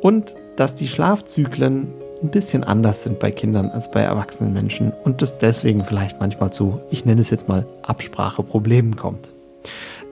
und 0.01 0.35
dass 0.57 0.75
die 0.75 0.89
Schlafzyklen 0.89 1.89
ein 2.23 2.31
bisschen 2.31 2.65
anders 2.65 3.03
sind 3.03 3.19
bei 3.19 3.31
Kindern 3.31 3.71
als 3.71 3.91
bei 3.91 4.01
erwachsenen 4.01 4.53
Menschen 4.53 4.93
und 5.05 5.23
es 5.23 5.39
deswegen 5.39 5.85
vielleicht 5.85 6.21
manchmal 6.21 6.53
zu, 6.53 6.81
ich 6.91 7.05
nenne 7.05 7.21
es 7.21 7.31
jetzt 7.31 7.49
mal, 7.49 7.67
Abspracheproblemen 7.83 8.97
kommt 8.97 9.31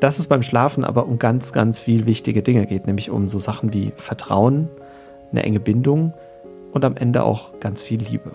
dass 0.01 0.19
es 0.19 0.27
beim 0.27 0.43
Schlafen 0.43 0.85
aber 0.85 1.07
um 1.07 1.19
ganz, 1.19 1.53
ganz 1.53 1.81
viel 1.81 2.07
wichtige 2.07 2.43
Dinge 2.43 2.66
geht, 2.66 2.87
nämlich 2.87 3.11
um 3.11 3.29
so 3.29 3.39
Sachen 3.39 3.73
wie 3.73 3.93
Vertrauen, 3.97 4.69
eine 5.33 5.43
enge 5.43 5.61
Bindung 5.61 6.15
und 6.73 6.85
am 6.85 6.97
Ende 6.97 7.25
auch 7.25 7.59
ganz 7.61 7.83
viel 7.83 8.01
Liebe. 8.03 8.33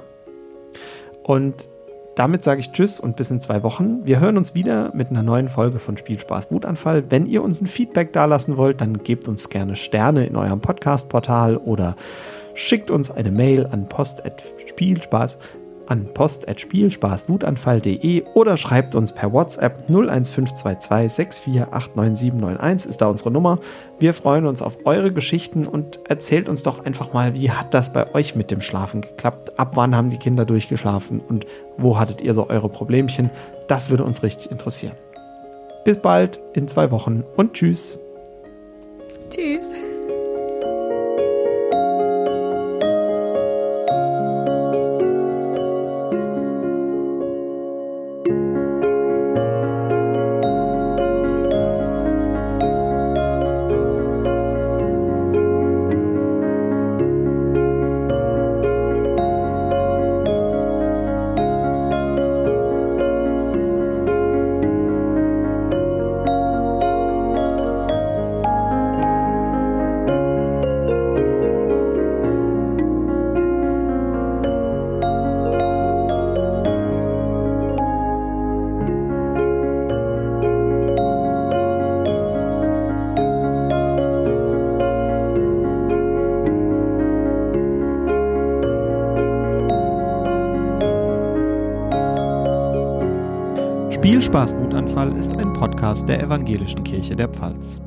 Und 1.24 1.70
damit 2.16 2.44
sage 2.44 2.60
ich 2.60 2.72
Tschüss 2.72 3.00
und 3.00 3.16
bis 3.16 3.32
in 3.32 3.42
zwei 3.42 3.64
Wochen. 3.64 4.06
Wir 4.06 4.20
hören 4.20 4.38
uns 4.38 4.54
wieder 4.54 4.92
mit 4.94 5.10
einer 5.10 5.24
neuen 5.24 5.50
Folge 5.50 5.80
von 5.80 5.98
Spielspaß 5.98 6.52
Wutanfall. 6.52 7.06
Wenn 7.10 7.26
ihr 7.26 7.42
uns 7.42 7.60
ein 7.60 7.66
Feedback 7.66 8.14
dalassen 8.14 8.56
wollt, 8.56 8.82
dann 8.82 9.00
gebt 9.00 9.28
uns 9.28 9.50
gerne 9.50 9.76
Sterne 9.76 10.28
in 10.28 10.36
eurem 10.36 10.60
Podcast-Portal 10.60 11.58
oder 11.58 11.96
schickt 12.54 12.92
uns 12.92 13.10
eine 13.10 13.32
Mail 13.32 13.66
an 13.66 13.90
post.spielspaß 13.90 15.40
an 15.88 16.08
post.spielspaßwutanfall.de 16.14 18.24
oder 18.34 18.58
schreibt 18.58 18.96
uns 18.96 19.12
per 19.12 19.34
WhatsApp 19.34 19.90
01522 19.90 21.44
6489791 21.44 22.88
ist 22.88 23.02
da 23.02 23.08
unsere 23.08 23.32
Nummer. 23.32 23.60
Wir 24.00 24.14
freuen 24.14 24.46
uns 24.46 24.62
auf 24.62 24.86
eure 24.86 25.12
Geschichten 25.12 25.68
und 25.68 26.00
erzählt 26.08 26.50
uns 26.50 26.64
doch 26.64 26.86
einfach 26.86 27.14
mal, 27.14 27.36
wie 27.36 27.52
hat 27.52 27.74
das 27.74 27.94
bei 27.94 28.14
euch 28.14 28.36
mit 28.36 28.52
dem 28.52 28.62
Schlafen 28.62 29.02
geklappt? 29.02 29.60
Ab 29.60 29.76
wann 29.76 29.96
haben 29.96 30.10
die 30.10 30.18
Kinder 30.18 30.46
durchgeschlafen 30.46 31.20
und 31.20 31.46
wo 31.78 32.00
hattet 32.00 32.22
ihr 32.22 32.34
so 32.34 32.50
eure 32.50 32.70
Problemchen? 32.70 33.30
Das 33.68 33.90
würde 33.90 34.04
uns 34.04 34.24
richtig 34.24 34.52
interessieren. 34.52 34.96
Bis 35.86 35.98
bald 35.98 36.40
in 36.54 36.68
zwei 36.68 36.92
Wochen 36.92 37.24
und 37.36 37.54
tschüss. 37.54 38.00
Tschüss. 39.30 39.66
Podcast 95.94 96.10
der 96.10 96.24
Evangelischen 96.24 96.84
Kirche 96.84 97.16
der 97.16 97.30
Pfalz. 97.30 97.83